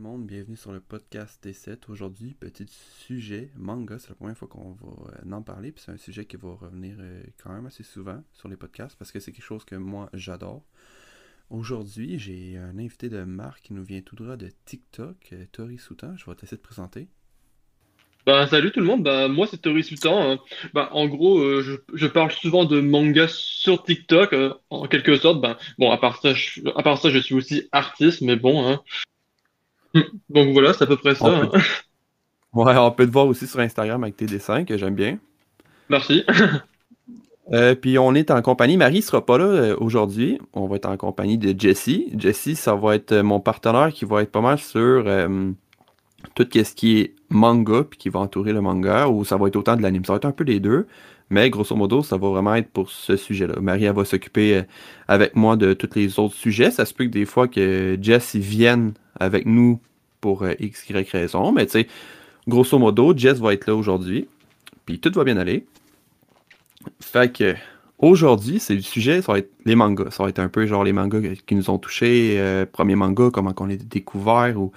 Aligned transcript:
le 0.00 0.08
monde, 0.08 0.26
bienvenue 0.26 0.56
sur 0.56 0.72
le 0.72 0.80
podcast 0.80 1.44
T7. 1.44 1.90
Aujourd'hui, 1.90 2.32
petit 2.32 2.64
sujet, 2.68 3.50
manga, 3.54 3.98
c'est 3.98 4.08
la 4.08 4.14
première 4.14 4.36
fois 4.36 4.48
qu'on 4.48 4.72
va 4.72 5.12
euh, 5.12 5.32
en 5.32 5.42
parler, 5.42 5.72
puis 5.72 5.82
c'est 5.84 5.92
un 5.92 5.98
sujet 5.98 6.24
qui 6.24 6.36
va 6.36 6.54
revenir 6.54 6.96
euh, 7.00 7.22
quand 7.42 7.52
même 7.52 7.66
assez 7.66 7.82
souvent 7.82 8.22
sur 8.32 8.48
les 8.48 8.56
podcasts 8.56 8.96
parce 8.96 9.12
que 9.12 9.20
c'est 9.20 9.30
quelque 9.30 9.44
chose 9.44 9.64
que 9.66 9.74
moi 9.74 10.08
j'adore. 10.14 10.62
Aujourd'hui, 11.50 12.18
j'ai 12.18 12.56
un 12.56 12.78
invité 12.78 13.10
de 13.10 13.24
marque 13.24 13.60
qui 13.64 13.74
nous 13.74 13.84
vient 13.84 14.00
tout 14.00 14.16
droit 14.16 14.38
de 14.38 14.48
TikTok, 14.64 15.16
euh, 15.34 15.44
Tori 15.52 15.76
Soutan. 15.76 16.16
Je 16.16 16.24
vais 16.24 16.34
te 16.34 16.42
laisser 16.42 16.56
te 16.56 16.62
présenter. 16.62 17.08
Bah, 18.24 18.46
salut 18.46 18.72
tout 18.72 18.80
le 18.80 18.86
monde, 18.86 19.02
bah, 19.02 19.28
moi 19.28 19.46
c'est 19.50 19.58
Tori 19.58 19.84
Sultan. 19.84 20.30
hein. 20.32 20.38
Bah, 20.72 20.88
en 20.92 21.08
gros, 21.08 21.60
je, 21.60 22.06
parle 22.06 22.32
souvent 22.32 22.64
de 22.64 22.80
manga 22.80 23.28
sur 23.28 23.82
TikTok, 23.82 24.34
en 24.70 24.86
quelque 24.86 25.16
sorte. 25.16 25.42
Bah, 25.42 25.58
bon, 25.78 25.90
à 25.90 25.98
part 25.98 26.22
ça, 26.22 26.32
je, 26.32 26.62
à 26.74 26.82
part 26.82 26.96
ça, 26.96 27.10
je 27.10 27.18
suis 27.18 27.34
aussi 27.34 27.68
artiste, 27.70 28.22
mais 28.22 28.36
bon. 28.36 28.66
Hein. 28.66 28.82
Donc 30.28 30.52
voilà, 30.52 30.72
c'est 30.72 30.84
à 30.84 30.86
peu 30.86 30.96
près 30.96 31.14
ça. 31.14 31.24
On 31.26 31.46
peut- 31.48 31.56
hein. 31.56 31.60
Ouais, 32.52 32.76
on 32.76 32.90
peut 32.90 33.06
te 33.06 33.12
voir 33.12 33.26
aussi 33.26 33.46
sur 33.46 33.60
Instagram 33.60 34.02
avec 34.02 34.16
tes 34.16 34.26
dessins 34.26 34.64
que 34.64 34.76
j'aime 34.76 34.94
bien. 34.94 35.18
Merci. 35.88 36.24
Euh, 37.52 37.74
puis 37.74 37.98
on 37.98 38.14
est 38.14 38.30
en 38.30 38.42
compagnie, 38.42 38.76
Marie 38.76 39.02
sera 39.02 39.26
pas 39.26 39.36
là 39.36 39.44
euh, 39.44 39.76
aujourd'hui. 39.80 40.38
On 40.52 40.68
va 40.68 40.76
être 40.76 40.86
en 40.86 40.96
compagnie 40.96 41.36
de 41.36 41.52
Jessie. 41.60 42.12
Jessie, 42.16 42.54
ça 42.54 42.76
va 42.76 42.94
être 42.94 43.10
euh, 43.10 43.22
mon 43.24 43.40
partenaire 43.40 43.92
qui 43.92 44.04
va 44.04 44.22
être 44.22 44.30
pas 44.30 44.40
mal 44.40 44.56
sur 44.60 45.02
euh, 45.08 45.50
tout 46.36 46.46
ce 46.52 46.74
qui 46.74 46.98
est 47.00 47.14
manga 47.28 47.82
puis 47.82 47.98
qui 47.98 48.08
va 48.08 48.20
entourer 48.20 48.52
le 48.52 48.60
manga 48.60 49.08
ou 49.08 49.24
ça 49.24 49.36
va 49.36 49.48
être 49.48 49.56
autant 49.56 49.74
de 49.76 49.82
l'anime. 49.82 50.04
Ça 50.04 50.12
va 50.12 50.18
être 50.18 50.26
un 50.26 50.30
peu 50.32 50.44
les 50.44 50.60
deux, 50.60 50.86
mais 51.30 51.48
grosso 51.48 51.76
modo, 51.76 52.02
ça 52.02 52.16
va 52.16 52.28
vraiment 52.28 52.56
être 52.56 52.70
pour 52.70 52.90
ce 52.90 53.16
sujet-là. 53.16 53.60
Marie, 53.60 53.86
va 53.86 54.04
s'occuper 54.04 54.56
euh, 54.56 54.62
avec 55.06 55.36
moi 55.36 55.56
de 55.56 55.72
tous 55.74 55.94
les 55.94 56.18
autres 56.18 56.34
sujets. 56.34 56.72
Ça 56.72 56.84
se 56.84 56.92
peut 56.92 57.04
que 57.04 57.10
des 57.10 57.24
fois 57.24 57.46
que 57.46 57.96
Jess 58.02 58.34
vienne 58.34 58.94
avec 59.18 59.46
nous 59.46 59.80
pour 60.20 60.42
euh, 60.42 60.54
x, 60.58 60.90
y 60.90 60.92
raison, 60.92 61.52
mais 61.52 61.66
tu 61.66 61.72
sais, 61.72 61.86
grosso 62.48 62.76
modo, 62.78 63.16
Jess 63.16 63.38
va 63.38 63.54
être 63.54 63.68
là 63.68 63.76
aujourd'hui. 63.76 64.28
Puis 64.86 64.98
tout 64.98 65.12
va 65.14 65.22
bien 65.22 65.36
aller. 65.36 65.66
Fait 67.00 67.32
que 67.32 67.54
aujourd'hui, 67.98 68.58
c'est 68.58 68.74
le 68.74 68.80
sujet, 68.80 69.22
ça 69.22 69.32
va 69.32 69.38
être 69.38 69.52
les 69.64 69.76
mangas. 69.76 70.10
Ça 70.10 70.24
va 70.24 70.30
être 70.30 70.40
un 70.40 70.48
peu 70.48 70.66
genre 70.66 70.82
les 70.82 70.92
mangas 70.92 71.20
qui 71.46 71.54
nous 71.54 71.70
ont 71.70 71.78
touchés, 71.78 72.40
euh, 72.40 72.66
premier 72.66 72.96
manga, 72.96 73.30
comment 73.32 73.52
qu'on 73.52 73.66
les 73.66 73.78
a 73.78 74.50
ou 74.50 74.72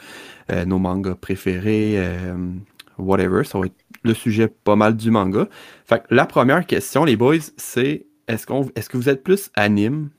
nos 0.68 0.78
mangas 0.78 1.16
préférés, 1.16 1.98
whatever. 3.00 3.44
Ça 3.44 3.58
va 3.58 3.66
être 3.66 3.83
le 4.04 4.14
sujet 4.14 4.48
pas 4.48 4.76
mal 4.76 4.96
du 4.96 5.12
manga. 5.12 5.48
Fait 5.86 6.00
que 6.00 6.14
la 6.14 6.26
première 6.26 6.66
question, 6.66 7.06
les 7.06 7.16
boys, 7.16 7.38
c'est 7.58 8.08
est-ce 8.28 8.46
qu'on 8.46 8.70
est-ce 8.76 8.90
que 8.90 8.98
vous 8.98 9.10
êtes 9.10 9.24
plus 9.24 9.50
anime 9.56 10.10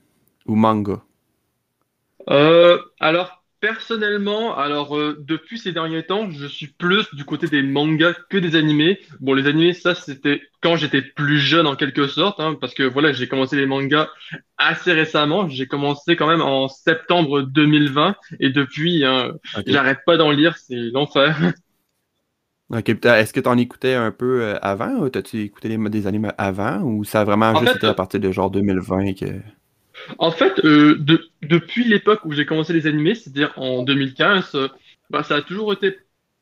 ou 0.45 0.55
manga? 0.55 1.03
Euh, 2.29 2.79
alors, 2.99 3.43
personnellement, 3.59 4.55
alors 4.57 4.95
euh, 4.95 5.17
depuis 5.19 5.57
ces 5.57 5.71
derniers 5.71 6.03
temps, 6.03 6.29
je 6.29 6.45
suis 6.45 6.67
plus 6.67 7.07
du 7.13 7.25
côté 7.25 7.47
des 7.47 7.63
mangas 7.63 8.13
que 8.29 8.37
des 8.37 8.55
animés. 8.55 8.99
Bon, 9.19 9.33
les 9.33 9.47
animés, 9.47 9.73
ça, 9.73 9.95
c'était 9.95 10.41
quand 10.61 10.75
j'étais 10.75 11.01
plus 11.01 11.39
jeune 11.39 11.67
en 11.67 11.75
quelque 11.75 12.07
sorte, 12.07 12.39
hein, 12.39 12.57
parce 12.59 12.73
que 12.73 12.83
voilà, 12.83 13.11
j'ai 13.11 13.27
commencé 13.27 13.55
les 13.55 13.65
mangas 13.65 14.07
assez 14.57 14.93
récemment. 14.93 15.49
J'ai 15.49 15.67
commencé 15.67 16.15
quand 16.15 16.27
même 16.27 16.41
en 16.41 16.67
septembre 16.67 17.41
2020, 17.41 18.15
et 18.39 18.49
depuis, 18.49 19.03
hein, 19.03 19.33
j'arrête 19.65 19.99
pas 20.05 20.17
d'en 20.17 20.31
lire, 20.31 20.57
c'est 20.57 20.75
l'enfer. 20.75 21.35
Ok, 22.69 22.89
est-ce 22.89 23.31
que 23.33 23.39
tu 23.39 23.47
en 23.47 23.57
écoutais 23.57 23.93
un 23.93 24.11
peu 24.11 24.41
euh, 24.41 24.57
avant 24.61 24.89
ou 24.97 25.09
t'as-tu 25.09 25.41
écouté 25.41 25.67
les- 25.69 25.89
des 25.89 26.07
animes 26.07 26.31
avant 26.37 26.81
ou 26.81 27.03
ça 27.03 27.21
a 27.21 27.23
vraiment 27.23 27.53
En 27.53 27.61
juste 27.61 27.75
fait, 27.75 27.75
été 27.75 27.87
à 27.87 27.93
partir 27.93 28.19
de 28.19 28.31
genre 28.31 28.49
2020 28.49 29.13
que. 29.13 29.39
En 30.19 30.31
fait, 30.31 30.59
euh, 30.65 30.97
de- 30.99 31.29
depuis 31.41 31.83
l'époque 31.85 32.25
où 32.25 32.31
j'ai 32.33 32.45
commencé 32.45 32.73
les 32.73 32.87
animés, 32.87 33.15
c'est-à-dire 33.15 33.53
en 33.57 33.83
2015, 33.83 34.51
euh, 34.55 34.67
bah, 35.09 35.23
ça 35.23 35.35
a 35.37 35.41
toujours 35.41 35.73
été 35.73 35.91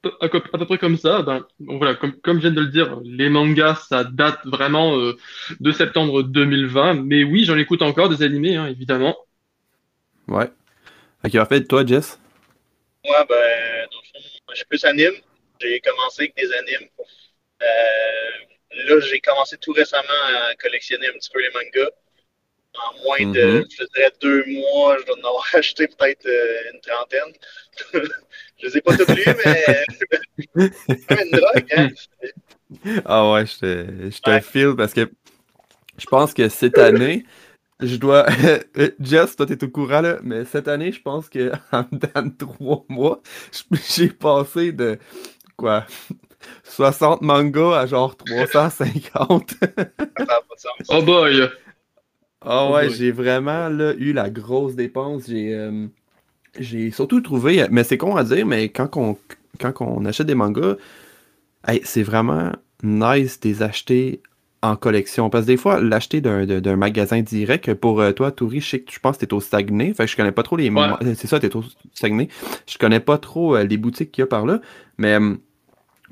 p- 0.01 0.09
à, 0.21 0.27
peu 0.29 0.41
à 0.53 0.57
peu 0.57 0.65
près 0.65 0.77
comme 0.77 0.97
ça. 0.97 1.21
Ben, 1.21 1.45
bon, 1.59 1.77
voilà, 1.77 1.95
comme, 1.95 2.13
comme 2.21 2.37
je 2.37 2.41
viens 2.43 2.51
de 2.51 2.61
le 2.61 2.67
dire, 2.67 2.99
les 3.03 3.29
mangas, 3.29 3.85
ça 3.89 4.03
date 4.03 4.39
vraiment 4.45 4.97
euh, 4.97 5.13
de 5.59 5.71
septembre 5.71 6.23
2020. 6.23 6.95
Mais 6.95 7.23
oui, 7.23 7.45
j'en 7.45 7.57
écoute 7.57 7.81
encore 7.81 8.09
des 8.09 8.23
animés, 8.23 8.55
hein, 8.55 8.67
évidemment. 8.67 9.15
Ouais. 10.27 10.51
Ok, 11.25 11.35
en 11.35 11.45
fait, 11.45 11.65
toi, 11.65 11.85
Jess? 11.85 12.19
Moi, 13.05 13.25
ben, 13.29 13.87
je 14.51 14.55
suis 14.55 14.65
plus 14.65 14.85
anime. 14.85 15.13
J'ai 15.63 15.79
commencé 15.81 16.23
avec 16.23 16.35
des 16.37 16.53
animes. 16.53 16.89
Euh, 17.63 18.85
là, 18.87 18.99
j'ai 19.01 19.19
commencé 19.21 19.57
tout 19.57 19.73
récemment 19.73 20.03
à 20.27 20.55
collectionner 20.55 21.07
un 21.09 21.13
petit 21.13 21.29
peu 21.31 21.41
les 21.41 21.51
mangas. 21.51 21.91
En 22.75 22.93
moins 23.03 23.25
de, 23.33 23.63
Mhm. 23.63 23.69
je 23.69 23.83
dirais, 23.95 24.11
deux 24.21 24.45
mois, 24.47 24.97
je 24.99 25.05
dois 25.05 25.15
en 25.17 25.19
avoir 25.29 25.45
acheté 25.55 25.87
peut-être 25.87 26.25
euh, 26.27 26.71
une 26.73 26.81
trentaine. 26.81 27.33
je 27.93 28.67
les 28.67 28.77
ai 28.77 28.81
pas 28.81 28.93
tous 28.93 29.13
lus, 29.13 29.35
mais 29.45 29.85
comme 31.07 31.17
une 31.25 31.33
drogue, 31.33 31.65
hein? 31.71 31.87
Ah 33.05 33.31
ouais, 33.31 33.45
je 33.45 33.57
te, 33.59 34.09
je 34.11 34.21
te 34.21 34.39
Ouais. 34.39 34.41
file 34.41 34.73
parce 34.75 34.93
que 34.93 35.11
je 35.97 36.07
pense 36.07 36.33
que 36.33 36.49
cette 36.49 36.79
année, 36.79 37.25
je 37.81 37.97
dois. 37.97 38.27
Jess, 38.99 39.35
toi, 39.37 39.45
t'es 39.47 39.63
au 39.63 39.69
courant 39.69 40.01
là, 40.01 40.19
mais 40.23 40.45
cette 40.45 40.67
année, 40.69 40.91
je 40.93 41.01
pense 41.01 41.29
que 41.29 41.51
en 41.73 41.85
dedans 41.91 42.23
de 42.23 42.37
trois 42.37 42.85
mois, 42.89 43.21
j'ai 43.95 44.09
passé 44.09 44.71
de 44.73 44.99
quoi? 45.57 45.85
60 46.63 47.21
mangas 47.21 47.79
à 47.81 47.85
genre 47.87 48.15
350. 48.17 49.51
Ça 49.59 49.65
n'a 50.25 50.41
pas 50.41 50.55
de 50.55 50.59
sens. 50.59 50.73
Oh 50.89 51.01
boy! 51.01 51.49
Ah 52.41 52.67
Oh 52.67 52.73
ouais, 52.73 52.87
boy. 52.87 52.89
j'ai 52.89 53.11
vraiment 53.11 53.69
là, 53.69 53.93
eu 53.97 54.13
la 54.13 54.29
grosse 54.29 54.75
dépense. 54.75 55.25
J'ai 55.27 55.53
euh, 55.53 55.87
j'ai 56.59 56.91
surtout 56.91 57.21
trouvé, 57.21 57.67
mais 57.71 57.83
c'est 57.83 57.97
con 57.97 58.15
à 58.17 58.23
dire, 58.23 58.45
mais 58.45 58.69
quand 58.69 58.97
on, 58.97 59.17
quand 59.59 59.81
on 59.81 60.05
achète 60.05 60.27
des 60.27 60.35
mangas, 60.35 60.77
hey, 61.67 61.81
c'est 61.85 62.03
vraiment 62.03 62.51
nice 62.83 63.39
de 63.41 63.49
les 63.49 63.63
acheter 63.63 64.21
en 64.63 64.75
collection. 64.77 65.29
Parce 65.29 65.43
que 65.45 65.51
des 65.51 65.57
fois, 65.57 65.79
l'acheter 65.81 66.21
d'un 66.21 66.75
magasin 66.75 67.21
direct, 67.21 67.73
pour 67.75 68.01
euh, 68.01 68.11
toi, 68.13 68.31
Touri, 68.31 68.61
je 68.61 68.69
sais 68.69 68.79
que 68.79 68.91
je 68.91 68.99
pense 68.99 69.17
que 69.17 69.25
t'es 69.25 69.33
au 69.33 69.41
Saguenay. 69.41 69.93
Fait 69.93 70.05
que 70.05 70.11
je 70.11 70.15
connais 70.15 70.31
pas 70.31 70.41
trop 70.43 70.55
les. 70.55 70.69
Ouais. 70.69 70.87
C'est 71.15 71.27
ça, 71.27 71.39
t'es 71.39 71.55
au 71.55 71.63
Saguenay. 71.93 72.29
Je 72.67 72.77
connais 72.77 73.01
pas 73.01 73.17
trop 73.17 73.55
euh, 73.55 73.63
les 73.63 73.77
boutiques 73.77 74.11
qu'il 74.11 74.21
y 74.21 74.23
a 74.23 74.27
par 74.27 74.45
là. 74.45 74.61
Mais 74.97 75.19
euh, 75.19 75.35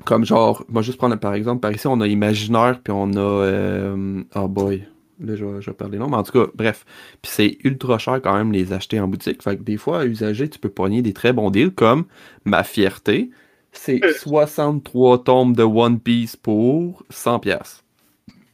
comme 0.04 0.24
genre, 0.24 0.64
moi 0.68 0.82
juste 0.82 0.98
prendre 0.98 1.16
par 1.16 1.34
exemple, 1.34 1.60
par 1.60 1.72
ici, 1.72 1.86
on 1.86 2.00
a 2.00 2.06
Imaginaire, 2.06 2.80
puis 2.84 2.92
on 2.92 3.10
a. 3.14 3.18
euh, 3.18 4.22
oh 4.34 4.48
boy. 4.48 4.86
Là, 5.20 5.36
je 5.36 5.44
vais, 5.44 5.62
je 5.62 5.70
vais 5.70 5.76
parler 5.76 5.98
non, 5.98 6.08
mais 6.08 6.16
en 6.16 6.22
tout 6.24 6.32
cas, 6.32 6.50
bref. 6.54 6.84
Puis 7.22 7.30
c'est 7.32 7.58
ultra 7.64 7.96
cher 7.98 8.20
quand 8.22 8.34
même 8.34 8.52
les 8.52 8.72
acheter 8.72 8.98
en 9.00 9.08
boutique. 9.08 9.42
Fait 9.42 9.56
que 9.56 9.62
des 9.62 9.76
fois, 9.76 10.00
à 10.00 10.04
usager, 10.04 10.48
tu 10.48 10.58
peux 10.58 10.68
pogner 10.68 11.00
des 11.00 11.12
très 11.12 11.32
bons 11.32 11.50
deals 11.50 11.70
comme 11.72 12.04
Ma 12.44 12.64
Fierté. 12.64 13.30
C'est 13.72 14.04
63 14.06 15.24
tomes 15.24 15.54
de 15.54 15.62
One 15.62 16.00
Piece 16.00 16.36
pour 16.36 17.04
100 17.08 17.38
pièces. 17.38 17.81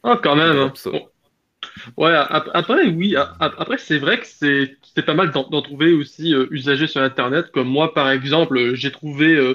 Ah, 0.03 0.19
quand 0.23 0.37
même. 0.37 0.57
hein. 0.57 0.73
Bon. 0.85 1.09
Ouais, 1.97 2.13
ap- 2.15 2.51
après, 2.55 2.87
oui, 2.89 3.17
après, 3.17 3.79
c'est 3.79 3.99
vrai 3.99 4.21
que 4.21 4.27
c'est 4.27 4.77
c'est 4.95 5.03
pas 5.05 5.15
mal 5.15 5.31
d'en 5.33 5.63
trouver 5.63 5.93
aussi 5.93 6.35
euh, 6.35 6.47
usagés 6.51 6.87
sur 6.87 7.01
Internet. 7.03 7.51
Comme 7.53 7.69
moi, 7.69 7.95
par 7.95 8.11
exemple, 8.11 8.59
euh, 8.59 8.75
j'ai 8.75 8.91
trouvé 8.93 9.35
euh, 9.37 9.55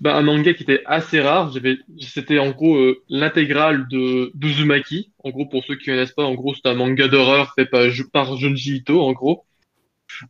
bah, 0.00 0.16
un 0.16 0.22
manga 0.22 0.54
qui 0.54 0.62
était 0.64 0.82
assez 0.86 1.20
rare. 1.20 1.52
J'avais, 1.52 1.78
c'était 2.00 2.38
en 2.38 2.50
gros 2.50 2.76
euh, 2.76 3.02
l'intégrale 3.08 3.88
de 3.88 4.30
d'Uzumaki. 4.34 5.12
En 5.24 5.30
gros, 5.30 5.46
pour 5.46 5.64
ceux 5.64 5.76
qui 5.76 5.86
connaissent 5.86 6.12
pas, 6.12 6.24
en 6.24 6.34
gros, 6.34 6.54
c'est 6.54 6.68
un 6.68 6.74
manga 6.74 7.08
d'horreur 7.08 7.54
fait 7.54 7.66
par, 7.66 7.82
par 8.12 8.36
Junji 8.36 8.76
Ito, 8.78 9.00
en 9.02 9.12
gros. 9.12 9.44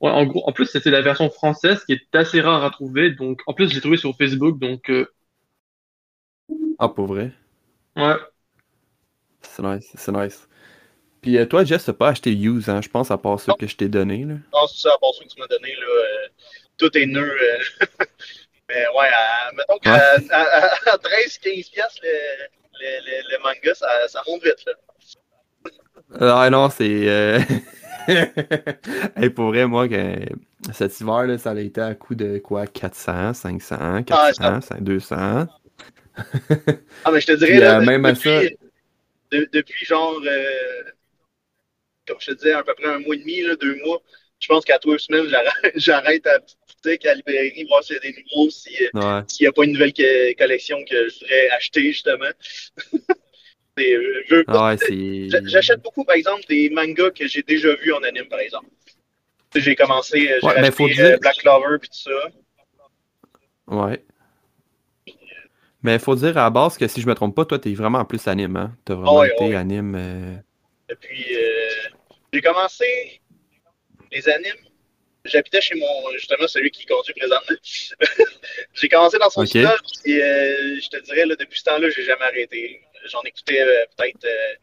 Ouais, 0.00 0.10
en 0.10 0.26
gros, 0.26 0.48
en 0.48 0.52
plus, 0.52 0.66
c'était 0.66 0.90
la 0.90 1.02
version 1.02 1.30
française 1.30 1.84
qui 1.86 1.94
est 1.94 2.16
assez 2.16 2.40
rare 2.42 2.64
à 2.64 2.70
trouver. 2.70 3.12
Donc, 3.12 3.40
en 3.46 3.54
plus, 3.54 3.68
je 3.70 3.74
l'ai 3.76 3.80
trouvé 3.82 3.96
sur 3.98 4.16
Facebook. 4.16 4.58
Donc, 4.60 4.90
Ah, 6.78 6.88
pour 6.88 7.06
vrai? 7.06 7.32
ouais. 7.96 8.33
C'est 9.54 9.62
nice, 9.62 9.92
c'est 9.94 10.10
nice. 10.12 10.48
Puis 11.22 11.38
euh, 11.38 11.46
toi, 11.46 11.62
Jess, 11.64 11.84
t'as 11.84 11.92
pas 11.92 12.08
acheté 12.08 12.32
Use, 12.32 12.68
hein? 12.68 12.80
Je 12.82 12.88
pense, 12.88 13.10
à 13.12 13.18
part 13.18 13.38
ceux 13.38 13.52
que 13.58 13.66
je 13.68 13.76
t'ai 13.76 13.88
donné, 13.88 14.24
là. 14.24 14.34
Non, 14.52 14.66
c'est 14.66 14.80
ça, 14.82 14.90
à 14.94 14.98
part 14.98 15.10
ceux 15.14 15.24
que 15.24 15.30
tu 15.32 15.38
m'as 15.40 15.46
donné, 15.46 15.74
là, 15.76 15.86
euh, 15.86 16.28
tout 16.76 16.98
est 16.98 17.06
nœud. 17.06 17.22
euh. 17.40 17.58
mais 18.68 18.84
ouais, 18.98 19.06
à- 19.14 19.52
mettons 19.56 19.78
qu'à 19.78 19.94
à, 19.94 20.16
à- 20.40 20.90
à 20.94 20.96
13-15 20.98 21.70
piastres, 21.70 22.00
le, 22.02 22.08
le, 22.80 23.06
le, 23.06 23.36
le 23.36 23.42
manga, 23.44 23.74
ça, 23.74 23.86
ça 24.08 24.22
monte 24.26 24.42
vite, 24.42 24.64
là. 24.66 24.72
Ah 26.20 26.50
non, 26.50 26.68
c'est. 26.68 27.08
euh, 27.08 27.38
hey, 29.16 29.30
pour 29.30 29.46
vrai, 29.46 29.66
moi, 29.66 29.88
que... 29.88 30.16
cet 30.72 31.00
hiver, 31.00 31.26
là, 31.26 31.38
ça 31.38 31.52
a 31.52 31.58
été 31.60 31.80
à 31.80 31.94
coût 31.94 32.16
de 32.16 32.38
quoi? 32.38 32.66
400, 32.66 33.34
500, 33.34 34.02
400, 34.02 34.58
200. 34.80 35.46
Ah, 37.04 37.10
mais 37.10 37.20
je 37.20 37.26
te 37.26 37.32
dirais, 37.32 37.50
Puis, 37.52 37.60
là, 37.60 37.78
euh, 37.78 37.84
même 37.84 38.04
à 38.04 38.12
depuis, 38.12 38.28
ça- 38.30 38.63
de- 39.34 39.48
depuis 39.52 39.84
genre, 39.86 40.20
euh, 40.24 40.82
comme 42.06 42.18
je 42.20 42.26
te 42.32 42.36
disais, 42.36 42.52
à 42.52 42.62
peu 42.62 42.74
près 42.74 42.86
un 42.86 42.98
mois 42.98 43.14
et 43.14 43.18
demi, 43.18 43.40
là, 43.42 43.56
deux 43.56 43.76
mois, 43.84 44.02
je 44.40 44.46
pense 44.48 44.64
qu'à 44.64 44.78
trois 44.78 44.98
semaines, 44.98 45.26
j'arrête, 45.76 46.26
à 46.26 46.38
boutique, 46.38 47.06
à 47.06 47.08
la 47.10 47.14
librairie, 47.14 47.64
voir 47.64 47.82
s'il 47.82 47.94
y 47.96 47.98
a 47.98 48.00
des 48.00 48.24
nouveaux, 48.30 48.48
euh, 48.48 49.00
Ouais. 49.20 49.24
s'il 49.28 49.44
n'y 49.44 49.48
a 49.48 49.52
pas 49.52 49.64
une 49.64 49.72
nouvelle 49.72 49.92
que- 49.92 50.32
collection 50.34 50.84
que 50.84 51.08
je 51.08 51.14
voudrais 51.20 51.48
acheter, 51.50 51.82
justement. 51.82 52.30
Euh, 53.80 54.44
Ah 54.46 54.66
ouais, 54.68 55.28
J'achète 55.46 55.82
beaucoup, 55.82 56.04
par 56.04 56.14
exemple, 56.14 56.44
des 56.48 56.70
mangas 56.70 57.10
que 57.10 57.26
j'ai 57.26 57.42
déjà 57.42 57.74
vus 57.74 57.92
en 57.92 58.04
anime, 58.04 58.28
par 58.28 58.38
exemple. 58.38 58.68
J'ai 59.56 59.74
commencé, 59.74 60.20
j'ai 60.20 60.46
Ouais, 60.46 60.54
ben, 60.54 60.64
acheté 60.66 61.16
Black 61.20 61.38
Clover 61.38 61.78
puis 61.80 61.88
tout 61.88 61.98
ça. 62.08 62.28
Ouais. 63.66 64.04
Mais 65.84 65.94
il 65.94 66.00
faut 66.00 66.14
dire 66.16 66.36
à 66.38 66.44
la 66.44 66.50
base 66.50 66.76
que 66.78 66.88
si 66.88 67.00
je 67.02 67.06
me 67.06 67.14
trompe 67.14 67.36
pas, 67.36 67.44
toi, 67.44 67.58
t'es 67.58 67.72
vraiment 67.74 67.98
en 67.98 68.04
plus 68.06 68.26
anime, 68.26 68.56
hein? 68.56 68.76
T'as 68.84 68.94
vraiment 68.94 69.18
Ouais, 69.20 69.28
été 69.28 69.54
anime. 69.54 69.94
euh, 69.94 70.34
Depuis, 70.88 71.36
euh, 71.36 71.68
j'ai 72.32 72.40
commencé 72.40 73.20
les 74.10 74.28
animes. 74.28 74.56
J'habitais 75.26 75.60
chez 75.60 75.74
mon, 75.74 76.10
justement, 76.12 76.46
celui 76.48 76.70
qui 76.70 76.84
conduit 76.86 77.14
présentement. 77.14 77.56
j'ai 78.74 78.88
commencé 78.88 79.18
dans 79.18 79.30
son 79.30 79.42
Ok. 79.42 79.48
sous-sol, 79.48 79.78
et 80.06 80.22
euh, 80.22 80.80
je 80.82 80.88
te 80.88 81.02
dirais, 81.02 81.26
là, 81.26 81.36
depuis 81.36 81.58
ce 81.58 81.64
temps-là, 81.64 81.88
j'ai 81.90 82.02
jamais 82.04 82.24
arrêté. 82.24 82.80
J'en 83.06 83.20
écoutais 83.22 83.60
euh, 83.60 83.84
peut-être 83.96 84.24
euh, 84.24 84.54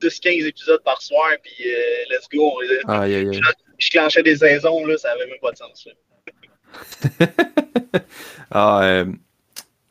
10-15 0.00 0.46
épisodes 0.46 0.82
par 0.84 1.02
soir, 1.02 1.30
puis 1.42 1.54
euh, 1.66 2.04
let's 2.10 2.28
go. 2.32 2.60
aïe. 2.88 3.40
Je 3.78 3.90
clenchais 3.90 4.22
des 4.22 4.36
saisons, 4.36 4.86
là, 4.86 4.96
ça 4.96 5.10
avait 5.12 5.26
même 5.26 5.38
pas 5.40 5.50
de 5.52 5.56
sens. 5.56 5.86
là. 5.88 7.26
Ah, 8.50 8.82
euh, 8.82 9.06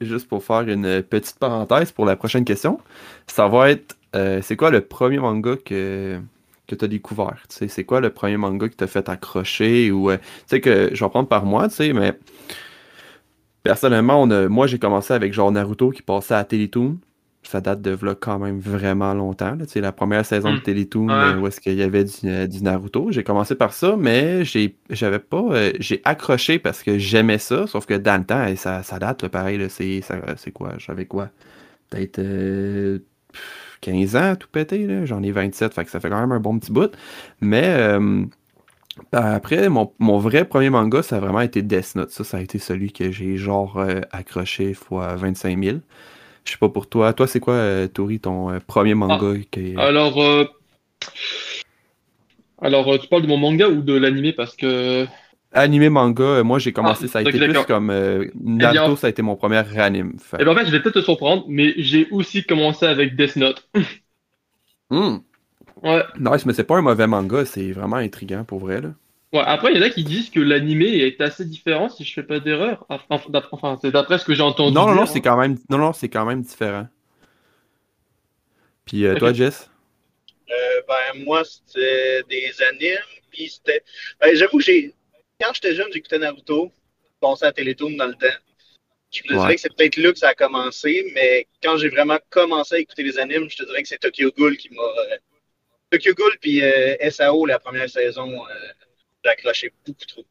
juste 0.02 0.28
pour 0.28 0.44
faire 0.44 0.62
une 0.62 1.02
petite 1.04 1.40
parenthèse 1.40 1.92
pour 1.92 2.06
la 2.06 2.16
prochaine 2.16 2.46
question, 2.46 2.80
ça 3.28 3.48
va 3.48 3.72
être 3.72 3.98
euh, 4.16 4.42
c'est 4.42 4.56
quoi 4.56 4.70
le 4.72 4.82
premier 4.82 5.18
manga 5.20 5.56
que, 5.58 6.20
que 6.68 6.76
tu 6.76 6.86
as 6.86 6.88
découvert? 6.88 7.44
Tu 7.50 7.70
c'est 7.70 7.84
quoi 7.86 8.02
le 8.02 8.12
premier 8.12 8.38
manga 8.38 8.70
qui 8.70 8.76
t'a 8.78 8.88
fait 8.88 9.10
accrocher 9.10 9.92
ou 9.92 10.12
euh, 10.12 10.18
tu 10.18 10.24
sais 10.48 10.62
que 10.62 10.92
je 10.94 11.04
vais 11.04 11.10
prendre 11.10 11.28
par 11.30 11.46
moi, 11.46 11.70
tu 11.70 11.76
sais, 11.76 11.94
mais 11.94 12.14
personnellement, 13.64 14.28
moi 14.50 14.68
j'ai 14.68 14.80
commencé 14.80 15.14
avec 15.14 15.34
genre 15.34 15.52
Naruto 15.52 15.92
qui 15.92 16.02
passait 16.02 16.36
à 16.36 16.44
Télétoon. 16.44 16.98
Ça 17.44 17.60
date 17.60 17.82
de 17.82 17.92
v'là 17.92 18.14
quand 18.16 18.38
même 18.40 18.60
vraiment 18.60 19.14
longtemps. 19.14 19.56
là. 19.56 19.66
La 19.76 19.92
première 19.92 20.26
saison 20.26 20.54
de 20.54 20.60
Mm. 20.60 20.62
Télétoon 20.64 21.08
Ouais. 21.08 21.14
euh, 21.14 21.38
où 21.40 21.48
est-ce 21.48 21.60
qu'il 21.60 21.74
y 21.74 21.82
avait 21.82 22.04
du, 22.04 22.12
euh, 22.26 22.46
du 22.48 22.62
Naruto. 22.64 23.12
J'ai 23.12 23.24
commencé 23.24 23.56
par 23.56 23.74
ça, 23.74 23.96
mais 23.98 24.46
j'ai 24.46 24.76
j'avais 24.92 25.20
pas. 25.20 25.42
euh, 25.52 25.72
j'ai 25.80 26.02
accroché 26.06 26.60
parce 26.60 26.84
que 26.84 26.98
j'aimais 27.00 27.40
ça, 27.40 27.66
sauf 27.68 27.86
que 27.88 27.96
dans 27.96 28.18
le 28.20 28.26
temps, 28.26 28.46
ça, 28.56 28.84
ça 28.84 29.00
date, 29.00 29.24
là, 29.24 29.30
pareil, 29.30 29.58
là, 29.58 29.70
c'est 29.70 30.02
c'est 30.38 30.52
quoi? 30.52 30.74
J'avais 30.78 31.06
quoi? 31.06 31.30
Peut-être 31.90 32.20
euh, 32.20 33.00
pff, 33.34 33.78
15 33.82 34.16
ans 34.16 34.36
tout 34.36 34.48
pété, 34.52 34.86
là. 34.86 35.06
J'en 35.06 35.24
ai 35.24 35.32
27, 35.32 35.74
fait 35.74 35.84
que 35.86 35.92
ça 35.92 36.00
fait 36.00 36.10
quand 36.10 36.22
même 36.22 36.32
un 36.32 36.40
bon 36.40 36.60
petit 36.60 36.72
bout. 36.72 36.92
Mais 37.42 37.64
euh, 37.66 38.24
ben, 39.12 39.22
après, 39.22 39.68
mon, 39.70 39.92
mon 40.00 40.20
vrai 40.20 40.46
premier 40.46 40.70
manga, 40.70 41.02
ça 41.02 41.18
a 41.18 41.20
vraiment 41.20 41.42
été 41.42 41.62
Death 41.64 41.96
Note. 41.96 42.12
Ça, 42.12 42.24
ça 42.24 42.38
a 42.38 42.42
été 42.42 42.60
celui 42.60 42.92
que 42.92 43.10
j'ai 43.12 43.38
genre 43.38 43.78
euh, 43.80 44.02
accroché 44.12 44.74
fois 44.74 45.16
25 45.16 45.64
000. 45.64 45.78
Je 46.46 46.52
sais 46.52 46.58
pas 46.58 46.70
pour 46.70 46.88
toi. 46.90 47.14
Toi, 47.14 47.28
c'est 47.28 47.40
quoi, 47.40 47.54
euh, 47.54 47.88
Tori, 47.88 48.20
ton 48.20 48.50
euh, 48.50 48.60
premier 48.66 48.94
manga 48.96 49.34
qui 49.52 49.60
est- 49.74 49.78
Alors, 49.78 50.22
euh, 50.22 50.46
alors 52.62 52.88
euh, 52.92 52.98
tu 52.98 53.08
parles 53.08 53.24
de 53.24 53.28
mon 53.28 53.38
manga 53.38 53.68
ou 53.70 53.82
de 53.82 53.94
l'animé 53.94 54.34
parce 54.34 54.56
que 54.56 55.06
Animé 55.54 55.90
manga, 55.90 56.44
moi 56.44 56.60
j'ai 56.60 56.72
commencé, 56.72 57.06
Ah, 57.06 57.08
ça 57.10 57.20
a 57.20 57.22
été 57.24 57.38
plus 57.40 57.54
comme 57.66 57.88
bien, 57.90 58.72
Naruto, 58.74 58.96
ça 58.96 59.08
a 59.08 59.10
été 59.10 59.22
mon 59.22 59.36
premier 59.36 59.64
anime. 59.78 60.14
Fait- 60.18 60.38
Eh 60.40 60.46
ben, 60.46 60.52
en 60.52 60.56
fait, 60.56 60.66
je 60.66 60.72
vais 60.72 60.82
peut-être 60.82 61.00
te 61.02 61.04
surprendre, 61.04 61.44
mais 61.50 61.74
j'ai 61.78 62.08
aussi 62.12 62.44
commencé 62.46 62.86
avec 62.86 63.18
Death 63.18 63.36
Note. 63.36 63.68
Hmm. 64.90 65.18
Ouais. 65.84 66.04
Nice, 66.20 66.46
mais 66.46 66.54
c'est 66.54 66.64
pas 66.64 66.78
un 66.78 66.82
mauvais 66.82 67.08
manga, 67.08 67.44
c'est 67.46 67.72
vraiment 67.74 67.98
intriguant 67.98 68.44
pour 68.46 68.60
vrai. 68.60 68.82
Là. 68.82 68.94
Ouais, 69.34 69.42
après, 69.46 69.72
il 69.72 69.78
y 69.78 69.80
en 69.80 69.86
a 69.86 69.90
qui 69.90 70.04
disent 70.04 70.30
que 70.30 70.42
l'animé 70.42 70.88
est 70.88 71.22
assez 71.22 71.46
différent, 71.46 71.88
si 71.90 72.04
je 72.04 72.14
fais 72.14 72.24
pas 72.24 72.40
d'erreur. 72.40 72.86
Enfin, 72.90 73.22
d'ap- 73.30 73.48
Enfin, 73.52 73.78
c'est 73.82 73.92
d'après 73.92 74.18
ce 74.18 74.26
que 74.26 74.34
j'ai 74.34 74.42
entendu 74.42 74.76
Non, 74.76 74.86
non, 74.88 74.94
non, 74.96 75.06
c'est 75.06 75.22
quand 75.22 75.38
même, 75.38 75.58
non, 75.70 75.78
non, 75.78 75.94
c'est 75.94 76.10
quand 76.10 76.26
même 76.26 76.42
différent. 76.42 76.88
Puis 78.86 79.06
euh, 79.06 79.16
toi, 79.16 79.34
Jess? 79.34 79.70
Euh, 80.50 80.82
ben, 80.88 81.24
moi, 81.24 81.44
c'était 81.46 82.24
des 82.30 82.52
animes, 82.64 82.98
puis 83.32 83.50
c'était. 83.50 83.84
Ben, 84.20 84.36
j'avoue 84.36 84.58
que 84.58 84.64
j'ai. 84.64 84.94
Quand 85.40 85.54
j'étais 85.54 85.76
jeune, 85.76 85.88
j'écoutais 85.94 86.20
Naruto, 86.20 86.72
je 87.06 87.10
pensais 87.20 87.46
à 87.46 87.52
Télétoon 87.54 87.92
dans 87.92 88.08
le 88.08 88.16
temps. 88.16 88.28
Je 89.12 89.22
me 89.30 89.38
Ouais. 89.38 89.40
dirais 89.40 89.56
que 89.56 89.62
c'est 89.62 89.76
peut-être 89.76 89.98
là 89.98 90.12
que 90.14 90.20
ça 90.20 90.30
a 90.30 90.36
commencé, 90.36 91.12
mais 91.16 91.48
quand 91.64 91.78
j'ai 91.78 91.90
vraiment 91.90 92.20
commencé 92.30 92.76
à 92.76 92.80
écouter 92.80 93.04
les 93.04 93.20
animes, 93.20 93.50
je 93.50 93.58
te 93.58 93.64
dirais 93.66 93.82
que 93.84 93.88
c'est 93.90 94.00
Tokyo 94.00 94.32
Ghoul 94.38 94.58
qui 94.58 94.70
m'a. 94.72 94.84
euh, 94.84 95.18
Tokyo 95.92 96.14
Ghoul 96.16 96.38
puis 96.42 96.64
euh, 96.64 96.96
SAO, 97.02 97.46
la 97.46 97.60
première 97.60 97.90
saison, 97.90 98.32
euh, 99.26 99.30
j'ai 99.30 99.30
accroché 99.32 99.74
beaucoup 99.86 100.06
trop. 100.08 100.26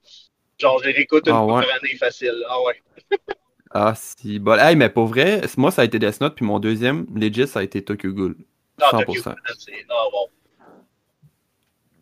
Genre, 0.59 0.79
je 0.83 0.89
les 0.89 0.93
réécoute 0.95 1.27
une 1.27 1.33
Ah 1.35 1.45
ouais. 1.45 1.53
par 1.67 1.75
année 1.77 1.97
facile. 1.99 2.35
Ah 2.49 2.63
ouais. 2.63 2.83
Ah, 3.73 3.95
si, 3.97 4.41
bon. 4.41 4.59
Hey, 4.59 4.75
mais 4.75 4.89
pour 4.91 5.07
vrai, 5.07 5.43
moi 5.57 5.71
ça 5.71 5.83
a 5.83 5.85
été 5.85 6.01
Death 6.01 6.21
Note, 6.21 6.35
puis 6.35 6.45
mon 6.45 6.59
deuxième, 6.59 7.07
legit, 7.15 7.47
ça 7.47 7.61
a 7.61 7.63
été 7.63 7.83
Tokyo 7.85 8.13
Ghoul. 8.13 8.37
Ah, 8.83 8.91
Tokyo 8.91 9.23
100%. 9.23 9.25
Ghoul, 9.31 9.35
c'est. 9.59 9.87
Ah 9.89 10.05
bon. 10.11 10.29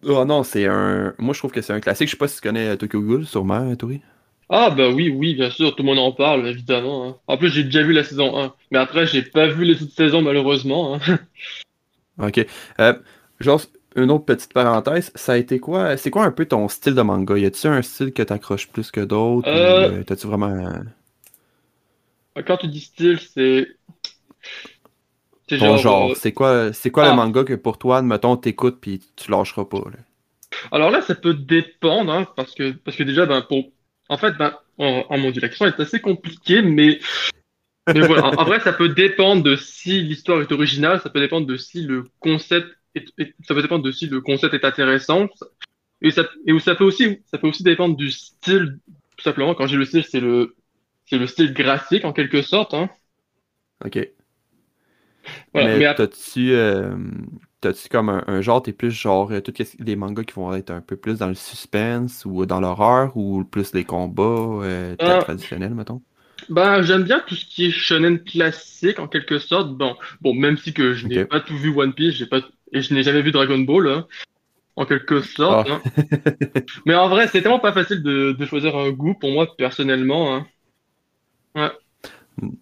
Oh 0.04 0.24
non, 0.24 0.42
c'est 0.44 0.66
un. 0.66 1.14
Moi 1.18 1.34
je 1.34 1.40
trouve 1.40 1.50
que 1.52 1.60
c'est 1.60 1.74
un 1.74 1.80
classique. 1.80 2.08
Je 2.08 2.12
sais 2.12 2.16
pas 2.16 2.28
si 2.28 2.36
tu 2.36 2.40
connais 2.42 2.68
euh, 2.68 2.76
Tokyo 2.76 3.00
Ghoul, 3.02 3.26
sûrement, 3.26 3.74
Tori? 3.76 4.00
Ah, 4.48 4.70
bah 4.70 4.88
oui, 4.88 5.10
oui, 5.10 5.34
bien 5.34 5.50
sûr, 5.50 5.76
tout 5.76 5.82
le 5.82 5.88
monde 5.88 5.98
en 5.98 6.12
parle, 6.12 6.46
évidemment. 6.48 7.06
hein. 7.06 7.16
En 7.26 7.36
plus, 7.36 7.50
j'ai 7.50 7.64
déjà 7.64 7.82
vu 7.82 7.92
la 7.92 8.02
saison 8.02 8.38
1, 8.42 8.54
mais 8.70 8.78
après, 8.78 9.06
j'ai 9.06 9.22
pas 9.22 9.46
vu 9.46 9.64
les 9.66 9.82
autres 9.82 9.92
saisons, 9.92 10.22
malheureusement. 10.22 10.94
hein. 10.94 11.18
Ok. 12.18 12.44
Euh, 12.80 12.94
genre, 13.40 13.60
une 14.02 14.10
autre 14.10 14.24
petite 14.24 14.52
parenthèse, 14.52 15.10
ça 15.14 15.32
a 15.32 15.36
été 15.36 15.58
quoi? 15.60 15.96
C'est 15.96 16.10
quoi 16.10 16.24
un 16.24 16.30
peu 16.32 16.46
ton 16.46 16.68
style 16.68 16.94
de 16.94 17.02
manga? 17.02 17.36
Y 17.36 17.46
a-tu 17.46 17.66
un 17.66 17.82
style 17.82 18.12
que 18.12 18.22
t'accroches 18.22 18.68
plus 18.68 18.90
que 18.90 19.00
d'autres? 19.00 19.48
Euh, 19.48 20.00
euh, 20.00 20.04
t'as-tu 20.04 20.26
vraiment. 20.26 20.48
euh, 20.48 20.82
Quand 22.46 22.56
tu 22.58 22.68
dis 22.68 22.80
style, 22.80 23.18
c'est. 23.20 23.66
C'est 25.48 25.58
ton 25.58 25.76
genre. 25.76 25.78
genre? 25.78 26.10
euh, 26.10 26.14
C'est 26.14 26.32
quoi, 26.32 26.72
c'est 26.72 26.90
quoi 26.90 27.04
ah. 27.04 27.10
le 27.10 27.12
manga 27.14 27.44
que 27.44 27.54
pour 27.54 27.78
toi, 27.78 27.98
admettons, 27.98 28.36
t'écoutes 28.36 28.80
puis 28.80 29.00
tu 29.16 29.30
lâcheras 29.30 29.64
pas, 29.64 29.78
là? 29.78 29.98
Alors 30.72 30.90
là, 30.90 31.02
ça 31.02 31.14
peut 31.14 31.34
dépendre, 31.34 32.12
hein, 32.12 32.26
parce 32.36 32.54
que, 32.54 32.72
parce 32.72 32.96
que 32.96 33.02
déjà, 33.02 33.26
ben, 33.26 33.42
pour, 33.42 33.70
en 34.08 34.16
fait, 34.16 34.32
ben, 34.38 34.54
oh, 34.78 35.02
oh 35.08 35.16
mon 35.16 35.30
Dieu, 35.30 35.40
la 35.42 35.48
question 35.48 35.66
est 35.66 35.78
assez 35.80 36.00
compliquée, 36.00 36.62
mais, 36.62 37.00
mais 37.92 38.02
voilà. 38.02 38.26
En, 38.26 38.34
en 38.36 38.44
vrai, 38.44 38.60
ça 38.60 38.72
peut 38.72 38.88
dépendre 38.90 39.42
de 39.42 39.56
si 39.56 40.02
l'histoire 40.02 40.40
est 40.42 40.52
originale, 40.52 41.00
ça 41.00 41.10
peut 41.10 41.20
dépendre 41.20 41.46
de 41.46 41.56
si 41.56 41.82
le 41.82 42.04
concept 42.20 42.68
ça 43.42 43.54
peut 43.54 43.62
dépendre 43.62 43.84
de 43.84 43.92
si 43.92 44.06
le 44.06 44.20
concept 44.20 44.54
est 44.54 44.64
intéressant, 44.64 45.28
et 46.02 46.10
ça, 46.10 46.28
et 46.46 46.58
ça 46.60 46.74
peut 46.76 46.84
aussi, 46.84 47.20
ça 47.26 47.38
peut 47.38 47.48
aussi 47.48 47.62
dépendre 47.64 47.96
du 47.96 48.10
style, 48.12 48.80
tout 49.16 49.24
simplement. 49.24 49.54
Quand 49.54 49.66
j'ai 49.68 49.76
le 49.76 49.84
style, 49.86 50.04
c'est 50.04 50.20
le, 50.20 50.56
c'est 51.06 51.18
le 51.18 51.26
style 51.28 51.54
graphique, 51.54 52.04
en 52.04 52.12
quelque 52.12 52.42
sorte, 52.42 52.74
hein. 52.74 52.90
Ok. 53.84 53.96
Voilà. 55.52 55.68
Mais 55.68 55.78
Mais 55.78 55.94
t'as-tu 55.94 56.52
euh, 56.52 56.96
t'as-tu 57.60 57.88
comme 57.88 58.08
un, 58.08 58.22
un 58.26 58.40
genre, 58.40 58.62
t'es 58.62 58.72
plus 58.72 58.90
genre 58.90 59.30
euh, 59.32 59.40
tous 59.40 59.54
les 59.78 59.96
mangas 59.96 60.24
qui 60.24 60.34
vont 60.34 60.52
être 60.54 60.70
un 60.70 60.80
peu 60.80 60.96
plus 60.96 61.18
dans 61.18 61.28
le 61.28 61.34
suspense 61.34 62.24
ou 62.24 62.46
dans 62.46 62.60
l'horreur 62.60 63.16
ou 63.16 63.44
plus 63.44 63.72
les 63.74 63.84
combats 63.84 64.22
euh, 64.62 64.96
Ah. 64.98 65.18
traditionnels, 65.18 65.74
mettons? 65.74 66.02
Ben, 66.48 66.82
j'aime 66.82 67.04
bien 67.04 67.20
tout 67.20 67.34
ce 67.34 67.44
qui 67.44 67.66
est 67.66 67.70
shonen 67.70 68.22
classique 68.22 68.98
en 68.98 69.08
quelque 69.08 69.38
sorte. 69.38 69.76
Bon, 69.76 69.96
bon, 70.20 70.34
même 70.34 70.56
si 70.56 70.72
que 70.72 70.94
je 70.94 71.06
n'ai 71.06 71.20
pas 71.20 71.40
tout 71.40 71.56
vu 71.56 71.70
One 71.76 71.92
Piece, 71.94 72.14
j'ai 72.14 72.26
pas 72.26 72.40
et 72.72 72.82
je 72.82 72.94
n'ai 72.94 73.02
jamais 73.02 73.22
vu 73.22 73.32
Dragon 73.32 73.58
Ball, 73.58 73.88
hein, 73.88 74.06
en 74.76 74.86
quelque 74.86 75.20
sorte. 75.22 75.68
Ah. 75.70 75.80
hein. 75.84 76.62
Mais 76.86 76.94
en 76.94 77.08
vrai, 77.08 77.28
c'est 77.28 77.42
tellement 77.42 77.58
pas 77.60 77.72
facile 77.72 78.02
de, 78.02 78.32
de 78.32 78.46
choisir 78.46 78.76
un 78.76 78.90
goût 78.90 79.14
pour 79.14 79.30
moi 79.30 79.46
personnellement. 79.56 80.36
hein. 80.36 80.46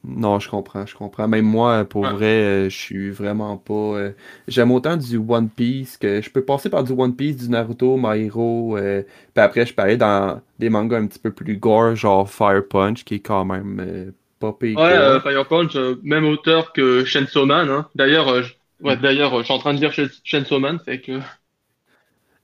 Non, 0.04 0.38
je 0.40 0.48
comprends, 0.48 0.86
je 0.86 0.94
comprends. 0.94 1.28
Même 1.28 1.44
moi, 1.44 1.84
pour 1.84 2.02
Ouais. 2.02 2.10
vrai, 2.12 2.42
euh, 2.42 2.70
je 2.70 2.74
suis 2.76 3.10
vraiment 3.10 3.58
pas. 3.58 3.74
euh, 3.74 4.12
J'aime 4.48 4.70
autant 4.70 4.96
du 4.96 5.18
One 5.18 5.50
Piece 5.50 5.98
que 5.98 6.22
je 6.22 6.30
peux 6.30 6.42
passer 6.42 6.70
par 6.70 6.82
du 6.82 6.92
One 6.92 7.14
Piece, 7.14 7.36
du 7.36 7.50
Naruto, 7.50 7.98
My 7.98 8.24
Hero, 8.24 8.78
euh, 8.78 9.02
puis 9.34 9.44
après 9.44 9.66
je 9.66 9.74
peux 9.74 9.82
aller 9.82 9.98
dans 9.98 10.40
des 10.58 10.70
mangas 10.70 10.98
un 11.00 11.06
petit 11.06 11.18
peu 11.18 11.30
plus 11.30 11.58
gore, 11.58 11.94
genre 11.94 12.26
Fire 12.30 12.62
Punch, 12.66 13.04
qui 13.04 13.16
est 13.16 13.20
quand 13.20 13.44
même 13.44 14.12
pas 14.40 14.54
pire 14.54 14.78
Ouais, 14.78 15.20
Fire 15.20 15.46
Punch, 15.46 15.76
même 16.02 16.24
auteur 16.24 16.72
que 16.72 17.04
Chainsaw 17.04 17.44
Man. 17.44 17.68
Hein. 17.68 17.86
D'ailleurs, 17.94 18.42
je- 18.42 18.54
ouais, 18.80 18.96
d'ailleurs, 18.96 19.38
je 19.38 19.44
suis 19.44 19.52
en 19.54 19.58
train 19.58 19.74
de 19.74 19.80
lire 19.80 19.92
Chain- 19.92 20.08
Chainsaw 20.24 20.58
Man, 20.60 20.78
fait 20.84 21.00
que. 21.00 21.20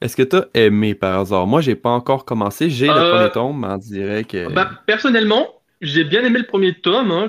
Est-ce 0.00 0.16
que 0.16 0.22
t'as 0.22 0.46
aimé 0.54 0.94
par 0.94 1.20
hasard? 1.20 1.46
Moi, 1.46 1.60
j'ai 1.60 1.76
pas 1.76 1.90
encore 1.90 2.24
commencé. 2.24 2.70
J'ai 2.70 2.86
le 2.88 2.92
Euh, 2.92 3.18
premier 3.18 3.30
tome, 3.32 3.60
mais 3.60 3.68
on 3.68 3.76
dirait 3.78 4.24
que. 4.24 4.48
Bah, 4.48 4.70
personnellement, 4.86 5.62
j'ai 5.80 6.04
bien 6.04 6.24
aimé 6.24 6.40
le 6.40 6.46
premier 6.46 6.74
tome. 6.74 7.10
hein. 7.12 7.28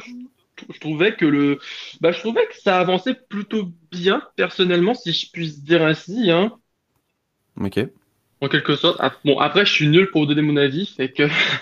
Je, 0.59 0.73
je 0.73 0.79
trouvais 0.79 1.15
que 1.15 1.25
le, 1.25 1.59
bah, 2.01 2.11
je 2.11 2.19
trouvais 2.19 2.45
que 2.47 2.55
ça 2.59 2.79
avançait 2.79 3.13
plutôt 3.29 3.69
bien, 3.91 4.23
personnellement, 4.35 4.93
si 4.93 5.11
je 5.13 5.31
puis 5.31 5.51
dire 5.51 5.83
ainsi, 5.83 6.31
hein, 6.31 6.51
Ok. 7.55 7.77
en 8.41 8.47
quelque 8.49 8.75
sorte. 8.75 8.99
Bon, 9.25 9.39
après, 9.39 9.65
je 9.65 9.71
suis 9.71 9.87
nul 9.87 10.09
pour 10.11 10.27
donner 10.27 10.41
mon 10.41 10.57
avis, 10.57 10.85
fait 10.87 11.11
que. 11.11 11.23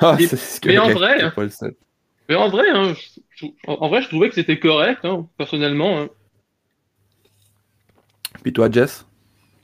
Ah, 0.00 0.16
Mais- 0.18 0.26
c'est 0.26 0.36
c'est 0.36 0.64
mais 0.64 0.78
en 0.78 0.90
vrai, 0.90 1.22
hein. 1.22 1.32
le. 1.36 1.76
Mais 2.28 2.34
en 2.36 2.48
vrai, 2.50 2.68
hein, 2.70 2.94
je- 2.94 3.20
je- 3.46 3.46
en 3.68 3.88
vrai, 3.88 4.02
je 4.02 4.08
trouvais 4.08 4.28
que 4.28 4.34
c'était 4.36 4.58
correct, 4.58 5.04
hein, 5.04 5.28
personnellement. 5.38 6.08
Puis 8.42 8.52
toi, 8.52 8.70
Jess? 8.70 9.04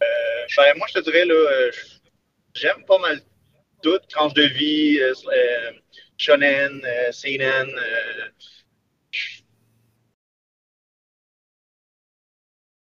Ben, 0.00 0.76
moi, 0.76 0.86
je 0.88 0.94
te 0.94 1.04
dirais, 1.04 1.24
là, 1.24 1.34
euh, 1.34 1.70
j'aime 2.54 2.84
pas 2.86 2.98
mal 2.98 3.20
tout. 3.82 3.98
Tranche 4.08 4.34
de 4.34 4.42
vie, 4.42 4.98
euh, 5.00 5.12
euh, 5.28 5.72
shonen, 6.16 6.80
euh, 6.84 7.12
seinen. 7.12 7.68
euh, 7.68 8.28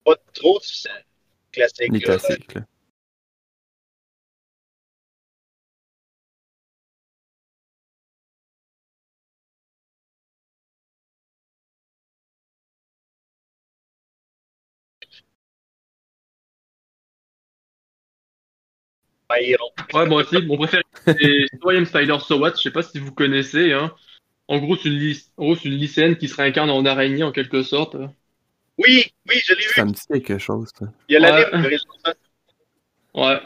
pas 0.03 0.15
trop 0.33 0.60
difficile. 0.60 1.05
Classique. 1.51 1.91
Les 1.91 2.00
classiques, 2.00 2.53
là. 2.53 2.62
Ouais, 19.93 20.05
moi 20.07 20.21
aussi. 20.23 20.41
Mon 20.43 20.57
préféré, 20.57 20.83
c'est 21.05 21.45
Toyam 21.59 21.85
Spider 21.85 22.17
So 22.19 22.38
What. 22.39 22.53
Je 22.57 22.61
sais 22.61 22.71
pas 22.71 22.83
si 22.83 23.00
vous 23.00 23.11
connaissez. 23.13 23.73
Hein. 23.73 23.93
En 24.47 24.57
gros, 24.59 24.75
c'est 24.75 24.89
une, 24.89 25.00
lyc- 25.00 25.29
en 25.38 25.45
gros, 25.45 25.55
c'est 25.55 25.69
une 25.69 25.77
lycéenne 25.77 26.17
qui 26.17 26.27
se 26.27 26.35
réincarne 26.35 26.69
en 26.69 26.85
araignée 26.85 27.23
en 27.23 27.31
quelque 27.31 27.63
sorte. 27.63 27.95
Oui, 28.77 29.05
oui, 29.29 29.41
je 29.45 29.53
l'ai 29.53 29.61
Ça 29.63 29.83
vu. 29.83 29.89
me 29.89 29.93
dit 29.93 30.01
quelque 30.07 30.38
chose. 30.38 30.69
ça. 30.77 30.85
Il 31.07 31.13
y 31.13 31.17
a 31.17 31.21
Ouais. 31.21 31.77
Ouais. 33.13 33.39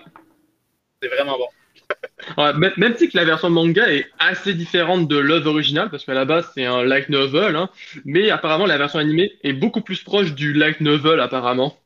C'est 1.01 1.09
vraiment 1.09 1.37
bon. 1.37 1.47
Ouais, 2.37 2.53
même 2.77 2.95
si 2.97 3.09
que 3.09 3.17
la 3.17 3.25
version 3.25 3.49
manga 3.51 3.87
est 3.93 4.07
assez 4.17 4.53
différente 4.55 5.07
de 5.07 5.17
l'œuvre 5.17 5.49
originale, 5.51 5.89
parce 5.91 6.03
qu'à 6.05 6.13
la 6.15 6.25
base 6.25 6.49
c'est 6.55 6.65
un 6.65 6.83
light 6.83 7.09
novel, 7.09 7.55
hein, 7.55 7.69
mais 8.05 8.31
apparemment 8.31 8.65
la 8.65 8.77
version 8.77 8.97
animée 8.99 9.33
est 9.43 9.53
beaucoup 9.53 9.81
plus 9.81 10.01
proche 10.01 10.33
du 10.33 10.53
light 10.53 10.81
novel 10.81 11.19
apparemment. 11.19 11.77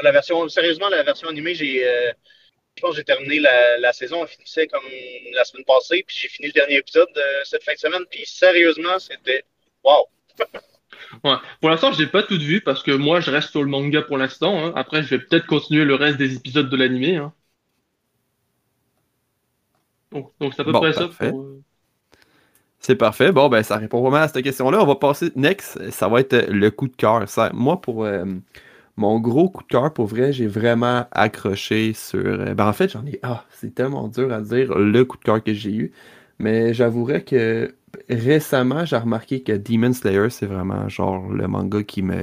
La 0.00 0.10
version, 0.10 0.48
sérieusement, 0.48 0.88
la 0.88 1.02
version 1.04 1.28
animée, 1.28 1.54
j'ai, 1.54 1.86
euh, 1.86 2.12
je 2.78 2.82
pense 2.82 2.92
que 2.92 2.96
j'ai 2.98 3.04
terminé 3.04 3.40
la, 3.40 3.78
la 3.78 3.92
saison, 3.92 4.22
elle 4.22 4.28
finissait 4.28 4.66
comme 4.68 4.84
la 5.34 5.44
semaine 5.44 5.64
passée, 5.66 6.04
puis 6.06 6.16
j'ai 6.20 6.28
fini 6.28 6.48
le 6.48 6.54
dernier 6.54 6.76
épisode 6.78 7.08
de 7.14 7.22
cette 7.44 7.64
fin 7.64 7.74
de 7.74 7.78
semaine, 7.78 8.02
puis 8.10 8.24
sérieusement, 8.26 8.98
c'était 8.98 9.44
wow. 9.84 10.06
Ouais. 11.24 11.36
Pour 11.60 11.70
l'instant 11.70 11.92
j'ai 11.92 12.06
pas 12.06 12.22
tout 12.22 12.38
vu 12.38 12.60
parce 12.60 12.82
que 12.82 12.90
moi 12.92 13.20
je 13.20 13.30
reste 13.30 13.50
sur 13.50 13.62
le 13.62 13.68
manga 13.70 14.02
pour 14.02 14.18
l'instant. 14.18 14.58
hein. 14.66 14.72
Après 14.76 15.02
je 15.02 15.10
vais 15.16 15.18
peut-être 15.24 15.46
continuer 15.46 15.84
le 15.84 15.94
reste 15.94 16.18
des 16.18 16.34
épisodes 16.36 16.68
de 16.68 16.76
l'animé. 16.76 17.16
Hein. 17.16 17.32
Donc 20.12 20.32
donc 20.40 20.52
c'est 20.54 20.60
à 20.62 20.64
peu 20.64 20.72
Bon, 20.72 20.80
près 20.80 20.92
ça. 20.92 21.08
parfait. 21.08 21.32
pour, 21.32 21.42
euh, 21.42 21.62
C'est 22.80 22.96
parfait. 22.96 23.32
Bon, 23.32 23.48
ben, 23.48 23.62
ça 23.62 23.76
répond 23.76 24.00
vraiment 24.02 24.18
à 24.18 24.28
cette 24.28 24.42
question-là. 24.44 24.80
On 24.82 24.86
va 24.86 24.96
passer 24.96 25.30
next. 25.36 25.90
Ça 25.90 26.08
va 26.08 26.20
être 26.20 26.32
euh, 26.34 26.46
le 26.48 26.70
coup 26.70 26.88
de 26.88 26.96
cœur. 26.96 27.28
Ça, 27.28 27.50
moi, 27.52 27.80
pour 27.80 28.04
euh, 28.04 28.24
mon 28.98 29.20
gros 29.20 29.48
coup 29.48 29.62
de 29.62 29.68
cœur, 29.68 29.92
pour 29.94 30.06
vrai, 30.06 30.32
j'ai 30.32 30.46
vraiment 30.48 31.06
accroché 31.12 31.92
sur. 31.94 32.20
euh, 32.20 32.54
ben, 32.54 32.66
en 32.68 32.72
fait, 32.72 32.90
j'en 32.90 33.06
ai. 33.06 33.20
Ah, 33.22 33.44
c'est 33.52 33.74
tellement 33.74 34.08
dur 34.08 34.32
à 34.32 34.40
dire 34.42 34.76
le 34.76 35.04
coup 35.04 35.16
de 35.18 35.24
cœur 35.24 35.42
que 35.42 35.54
j'ai 35.54 35.72
eu. 35.72 35.92
Mais 36.40 36.74
j'avouerais 36.74 37.22
que 37.24 37.74
récemment, 38.10 38.84
j'ai 38.84 38.96
remarqué 38.96 39.42
que 39.42 39.52
Demon 39.52 39.92
Slayer, 39.92 40.30
c'est 40.30 40.46
vraiment 40.46 40.88
genre 40.88 41.28
le 41.30 41.46
manga 41.48 41.82
qui 41.82 42.02
me. 42.02 42.16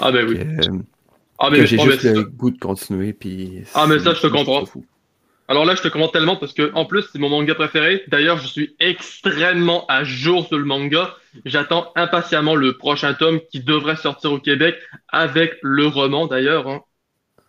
Ah 0.00 0.10
ben 0.12 0.26
oui. 0.28 0.38
que, 0.38 0.68
Ah 1.38 1.50
que 1.50 1.56
mais, 1.58 1.66
j'ai 1.66 1.78
oh, 1.78 1.84
juste 1.84 2.02
le 2.04 2.24
goût 2.24 2.50
de 2.50 2.58
continuer. 2.58 3.12
Puis 3.12 3.62
Ah, 3.74 3.86
mais 3.86 3.98
ça, 3.98 4.14
je 4.14 4.22
te 4.22 4.26
comprends. 4.28 4.64
fou. 4.66 4.84
Alors 5.48 5.64
là 5.64 5.74
je 5.76 5.82
te 5.82 5.88
comprends 5.88 6.08
tellement 6.08 6.36
parce 6.36 6.52
que 6.52 6.72
en 6.74 6.84
plus 6.84 7.04
c'est 7.12 7.18
mon 7.18 7.28
manga 7.28 7.54
préféré. 7.54 8.02
D'ailleurs 8.08 8.38
je 8.38 8.46
suis 8.48 8.74
extrêmement 8.80 9.86
à 9.86 10.02
jour 10.04 10.46
sur 10.46 10.58
le 10.58 10.64
manga. 10.64 11.14
J'attends 11.44 11.92
impatiemment 11.94 12.54
le 12.54 12.76
prochain 12.76 13.14
tome 13.14 13.40
qui 13.52 13.60
devrait 13.60 13.96
sortir 13.96 14.32
au 14.32 14.38
Québec 14.38 14.76
avec 15.08 15.54
le 15.62 15.86
roman 15.86 16.26
d'ailleurs. 16.26 16.68
hein. 16.68 16.80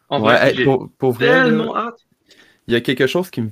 En 0.09 0.19
Ouais, 0.19 0.25
vrai, 0.25 0.49
hey, 0.49 0.63
pour, 0.63 0.89
pour 0.97 1.11
vrai, 1.13 1.27
là, 1.41 1.41
tellement 1.43 1.75
hâte. 1.75 1.99
Il 2.67 2.73
y 2.73 2.77
a 2.77 2.81
quelque 2.81 3.07
chose 3.07 3.29
qui 3.29 3.41
me, 3.41 3.49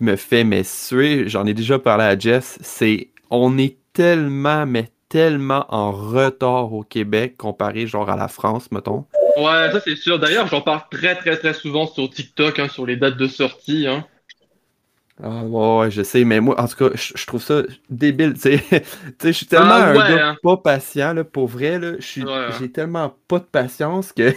me 0.00 0.16
fait 0.16 0.44
mais 0.44 0.64
suer, 0.64 1.28
j'en 1.28 1.46
ai 1.46 1.54
déjà 1.54 1.78
parlé 1.78 2.04
à 2.04 2.18
Jess, 2.18 2.58
c'est 2.62 3.10
on 3.30 3.58
est 3.58 3.76
tellement, 3.92 4.66
mais 4.66 4.90
tellement 5.08 5.66
en 5.68 5.90
retard 5.92 6.72
au 6.72 6.82
Québec 6.82 7.36
comparé 7.36 7.86
genre 7.86 8.08
à 8.08 8.16
la 8.16 8.28
France, 8.28 8.70
mettons. 8.70 9.04
Ouais, 9.36 9.70
ça 9.72 9.80
c'est 9.80 9.96
sûr. 9.96 10.18
D'ailleurs, 10.18 10.46
j'en 10.46 10.62
parle 10.62 10.82
très 10.90 11.16
très 11.16 11.36
très 11.38 11.52
souvent 11.54 11.86
sur 11.86 12.08
TikTok, 12.10 12.58
hein, 12.58 12.68
sur 12.68 12.86
les 12.86 12.96
dates 12.96 13.16
de 13.18 13.26
sortie. 13.28 13.86
Hein. 13.86 14.06
Ah 15.22 15.44
ouais, 15.44 15.78
ouais, 15.78 15.90
je 15.90 16.02
sais, 16.02 16.24
mais 16.24 16.40
moi, 16.40 16.58
en 16.60 16.66
tout 16.66 16.76
cas, 16.76 16.96
je, 16.96 17.12
je 17.16 17.26
trouve 17.26 17.42
ça 17.42 17.62
débile, 17.90 18.34
tu 18.34 18.40
sais. 18.40 18.58
Tu 18.70 18.80
sais, 19.20 19.28
je 19.28 19.30
suis 19.32 19.46
tellement 19.46 19.74
Ah, 19.74 19.76
un 19.76 19.96
ouais, 19.96 20.00
gars 20.00 20.20
hein. 20.20 20.36
pas 20.42 20.56
patient, 20.56 21.12
là, 21.14 21.22
pour 21.24 21.46
vrai, 21.48 21.78
là, 21.78 21.92
je 21.98 22.04
suis, 22.06 22.26
Ouais, 22.26 22.30
hein. 22.32 22.62
j'ai 22.62 22.72
tellement 22.72 23.14
pas 23.28 23.38
de 23.38 23.44
patience 23.44 24.12
que 24.12 24.32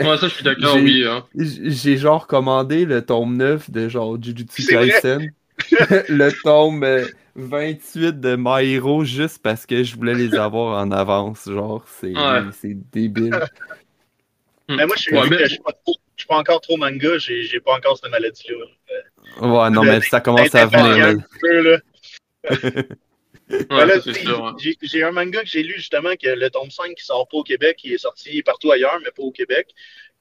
Ouais, 0.00 0.16
ça 0.18 0.28
je 0.28 0.34
suis 0.34 0.44
d'accord, 0.44 0.80
J'ai- 0.84 0.84
oui. 0.84 1.04
Hein. 1.04 1.26
j'ai 1.36 1.96
genre 1.98 2.26
commandé 2.26 2.84
le 2.86 3.04
tome 3.04 3.36
9 3.36 3.70
de 3.70 3.88
genre 3.88 4.22
Jujutsu? 4.22 4.64
Kaisen, 4.66 5.32
le 6.08 6.30
tome 6.32 6.84
euh, 6.84 7.08
28 7.36 8.20
de 8.20 8.36
My 8.38 8.64
Hero 8.74 9.04
juste 9.04 9.40
parce 9.42 9.66
que 9.66 9.82
je 9.84 9.96
voulais 9.96 10.14
les 10.16 10.36
avoir 10.38 10.78
en 10.82 10.90
avance, 10.92 11.44
genre, 11.50 11.84
c'est 11.88 12.14
Ouais. 12.14 12.44
c'est 12.52 12.74
débile. 12.92 13.44
Mais 14.68 14.86
moi, 14.86 14.94
je 14.96 15.02
suis 15.02 15.14
Ouais, 15.14 15.22
vu 15.24 15.30
mais- 15.30 15.36
que 15.38 15.44
je 15.44 15.48
suis 15.54 15.62
pas, 15.62 15.72
trop- 15.72 15.96
je 16.16 16.22
suis 16.22 16.28
pas 16.28 16.36
encore 16.36 16.60
trop 16.60 16.76
manga, 16.76 17.18
j'ai 17.18 17.42
j'ai 17.42 17.60
pas 17.60 17.74
encore 17.74 17.98
cette 17.98 18.10
maladie-là. 18.10 18.56
Ouais, 19.40 19.70
non, 19.70 19.82
mais 19.82 20.00
ça 20.00 20.20
commence 20.20 20.54
à 20.54 20.66
D'être 20.66 20.74
impatient 20.74 21.18
venir. 21.42 21.80
Ouais, 23.50 23.66
Ben 23.68 24.00
j'ai 24.82 25.02
un 25.02 25.12
manga 25.12 25.42
que 25.42 25.46
j'ai 25.48 25.62
lu 25.62 25.74
justement 25.76 26.14
que 26.16 26.28
le 26.28 26.48
tome 26.48 26.70
5 26.70 26.94
qui 26.94 27.04
sort 27.04 27.28
pas 27.28 27.36
au 27.36 27.42
Québec, 27.42 27.78
il 27.84 27.92
est 27.92 27.98
sorti 27.98 28.42
partout 28.42 28.72
ailleurs, 28.72 28.98
mais 29.04 29.10
pas 29.10 29.22
au 29.22 29.32
Québec. 29.32 29.68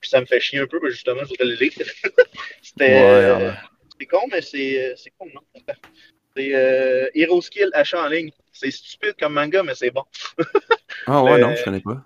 Puis 0.01 0.09
ça 0.09 0.19
me 0.19 0.25
fait 0.25 0.41
chier 0.41 0.59
un 0.59 0.67
peu, 0.67 0.77
parce 0.81 0.91
que 0.91 0.95
justement, 0.95 1.21
je 1.23 1.29
voudrais 1.29 1.45
le 1.45 1.53
lire. 1.55 1.71
C'était. 2.61 2.83
Ouais, 2.85 3.01
euh. 3.01 3.51
C'est 3.97 4.05
con, 4.07 4.27
mais 4.29 4.41
c'est 4.41 4.91
euh, 4.91 4.93
c'est 4.97 5.11
con, 5.17 5.27
non? 5.33 5.41
C'est 6.35 6.53
euh, 6.53 7.07
Hero 7.15 7.41
Skill 7.41 7.69
achat 7.73 8.03
en 8.03 8.09
ligne. 8.09 8.31
C'est 8.51 8.71
stupide 8.71 9.15
comme 9.17 9.33
manga, 9.33 9.63
mais 9.63 9.75
c'est 9.75 9.91
bon. 9.91 10.03
Ah 11.07 11.23
ouais, 11.23 11.31
Euh, 11.35 11.37
non, 11.37 11.55
je 11.55 11.63
connais 11.63 11.79
pas. 11.79 12.03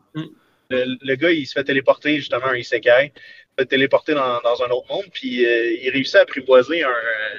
Le, 0.70 0.98
le 1.02 1.16
gars, 1.16 1.32
il 1.32 1.46
se 1.46 1.54
fait 1.54 1.64
téléporter 1.64 2.18
justement 2.18 2.48
un 2.48 2.56
isekai. 2.56 3.12
Il 3.16 3.20
se 3.52 3.56
fait 3.60 3.66
téléporter 3.66 4.14
dans, 4.14 4.40
dans 4.42 4.62
un 4.64 4.70
autre 4.70 4.88
monde, 4.90 5.06
puis 5.14 5.46
euh, 5.46 5.78
il 5.82 5.90
réussit 5.92 6.16
à 6.16 6.22
apprivoiser 6.22 6.84
un. 6.84 6.90
euh, 6.90 7.38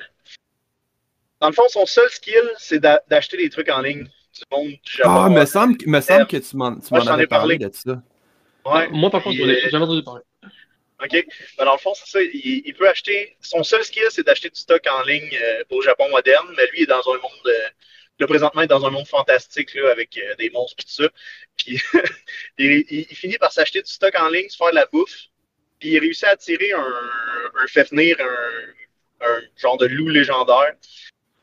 Dans 1.41 1.49
le 1.49 1.55
fond, 1.55 1.69
son 1.69 1.87
seul 1.87 2.09
skill, 2.11 2.43
c'est 2.59 2.79
d'a- 2.81 3.03
d'acheter 3.09 3.37
des 3.37 3.51
trucs 3.51 3.69
en 3.69 3.81
ligne 3.83 4.05
du 4.05 4.43
monde 4.51 4.69
du 4.71 4.93
Japon. 4.93 5.11
Ah, 5.25 5.29
me 5.29 5.45
semble, 5.45 5.77
que- 5.77 5.89
me 5.89 6.01
semble 6.01 6.27
que 6.27 6.37
tu 6.37 6.57
m'en 6.57 6.75
tu 6.79 6.93
m'en 6.93 7.01
avais 7.07 7.27
parlé 7.27 7.59
parlé. 7.59 7.59
de 7.59 7.71
ça. 7.75 8.03
Ouais. 8.65 8.89
Moi 8.91 9.11
par 9.11 9.23
contre, 9.23 9.37
Puis, 9.37 9.45
j'en 9.45 9.51
ai 9.51 9.65
euh, 9.67 9.71
jamais 9.71 9.85
entendu 9.85 10.03
parler. 10.03 10.23
OK. 11.01 11.27
Ben, 11.59 11.65
dans 11.65 11.73
le 11.73 11.79
fond, 11.79 11.95
c'est 11.95 12.11
ça. 12.11 12.21
Il, 12.23 12.63
il 12.67 12.75
peut 12.75 12.89
acheter. 12.89 13.37
Son 13.41 13.63
seul 13.63 13.85
skill, 13.85 14.03
c'est 14.11 14.27
d'acheter 14.27 14.51
du 14.51 14.59
stock 14.61 14.83
en 14.91 15.03
ligne 15.03 15.31
euh, 15.41 15.63
au 15.71 15.81
Japon 15.81 16.09
moderne, 16.11 16.49
mais 16.57 16.65
lui, 16.73 16.79
il 16.79 16.83
est 16.83 16.87
dans 16.87 16.99
un 17.09 17.19
monde. 17.19 17.53
Là, 18.21 18.27
présentement, 18.27 18.63
il 18.63 18.65
est 18.65 18.69
dans 18.69 18.85
un 18.87 18.91
monde 18.91 19.07
fantastique, 19.07 19.75
là, 19.75 19.91
avec 19.91 20.17
euh, 20.19 20.35
des 20.37 20.51
monstres 20.51 20.77
et 20.81 20.85
tout 20.85 21.05
ça. 21.05 21.09
Puis, 21.57 21.81
il, 22.59 22.85
il- 22.91 23.07
il 23.11 23.17
finit 23.17 23.39
par 23.39 23.53
s'acheter 23.53 23.83
du 23.83 23.91
stock 23.93 24.15
en 24.19 24.29
ligne, 24.29 24.49
se 24.49 24.57
faire 24.57 24.71
de 24.71 24.77
la 24.77 24.87
bouffe. 24.87 25.27
Puis, 25.81 25.91
il 25.91 25.99
réussit 25.99 26.25
à 26.25 26.31
attirer 26.31 26.73
un, 26.73 26.95
un 27.63 27.67
Fefnir, 27.69 28.17
un, 28.21 29.27
un 29.27 29.41
genre 29.57 29.77
de 29.79 29.87
loup 29.87 30.09
légendaire. 30.09 30.75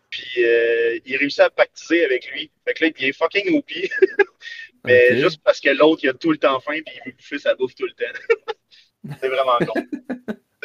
Puis, 0.10 0.46
euh, 0.46 1.00
il 1.05 1.17
réussit 1.17 1.41
à 1.41 1.50
pactiser 1.50 2.05
avec 2.05 2.29
lui. 2.32 2.51
Fait 2.67 2.74
que 2.74 2.86
là, 2.86 2.91
il 2.98 3.05
est 3.05 3.13
fucking 3.13 3.58
OP. 3.58 3.72
mais 4.86 5.17
juste 5.20 5.41
parce 5.44 5.60
que 5.62 5.70
l'autre, 5.70 6.01
il 6.03 6.10
a 6.10 6.13
tout 6.13 6.32
le 6.32 6.38
temps 6.38 6.60
faim, 6.62 6.82
puis 6.86 6.96
il 6.96 7.12
veut 7.12 7.17
bouffer 7.17 7.39
sa 7.39 7.55
bouffe 7.55 7.75
tout 7.75 7.86
le 7.88 7.94
temps. 7.94 8.36
c'est 9.22 9.29
vraiment 9.29 9.58
con. 9.65 9.74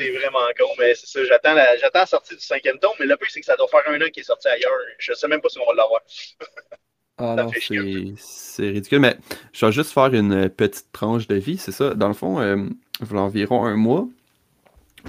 C'est 0.01 0.11
vraiment 0.13 0.49
con, 0.59 0.67
mais 0.79 0.95
c'est 0.95 1.07
ça. 1.07 1.25
J'attends 1.25 1.55
la, 1.55 1.77
j'attends 1.77 2.01
la 2.01 2.07
sortie 2.07 2.35
du 2.35 2.41
cinquième 2.41 2.79
tome, 2.79 2.93
mais 3.01 3.07
le 3.07 3.17
plus, 3.17 3.31
c'est 3.31 3.41
que 3.41 3.47
ça 3.47 3.57
doit 3.57 3.69
faire 3.69 3.83
un 3.89 4.01
an 4.01 4.09
qu'il 4.13 4.21
est 4.23 4.25
sorti 4.25 4.49
ailleurs. 4.49 4.71
Je 4.99 5.13
sais 5.13 5.29
même 5.29 5.41
pas 5.41 5.49
si 5.49 5.59
on 5.59 5.67
va 5.67 5.75
l'avoir. 5.75 6.01
Ah 7.19 7.37
non, 7.37 7.55
c'est 8.17 8.71
ridicule, 8.71 9.01
mais 9.01 9.17
je 9.53 9.67
vais 9.67 9.73
juste 9.73 9.93
faire 9.93 10.13
une 10.15 10.49
petite 10.49 10.91
tranche 10.93 11.27
de 11.29 11.35
vie, 11.37 11.59
c'est 11.59 11.73
ça. 11.73 11.95
Dans 11.95 12.09
le 12.09 12.15
fond, 12.15 12.41
euh, 12.41 12.67
il 13.03 13.07
y 13.13 13.15
a 13.17 13.21
environ 13.21 13.65
un 13.67 13.77
mois, 13.77 14.09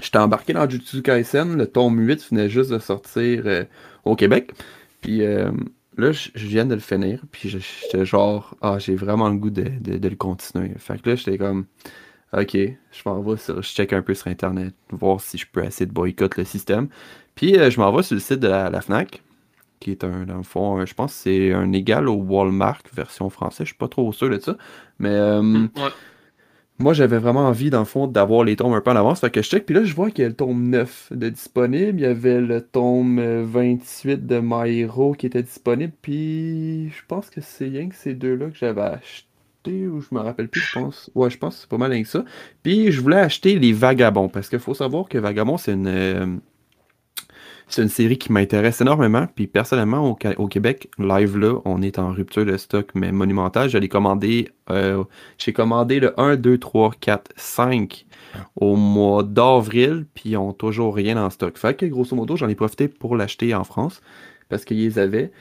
j'étais 0.02 0.18
embarqué 0.18 0.52
dans 0.54 0.68
Jujutsu 0.68 1.02
Kaisen, 1.02 1.56
le 1.56 1.66
tome 1.66 1.98
8 2.00 2.28
venait 2.30 2.48
juste 2.48 2.70
de 2.70 2.78
sortir 2.78 3.42
euh, 3.46 3.64
au 4.04 4.16
Québec, 4.16 4.52
puis 5.00 5.24
euh, 5.24 5.52
là, 5.96 6.12
je 6.12 6.30
viens 6.46 6.66
de 6.66 6.74
le 6.74 6.80
finir, 6.80 7.22
puis 7.32 7.48
je- 7.50 7.58
j'étais 7.58 8.04
genre, 8.06 8.56
ah, 8.62 8.78
j'ai 8.78 8.94
vraiment 8.96 9.28
le 9.30 9.36
goût 9.36 9.50
de, 9.50 9.64
de- 9.64 9.98
de 9.98 10.08
le 10.08 10.16
continuer. 10.16 10.72
Fait 10.78 11.00
que 11.00 11.10
là, 11.10 11.16
j'étais 11.16 11.38
comme, 11.38 11.66
ok, 12.32 12.52
je 12.56 13.02
m'en 13.06 13.20
vais 13.22 13.36
sur, 13.36 13.62
je 13.62 13.68
check 13.68 13.92
un 13.92 14.02
peu 14.02 14.14
sur 14.14 14.28
Internet, 14.28 14.74
voir 14.90 15.20
si 15.20 15.38
je 15.38 15.46
peux 15.50 15.64
essayer 15.64 15.86
de 15.86 15.92
boycotter 15.92 16.40
le 16.42 16.44
système. 16.46 16.88
Puis 17.34 17.58
euh, 17.58 17.70
je 17.70 17.80
m'en 17.80 17.92
vais 17.94 18.02
sur 18.02 18.14
le 18.14 18.20
site 18.20 18.40
de 18.40 18.48
la, 18.48 18.70
la 18.70 18.80
FNAC, 18.80 19.22
qui 19.80 19.92
est 19.92 20.04
un, 20.04 20.24
dans 20.26 20.38
le 20.38 20.42
fond, 20.44 20.78
un- 20.78 20.86
je 20.86 20.94
pense 20.94 21.12
que 21.14 21.20
c'est 21.22 21.52
un 21.54 21.72
égal 21.72 22.08
au 22.08 22.14
Walmart 22.16 22.82
version 22.94 23.30
française, 23.30 23.66
je 23.66 23.72
suis 23.72 23.78
pas 23.78 23.88
trop 23.88 24.12
sûr 24.12 24.30
de 24.30 24.38
ça. 24.40 24.56
Mais 24.98 25.10
euh, 25.10 25.68
Ouais. 25.76 25.92
moi, 26.78 26.94
j'avais 26.94 27.18
vraiment 27.18 27.46
envie, 27.46 27.70
dans 27.70 27.78
le 27.80 27.84
fond, 27.84 28.06
d'avoir 28.08 28.42
les 28.44 28.56
tomes 28.56 28.72
un 28.74 28.80
peu 28.80 28.90
en 28.90 28.96
avance. 28.96 29.20
Fait 29.20 29.30
que 29.30 29.40
je 29.42 29.48
check, 29.48 29.66
puis 29.66 29.74
là, 29.74 29.84
je 29.84 29.94
vois 29.94 30.10
qu'il 30.10 30.22
y 30.22 30.24
a 30.24 30.28
le 30.28 30.34
tome 30.36 30.68
9 30.70 31.12
de 31.12 31.28
disponible. 31.28 32.00
Il 32.00 32.02
y 32.02 32.06
avait 32.06 32.40
le 32.40 32.60
tome 32.60 33.18
euh, 33.20 33.44
28 33.44 34.26
de 34.26 34.40
My 34.42 34.80
Hero 34.80 35.12
qui 35.14 35.26
était 35.26 35.42
disponible. 35.42 35.92
Puis 36.02 36.90
je 36.90 37.02
pense 37.06 37.30
que 37.30 37.40
c'est 37.40 37.66
rien 37.68 37.88
que 37.88 37.94
ces 37.94 38.14
deux-là 38.14 38.50
que 38.50 38.56
j'avais 38.56 38.80
acheté, 38.82 39.28
ou 39.70 40.00
je 40.00 40.08
me 40.12 40.20
rappelle 40.20 40.48
plus, 40.48 40.60
je 40.62 40.70
pense. 40.70 41.10
Ouais, 41.14 41.30
je 41.30 41.38
pense 41.38 41.54
que 41.56 41.60
c'est 41.62 41.70
pas 41.70 41.78
mal 41.78 41.90
que 42.02 42.08
ça. 42.08 42.24
Puis 42.62 42.92
je 42.92 43.00
voulais 43.00 43.16
acheter 43.18 43.58
les 43.58 43.72
Vagabonds, 43.72 44.28
parce 44.28 44.48
qu'il 44.48 44.58
faut 44.58 44.74
savoir 44.74 45.08
que 45.08 45.18
Vagabond, 45.18 45.56
c'est 45.58 45.72
une. 45.72 45.86
euh, 45.88 46.36
c'est 47.68 47.82
une 47.82 47.88
série 47.88 48.18
qui 48.18 48.32
m'intéresse 48.32 48.80
énormément. 48.80 49.26
Puis 49.34 49.46
personnellement, 49.46 50.10
au, 50.10 50.18
au 50.36 50.48
Québec, 50.48 50.90
live 50.98 51.38
là, 51.38 51.58
on 51.64 51.80
est 51.82 51.98
en 51.98 52.10
rupture 52.12 52.44
de 52.44 52.56
stock, 52.56 52.90
mais 52.94 53.12
monumentale. 53.12 53.68
Je 53.70 53.78
l'ai 53.78 53.88
commandé. 53.88 54.50
euh, 54.70 55.04
J'ai 55.38 55.52
commandé 55.52 56.00
le 56.00 56.18
1, 56.20 56.36
2, 56.36 56.58
3, 56.58 56.92
4, 57.00 57.32
5 57.36 58.06
au 58.56 58.76
mois 58.76 59.22
d'avril, 59.22 60.06
puis 60.14 60.30
ils 60.30 60.36
ont 60.36 60.52
toujours 60.52 60.94
rien 60.94 61.16
en 61.22 61.30
stock. 61.30 61.56
Fait 61.58 61.74
que 61.74 61.86
grosso 61.86 62.14
modo, 62.16 62.36
j'en 62.36 62.48
ai 62.48 62.54
profité 62.54 62.88
pour 62.88 63.16
l'acheter 63.16 63.54
en 63.54 63.64
France 63.64 64.00
parce 64.48 64.64
qu'ils 64.64 64.78
les 64.78 64.98
avaient. 64.98 65.32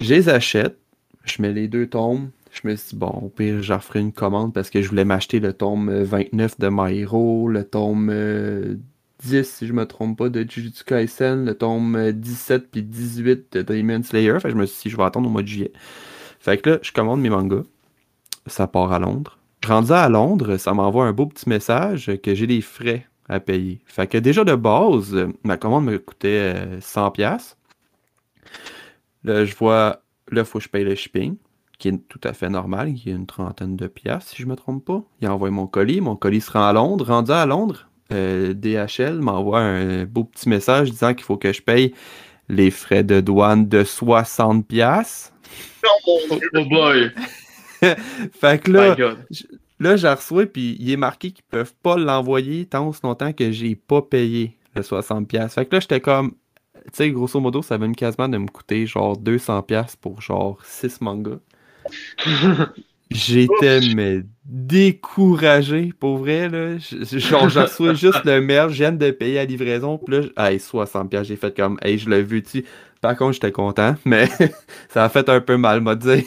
Je 0.00 0.14
les 0.14 0.28
achète, 0.28 0.78
je 1.24 1.42
mets 1.42 1.52
les 1.52 1.68
deux 1.68 1.86
tomes. 1.88 2.30
Je 2.54 2.68
me 2.68 2.76
suis 2.76 2.90
dit, 2.90 2.96
bon, 2.96 3.08
au 3.08 3.28
pire, 3.28 3.62
j'en 3.62 3.80
ferai 3.80 3.98
une 3.98 4.12
commande 4.12 4.54
parce 4.54 4.70
que 4.70 4.80
je 4.80 4.88
voulais 4.88 5.04
m'acheter 5.04 5.40
le 5.40 5.52
tome 5.52 5.88
euh, 5.88 6.04
29 6.04 6.60
de 6.60 6.68
My 6.70 7.00
Hero, 7.00 7.48
le 7.48 7.64
tome 7.64 8.10
euh, 8.12 8.76
10, 9.24 9.42
si 9.42 9.66
je 9.66 9.72
me 9.72 9.84
trompe 9.86 10.16
pas, 10.18 10.28
de 10.28 10.48
Jujutsu 10.48 10.84
Kaisen, 10.84 11.44
le 11.44 11.54
tome 11.56 12.12
17 12.12 12.70
puis 12.70 12.82
18 12.82 13.52
de 13.54 13.62
Demon 13.62 14.04
Slayer. 14.04 14.38
Fait 14.38 14.48
que 14.48 14.50
je 14.50 14.56
me 14.56 14.66
suis 14.66 14.84
dit, 14.84 14.90
je 14.90 14.96
vais 14.96 15.02
attendre 15.02 15.26
au 15.28 15.32
mois 15.32 15.42
de 15.42 15.48
juillet. 15.48 15.72
Fait 16.38 16.58
que 16.58 16.70
là, 16.70 16.78
je 16.80 16.92
commande 16.92 17.20
mes 17.20 17.28
mangas. 17.28 17.64
Ça 18.46 18.68
part 18.68 18.92
à 18.92 19.00
Londres. 19.00 19.38
Rendu 19.66 19.90
à 19.90 20.08
Londres, 20.08 20.56
ça 20.56 20.74
m'envoie 20.74 21.06
un 21.06 21.12
beau 21.12 21.26
petit 21.26 21.48
message 21.48 22.12
que 22.22 22.34
j'ai 22.34 22.46
des 22.46 22.60
frais 22.60 23.06
à 23.28 23.40
payer. 23.40 23.80
Fait 23.86 24.06
que 24.06 24.18
déjà 24.18 24.44
de 24.44 24.54
base, 24.54 25.16
ma 25.42 25.56
commande 25.56 25.86
me 25.86 25.98
coûtait 25.98 26.78
100$. 26.78 27.56
Là, 29.24 29.44
je 29.44 29.56
vois, 29.56 30.02
là, 30.30 30.42
il 30.42 30.44
faut 30.44 30.58
que 30.58 30.64
je 30.64 30.68
paye 30.68 30.84
le 30.84 30.94
shipping 30.94 31.36
qui 31.78 31.88
est 31.88 32.08
tout 32.08 32.20
à 32.24 32.32
fait 32.32 32.48
normal, 32.48 32.94
qui 32.94 33.10
est 33.10 33.14
une 33.14 33.26
trentaine 33.26 33.76
de 33.76 33.86
piastres, 33.86 34.30
si 34.30 34.42
je 34.42 34.46
me 34.46 34.56
trompe 34.56 34.84
pas. 34.84 35.02
Il 35.20 35.28
envoie 35.28 35.50
mon 35.50 35.66
colis, 35.66 36.00
mon 36.00 36.16
colis 36.16 36.40
sera 36.40 36.68
à 36.68 36.72
Londres. 36.72 37.06
Rendu 37.06 37.32
à 37.32 37.46
Londres, 37.46 37.88
euh, 38.12 38.54
DHL 38.54 39.20
m'envoie 39.20 39.60
un 39.60 40.04
beau 40.04 40.24
petit 40.24 40.48
message 40.48 40.90
disant 40.90 41.14
qu'il 41.14 41.24
faut 41.24 41.36
que 41.36 41.52
je 41.52 41.62
paye 41.62 41.94
les 42.48 42.70
frais 42.70 43.04
de 43.04 43.20
douane 43.20 43.68
de 43.68 43.84
60 43.84 44.66
piastres. 44.66 45.32
Oh, 46.06 46.10
oh 46.30 46.64
boy! 46.64 47.10
fait 48.32 48.62
que 48.62 48.70
là, 48.70 48.96
là, 49.80 49.96
je 49.96 50.06
reçois, 50.06 50.46
puis 50.46 50.76
il 50.78 50.90
est 50.90 50.96
marqué 50.96 51.30
qu'ils 51.30 51.44
peuvent 51.44 51.74
pas 51.82 51.96
l'envoyer 51.96 52.66
tant 52.66 52.90
longtemps 53.02 53.32
que 53.32 53.50
j'ai 53.50 53.74
pas 53.74 54.02
payé 54.02 54.56
le 54.74 54.82
60 54.82 55.28
piastres. 55.28 55.54
Fait 55.54 55.66
que 55.66 55.76
là, 55.76 55.80
j'étais 55.80 56.00
comme, 56.00 56.32
tu 56.84 56.90
sais, 56.92 57.10
grosso 57.10 57.40
modo, 57.40 57.62
ça 57.62 57.78
va 57.78 57.88
quasiment 57.88 58.28
de 58.28 58.38
me 58.38 58.48
coûter 58.48 58.86
genre 58.86 59.16
200 59.16 59.62
piastres 59.62 59.98
pour 59.98 60.20
genre 60.20 60.58
6 60.64 61.00
mangas. 61.00 61.38
J'étais 63.10 63.80
mais 63.94 64.22
découragé, 64.44 65.92
pour 65.98 66.18
vrai, 66.18 66.48
là. 66.48 66.78
Genre, 66.78 67.48
je 67.48 67.60
reçois 67.60 67.94
juste 67.94 68.24
le 68.24 68.40
mail, 68.40 68.68
je 68.70 68.74
viens 68.74 68.92
de 68.92 69.10
payer 69.10 69.36
la 69.36 69.44
livraison, 69.44 69.98
puis 69.98 70.16
là, 70.16 70.50
hey, 70.50 70.58
60 70.58 71.10
pièces 71.10 71.28
j'ai 71.28 71.36
fait 71.36 71.56
comme, 71.56 71.78
hey, 71.82 71.98
je 71.98 72.10
l'ai 72.10 72.22
vu, 72.22 72.42
tu 72.42 72.64
Par 73.00 73.16
contre, 73.16 73.34
j'étais 73.34 73.52
content, 73.52 73.94
mais 74.04 74.28
ça 74.88 75.04
a 75.04 75.08
fait 75.08 75.28
un 75.28 75.40
peu 75.40 75.56
mal, 75.56 75.80
m'a 75.80 75.94
dit. 75.94 76.26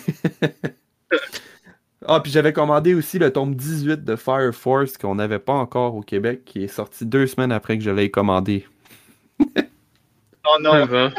ah, 2.06 2.20
puis 2.22 2.32
j'avais 2.32 2.54
commandé 2.54 2.94
aussi 2.94 3.20
le 3.20 3.32
tome 3.32 3.56
18 3.56 4.04
de 4.04 4.16
Fire 4.16 4.54
Force 4.54 4.98
qu'on 4.98 5.16
n'avait 5.16 5.40
pas 5.40 5.54
encore 5.54 5.96
au 5.96 6.02
Québec, 6.02 6.46
qui 6.46 6.64
est 6.64 6.70
sorti 6.70 7.06
deux 7.06 7.28
semaines 7.28 7.52
après 7.52 7.78
que 7.78 7.84
je 7.84 7.92
l'ai 7.92 8.10
commandé. 8.10 8.66
oh 9.40 10.62
non! 10.62 11.12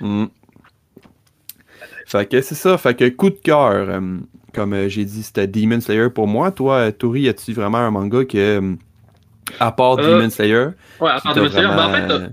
Mm. 0.00 0.26
Fait 2.08 2.26
que 2.26 2.40
c'est 2.40 2.54
ça, 2.54 2.78
fait 2.78 2.94
que 2.94 3.06
coup 3.10 3.28
de 3.28 3.36
cœur. 3.36 3.66
Euh, 3.66 4.00
comme 4.54 4.72
euh, 4.72 4.88
j'ai 4.88 5.04
dit, 5.04 5.22
c'était 5.22 5.46
Demon 5.46 5.78
Slayer 5.78 6.08
pour 6.08 6.26
moi. 6.26 6.50
Toi, 6.50 6.76
euh, 6.76 6.90
Tori, 6.90 7.28
as-tu 7.28 7.52
vraiment 7.52 7.76
un 7.76 7.90
manga 7.90 8.24
que, 8.24 8.76
à 9.60 9.72
part 9.72 9.98
Demon 9.98 10.30
Slayer 10.30 10.68
Ouais, 11.00 11.10
à 11.10 11.20
part 11.20 11.34
Demon 11.34 11.50
Slayer, 11.50 11.68
bah, 11.68 11.86
en, 11.86 11.92
fait, 11.92 12.32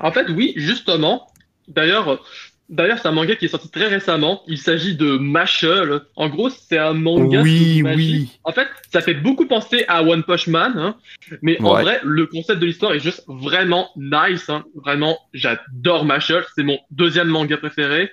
en 0.00 0.12
fait, 0.12 0.30
oui, 0.30 0.52
justement. 0.56 1.26
D'ailleurs, 1.68 2.20
D'ailleurs, 2.68 2.98
c'est 2.98 3.08
un 3.08 3.12
manga 3.12 3.34
qui 3.34 3.46
est 3.46 3.48
sorti 3.48 3.70
très 3.70 3.86
récemment. 3.86 4.42
Il 4.46 4.58
s'agit 4.58 4.94
de 4.94 5.16
Mashal. 5.16 6.02
En 6.16 6.28
gros, 6.28 6.50
c'est 6.50 6.76
un 6.76 6.92
manga. 6.92 7.40
Oui, 7.40 7.82
oui. 7.82 8.38
En 8.44 8.52
fait, 8.52 8.68
ça 8.92 9.00
fait 9.00 9.14
beaucoup 9.14 9.46
penser 9.46 9.86
à 9.88 10.02
One 10.02 10.22
Punch 10.22 10.48
Man, 10.48 10.74
hein. 10.76 10.96
mais 11.40 11.58
en 11.62 11.80
vrai, 11.80 11.98
le 12.04 12.26
concept 12.26 12.60
de 12.60 12.66
l'histoire 12.66 12.92
est 12.92 13.00
juste 13.00 13.24
vraiment 13.26 13.88
nice. 13.96 14.50
Hein. 14.50 14.64
Vraiment, 14.74 15.18
j'adore 15.32 16.04
Mashal. 16.04 16.44
C'est 16.54 16.62
mon 16.62 16.78
deuxième 16.90 17.28
manga 17.28 17.56
préféré. 17.56 18.10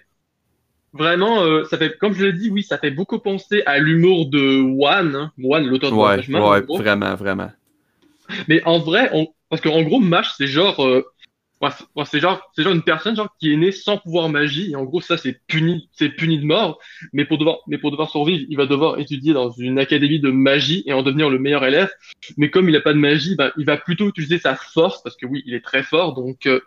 Vraiment, 0.98 1.44
euh, 1.44 1.66
ça 1.66 1.78
fait, 1.78 1.98
comme 1.98 2.14
je 2.14 2.24
l'ai 2.24 2.32
dit, 2.32 2.50
oui, 2.50 2.64
ça 2.64 2.78
fait 2.78 2.90
beaucoup 2.90 3.20
penser 3.20 3.64
à 3.66 3.80
l'humour 3.80 4.28
de 4.28 4.62
One, 4.62 5.16
hein. 5.16 5.32
One, 5.44 5.68
l'auteur 5.68 5.92
de 5.92 5.96
ouais, 5.96 6.40
Ouais, 6.40 6.78
vraiment, 6.78 7.16
vraiment. 7.16 7.52
Mais 8.48 8.64
en 8.64 8.80
vrai, 8.80 9.10
on... 9.12 9.28
parce 9.50 9.62
qu'en 9.62 9.82
gros, 9.82 10.00
Mash, 10.00 10.34
c'est 10.38 10.48
genre, 10.48 10.80
euh... 10.86 11.04
c'est 12.06 12.22
genre, 12.22 12.40
c'est 12.56 12.64
genre 12.64 12.72
une 12.72 12.82
personne 12.82 13.14
genre 13.14 13.28
qui 13.42 13.52
est 13.52 13.58
née 13.58 13.74
sans 13.74 13.98
pouvoir 13.98 14.30
magie. 14.30 14.72
Et 14.72 14.78
en 14.78 14.86
gros, 14.86 15.02
ça, 15.02 15.18
c'est 15.18 15.42
puni, 15.48 15.90
c'est 15.92 16.08
puni 16.08 16.40
de 16.40 16.46
mort. 16.46 16.80
Mais 17.12 17.26
pour 17.26 17.40
devoir, 17.40 17.58
mais 17.68 17.78
pour 17.78 17.92
devoir 17.92 18.10
survivre, 18.10 18.46
il 18.48 18.56
va 18.56 18.66
devoir 18.66 18.98
étudier 18.98 19.34
dans 19.34 19.52
une 19.52 19.80
académie 19.80 20.22
de 20.22 20.32
magie 20.32 20.84
et 20.86 20.94
en 20.94 21.04
devenir 21.04 21.30
le 21.30 21.40
meilleur 21.40 21.66
élève. 21.66 21.92
Mais 22.38 22.50
comme 22.50 22.70
il 22.70 22.76
a 22.78 22.82
pas 22.82 22.94
de 22.94 23.00
magie, 23.00 23.36
ben, 23.36 23.52
il 23.58 23.66
va 23.66 23.76
plutôt 23.76 24.08
utiliser 24.08 24.38
sa 24.38 24.56
force 24.56 25.04
parce 25.04 25.18
que 25.18 25.26
oui, 25.26 25.44
il 25.46 25.56
est 25.56 25.64
très 25.64 25.84
fort, 25.84 26.14
donc, 26.14 26.46
euh, 26.46 26.62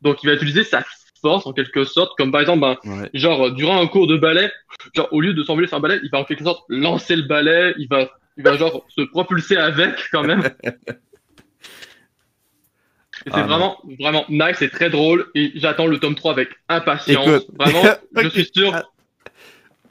donc 0.00 0.22
il 0.22 0.28
va 0.28 0.34
utiliser 0.34 0.62
sa 0.62 0.84
en 1.28 1.52
quelque 1.52 1.84
sorte, 1.84 2.12
comme 2.16 2.32
par 2.32 2.40
exemple, 2.40 2.60
ben, 2.60 3.08
genre 3.14 3.50
durant 3.52 3.80
un 3.80 3.86
cours 3.86 4.06
de 4.06 4.16
ballet, 4.16 4.50
genre 4.94 5.08
au 5.12 5.20
lieu 5.20 5.34
de 5.34 5.42
s'envoler 5.42 5.66
sur 5.66 5.76
un 5.76 5.80
ballet, 5.80 6.00
il 6.02 6.10
va 6.10 6.18
en 6.18 6.24
quelque 6.24 6.44
sorte 6.44 6.64
lancer 6.68 7.16
le 7.16 7.22
ballet, 7.22 7.74
il 7.78 7.88
va, 7.88 8.08
il 8.36 8.44
va 8.44 8.56
genre 8.56 8.84
se 8.88 9.02
propulser 9.02 9.56
avec 9.56 9.94
quand 10.12 10.24
même. 10.24 10.42
Et 13.26 13.30
c'est 13.30 13.36
ah, 13.36 13.42
vraiment, 13.44 13.78
vraiment 13.98 14.24
nice 14.28 14.60
et 14.60 14.68
très 14.68 14.90
drôle. 14.90 15.26
Et 15.34 15.52
j'attends 15.54 15.86
le 15.86 15.98
tome 15.98 16.14
3 16.14 16.32
avec 16.32 16.50
impatience. 16.68 17.46
vraiment, 17.58 17.82
je 18.22 18.28
suis 18.28 18.50
sûr. 18.52 18.82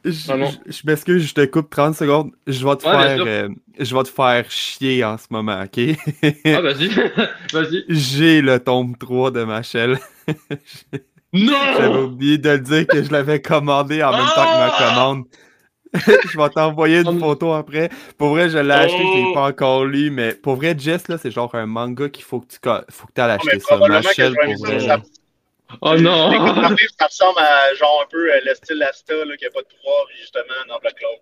Je, 0.06 0.86
m'excuse, 0.86 1.28
je 1.28 1.34
te 1.34 1.46
coupe 1.46 1.70
30 1.70 1.96
secondes. 1.96 2.32
Je 2.46 2.68
vais 2.68 2.76
te 2.76 2.84
faire, 2.84 3.24
euh, 3.26 3.48
je 3.80 3.96
vais 3.96 4.04
te 4.04 4.10
faire 4.10 4.52
chier 4.52 5.04
en 5.04 5.18
ce 5.18 5.28
moment, 5.30 5.64
ok? 5.64 5.98
ah, 6.46 6.62
vas-y, 6.62 6.90
vas-y. 7.54 7.86
J'ai 7.88 8.42
le 8.42 8.60
tome 8.60 8.98
3 8.98 9.32
de 9.32 9.44
ma 9.44 9.64
chaîne. 9.64 9.98
Non! 11.34 11.74
J'avais 11.78 11.98
oublié 11.98 12.38
de 12.38 12.50
le 12.50 12.60
dire 12.60 12.88
que 12.88 13.04
je 13.04 13.12
l'avais 13.12 13.42
commandé 13.42 14.04
en 14.04 14.12
même 14.12 14.26
temps 14.36 14.44
que 14.44 14.58
ma 14.58 14.72
ah! 14.72 14.90
commande. 14.90 15.26
je 15.94 16.38
vais 16.38 16.50
t'envoyer 16.50 17.00
une 17.00 17.20
photo 17.20 17.54
après. 17.54 17.90
Pour 18.18 18.30
vrai, 18.30 18.50
je 18.50 18.58
l'ai 18.58 18.74
acheté, 18.74 18.98
je 18.98 19.18
l'ai 19.18 19.26
oh! 19.28 19.34
pas 19.34 19.48
encore 19.48 19.86
lu, 19.86 20.10
mais 20.10 20.34
pour 20.34 20.56
vrai, 20.56 20.76
Jess, 20.78 21.08
là, 21.08 21.18
c'est 21.18 21.32
genre 21.32 21.54
un 21.54 21.66
manga 21.66 22.10
qu'il 22.10 22.24
faut 22.24 22.40
que 22.40 22.48
tu 22.48 22.60
faut 22.90 23.08
que 23.08 23.22
ailles 23.22 23.32
acheter 23.32 23.60
ça. 23.60 23.78
Machel, 23.78 24.36
pour 24.36 24.66
vrai. 24.66 24.80
Ça... 24.80 25.02
Oh 25.82 25.96
non! 25.98 26.32
ça 27.00 27.06
ressemble 27.06 27.40
à 27.40 27.74
genre 27.76 28.04
un 28.04 28.10
peu 28.10 28.32
euh, 28.32 28.40
le 28.46 28.54
style 28.56 28.82
Asta, 28.84 29.14
là, 29.14 29.38
qui 29.38 29.46
a 29.46 29.50
pas 29.50 29.62
de 29.62 29.68
pouvoir, 29.68 30.06
justement, 30.20 30.54
dans 30.68 30.80
Black 30.80 30.96
Cloud. 30.96 31.20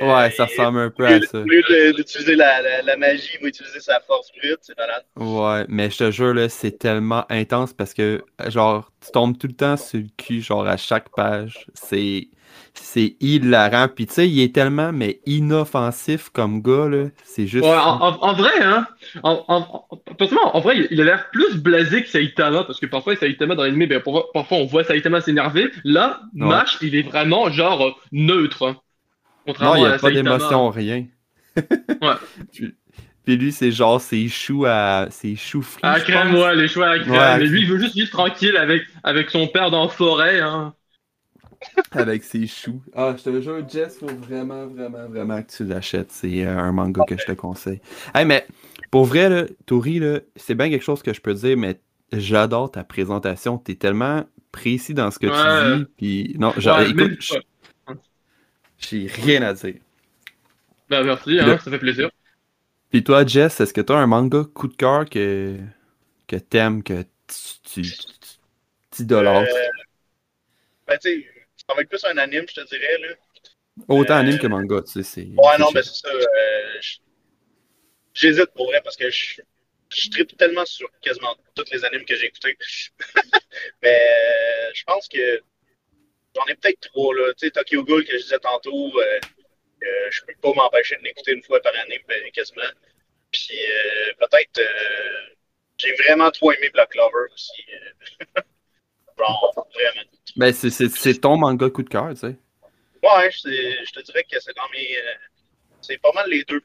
Ouais, 0.00 0.30
ça 0.30 0.44
ressemble 0.44 0.78
un 0.80 0.90
peu 0.90 1.06
à 1.06 1.20
ça. 1.20 1.38
Au 1.38 1.44
lieu 1.44 1.92
d'utiliser 1.94 2.36
la, 2.36 2.82
la, 2.82 2.96
magie, 2.96 3.30
il 3.34 3.42
va 3.42 3.48
utiliser 3.48 3.80
sa 3.80 4.00
force 4.00 4.30
brute, 4.32 4.58
c'est 4.60 4.76
malade. 4.76 5.04
Ouais, 5.16 5.64
mais 5.68 5.90
je 5.90 5.98
te 5.98 6.10
jure, 6.10 6.34
là, 6.34 6.48
c'est 6.48 6.78
tellement 6.78 7.24
intense 7.30 7.72
parce 7.72 7.94
que, 7.94 8.22
genre, 8.48 8.90
tu 9.04 9.10
tombes 9.12 9.38
tout 9.38 9.46
le 9.46 9.54
temps 9.54 9.76
sur 9.76 9.98
le 9.98 10.06
cul, 10.16 10.40
genre, 10.40 10.66
à 10.66 10.76
chaque 10.76 11.08
page. 11.14 11.66
C'est. 11.74 12.28
C'est 12.74 13.16
hilarant. 13.20 13.88
Puis, 13.88 14.06
tu 14.06 14.14
sais, 14.14 14.28
il 14.28 14.40
est 14.40 14.54
tellement, 14.54 14.92
mais 14.92 15.20
inoffensif 15.26 16.28
comme 16.30 16.62
gars, 16.62 16.88
là. 16.88 17.06
C'est 17.24 17.46
juste. 17.46 17.64
Ouais, 17.64 17.76
en, 17.76 18.32
vrai, 18.34 18.62
hein. 18.62 18.86
En, 19.22 19.44
en, 19.48 20.60
vrai, 20.60 20.86
il 20.90 21.00
a 21.00 21.04
l'air 21.04 21.28
plus 21.30 21.56
blasé 21.56 22.02
que 22.02 22.08
Saitama, 22.08 22.64
parce 22.64 22.78
que 22.78 22.86
parfois, 22.86 23.16
Saitama 23.16 23.54
dans 23.54 23.64
l'anime, 23.64 23.86
ben, 23.86 24.00
parfois, 24.00 24.58
on 24.58 24.64
voit 24.64 24.84
Saitama 24.84 25.20
s'énerver. 25.20 25.70
Là, 25.84 26.20
Mash, 26.34 26.78
il 26.80 26.94
est 26.94 27.02
vraiment, 27.02 27.50
genre, 27.50 28.00
neutre. 28.12 28.76
Hein 29.48 29.64
non, 29.64 29.76
il 29.76 29.80
n'y 29.80 29.86
a 29.86 29.98
pas 29.98 30.10
d'émotion, 30.10 30.70
rien. 30.70 31.06
ouais. 31.56 32.14
Puis, 33.24 33.36
lui, 33.36 33.52
c'est 33.52 33.70
genre 33.70 34.00
ses 34.00 34.28
choux 34.28 34.64
à. 34.66 35.08
ses 35.10 35.36
choux 35.36 35.62
frits. 35.62 35.80
À 35.82 36.00
crème, 36.00 36.34
ouais, 36.34 36.56
les 36.56 36.68
choux 36.68 36.82
à 36.82 36.98
crème. 36.98 37.40
Mais 37.40 37.46
lui, 37.46 37.62
il 37.62 37.68
veut 37.68 37.78
juste 37.78 37.94
vivre 37.94 38.10
tranquille 38.10 38.56
avec, 38.56 38.82
avec 39.02 39.30
son 39.30 39.46
père 39.46 39.70
dans 39.70 39.84
la 39.84 39.88
forêt, 39.88 40.40
hein. 40.40 40.74
avec 41.92 42.22
ses 42.22 42.46
choux. 42.46 42.82
Ah, 42.94 43.14
je 43.18 43.22
te 43.22 43.40
jure, 43.42 43.68
Jess, 43.68 43.98
faut 43.98 44.06
vraiment, 44.06 44.66
vraiment, 44.66 45.08
vraiment 45.08 45.42
que 45.42 45.50
tu 45.50 45.64
l'achètes. 45.64 46.10
C'est 46.10 46.46
euh, 46.46 46.58
un 46.58 46.72
manga 46.72 47.04
que 47.06 47.18
je 47.18 47.26
te 47.26 47.32
conseille. 47.32 47.80
Hey, 48.14 48.24
mais 48.24 48.46
pour 48.90 49.04
vrai, 49.04 49.28
là, 49.28 49.44
Tori, 49.66 50.00
c'est 50.36 50.54
bien 50.54 50.70
quelque 50.70 50.84
chose 50.84 51.02
que 51.02 51.12
je 51.12 51.20
peux 51.20 51.34
dire, 51.34 51.56
mais 51.56 51.80
j'adore 52.12 52.70
ta 52.70 52.84
présentation. 52.84 53.58
T'es 53.58 53.74
tellement 53.74 54.24
précis 54.52 54.94
dans 54.94 55.10
ce 55.10 55.18
que 55.18 55.26
tu 55.26 55.78
dis. 55.78 55.86
Puis, 55.96 56.36
non, 56.38 56.52
genre, 56.56 56.80
écoute, 56.80 57.18
j'ai 58.78 59.06
rien 59.06 59.42
à 59.42 59.52
dire. 59.52 59.74
Ben 60.88 61.04
merci, 61.04 61.38
hein, 61.38 61.58
ça 61.58 61.70
fait 61.70 61.78
plaisir. 61.78 62.10
Puis 62.90 63.04
toi, 63.04 63.26
Jess, 63.26 63.60
est-ce 63.60 63.74
que 63.74 63.80
tu 63.80 63.92
as 63.92 63.96
un 63.96 64.06
manga 64.06 64.44
coup 64.54 64.68
de 64.68 64.76
cœur 64.76 65.08
que, 65.08 65.58
que 66.26 66.36
t'aimes, 66.36 66.82
que 66.82 67.02
tu, 67.64 67.82
tu, 67.84 69.02
Euh, 69.02 69.44
ben 70.86 70.98
tu 70.98 71.10
sais, 71.10 71.26
ça 71.56 71.74
va 71.74 71.82
être 71.82 71.88
plus 71.88 72.04
un 72.04 72.16
anime, 72.16 72.46
je 72.48 72.54
te 72.54 72.66
dirais. 72.66 72.98
Là. 72.98 73.14
Autant 73.88 74.14
euh, 74.14 74.20
anime 74.20 74.38
que 74.38 74.46
manga, 74.46 74.80
tu 74.82 74.92
sais. 74.92 75.02
c'est... 75.02 75.26
Ouais, 75.26 75.58
non, 75.58 75.70
mais 75.74 75.82
c'est 75.82 75.96
ça. 75.96 76.08
Euh, 76.08 76.80
j'hésite 78.14 78.50
pour 78.54 78.66
vrai 78.66 78.80
parce 78.82 78.96
que 78.96 79.10
je, 79.10 79.42
je 79.90 80.10
tripe 80.10 80.36
tellement 80.36 80.64
sur 80.64 80.88
quasiment 81.02 81.36
toutes 81.54 81.70
les 81.70 81.84
animes 81.84 82.04
que 82.06 82.16
j'ai 82.16 82.26
écoutées. 82.26 82.56
mais 83.82 84.00
je 84.74 84.82
pense 84.84 85.08
que 85.08 85.42
J'en 86.38 86.52
ai 86.52 86.54
peut-être 86.54 86.80
trois, 86.80 87.14
là. 87.14 87.32
Tu 87.34 87.46
sais, 87.46 87.50
Tokyo 87.50 87.82
Ghoul 87.84 88.04
que 88.04 88.12
je 88.12 88.22
disais 88.22 88.38
tantôt, 88.38 88.92
euh, 89.00 89.20
euh, 89.82 90.10
je 90.10 90.22
peux 90.24 90.34
pas 90.40 90.52
m'empêcher 90.54 90.96
de 90.96 91.02
l'écouter 91.02 91.32
une 91.32 91.42
fois 91.42 91.60
par 91.60 91.74
année, 91.74 92.00
ben, 92.06 92.30
quasiment. 92.32 92.62
Puis 93.32 93.58
euh, 93.58 94.12
peut-être, 94.18 94.58
euh, 94.58 95.34
j'ai 95.78 95.92
vraiment 95.94 96.30
trop 96.30 96.52
aimé 96.52 96.70
Black 96.70 96.90
Clover 96.90 97.32
aussi. 97.34 97.64
Genre, 99.18 99.68
vraiment. 99.74 100.08
Ben, 100.36 100.52
c'est 100.52 101.20
ton 101.20 101.36
manga 101.36 101.68
coup 101.70 101.82
de 101.82 101.88
cœur, 101.88 102.10
tu 102.10 102.16
sais. 102.16 102.36
Ouais, 103.02 103.30
je 103.30 103.92
te 103.92 104.00
dirais 104.00 104.24
que 104.24 104.38
c'est 104.38 104.54
dans 104.56 104.68
mes. 104.70 104.96
c'est 105.80 105.98
pas 105.98 106.12
mal 106.12 106.28
les 106.30 106.44
deux 106.44 106.60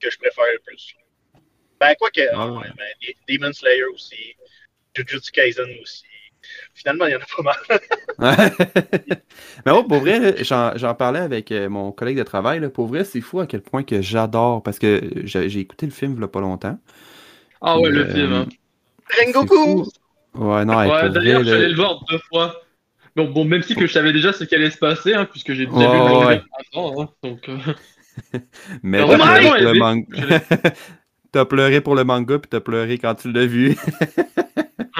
que 0.00 0.10
je 0.10 0.18
préfère 0.18 0.46
le 0.52 0.58
plus. 0.60 0.94
Ben, 1.78 1.94
quoi 1.96 2.10
que, 2.10 2.22
Ah, 2.32 2.46
ouais, 2.46 2.68
ben, 2.76 3.14
Demon 3.28 3.52
Slayer 3.52 3.84
aussi, 3.84 4.34
Jujutsu 4.94 5.30
Kaisen 5.32 5.78
aussi. 5.82 6.04
Finalement, 6.74 7.06
il 7.06 7.12
y 7.12 7.16
en 7.16 7.18
a 7.18 7.42
pas 7.42 7.42
mal. 7.42 7.80
Mais 9.66 9.72
oh, 9.72 9.84
pour 9.84 9.98
vrai, 10.00 10.42
j'en 10.42 10.94
parlais 10.94 11.20
avec 11.20 11.52
euh, 11.52 11.68
mon 11.68 11.92
collègue 11.92 12.18
de 12.18 12.22
travail. 12.22 12.60
Là, 12.60 12.70
pour 12.70 12.86
vrai, 12.86 13.04
c'est 13.04 13.20
fou 13.20 13.40
à 13.40 13.46
quel 13.46 13.62
point 13.62 13.82
que 13.82 14.00
j'adore. 14.02 14.62
Parce 14.62 14.78
que 14.78 15.00
j'ai 15.24 15.58
écouté 15.58 15.86
le 15.86 15.92
film 15.92 16.14
il 16.16 16.20
y 16.20 16.24
a 16.24 16.28
pas 16.28 16.40
longtemps. 16.40 16.78
Ah 17.60 17.78
ouais, 17.78 17.90
le 17.90 18.06
Euh, 18.06 18.12
film. 18.12 18.32
Hein. 18.32 18.46
Rengoku! 19.24 19.86
Ouais, 20.34 20.64
non, 20.64 20.78
Ouais, 20.78 21.10
d'ailleurs, 21.10 21.42
vrai, 21.42 21.44
je 21.44 21.44
suis 21.44 21.52
allé 21.52 21.62
là, 21.62 21.68
le 21.68 21.74
voir 21.74 22.04
deux 22.08 22.18
fois. 22.28 22.54
Bon, 23.16 23.28
bon 23.30 23.44
même 23.44 23.62
si 23.62 23.74
que 23.74 23.86
je 23.86 23.92
savais 23.92 24.12
déjà 24.12 24.32
ce 24.32 24.44
qui 24.44 24.54
allait 24.54 24.70
se 24.70 24.78
passer, 24.78 25.14
hein, 25.14 25.24
puisque 25.24 25.52
j'ai 25.52 25.66
déjà 25.66 25.90
vu 25.90 25.98
le 25.98 26.04
manga 26.04 26.26
ouais. 26.26 26.42
avant, 26.72 27.02
hein, 27.02 27.08
donc, 27.22 27.48
euh, 27.48 27.58
mais 28.82 29.02
Oh 29.02 29.08
t'as 29.08 29.18
pleuré 29.18 29.50
pour 29.50 29.72
le 29.72 29.74
manga. 29.74 30.40
T'as 31.32 31.44
pleuré 31.44 31.80
pour 31.80 31.94
le 31.94 32.02
manga, 32.04 32.38
puis 32.40 32.48
t'as 32.48 32.60
pleuré 32.60 32.98
quand 32.98 33.14
tu 33.14 33.30
l'as 33.32 33.46
vu. 33.46 33.76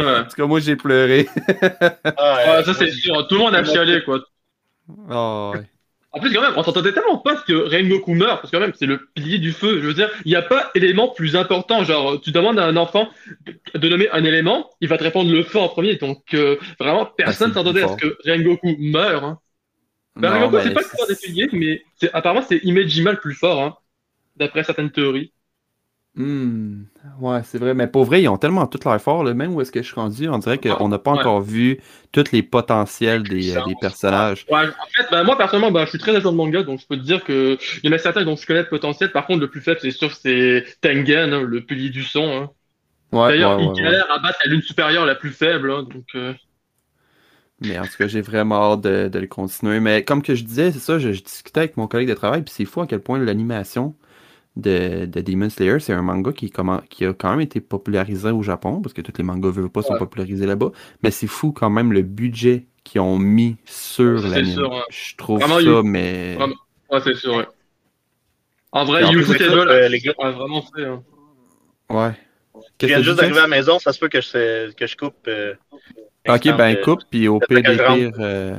En 0.07 0.25
tout 0.25 0.37
cas, 0.37 0.47
moi, 0.47 0.61
j'ai 0.61 0.77
pleuré. 0.77 1.29
Ah, 2.17 2.57
Ouais, 2.59 2.65
ça 2.65 2.75
c'est 2.75 2.91
sûr, 2.91 3.27
tout 3.29 3.35
le 3.37 3.41
monde 3.41 3.55
a 3.55 3.65
chialé 3.65 4.03
quoi. 4.05 4.21
Oh, 5.11 5.53
ouais. 5.55 5.63
En 6.13 6.19
plus, 6.19 6.33
quand 6.35 6.41
même, 6.43 6.55
on 6.57 6.65
s'entendait 6.65 6.93
tellement 6.93 7.19
pas 7.19 7.37
que 7.37 7.53
Rengoku 7.53 8.15
meurt, 8.15 8.41
parce 8.41 8.51
que 8.51 8.57
quand 8.57 8.61
même, 8.63 8.73
c'est 8.75 8.87
le 8.87 9.09
pilier 9.15 9.39
du 9.39 9.53
feu. 9.53 9.81
Je 9.81 9.87
veux 9.87 9.95
dire, 9.95 10.11
il 10.25 10.31
n'y 10.31 10.37
a 10.37 10.43
pas 10.43 10.71
élément 10.75 11.09
plus 11.09 11.37
important. 11.37 11.85
Genre, 11.85 12.21
tu 12.21 12.33
demandes 12.33 12.59
à 12.59 12.65
un 12.67 12.77
enfant 12.77 13.09
de 13.75 13.89
nommer 13.89 14.09
un 14.11 14.25
élément, 14.25 14.71
il 14.81 14.89
va 14.89 14.99
te 14.99 15.05
répondre 15.05 15.31
le 15.31 15.45
feu 15.45 15.61
en 15.61 15.69
premier. 15.69 15.95
Donc, 15.97 16.35
euh, 16.35 16.57
vraiment, 16.81 17.07
personne 17.07 17.53
Ah, 17.53 17.59
s'attendait 17.59 17.83
à 17.85 17.89
ce 17.89 17.97
que 17.97 18.17
Rengoku 18.29 18.77
meure. 18.81 19.25
Hein. 19.25 19.39
Ben, 20.17 20.31
Non, 20.31 20.41
Rengoku, 20.41 20.65
c'est 20.65 20.75
pas 20.75 20.81
le 20.81 20.87
fort 20.87 21.07
des 21.07 21.15
piliers, 21.15 21.49
mais 21.53 21.83
apparemment, 22.13 22.43
c'est 22.43 22.59
Imejima 22.65 23.13
le 23.13 23.21
plus 23.21 23.35
fort, 23.35 23.63
hein, 23.63 23.77
d'après 24.35 24.65
certaines 24.65 24.91
théories. 24.91 25.33
Hmm, 26.17 26.85
Ouais, 27.21 27.43
c'est 27.45 27.59
vrai. 27.59 27.73
Mais 27.75 27.87
pour 27.87 28.05
vrai, 28.05 28.23
ils 28.23 28.29
ont 28.29 28.37
tellement 28.37 28.67
tout 28.67 28.81
leur 28.85 29.01
fort, 29.01 29.23
là, 29.25 29.33
même 29.33 29.55
où 29.55 29.61
est-ce 29.61 29.71
que 29.73 29.81
je 29.81 29.87
suis 29.87 29.95
rendu, 29.95 30.29
on 30.29 30.39
dirait 30.39 30.59
qu'on 30.59 30.89
n'a 30.89 30.99
pas 30.99 31.13
Ouais. 31.13 31.21
encore 31.21 31.41
vu 31.41 31.81
tous 32.13 32.33
les 32.33 32.43
potentiels 32.43 33.27
des, 33.29 33.53
euh, 33.53 33.63
des 33.63 33.77
personnages. 33.77 34.47
Ouais, 34.51 34.67
en 34.67 34.87
fait, 34.97 35.07
ben, 35.11 35.23
moi, 35.23 35.37
personnellement, 35.39 35.71
ben, 35.71 35.85
je 35.85 35.91
suis 35.91 35.99
très 35.99 36.15
à 36.17 36.21
jour 36.21 36.33
de 36.33 36.37
manga, 36.37 36.63
donc 36.65 36.81
je 36.81 36.87
peux 36.87 36.97
te 36.97 37.03
dire 37.03 37.23
que 37.25 37.57
il 37.83 37.91
y 37.91 37.93
en 37.93 37.97
a 37.97 37.99
certains 37.99 38.25
dont 38.25 38.37
je 38.37 38.47
connais 38.47 38.63
le 38.63 38.69
potentiel. 38.69 39.13
Par 39.13 39.27
contre, 39.27 39.41
le 39.41 39.49
plus 39.51 39.61
faible, 39.61 39.79
c'est 39.81 39.93
sûr, 39.93 40.13
c'est 40.15 40.65
Tengen, 40.81 41.33
hein, 41.33 41.43
le 41.43 41.65
pilier 41.65 41.91
du 41.91 42.03
son. 42.03 42.25
Hein. 42.33 42.51
Ouais, 43.13 43.33
D'ailleurs, 43.33 43.57
il 43.59 43.73
galère 43.73 44.11
à 44.13 44.19
battre 44.21 44.41
la 44.45 44.53
lune 44.53 44.63
supérieure 44.63 45.07
la 45.07 45.17
plus 45.17 45.33
faible, 45.33 45.71
hein, 45.73 45.85
donc. 45.85 46.07
euh, 46.17 46.35
Mais 47.61 47.79
en 47.79 47.87
tout 47.87 47.97
cas, 47.99 48.07
j'ai 48.07 48.23
vraiment 48.23 48.73
hâte 48.73 48.81
de, 48.83 49.09
de 49.09 49.19
le 49.19 49.27
continuer. 49.27 49.81
Mais 49.81 50.05
comme 50.05 50.23
que 50.23 50.35
je 50.35 50.45
disais, 50.45 50.73
c'est 50.73 50.79
ça, 50.79 50.99
je, 50.99 51.13
je 51.13 51.23
discutais 51.23 51.61
avec 51.61 51.77
mon 51.77 51.87
collègue 51.89 52.09
de 52.09 52.15
travail, 52.15 52.43
puis 52.43 52.53
c'est 52.55 52.65
fou 52.65 52.81
à 52.81 52.87
quel 52.87 53.01
point 53.01 53.19
l'animation 53.19 53.95
de, 54.57 55.07
de 55.07 55.21
Demon 55.21 55.49
Slayer, 55.49 55.79
c'est 55.81 55.93
un 55.93 56.03
manga 56.03 56.33
qui, 56.33 56.51
comment- 56.51 56.83
qui 56.91 57.05
a 57.07 57.13
quand 57.15 57.31
même 57.31 57.41
été 57.41 57.61
popularisé 57.61 58.31
au 58.31 58.43
Japon, 58.43 58.81
parce 58.83 58.93
que 58.93 59.01
tous 59.01 59.13
les 59.19 59.25
mangas 59.25 59.51
veulent 59.51 59.71
pas 59.71 59.83
sont 59.83 59.93
Ouais. 59.95 59.99
popularisés 59.99 60.47
là-bas. 60.47 60.71
Mais 61.03 61.11
c'est 61.11 61.27
fou 61.29 61.53
quand 61.53 61.71
même 61.71 61.93
le 61.93 62.03
budget 62.03 62.67
qu'ils 62.85 63.01
ont 63.01 63.19
mis 63.19 63.57
sur 63.65 64.21
C'est 64.23 64.29
l'anime. 64.29 64.59
ouais. 64.61 64.83
Je 64.91 65.17
trouve 65.17 65.39
Vraiment, 65.41 65.61
ça, 65.61 65.83
mais. 65.85 66.35
Vraiment. 66.35 66.55
Ouais, 66.91 67.01
c'est 67.05 67.15
sûr, 67.15 67.35
ouais. 67.37 67.47
En 68.73 68.85
vrai, 68.85 69.03
Et 69.03 69.05
en 69.05 69.11
plus 69.13 69.21
Yuzu 69.29 69.43
euh, 69.43 69.89
les 69.89 70.01
gars- 70.01 70.15
a 70.19 70.31
vraiment 70.31 70.63
fait. 70.63 70.85
hein. 70.85 71.03
Ouais. 71.89 72.13
Je 72.81 72.87
viens 72.87 73.03
juste 73.03 73.17
d'arriver 73.17 73.39
à 73.39 73.43
la 73.43 73.49
maison, 73.49 73.79
ça 73.79 73.93
se 73.93 73.99
peut 73.99 74.09
que 74.09 74.21
je, 74.21 74.73
que 74.73 74.87
je 74.87 74.97
coupe. 74.97 75.15
euh, 75.29 75.55
Ok, 76.29 76.45
l'instant 76.45 76.57
ben 76.57 76.75
de- 76.77 76.83
coupe, 76.83 77.01
puis 77.11 77.29
au 77.29 77.39
pire 77.41 77.57
des 77.57 77.63
background. 77.63 77.99
pires. 78.13 78.21
euh, 78.21 78.57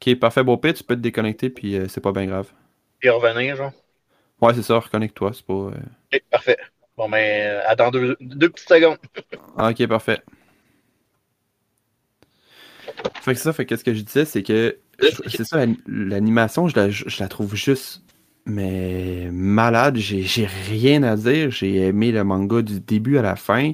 Ok, 0.00 0.14
parfait, 0.18 0.42
beau 0.42 0.56
pire, 0.56 0.74
tu 0.74 0.82
peux 0.84 0.96
te 0.96 1.00
déconnecter, 1.00 1.48
puis 1.50 1.76
euh, 1.76 1.86
c'est 1.88 2.00
pas 2.00 2.12
bien 2.12 2.26
grave. 2.26 2.48
Puis 2.98 3.08
revenir, 3.10 3.56
genre. 3.56 3.72
Ouais, 4.42 4.52
c'est 4.54 4.62
ça, 4.62 4.78
reconnecte-toi, 4.78 5.32
c'est 5.32 5.46
pas. 5.46 5.54
euh, 5.54 5.70
Ok, 6.12 6.22
parfait. 6.30 6.56
Bon, 6.96 7.08
ben, 7.08 7.18
euh, 7.18 7.62
attends 7.66 7.90
deux, 7.90 8.16
deux 8.20 8.50
petites 8.50 8.68
secondes. 8.68 8.98
Ah, 9.56 9.70
ok, 9.70 9.86
parfait. 9.88 10.22
Fait 13.20 13.34
que 13.34 13.40
ça, 13.40 13.52
fait 13.52 13.66
que 13.66 13.76
ce 13.76 13.84
que 13.84 13.94
je 13.94 14.02
disais, 14.02 14.24
c'est 14.24 14.42
que 14.42 14.78
c'est 15.26 15.44
ça, 15.44 15.64
l'an- 15.64 15.74
l'animation, 15.86 16.68
je 16.68 16.76
la, 16.76 16.90
je 16.90 17.20
la 17.20 17.28
trouve 17.28 17.54
juste 17.54 18.02
mais 18.44 19.28
malade. 19.32 19.96
J'ai 19.96 20.22
j'ai 20.22 20.46
rien 20.68 21.02
à 21.04 21.16
dire. 21.16 21.50
J'ai 21.50 21.76
aimé 21.76 22.10
le 22.12 22.24
manga 22.24 22.60
du 22.62 22.80
début 22.80 23.16
à 23.18 23.22
la 23.22 23.36
fin. 23.36 23.72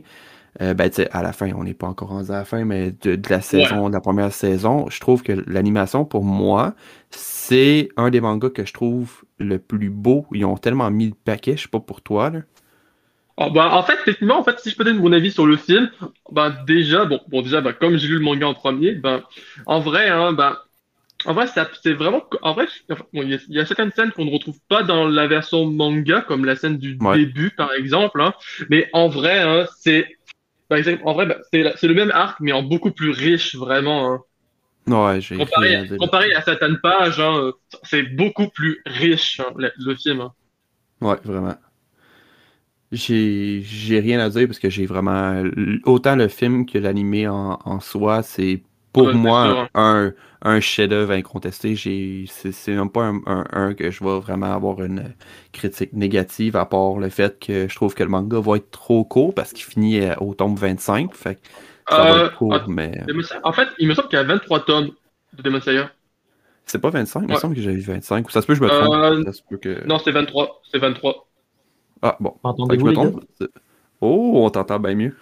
Euh, 0.61 0.75
ben, 0.75 0.91
tu 0.91 0.97
sais, 0.97 1.11
à 1.13 1.23
la 1.23 1.33
fin, 1.33 1.53
on 1.55 1.63
n'est 1.65 1.75
pas 1.75 1.87
encore 1.87 2.09
rendu 2.09 2.31
à 2.31 2.35
la 2.39 2.45
fin, 2.45 2.65
mais 2.65 2.91
de, 2.91 3.15
de 3.15 3.31
la 3.31 3.41
saison, 3.41 3.89
de 3.89 3.95
la 3.95 4.01
première 4.01 4.33
saison, 4.33 4.89
je 4.91 4.99
trouve 5.01 5.23
que 5.23 5.33
l'animation, 5.47 6.05
pour 6.05 6.25
moi, 6.25 6.75
c'est 7.11 7.89
un 7.97 8.11
des 8.11 8.21
mangas 8.21 8.51
que 8.51 8.65
je 8.67 8.73
trouve 8.73 9.25
le 9.39 9.59
plus 9.61 9.91
beau. 9.91 10.27
Ils 10.33 10.45
ont 10.45 10.57
tellement 10.57 10.91
mis 10.91 11.07
le 11.11 11.15
paquet, 11.15 11.57
je 11.57 11.63
sais 11.63 11.69
pas 11.69 11.79
pour 11.81 12.03
toi, 12.03 12.31
là. 12.31 12.41
Ah, 13.37 13.51
bah, 13.51 13.71
en 13.73 13.83
fait, 13.85 13.95
effectivement, 13.95 14.39
en 14.41 14.43
fait, 14.45 14.59
si 14.59 14.71
je 14.71 14.77
peux 14.77 14.83
donner 14.85 14.99
mon 14.99 15.13
avis 15.13 15.31
sur 15.31 15.47
le 15.47 15.57
film, 15.57 15.91
ben 16.33 16.51
déjà, 16.67 17.05
bon, 17.05 17.21
bon 17.29 17.43
déjà, 17.43 17.61
ben, 17.61 17.73
comme 17.73 17.97
j'ai 17.97 18.09
lu 18.09 18.15
le 18.15 18.21
manga 18.25 18.49
en 18.49 18.55
premier, 18.55 18.93
ben 18.97 19.23
en 19.67 19.79
vrai, 19.79 20.09
hein, 20.09 20.33
ben 20.33 20.57
en 21.27 21.35
vrai, 21.35 21.47
c'est 21.83 21.95
vraiment, 21.95 22.23
en 22.43 22.55
vrai, 22.55 22.67
bon, 22.91 23.23
il 23.25 23.31
y 23.31 23.35
a, 23.35 23.39
il 23.49 23.57
y 23.57 23.61
a 23.61 23.67
certaines 23.67 23.93
scènes 23.93 24.13
qu'on 24.13 24.27
ne 24.27 24.33
retrouve 24.33 24.59
pas 24.69 24.85
dans 24.85 25.09
la 25.09 25.27
version 25.29 25.67
manga, 25.67 26.23
comme 26.23 26.45
la 26.47 26.57
scène 26.57 26.79
du 26.79 26.97
Ouais. 27.01 27.15
début, 27.15 27.51
par 27.53 27.73
exemple, 27.75 28.21
hein, 28.23 28.35
mais 28.71 28.91
en 28.95 29.09
vrai, 29.09 29.41
hein, 29.41 29.67
c'est, 29.79 30.18
par 30.69 30.79
exemple, 30.79 31.03
en 31.05 31.15
vrai, 31.15 31.27
ben, 31.27 31.39
c'est 31.53 31.63
la- 31.63 31.75
le 31.83 31.95
même 31.95 32.11
arc, 32.13 32.41
mais 32.41 32.53
en 32.53 32.63
beaucoup 32.63 32.93
plus 32.93 33.11
riche, 33.11 33.57
vraiment. 33.57 34.13
Hein. 34.15 34.23
Ouais, 34.89 35.21
j'ai 35.21 35.45
rien 35.63 35.83
à 35.83 35.85
Comparé, 35.85 35.95
comparé 35.97 36.35
à 36.35 36.43
certaines 36.43 36.81
pages, 36.81 37.19
hein, 37.21 37.53
c'est 37.85 38.03
beaucoup 38.03 38.49
plus 38.51 38.83
riche, 38.85 39.41
hein, 39.41 39.53
le, 39.57 39.73
le 39.79 39.97
film. 39.97 40.29
Ouais, 41.01 41.19
vraiment. 41.25 41.57
J'ai 42.91 43.61
j'ai 43.63 44.01
rien 44.01 44.19
à 44.21 44.31
dire 44.31 44.47
parce 44.47 44.59
que 44.59 44.71
j'ai 44.71 44.87
vraiment. 44.87 45.43
Autant 45.85 46.17
le 46.17 46.29
film 46.29 46.65
que 46.65 46.79
l'animé 46.79 47.29
en, 47.29 47.59
en 47.65 47.81
soi, 47.81 48.23
c'est 48.23 48.63
pour 48.93 49.15
moi 49.15 49.69
un, 49.75 50.13
un 50.43 50.61
chef-d'œuvre 50.61 51.13
incontesté. 51.13 51.77
C'est 51.77 52.73
même 52.75 52.91
pas 52.91 53.05
un, 53.05 53.21
un- 53.27 53.47
un 53.53 53.75
que 53.75 53.91
je 53.91 54.03
vais 54.05 54.19
vraiment 54.21 54.53
avoir 54.53 54.83
une 54.83 55.15
critique 55.53 55.93
négative 55.93 56.57
à 56.57 56.67
part 56.67 56.99
le 56.99 57.09
fait 57.11 57.39
que 57.39 57.69
je 57.69 57.75
trouve 57.75 57.95
que 57.95 58.03
le 58.03 58.09
manga 58.11 58.41
va 58.41 58.57
être 58.57 58.71
trop 58.71 59.05
court 59.05 59.35
parce 59.35 59.53
qu'il 59.53 59.65
finit 59.65 60.01
euh, 60.01 60.15
au 60.21 60.35
tome 60.35 60.57
25. 60.57 61.15
Fait 61.15 61.37
que 61.37 61.41
ça 61.89 62.05
va 62.05 62.17
Euh, 62.17 62.27
être 62.27 62.35
court, 62.35 62.55
ah, 62.55 62.65
mais. 62.69 62.93
En 63.45 63.53
fait, 63.53 63.69
il 63.79 63.89
me 63.89 63.95
semble 63.95 64.09
qu'il 64.09 64.19
y 64.19 64.21
a 64.21 64.25
23 64.25 64.61
tomes 64.65 64.91
de 65.33 65.43
Demon 65.43 65.61
Slayer. 65.61 65.85
C'est 66.67 66.79
pas 66.81 66.91
25, 66.91 67.23
il 67.23 67.29
me 67.29 67.35
semble 67.35 67.55
que 67.55 67.63
j'avais 67.63 67.77
vu 67.77 67.83
25. 67.83 68.27
Ou 68.29 68.31
ça 68.31 68.43
se 68.43 68.47
peut 68.47 68.53
que 68.53 68.59
je 68.59 68.65
me 68.65 68.69
trompe. 68.69 68.93
Euh, 68.93 69.25
Ça 69.25 69.33
se 69.33 69.43
peut 69.43 69.57
que... 69.57 69.87
Non, 69.87 69.99
c'est 69.99 70.11
23. 70.13 70.61
C'est 70.71 70.79
23. 70.79 71.29
Ah 72.03 72.17
bon. 72.21 72.37
Fait 72.69 72.77
que 72.77 72.81
je 72.81 72.85
Entendez-vous, 72.85 72.87
me 72.87 72.91
les 72.91 72.99
gars? 72.99 73.11
trompe. 73.11 73.25
C'est- 73.39 73.49
Oh, 74.01 74.33
on 74.45 74.51
t'entend 74.51 74.79
bien 74.79 74.95
mieux. 74.95 75.17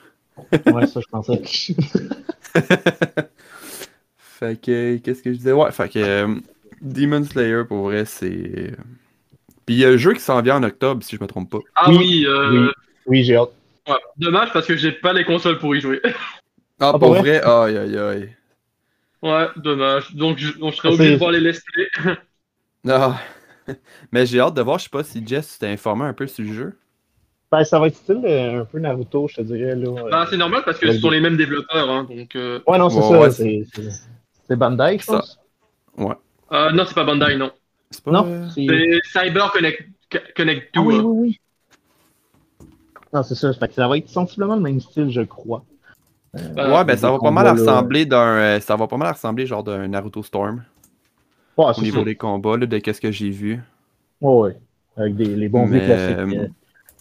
Ouais, 0.66 0.86
ça, 0.86 1.00
je 1.00 1.06
pensais. 1.08 1.40
Fait 4.38 4.60
que, 4.60 4.96
qu'est-ce 4.98 5.22
que 5.22 5.32
je 5.32 5.38
disais? 5.38 5.52
Ouais, 5.52 5.72
fait 5.72 5.88
que 5.88 5.98
euh, 5.98 6.34
Demon 6.82 7.24
Slayer, 7.24 7.62
pour 7.66 7.84
vrai, 7.84 8.04
c'est. 8.04 8.72
Puis 9.66 9.76
il 9.76 9.78
y 9.80 9.84
a 9.84 9.90
un 9.90 9.96
jeu 9.96 10.14
qui 10.14 10.20
s'en 10.20 10.42
vient 10.42 10.56
en 10.56 10.62
octobre, 10.64 11.02
si 11.04 11.16
je 11.16 11.22
me 11.22 11.28
trompe 11.28 11.50
pas. 11.50 11.60
Ah 11.74 11.90
Oui, 11.90 11.96
oui, 11.98 12.26
euh, 12.26 12.50
oui. 12.60 12.72
Oui, 13.06 13.24
j'ai 13.24 13.36
hâte. 13.36 13.50
ouais. 13.88 13.94
dommage 14.16 14.52
parce 14.52 14.66
que 14.66 14.76
j'ai 14.76 14.92
pas 14.92 15.12
les 15.12 15.24
consoles 15.24 15.58
pour 15.58 15.74
y 15.76 15.80
jouer. 15.80 16.00
Ah, 16.80 16.94
pour 16.98 16.98
pour 16.98 17.14
vrai? 17.14 17.22
vrai? 17.22 17.40
Aïe, 17.42 17.76
aïe, 17.76 17.98
aïe. 17.98 18.36
Ouais, 19.22 19.48
dommage. 19.56 20.14
Donc 20.14 20.38
je, 20.38 20.52
donc, 20.58 20.72
je 20.72 20.76
serais 20.78 20.88
Ah, 20.88 20.92
obligé 20.92 21.12
de 21.12 21.18
voir 21.18 21.30
les 21.32 21.52
play. 21.52 21.88
Ah. 22.88 23.20
Mais 24.12 24.26
j'ai 24.26 24.40
hâte 24.40 24.54
de 24.54 24.62
voir, 24.62 24.78
je 24.78 24.84
sais 24.84 24.90
pas 24.90 25.04
si 25.04 25.26
Jess 25.26 25.58
t'es 25.58 25.66
informé 25.68 26.04
un 26.04 26.14
peu 26.14 26.26
sur 26.26 26.44
le 26.44 26.52
jeu. 26.52 26.78
Ben, 27.50 27.64
ça 27.64 27.78
va 27.78 27.88
être 27.88 27.96
style 27.96 28.22
euh, 28.24 28.60
un 28.62 28.64
peu 28.64 28.78
Naruto, 28.78 29.28
je 29.28 29.36
te 29.36 29.40
dirais. 29.42 29.74
Là, 29.76 29.88
euh. 29.88 30.10
Bah, 30.10 30.26
c'est 30.28 30.36
normal 30.36 30.62
parce 30.64 30.78
que 30.78 30.90
ce 30.90 30.98
sont 31.00 31.10
les 31.10 31.20
mêmes 31.20 31.36
développeurs. 31.36 31.90
Hein, 31.90 32.04
donc, 32.04 32.34
euh... 32.36 32.60
Ouais, 32.66 32.78
non, 32.78 32.90
c'est 32.90 33.02
ça. 33.02 33.18
ouais, 33.20 33.30
c'est- 33.30 33.62
c'est 33.74 33.82
c'est 34.48 34.56
Bandai, 34.56 34.98
je 34.98 35.04
Ça. 35.04 35.12
pense. 35.18 35.38
Ouais. 35.98 36.14
euh, 36.52 36.72
non, 36.72 36.84
c'est 36.86 36.94
pas 36.94 37.04
Bandai, 37.04 37.36
non. 37.36 37.50
C'est 37.90 38.02
pas. 38.04 38.10
Non, 38.12 38.24
euh, 38.26 38.46
c'est. 38.54 38.66
C'est 38.66 39.24
Cyber 39.24 39.50
Connect, 39.52 39.88
Connect 40.36 40.74
2. 40.74 40.80
Ah 40.80 40.82
oui, 40.82 40.96
hein. 40.96 41.02
oui, 41.04 41.18
oui. 41.28 42.66
Non, 43.12 43.22
c'est 43.22 43.34
ça. 43.34 43.52
Fait 43.52 43.68
que 43.68 43.74
ça 43.74 43.86
va 43.88 43.96
être 43.98 44.08
sensiblement 44.08 44.56
le 44.56 44.62
même 44.62 44.80
style, 44.80 45.10
je 45.10 45.22
crois. 45.22 45.64
Euh, 46.36 46.74
Ouais, 46.74 46.84
ben 46.84 46.96
ça 46.96 47.10
va 47.10 47.18
pas 47.18 47.30
mal 47.30 47.48
ressembler 47.48 48.04
d'un. 48.04 48.18
euh, 48.36 48.60
Ça 48.60 48.76
va 48.76 48.86
pas 48.86 48.96
mal 48.98 49.12
ressembler 49.12 49.46
genre 49.46 49.62
d'un 49.64 49.88
Naruto 49.88 50.22
Storm. 50.22 50.64
Ouais, 51.56 51.72
Au 51.76 51.80
niveau 51.80 52.00
ça. 52.00 52.04
des 52.04 52.16
combats, 52.16 52.58
là, 52.58 52.66
de 52.66 52.78
qu'est-ce 52.78 53.00
que 53.00 53.10
j'ai 53.10 53.30
vu. 53.30 53.58
Ouais, 54.20 54.32
ouais. 54.50 54.56
Avec 54.98 55.16
des, 55.16 55.24
les 55.34 55.48
bons 55.48 55.64
vieux 55.66 55.78
Mais, 55.80 55.86
classiques. 55.86 56.18
euh, 56.18 56.42
euh, 56.44 56.48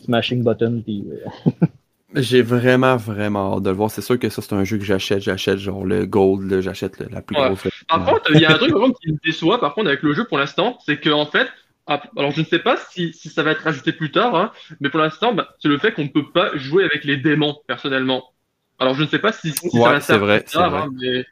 smashing 0.04 0.44
button, 0.44 0.82
puis. 0.86 1.06
J'ai 2.16 2.42
vraiment, 2.42 2.96
vraiment 2.98 3.58
hâte 3.58 3.64
de 3.64 3.70
le 3.70 3.76
voir. 3.76 3.92
C'est 3.92 4.02
sûr 4.02 4.18
que 4.20 4.30
ça, 4.30 4.42
c'est 4.42 4.54
un 4.54 4.64
jeu 4.64 4.78
que 4.78 4.84
j'achète. 4.86 5.22
J'achète 5.22 5.58
genre 5.60 5.86
le 5.86 6.06
Gold, 6.06 6.62
j'achète 6.62 7.00
la 7.00 7.22
plus 7.22 7.36
Ouais. 7.36 7.52
grosse. 7.52 7.68
Par 7.88 8.04
contre, 8.04 8.32
il 8.32 8.40
y 8.40 8.46
a 8.46 8.54
un 8.54 8.58
truc 8.58 8.74
par 8.74 8.82
contre, 8.82 9.00
qui 9.02 9.12
me 9.12 9.18
déçoit 9.24 9.60
par 9.60 9.74
contre 9.74 9.88
avec 9.88 10.02
le 10.04 10.14
jeu 10.14 10.26
pour 10.26 10.38
l'instant, 10.38 10.78
c'est 10.86 11.00
que 11.00 11.10
en 11.10 11.26
fait, 11.26 11.50
ap- 11.88 12.10
alors 12.18 12.32
je 12.32 12.42
ne 12.42 12.46
sais 12.46 12.60
pas 12.60 12.78
si, 12.78 13.14
si 13.14 13.30
ça 13.30 13.44
va 13.44 13.52
être 13.52 13.62
rajouté 13.64 13.92
plus 13.92 14.12
tard, 14.12 14.36
hein, 14.36 14.52
mais 14.80 14.90
pour 14.90 15.00
l'instant, 15.00 15.34
bah, 15.34 15.50
c'est 15.60 15.68
le 15.68 15.78
fait 15.78 15.92
qu'on 15.94 16.04
ne 16.04 16.08
peut 16.10 16.32
pas 16.32 16.56
jouer 16.58 16.86
avec 16.86 17.04
les 17.04 17.18
démons 17.18 17.58
personnellement. 17.68 18.24
Alors 18.80 18.94
je 18.96 19.04
ne 19.04 19.08
sais 19.08 19.20
pas 19.20 19.32
si, 19.34 19.52
si 19.54 19.80
ça 19.82 19.90
Ouais, 19.90 19.92
va 19.92 20.00
c'est 20.00 20.18
faire 20.18 20.18
vrai, 20.18 20.44
plus 20.44 20.46
tard, 20.52 20.64
c'est 20.64 20.64
vrai. 20.64 20.86
hein, 20.86 20.90
mais 20.94 21.26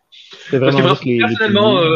C'est 0.52 0.60
parce 0.62 0.76
vraiment 0.76 0.96
que 1.02 1.06
les 1.06 1.06
personnellement, 1.18 1.78
euh, 1.80 1.96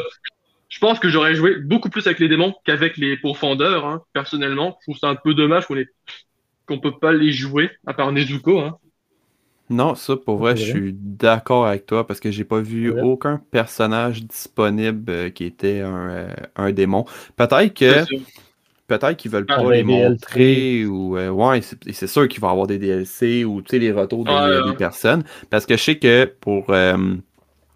je 0.69 0.79
pense 0.79 0.99
que 0.99 1.09
j'aurais 1.09 1.35
joué 1.35 1.55
beaucoup 1.57 1.89
plus 1.89 2.07
avec 2.07 2.19
les 2.19 2.29
démons 2.29 2.55
qu'avec 2.65 2.97
les 2.97 3.17
pourfendeurs. 3.17 3.85
Hein, 3.85 4.03
personnellement, 4.13 4.77
je 4.81 4.85
trouve 4.91 4.99
ça 4.99 5.09
un 5.09 5.15
peu 5.15 5.33
dommage 5.33 5.67
qu'on 5.67 5.77
ait 5.77 5.87
qu'on 6.67 6.79
peut 6.79 6.97
pas 6.99 7.13
les 7.13 7.31
jouer, 7.31 7.69
à 7.85 7.93
part 7.93 8.11
Nezuko. 8.11 8.59
Hein. 8.59 8.77
Non, 9.69 9.95
ça, 9.95 10.15
pour 10.15 10.37
vrai, 10.37 10.55
je 10.55 10.63
suis 10.63 10.93
d'accord 10.93 11.67
avec 11.67 11.85
toi 11.85 12.07
parce 12.07 12.21
que 12.21 12.31
j'ai 12.31 12.45
pas 12.45 12.61
vu 12.61 12.89
aucun 13.01 13.41
personnage 13.51 14.23
disponible 14.23 15.11
euh, 15.11 15.29
qui 15.29 15.43
était 15.43 15.81
un, 15.81 16.09
euh, 16.09 16.33
un 16.55 16.71
démon. 16.71 17.05
Peut-être 17.35 17.73
que 17.73 18.05
peut-être 18.87 19.17
qu'ils 19.17 19.31
veulent 19.31 19.45
Ah, 19.49 19.57
pas 19.57 19.71
les 19.71 19.83
DLC. 19.83 20.09
montrer 20.09 20.85
ou 20.85 21.17
euh, 21.17 21.29
ouais, 21.29 21.61
c'est 21.91 22.07
sûr 22.07 22.27
qu'il 22.27 22.39
va 22.39 22.47
y 22.47 22.51
avoir 22.51 22.67
des 22.67 22.77
DLC 22.77 23.43
ou 23.43 23.61
tu 23.61 23.71
sais 23.71 23.79
les 23.79 23.91
retours 23.91 24.23
des, 24.23 24.31
ouais. 24.31 24.75
personnes 24.77 25.23
parce 25.49 25.65
que 25.65 25.75
je 25.75 25.83
sais 25.83 25.97
que 25.99 26.25
pour 26.39 26.69
euh, 26.69 27.15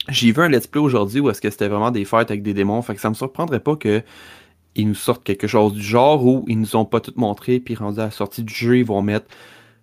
j'ai 0.09 0.31
vu 0.31 0.41
un 0.41 0.49
let's 0.49 0.67
play 0.67 0.81
aujourd'hui 0.81 1.19
où 1.19 1.29
est-ce 1.29 1.41
que 1.41 1.49
c'était 1.49 1.67
vraiment 1.67 1.91
des 1.91 2.05
fights 2.05 2.31
avec 2.31 2.41
des 2.43 2.53
démons, 2.53 2.81
fait 2.81 2.95
que 2.95 3.01
ça 3.01 3.09
me 3.09 3.15
surprendrait 3.15 3.59
pas 3.59 3.75
que 3.75 4.01
ils 4.75 4.87
nous 4.87 4.95
sortent 4.95 5.23
quelque 5.23 5.47
chose 5.47 5.73
du 5.73 5.81
genre 5.81 6.25
où 6.25 6.45
ils 6.47 6.59
nous 6.59 6.75
ont 6.75 6.85
pas 6.85 6.99
tout 6.99 7.13
montré 7.17 7.59
puis 7.59 7.75
rendu 7.75 7.99
à 7.99 8.05
la 8.05 8.11
sortie 8.11 8.43
du 8.43 8.53
jeu, 8.53 8.77
ils 8.77 8.85
vont 8.85 9.01
mettre 9.01 9.25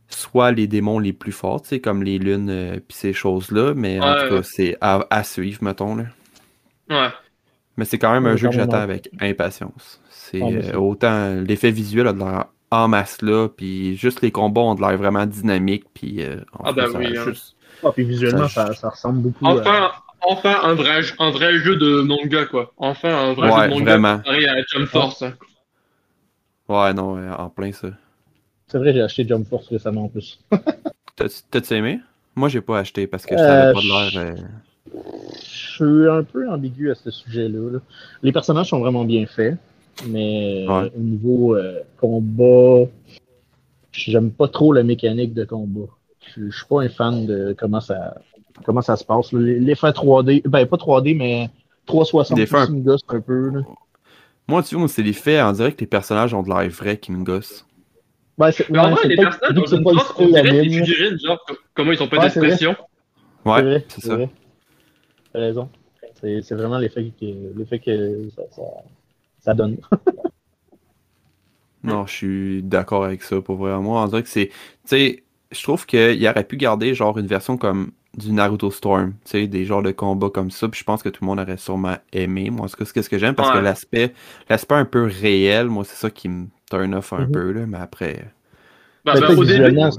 soit 0.09 0.53
les 0.53 0.66
démons 0.66 0.98
les 0.98 1.12
plus 1.12 1.33
forts, 1.33 1.61
tu 1.62 1.68
sais 1.68 1.81
comme 1.81 2.03
les 2.03 2.18
lunes 2.18 2.48
euh, 2.51 2.72
puis 2.77 2.96
ces 2.96 3.12
choses-là, 3.12 3.74
mais 3.74 4.01
en 4.01 4.14
tout 4.14 4.29
cas, 4.31 4.35
ouais. 4.37 4.42
c'est 4.42 4.77
à, 4.81 5.07
à 5.11 5.22
suivre 5.24 5.62
mettons 5.62 5.94
là. 5.96 6.05
Ouais. 6.88 7.09
Mais 7.77 7.85
c'est 7.85 7.98
quand 7.98 8.12
même 8.12 8.27
un 8.27 8.37
jeu 8.37 8.48
que 8.48 8.55
j'attends 8.55 8.79
avec 8.81 9.11
impatience. 9.20 10.01
C'est 10.09 10.42
euh, 10.42 10.59
aussi. 10.61 10.72
autant 10.74 11.35
l'effet 11.35 11.70
visuel 11.70 12.07
a 12.09 12.12
de 12.12 12.18
l'air 12.18 12.46
en 12.70 12.88
masse 12.88 13.20
là, 13.22 13.48
puis 13.48 13.96
juste 13.96 14.20
les 14.22 14.31
combats 14.31 14.61
ont 14.62 14.74
de 14.74 14.81
l'air 14.81 14.96
vraiment 14.96 15.27
dynamiques, 15.27 15.85
puis 15.94 16.22
euh, 16.22 16.40
en 16.55 16.64
Ah 16.64 16.68
tout 16.70 16.74
cas, 16.77 16.87
ça 16.90 16.98
oui, 16.98 17.16
hein. 17.16 17.24
juste- 17.27 17.55
Ah, 17.85 17.90
puis 17.92 18.05
visuellement, 18.05 18.48
Ça- 18.48 18.66
ça, 18.68 18.72
ça 18.74 18.88
ressemble 18.90 19.20
beaucoup 19.20 19.46
à. 19.46 19.92
Enfin, 20.22 20.61
un 20.62 20.74
vrai, 20.74 21.00
un 21.18 21.31
vrai 21.31 21.59
jeu 21.59 21.76
de 21.76 22.00
manga, 22.02 22.44
quoi. 22.46 22.72
Enfin, 22.76 23.14
un 23.31 23.35
vrai 23.35 23.50
Ouais, 23.50 23.57
jeu 23.62 23.62
de 23.62 23.68
manga 23.70 23.85
vraiment. 23.98 24.18
comparé 24.18 24.46
à 24.48 24.54
Jump 24.68 24.87
Force. 24.88 25.22
hein. 25.22 25.35
Ouais, 26.68 26.92
non, 26.94 27.16
euh, 27.16 27.33
en 27.33 27.48
plein 27.50 27.72
ça. 27.72 27.88
C'est 28.68 28.78
vrai, 28.78 28.92
j'ai 28.92 29.02
acheté 29.02 29.26
Jump 29.26 29.46
Force 29.48 29.68
récemment 29.68 30.04
en 30.04 30.09
plus. 30.09 30.38
T'as- 31.16 31.42
T'as-tu 31.50 31.74
aimé? 31.74 32.00
Moi, 32.37 32.48
j'ai 32.48 32.61
pas 32.61 32.78
acheté 32.78 33.07
parce 33.07 33.26
que 33.26 33.35
Euh, 33.35 33.38
ça 33.38 33.52
avait 33.52 33.72
pas 33.72 33.81
de 33.83 33.87
l'air. 33.88 34.11
euh, 34.16 34.37
Je 35.42 35.74
suis 35.85 36.09
un 36.09 36.22
peu 36.22 36.48
ambigu 36.48 36.90
à 36.90 36.94
ce 36.94 37.11
sujet-là. 37.11 37.72
là. 37.72 37.78
Les 38.22 38.33
personnages 38.33 38.68
sont 38.70 38.81
vraiment 38.81 39.04
bien 39.04 39.26
faits, 39.26 39.57
mais 40.07 40.66
euh, 40.68 40.85
Ouais. 40.85 40.92
au 40.96 41.00
niveau 41.00 41.57
euh, 41.57 41.81
combat, 41.98 42.88
j'aime 43.92 44.31
pas 44.31 44.48
trop 44.48 44.72
la 44.72 44.83
mécanique 44.83 45.35
de 45.35 45.44
combat. 45.44 45.88
Je 46.37 46.51
suis 46.51 46.67
pas 46.67 46.83
un 46.83 46.88
fan 46.88 47.27
de 47.27 47.55
comment 47.59 47.81
ça 47.81 48.14
comment 48.64 48.83
ça 48.83 48.97
se 48.97 49.05
passe. 49.05 49.33
L'effet 49.33 49.88
3D, 49.93 50.43
ben 50.49 50.67
pas 50.67 50.77
3D, 50.77 51.17
mais 51.17 51.49
360 51.87 52.37
Des 52.37 52.47
fois, 52.47 52.62
aussi 52.64 52.73
me 52.73 52.83
gosse 52.83 53.01
un 53.09 53.21
peu. 53.21 53.51
Là. 53.51 53.61
Moi, 54.49 54.62
tu 54.62 54.77
vois, 54.77 54.88
c'est 54.88 55.03
les 55.03 55.12
faits. 55.12 55.43
On 55.45 55.53
dirait 55.53 55.73
que 55.73 55.81
les 55.81 55.87
personnages 55.87 56.35
ont 56.35 56.43
de 56.43 56.49
l'air 56.49 56.69
vrais 56.71 56.97
qui 56.99 57.12
me 57.12 57.23
gossent. 57.25 57.67
Ben, 58.37 58.51
c'est 58.53 58.69
Mais 58.71 58.79
en 58.79 58.91
vrai, 58.91 59.09
les 59.09 59.17
personnages 59.17 59.51
vu 59.51 59.55
dans 59.57 59.62
que 59.62 59.69
c'est 59.69 59.77
Jump 59.77 59.85
pas 59.85 59.93
le 59.93 59.99
Force, 59.99 60.11
on 60.11 60.14
style 60.14 60.29
dirait 60.29 60.43
des 60.43 60.59
anime, 60.61 60.79
là. 60.81 60.87
figurines, 60.87 61.19
genre, 61.19 61.45
co- 61.47 61.57
comment 61.75 61.93
ils 61.93 62.03
ont 62.03 62.09
pas 62.09 62.17
Ouais, 62.19 62.29
vrai. 62.29 62.41
d'expression. 62.41 62.77
Ouais, 63.45 63.57
c'est 63.57 63.62
vrai, 63.62 63.87
ça. 64.01 64.14
vrai. 64.17 64.31
T'as 65.33 65.38
raison. 65.41 65.69
C'est 66.21 66.43
c'est 66.43 66.55
vraiment 66.55 66.79
l'effet 66.79 67.12
que, 67.21 67.27
l'effet 67.57 67.79
que 67.79 68.29
ça, 68.35 68.43
ça, 68.51 68.62
ça 69.41 69.55
donne. 69.55 69.77
Non, 71.85 72.07
je 72.07 72.12
suis 72.12 72.62
d'accord 72.62 73.05
avec 73.05 73.23
ça, 73.23 73.41
pour 73.41 73.57
vrai. 73.57 73.79
Moi, 73.79 74.03
on 74.03 74.07
dirait 74.09 74.23
que 74.23 74.29
c'est. 74.29 74.49
Tu 74.49 74.55
sais, 74.87 75.25
je 75.51 75.63
trouve 75.63 75.87
qu'il 75.87 76.27
aurait 76.29 76.45
pu 76.45 76.57
garder 76.57 76.95
genre 76.95 77.19
une 77.19 77.27
version 77.27 77.57
comme 77.57 77.93
du 78.17 78.33
Naruto 78.33 78.71
Storm, 78.71 79.13
tu 79.25 79.31
sais, 79.31 79.47
des 79.47 79.65
genres 79.65 79.83
de 79.83 79.93
combats 79.93 80.31
comme 80.31 80.51
ça, 80.51 80.69
puis 80.69 80.81
je 80.81 80.85
pense 80.85 81.03
que 81.03 81.09
tout 81.09 81.23
le 81.23 81.27
monde 81.27 81.41
aurait 81.41 81.57
sûrement 81.57 81.97
aimé. 82.13 82.51
Moi, 82.51 82.67
en 82.67 82.69
tout 82.69 82.77
cas, 82.77 82.85
c'est 82.85 82.93
qu'est-ce 82.93 83.11
que 83.11 83.19
j'aime, 83.19 83.35
parce 83.35 83.51
que 83.51 83.59
l'aspect 83.59 84.13
l'aspect 84.49 84.75
un 84.75 84.85
peu 84.85 85.05
réel, 85.05 85.69
moi, 85.69 85.85
c'est 85.85 85.97
ça 85.97 86.11
qui 86.11 86.29
me 86.29 86.47
turn 86.71 86.95
off 86.95 87.13
un 87.13 87.25
Mhm. 87.25 87.33
peu, 87.33 87.53
là, 87.53 87.67
mais 87.67 87.79
après. 87.79 88.25
Bah, 89.05 89.15
bah, 89.21 89.29
au, 89.31 89.45
début, 89.45 89.45
visuellement, 89.45 89.91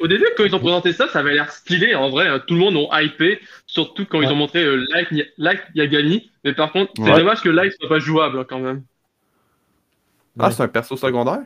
au 0.00 0.06
début, 0.06 0.26
quand 0.36 0.44
ils 0.44 0.54
ont 0.54 0.60
présenté 0.60 0.92
ça, 0.92 1.08
ça 1.08 1.20
avait 1.20 1.34
l'air 1.34 1.50
stylé. 1.50 1.94
En 1.94 2.10
vrai, 2.10 2.28
hein. 2.28 2.40
tout 2.46 2.54
le 2.54 2.60
monde 2.60 2.76
ont 2.76 2.88
hypé, 2.92 3.40
surtout 3.66 4.04
quand 4.06 4.20
ils 4.20 4.28
ont 4.28 4.36
montré 4.36 4.62
euh, 4.62 4.84
Light 5.38 5.62
Yagami. 5.74 6.30
Mais 6.44 6.52
par 6.52 6.72
contre, 6.72 6.92
c'est 6.96 7.02
Ouais. 7.10 7.16
dommage 7.18 7.40
que 7.42 7.48
Light 7.48 7.72
soit 7.80 7.88
pas 7.88 7.98
jouable 7.98 8.38
hein, 8.38 8.46
quand 8.48 8.60
même. 8.60 8.82
Ah, 10.38 10.48
Ouais. 10.48 10.52
c'est 10.52 10.62
un 10.62 10.68
perso 10.68 10.96
secondaire? 10.96 11.42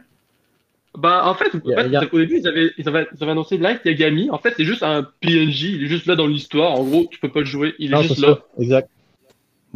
Bah, 0.99 1.23
en 1.27 1.35
fait, 1.35 1.55
en 1.55 1.61
Y 1.69 1.75
a- 1.75 1.83
fait, 1.85 1.89
y 1.91 1.97
a- 1.97 2.03
au 2.15 2.19
début, 2.19 2.39
ils 2.41 2.49
avaient, 2.49 2.71
ils, 2.77 2.89
avaient, 2.89 3.07
ils 3.17 3.23
avaient 3.23 3.33
annoncé 3.33 3.59
Light 3.59 3.81
Yagami. 3.85 4.29
En 4.31 4.39
fait, 4.39 4.55
c'est 4.57 4.65
juste 4.65 4.83
un 4.83 5.05
PNJ. 5.21 5.63
Il 5.65 5.85
est 5.85 5.87
juste 5.87 6.07
là 6.07 6.17
dans 6.17 6.27
l'histoire. 6.27 6.73
En 6.73 6.83
gros, 6.85 7.07
tu 7.11 7.19
peux 7.21 7.29
pas 7.31 7.41
le 7.41 7.47
jouer. 7.47 7.75
Il 7.79 7.93
est 7.93 7.97
Non, 7.97 8.03
juste 8.03 8.19
là. 8.19 8.35
ça, 8.57 8.63
exact. 8.63 8.91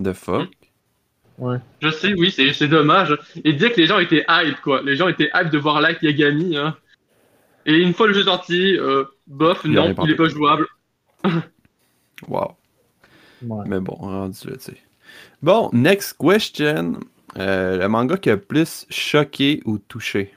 The 0.03 0.13
fuck? 0.13 0.49
Ouais. 1.39 1.59
Je 1.81 1.89
sais, 1.91 2.15
oui, 2.15 2.31
c'est 2.31 2.53
c'est 2.53 2.69
dommage. 2.69 3.17
Et 3.45 3.53
dire 3.53 3.73
que 3.73 3.81
les 3.81 3.87
gens 3.87 3.99
étaient 4.01 4.25
hype, 4.29 4.61
quoi. 4.61 4.83
Les 4.83 4.97
gens 4.97 5.09
étaient 5.09 5.31
hype 5.35 5.51
de 5.51 5.59
voir 5.59 5.81
Light 5.81 6.03
Yagami. 6.03 6.57
Hein. 6.57 6.77
Et 7.67 7.77
une 7.79 7.95
fois 7.95 8.07
le 8.09 8.13
jeu 8.13 8.25
sorti, 8.25 8.77
euh, 8.77 9.05
bof, 9.27 9.63
Il 9.65 9.73
non, 9.73 9.95
il 10.05 10.11
est 10.11 10.17
pas 10.17 10.29
jouable. 10.29 10.67
Wow. 12.29 12.57
Ouais. 13.43 13.65
Mais 13.67 13.81
bon, 13.81 13.95
rendu 13.95 14.39
là, 14.49 14.55
tu 14.57 14.61
sais. 14.61 14.77
Bon, 15.43 15.69
next 15.73 16.17
question. 16.19 16.99
Euh, 17.37 17.79
le 17.79 17.89
manga 17.89 18.17
qui 18.17 18.31
a 18.31 18.35
le 18.37 18.41
plus 18.41 18.87
choqué 18.89 19.61
ou 19.65 19.79
touché? 19.79 20.33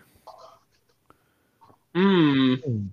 Hmm. 1.98 2.56
Hmm. 2.66 2.90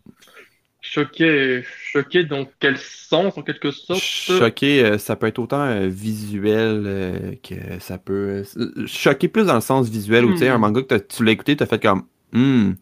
Choqué, 0.81 1.65
choqué 1.65 2.25
dans 2.25 2.47
quel 2.61 2.79
sens, 2.79 3.37
en 3.39 3.43
quelque 3.43 3.71
sorte? 3.73 4.07
Choqué, 4.19 4.85
euh, 4.85 4.99
ça 4.99 5.15
peut 5.17 5.27
être 5.29 5.39
autant 5.39 5.61
euh, 5.63 5.87
visuel 5.89 6.83
euh, 6.87 7.35
que 7.43 7.79
ça 7.81 7.99
peut. 7.99 8.43
choqué 8.87 9.29
plus 9.29 9.47
dans 9.47 9.55
le 9.55 9.61
sens 9.61 9.89
visuel, 9.89 10.25
où 10.25 10.33
tu 10.33 10.39
sais, 10.39 10.49
Hmm. 10.49 10.55
un 10.55 10.59
manga 10.59 10.83
que 10.83 10.97
tu 10.97 11.25
l'as 11.25 11.33
écouté, 11.33 11.57
t'as 11.57 11.67
fait 11.67 11.81
comme. 11.81 12.05
Hmm, 12.33 12.73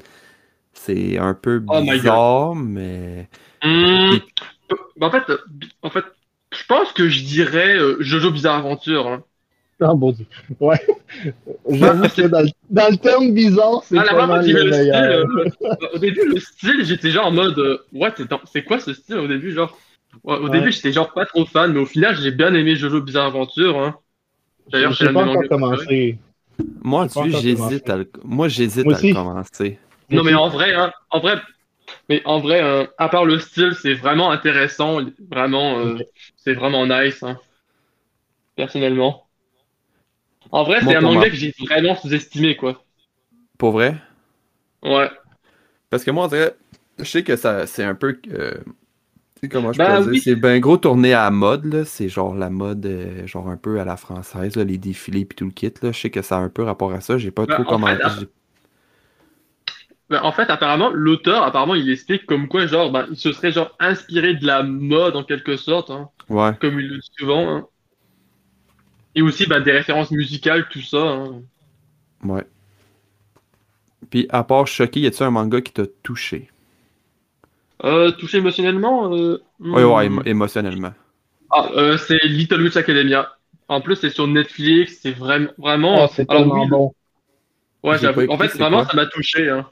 c'est 0.74 1.18
un 1.18 1.34
peu 1.34 1.60
Oh 1.66 1.80
bizarre, 1.82 2.54
mais. 2.56 3.28
Hmm. 3.62 4.18
Bah, 4.96 5.08
en 5.08 5.10
fait, 5.10 5.24
en 5.82 5.90
fait, 5.90 6.04
je 6.52 6.64
pense 6.66 6.92
que 6.92 7.08
je 7.08 7.24
dirais 7.24 7.76
euh, 7.76 7.96
Jojo 8.00 8.30
Bizarre 8.30 8.56
Aventure. 8.58 9.06
hein. 9.08 9.24
Ah, 9.84 9.94
bon 9.94 10.12
Dieu. 10.12 10.26
Ouais. 10.60 10.80
J'avoue 11.68 12.08
que 12.08 12.26
dans 12.28 12.40
le, 12.40 12.48
dans 12.70 12.90
le 12.90 12.96
terme 12.96 13.32
bizarre, 13.32 13.82
c'est 13.84 13.98
Ah, 13.98 14.04
pas 14.04 14.26
mal 14.26 14.40
que 14.40 14.46
j'ai 14.46 14.52
vu 14.54 14.58
le 14.60 14.70
le 14.70 14.72
style, 14.72 14.94
euh, 14.94 15.88
au 15.94 15.98
début, 15.98 16.24
le 16.26 16.40
style, 16.40 16.84
j'étais 16.84 17.10
genre 17.10 17.26
en 17.26 17.32
mode, 17.32 17.58
euh, 17.58 17.78
what, 17.92 18.12
c'est 18.16 18.28
c'est 18.52 18.64
quoi 18.64 18.78
ce 18.78 18.94
style 18.94 19.16
au 19.16 19.26
début, 19.26 19.52
genre? 19.52 19.76
Ouais, 20.24 20.36
au 20.36 20.44
Ouais. 20.44 20.50
début, 20.50 20.72
j'étais 20.72 20.92
genre 20.92 21.12
pas 21.12 21.26
trop 21.26 21.44
fan, 21.46 21.72
mais 21.72 21.80
au 21.80 21.86
final, 21.86 22.16
j'ai 22.16 22.30
bien 22.30 22.54
aimé 22.54 22.76
Jojo 22.76 23.00
Bizarre 23.00 23.26
Aventure. 23.26 23.78
Hein. 23.78 23.96
D'ailleurs, 24.70 24.92
J'ai 24.92 25.12
pas 25.12 25.24
encore 25.24 25.48
commencé. 25.48 26.18
Moi, 26.82 27.06
j'hésite 27.40 27.88
à 27.90 27.96
le... 27.96 28.10
Moi, 28.24 28.48
j'hésite 28.48 28.86
à 28.86 29.00
le 29.00 29.12
commencer. 29.12 29.78
Non, 30.10 30.22
mais 30.22 30.34
en 30.34 30.48
vrai, 30.48 30.74
hein, 30.74 30.92
en 31.10 31.20
vrai, 31.20 31.36
mais 32.08 32.22
en 32.24 32.40
vrai, 32.40 32.62
euh, 32.62 32.84
à 32.98 33.08
part 33.08 33.24
le 33.24 33.38
style, 33.38 33.72
c'est 33.80 33.94
vraiment 33.94 34.30
intéressant, 34.30 34.98
vraiment, 35.30 35.78
euh, 35.78 35.96
c'est 36.36 36.54
vraiment 36.54 36.86
nice, 36.86 37.22
hein, 37.22 37.38
personnellement. 38.56 39.26
En 40.52 40.62
vrai, 40.62 40.82
c'est 40.82 40.94
un 40.94 41.00
manga 41.00 41.28
ma- 41.28 41.30
que 41.30 41.34
j'ai 41.34 41.52
vraiment 41.58 41.96
sous-estimé, 41.96 42.56
quoi. 42.56 42.84
Pour 43.58 43.72
vrai? 43.72 43.96
Ouais. 44.82 45.10
Parce 45.90 46.04
que 46.04 46.10
moi, 46.10 46.24
on 46.24 46.28
dirait, 46.28 46.56
je 46.98 47.04
sais 47.04 47.24
que 47.24 47.36
ça, 47.36 47.66
c'est 47.66 47.84
un 47.84 47.94
peu. 47.94 48.18
euh, 48.30 48.54
tu 49.36 49.42
sais 49.42 49.50
comment 49.50 49.72
je 49.72 49.80
Bah 49.80 49.82
peux 49.82 49.98
dire? 49.98 50.16
C'est 50.16 50.36
ben 50.36 50.60
gros 50.60 50.76
tourné 50.78 51.14
à 51.14 51.24
la 51.24 51.32
mode, 51.32 51.66
là. 51.66 51.84
C'est 51.84 52.08
genre 52.08 52.34
la 52.36 52.50
mode, 52.50 52.86
euh, 52.86 53.26
genre 53.26 53.48
un 53.50 53.56
peu 53.56 53.80
à 53.80 53.86
la 53.86 53.96
française, 53.96 54.56
là, 54.56 54.64
les 54.64 54.78
défilés 54.78 55.24
puis 55.26 55.36
tout 55.36 55.46
le 55.46 55.52
kit, 55.52 55.72
là. 55.82 55.92
Je 55.92 56.00
sais 56.00 56.10
que 56.10 56.22
ça 56.22 56.38
a 56.38 56.40
un 56.40 56.50
peu 56.50 56.62
rapport 56.64 56.92
à 56.94 57.02
ça. 57.02 57.18
J'ai 57.18 57.30
pas 57.32 57.46
Bah, 57.46 57.48
trop 57.48 57.64
en 57.66 57.78
comment. 57.78 57.96
fait, 57.98 57.98
Ben, 60.10 60.20
en 60.22 60.32
fait, 60.32 60.50
apparemment, 60.50 60.90
l'auteur, 60.90 61.42
apparemment, 61.42 61.74
il 61.74 61.90
explique 61.90 62.26
comme 62.26 62.48
quoi, 62.48 62.66
genre, 62.66 62.90
ben, 62.92 63.06
il 63.10 63.16
se 63.16 63.32
serait, 63.32 63.52
genre, 63.52 63.74
inspiré 63.80 64.34
de 64.34 64.46
la 64.46 64.62
mode, 64.62 65.16
en 65.16 65.24
quelque 65.24 65.56
sorte, 65.56 65.90
hein, 65.90 66.10
Ouais. 66.28 66.58
comme 66.60 66.78
il 66.80 66.88
le 66.88 66.98
dit 66.98 67.10
souvent, 67.18 67.48
hein. 67.56 67.68
Et 69.14 69.22
aussi, 69.22 69.46
ben, 69.46 69.60
des 69.60 69.72
références 69.72 70.10
musicales, 70.10 70.68
tout 70.68 70.82
ça, 70.82 70.98
hein. 70.98 71.42
Ouais. 72.24 72.46
Puis, 74.10 74.26
à 74.30 74.44
part 74.44 74.68
choqué, 74.68 75.00
y 75.00 75.06
a-tu 75.08 75.24
un 75.24 75.32
manga 75.32 75.60
qui 75.60 75.72
t'a 75.72 75.88
touché? 76.04 76.50
Euh, 77.84 78.12
touché 78.12 78.38
émotionnellement, 78.38 79.12
euh, 79.14 79.42
Ouais, 79.72 79.82
ouais, 79.84 80.06
hmm. 80.06 80.08
émo- 80.08 80.22
émotionnellement. 80.24 80.94
Ah, 81.50 81.68
euh, 81.74 81.96
c'est 81.98 82.18
Little 82.24 82.62
Witch 82.62 82.76
Academia. 82.76 83.32
En 83.68 83.80
plus, 83.80 83.96
c'est 83.96 84.10
sur 84.10 84.26
Netflix, 84.26 84.98
c'est 85.02 85.12
vraiment, 85.12 85.50
vraiment, 85.58 86.06
Oh, 86.06 86.08
c'est 86.08 86.26
oui, 86.30 86.66
bon. 86.66 86.94
Ouais, 87.84 87.98
En 88.28 88.38
fait, 88.38 88.48
vraiment, 88.58 88.82
ça 88.84 88.94
m'a 88.94 89.06
touché. 89.06 89.50
Hein. 89.50 89.70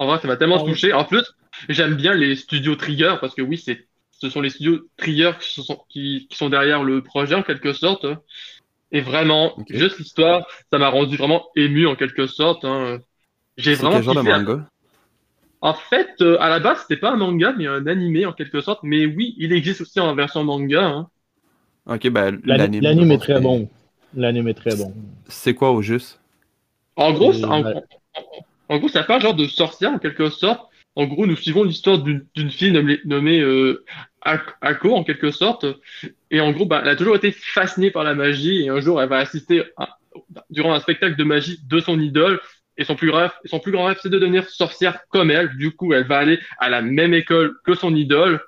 En 0.00 0.06
vrai, 0.08 0.20
ça 0.20 0.28
m'a 0.28 0.38
tellement 0.38 0.58
Ah 0.58 0.64
oui. 0.64 0.72
touché. 0.72 0.92
En 0.94 1.04
plus, 1.06 1.24
j'aime 1.70 1.96
bien 1.96 2.14
les 2.14 2.36
studios 2.36 2.76
Trigger 2.76 3.16
parce 3.20 3.34
que 3.36 3.42
oui, 3.42 3.58
c'est, 3.58 3.88
ce 4.20 4.28
sont 4.30 4.40
les 4.40 4.50
studios 4.50 4.80
Trigger 4.96 5.32
qui 5.40 5.62
sont, 5.62 5.80
qui, 5.88 6.26
qui 6.30 6.36
sont 6.36 6.48
derrière 6.50 6.82
le 6.84 7.02
projet 7.02 7.34
en 7.34 7.42
quelque 7.42 7.72
sorte. 7.72 8.06
Et 8.92 9.00
vraiment, 9.00 9.56
juste 9.68 9.98
l'histoire, 9.98 10.46
ça 10.72 10.78
m'a 10.78 10.88
rendu 10.88 11.16
vraiment 11.16 11.46
ému 11.56 11.86
en 11.86 11.94
quelque 11.96 12.26
sorte. 12.26 12.64
Hein. 12.64 12.98
J'ai 13.56 13.74
C'est 13.76 13.82
vraiment 13.82 13.96
quel 13.96 14.04
genre 14.04 14.14
de 14.14 14.20
kiffé. 14.20 14.32
manga? 14.32 14.68
En 15.62 15.74
fait, 15.74 16.10
euh, 16.22 16.36
à 16.40 16.48
la 16.48 16.58
base, 16.58 16.80
c'était 16.82 16.96
pas 17.00 17.12
un 17.12 17.16
manga, 17.16 17.52
mais 17.56 17.66
un 17.66 17.86
animé 17.86 18.24
en 18.26 18.32
quelque 18.32 18.60
sorte. 18.60 18.80
Mais 18.82 19.06
oui, 19.06 19.34
il 19.38 19.52
existe 19.52 19.82
aussi 19.82 20.00
en 20.00 20.14
version 20.14 20.42
manga. 20.42 20.84
Hein. 20.86 21.08
Ok, 21.86 22.08
ben, 22.08 22.40
L'ani- 22.44 22.80
l'anime. 22.80 23.12
Est 23.12 23.18
très 23.18 23.34
c'est- 23.36 23.40
bon. 23.40 23.68
L'anime 24.14 24.48
est 24.48 24.54
très 24.54 24.74
bon. 24.74 24.92
C'est 25.28 25.54
quoi 25.54 25.70
au 25.70 25.82
juste? 25.82 26.20
En 26.96 27.12
gros, 27.12 27.32
Et 27.32 27.44
en, 27.44 27.62
ouais. 27.62 27.74
en- 27.74 27.82
En 28.74 28.78
gros, 28.78 28.88
ça 28.88 29.02
parle 29.02 29.20
genre 29.20 29.34
de 29.34 29.46
sorcière 29.46 29.90
en 29.92 29.98
quelque 29.98 30.30
sorte. 30.30 30.68
En 30.96 31.04
gros, 31.04 31.26
nous 31.26 31.36
suivons 31.36 31.62
l'histoire 31.64 31.98
d'une 31.98 32.24
d'une 32.34 32.50
fille 32.50 32.72
nommée, 32.72 32.98
nommée 33.04 33.40
euh, 33.40 33.84
Ak- 34.22 34.54
Ako 34.60 34.94
en 34.96 35.04
quelque 35.04 35.30
sorte. 35.30 35.66
Et 36.30 36.40
en 36.40 36.52
gros, 36.52 36.66
bah, 36.66 36.80
elle 36.82 36.90
a 36.90 36.96
toujours 36.96 37.16
été 37.16 37.32
fascinée 37.32 37.90
par 37.90 38.04
la 38.04 38.14
magie 38.14 38.62
et 38.64 38.68
un 38.68 38.80
jour, 38.80 39.00
elle 39.00 39.08
va 39.08 39.18
assister 39.18 39.64
à- 39.76 39.96
durant 40.50 40.74
un 40.74 40.80
spectacle 40.80 41.16
de 41.16 41.24
magie 41.24 41.58
de 41.66 41.80
son 41.80 41.98
idole. 42.00 42.40
Et 42.76 42.84
son 42.84 42.94
plus 42.96 43.10
rêve, 43.10 43.30
son 43.44 43.58
plus 43.60 43.72
grand 43.72 43.84
rêve, 43.86 43.98
c'est 44.02 44.08
de 44.08 44.18
devenir 44.18 44.48
sorcière 44.48 45.00
comme 45.10 45.30
elle. 45.30 45.54
Du 45.58 45.70
coup, 45.72 45.92
elle 45.92 46.06
va 46.06 46.18
aller 46.18 46.38
à 46.58 46.70
la 46.70 46.80
même 46.80 47.12
école 47.12 47.54
que 47.64 47.74
son 47.74 47.94
idole. 47.94 48.40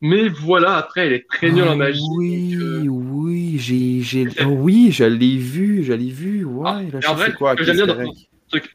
Mais 0.00 0.28
voilà, 0.28 0.76
après, 0.76 1.06
elle 1.06 1.12
est 1.14 1.26
très 1.28 1.50
nulle 1.50 1.68
en 1.68 1.76
magie. 1.76 2.00
Oui, 2.16 2.54
euh, 2.54 2.84
oui, 2.86 3.58
j'ai, 3.58 4.02
j'ai, 4.02 4.28
oh 4.44 4.48
oui, 4.48 4.90
je 4.92 5.04
l'ai 5.04 5.36
vu, 5.36 5.82
je 5.84 5.92
l'ai 5.94 6.10
vu, 6.10 6.44
ouais, 6.44 6.68
Ah, 6.70 6.80
je 7.00 7.08
en 7.08 7.14
vrai, 7.14 7.32
quoi, 7.32 7.52
ce 7.52 7.56
que 7.56 7.64
j'aime 7.64 7.76
bien 7.76 7.86
dans- 7.86 8.12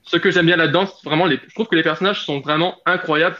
ce, 0.03 0.17
que- 0.17 0.31
j'aime 0.31 0.45
bien 0.47 0.57
là-dedans, 0.57 0.87
vraiment 1.03 1.25
les, 1.27 1.39
je 1.47 1.53
trouve 1.53 1.67
que 1.67 1.75
les 1.75 1.83
personnages 1.83 2.23
sont 2.25 2.39
vraiment 2.39 2.75
incroyables. 2.85 3.37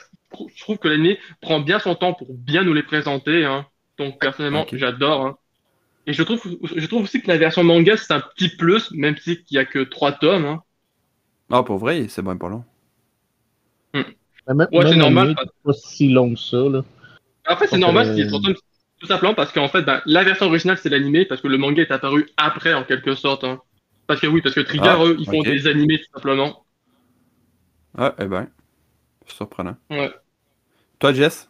Je 0.55 0.61
trouve- 0.61 0.77
que 0.77 0.87
l'anime 0.87 1.17
prend 1.41 1.59
bien 1.59 1.79
son 1.79 1.95
temps 1.95 2.13
pour 2.13 2.33
bien 2.33 2.63
nous 2.63 2.73
les 2.73 2.83
présenter, 2.83 3.45
hein. 3.45 3.65
Donc, 3.97 4.19
personnellement, 4.19 4.65
j'adore, 4.71 5.25
hein. 5.25 5.37
Et 6.07 6.13
je 6.13 6.23
trouve, 6.23 6.41
je 6.75 6.85
trouve 6.87 7.03
aussi 7.03 7.21
que 7.21 7.27
la 7.27 7.37
version 7.37 7.63
manga, 7.63 7.95
c'est 7.97 8.13
un 8.13 8.21
petit 8.21 8.49
plus, 8.49 8.91
même 8.91 9.15
si 9.17 9.43
il 9.49 9.55
y 9.55 9.59
a 9.59 9.65
que 9.65 9.79
trois 9.79 10.11
tomes, 10.13 10.45
hein. 10.45 10.63
Ah, 11.49 11.63
pour 11.63 11.77
vrai, 11.77 12.07
c'est 12.07 12.21
bien 12.21 12.37
pas 12.37 12.49
long. 12.49 12.63
Même, 13.93 14.67
Ouais, 14.71 14.87
c'est 14.87 14.95
normal, 14.95 15.35
c'est 15.37 15.63
pas 15.63 15.73
si 15.73 16.09
long 16.09 16.33
que 16.33 16.39
ça, 16.39 16.57
là. 16.57 16.83
Après, 17.45 17.67
c'est 17.67 17.77
normal 17.77 18.07
euh, 18.07 18.15
s'il 18.15 18.27
trois 18.27 18.41
tomes, 18.41 18.55
tout 18.99 19.07
simplement 19.07 19.33
parce 19.33 19.51
qu'en 19.51 19.67
fait, 19.67 19.83
ben, 19.83 20.01
la 20.05 20.23
version 20.23 20.47
originale, 20.47 20.77
c'est 20.77 20.89
l'animé, 20.89 21.25
parce 21.25 21.41
que 21.41 21.47
le 21.47 21.57
manga 21.57 21.81
est 21.81 21.91
apparu 21.91 22.27
après, 22.37 22.73
en 22.73 22.83
quelque 22.83 23.13
sorte, 23.15 23.43
hein. 23.43 23.61
Parce 24.07 24.19
que 24.19 24.27
oui, 24.27 24.41
parce 24.41 24.55
que 24.55 24.61
Trigger, 24.61 24.95
Ah, 24.97 25.05
eux, 25.05 25.15
ils 25.19 25.25
font 25.25 25.41
des 25.41 25.67
animés, 25.67 25.99
tout 25.99 26.11
simplement. 26.13 26.65
Ah, 27.97 28.15
eh 28.19 28.25
ben, 28.25 28.47
surprenant. 29.25 29.77
Ouais. 29.89 30.11
Toi, 30.99 31.13
Jess, 31.13 31.49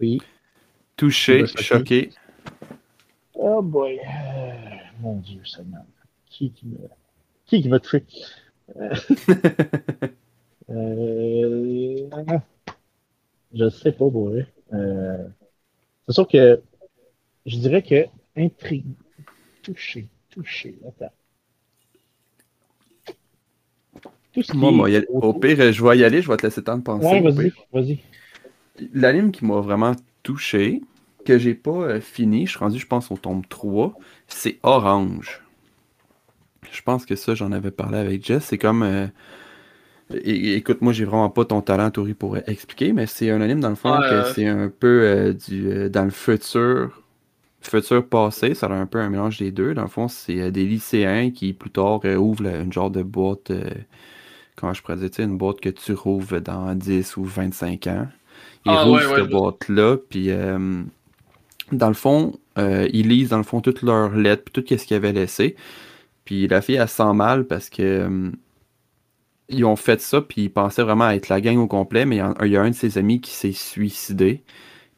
Oui. 0.00 0.20
touché, 0.96 1.46
choqué? 1.46 2.10
Oh 3.34 3.62
boy. 3.62 3.98
Euh, 3.98 4.52
mon 5.00 5.16
Dieu, 5.16 5.44
Seigneur. 5.44 5.84
Qui 6.26 6.50
qui 6.52 6.66
me... 6.66 6.76
Qui 7.46 7.62
qui 7.62 7.68
va 7.68 7.80
toucher? 7.80 8.04
Euh... 8.76 8.94
euh... 10.70 12.08
Je 13.54 13.68
sais 13.68 13.92
pas, 13.92 14.08
boy. 14.08 14.46
Euh... 14.72 15.28
C'est 16.06 16.12
sûr 16.12 16.28
que 16.28 16.62
je 17.46 17.56
dirais 17.58 17.82
que 17.82 18.06
intrigue. 18.36 18.86
Touché, 19.62 20.08
touché. 20.30 20.78
Attends. 20.86 21.12
Tout 24.32 24.42
ce 24.42 24.52
qui 24.54 24.68
Moi, 24.72 24.88
au 25.08 25.34
pire, 25.34 25.72
je 25.72 25.84
vais 25.84 25.98
y 25.98 26.04
aller, 26.04 26.22
je 26.22 26.28
vais 26.30 26.36
te 26.36 26.46
laisser 26.46 26.62
temps 26.62 26.76
de 26.78 26.82
penser. 26.82 27.16
Ouais, 27.16 27.20
vas-y, 27.20 27.52
vas-y. 27.72 28.02
L'anime 28.92 29.32
qui 29.32 29.44
m'a 29.46 29.60
vraiment 29.60 29.92
touché, 30.22 30.82
que 31.24 31.38
j'ai 31.38 31.54
pas 31.54 31.70
euh, 31.72 32.00
fini, 32.00 32.44
je 32.46 32.50
suis 32.52 32.58
rendu, 32.58 32.78
je 32.78 32.86
pense, 32.86 33.10
au 33.10 33.16
tome 33.16 33.44
3, 33.46 33.96
c'est 34.28 34.58
Orange. 34.62 35.42
Je 36.72 36.82
pense 36.82 37.04
que 37.06 37.14
ça, 37.16 37.34
j'en 37.34 37.52
avais 37.52 37.70
parlé 37.70 37.98
avec 37.98 38.24
Jess. 38.24 38.44
C'est 38.46 38.58
comme. 38.58 38.82
euh, 38.82 39.06
é- 40.10 40.54
écoute, 40.56 40.80
moi, 40.82 40.92
j'ai 40.92 41.04
vraiment 41.04 41.30
pas 41.30 41.44
ton 41.44 41.60
talent, 41.62 41.90
Tori, 41.90 42.14
pour 42.14 42.36
euh, 42.36 42.40
expliquer, 42.46 42.92
mais 42.92 43.06
c'est 43.06 43.30
un 43.30 43.40
anime, 43.40 43.60
dans 43.60 43.70
le 43.70 43.74
fond, 43.74 44.02
Ouais, 44.02 44.02
que 44.02 44.22
c'est 44.22 44.46
un 44.46 44.68
peu 44.68 45.02
euh, 45.02 45.32
du, 45.32 45.68
euh, 45.70 45.88
dans 45.88 46.04
le 46.04 46.10
futur. 46.10 47.02
Futur 47.62 48.06
passé, 48.08 48.54
ça 48.54 48.66
a 48.66 48.72
un 48.74 48.86
peu 48.86 48.98
un 49.00 49.08
mélange 49.08 49.38
des 49.38 49.52
deux. 49.52 49.72
Dans 49.74 49.82
le 49.82 49.88
fond, 49.88 50.08
c'est 50.08 50.40
euh, 50.40 50.50
des 50.50 50.66
lycéens 50.66 51.30
qui, 51.30 51.52
plus 51.54 51.70
tard, 51.70 52.00
euh, 52.04 52.16
ouvrent 52.16 52.46
une 52.46 52.72
genre 52.72 52.90
de 52.90 53.02
boîte. 53.02 53.50
Comment 54.56 54.74
je 54.74 54.82
pourrais 54.82 54.96
dire, 54.96 55.10
une 55.18 55.36
boîte 55.38 55.60
que 55.60 55.68
tu 55.70 55.92
rouvres 55.94 56.40
dans 56.40 56.74
10 56.74 57.16
ou 57.16 57.24
25 57.24 57.86
ans. 57.88 58.08
Ils 58.66 58.72
Ah, 58.72 58.84
rouvrent 58.84 58.98
ouais, 58.98 59.06
ouais, 59.06 59.16
cette 59.16 59.24
je- 59.26 59.30
boîte-là, 59.30 59.96
puis 60.10 60.30
euh, 60.30 60.82
dans 61.72 61.88
le 61.88 61.94
fond, 61.94 62.38
euh, 62.58 62.88
ils 62.92 63.08
lisent 63.08 63.30
dans 63.30 63.38
le 63.38 63.42
fond 63.44 63.60
toutes 63.60 63.82
leurs 63.82 64.14
lettres, 64.14 64.44
puis 64.44 64.62
tout 64.62 64.76
ce 64.78 64.84
qu'ils 64.86 64.96
avaient 64.96 65.12
laissé. 65.12 65.56
Puis 66.24 66.48
la 66.48 66.62
fille, 66.62 66.76
elle 66.76 66.88
se 66.88 66.96
sent 66.96 67.12
mal 67.14 67.46
parce 67.46 67.70
que 67.70 67.82
euh, 67.82 68.30
ils 69.48 69.64
ont 69.64 69.76
fait 69.76 70.00
ça, 70.00 70.20
puis 70.20 70.42
ils 70.44 70.48
pensaient 70.50 70.82
vraiment 70.82 71.10
être 71.10 71.28
la 71.28 71.40
gang 71.40 71.58
au 71.58 71.66
complet, 71.66 72.06
mais 72.06 72.16
il 72.42 72.48
y, 72.52 72.56
a 72.56 72.62
un 72.62 72.70
de 72.70 72.74
ses 72.74 72.96
amis 72.98 73.20
qui 73.20 73.32
s'est 73.32 73.52
suicidé. 73.52 74.42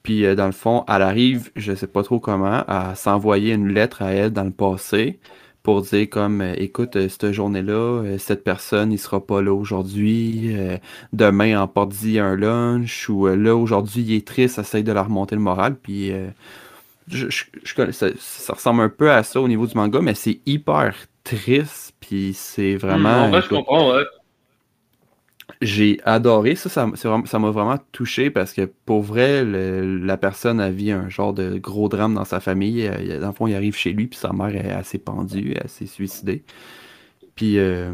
Puis 0.02 0.26
euh, 0.26 0.34
dans 0.36 0.46
le 0.46 0.52
fond, 0.52 0.84
elle 0.88 1.02
arrive, 1.02 1.50
je 1.56 1.74
sais 1.74 1.86
pas 1.88 2.02
trop 2.04 2.20
comment, 2.20 2.64
à 2.68 2.94
s'envoyer 2.96 3.54
une 3.54 3.72
lettre 3.72 4.02
à 4.02 4.12
elle 4.12 4.32
dans 4.32 4.44
le 4.44 4.52
passé 4.52 5.18
pour 5.64 5.82
dire 5.82 6.10
comme 6.10 6.42
euh, 6.42 6.54
écoute, 6.58 6.96
euh, 6.96 7.10
cette 7.10 7.32
journée-là, 7.32 7.74
euh, 7.74 8.18
cette 8.18 8.44
personne, 8.44 8.92
il 8.92 8.98
sera 9.00 9.26
pas 9.26 9.42
là 9.42 9.54
aujourd'hui, 9.54 10.56
demain 11.14 11.60
emporte-y 11.62 12.20
un 12.20 12.36
lunch, 12.36 13.08
ou 13.10 13.26
là 13.28 13.56
aujourd'hui 13.56 14.02
il 14.04 14.14
est 14.14 14.26
triste, 14.28 14.58
essaye 14.60 14.84
de 14.84 14.92
la 14.92 15.04
remonter 15.04 15.36
le 15.36 15.42
moral, 15.42 15.76
puis 15.76 16.12
euh, 16.12 16.28
je, 17.08 17.28
je- 17.30 17.92
ça, 17.92 18.08
ça 18.18 18.52
ressemble 18.54 18.82
un 18.82 18.88
peu 18.88 19.10
à 19.12 19.22
ça 19.22 19.40
au 19.40 19.48
niveau 19.48 19.66
du 19.66 19.76
manga, 19.76 20.00
mais 20.00 20.14
c'est 20.14 20.40
hyper 20.46 20.94
triste, 21.24 21.94
puis 22.00 22.34
c'est 22.34 22.76
vraiment. 22.76 23.08
Hmm, 23.08 23.24
en 23.24 23.28
vrai, 23.28 23.42
je 23.42 23.50
comprends, 23.50 23.90
ouais. 23.94 24.04
J'ai 25.64 26.00
adoré 26.04 26.54
ça, 26.56 26.68
ça 26.70 27.38
m'a 27.38 27.50
vraiment 27.50 27.78
touché 27.92 28.30
parce 28.30 28.52
que 28.52 28.70
pour 28.86 29.02
vrai, 29.02 29.44
la 29.44 30.16
personne 30.16 30.60
a 30.60 30.70
vu 30.70 30.90
un 30.90 31.08
genre 31.08 31.32
de 31.34 31.58
gros 31.58 31.88
drame 31.88 32.14
dans 32.14 32.24
sa 32.24 32.40
famille. 32.40 32.86
Euh, 32.86 33.20
Dans 33.20 33.28
le 33.28 33.32
fond, 33.34 33.46
il 33.46 33.54
arrive 33.54 33.76
chez 33.76 33.92
lui, 33.92 34.06
puis 34.06 34.18
sa 34.18 34.32
mère 34.32 34.54
est 34.54 34.70
assez 34.70 34.98
pendue, 34.98 35.54
elle 35.60 35.68
s'est 35.68 35.86
suicidée. 35.86 36.44
Puis, 37.36 37.58
euh, 37.58 37.92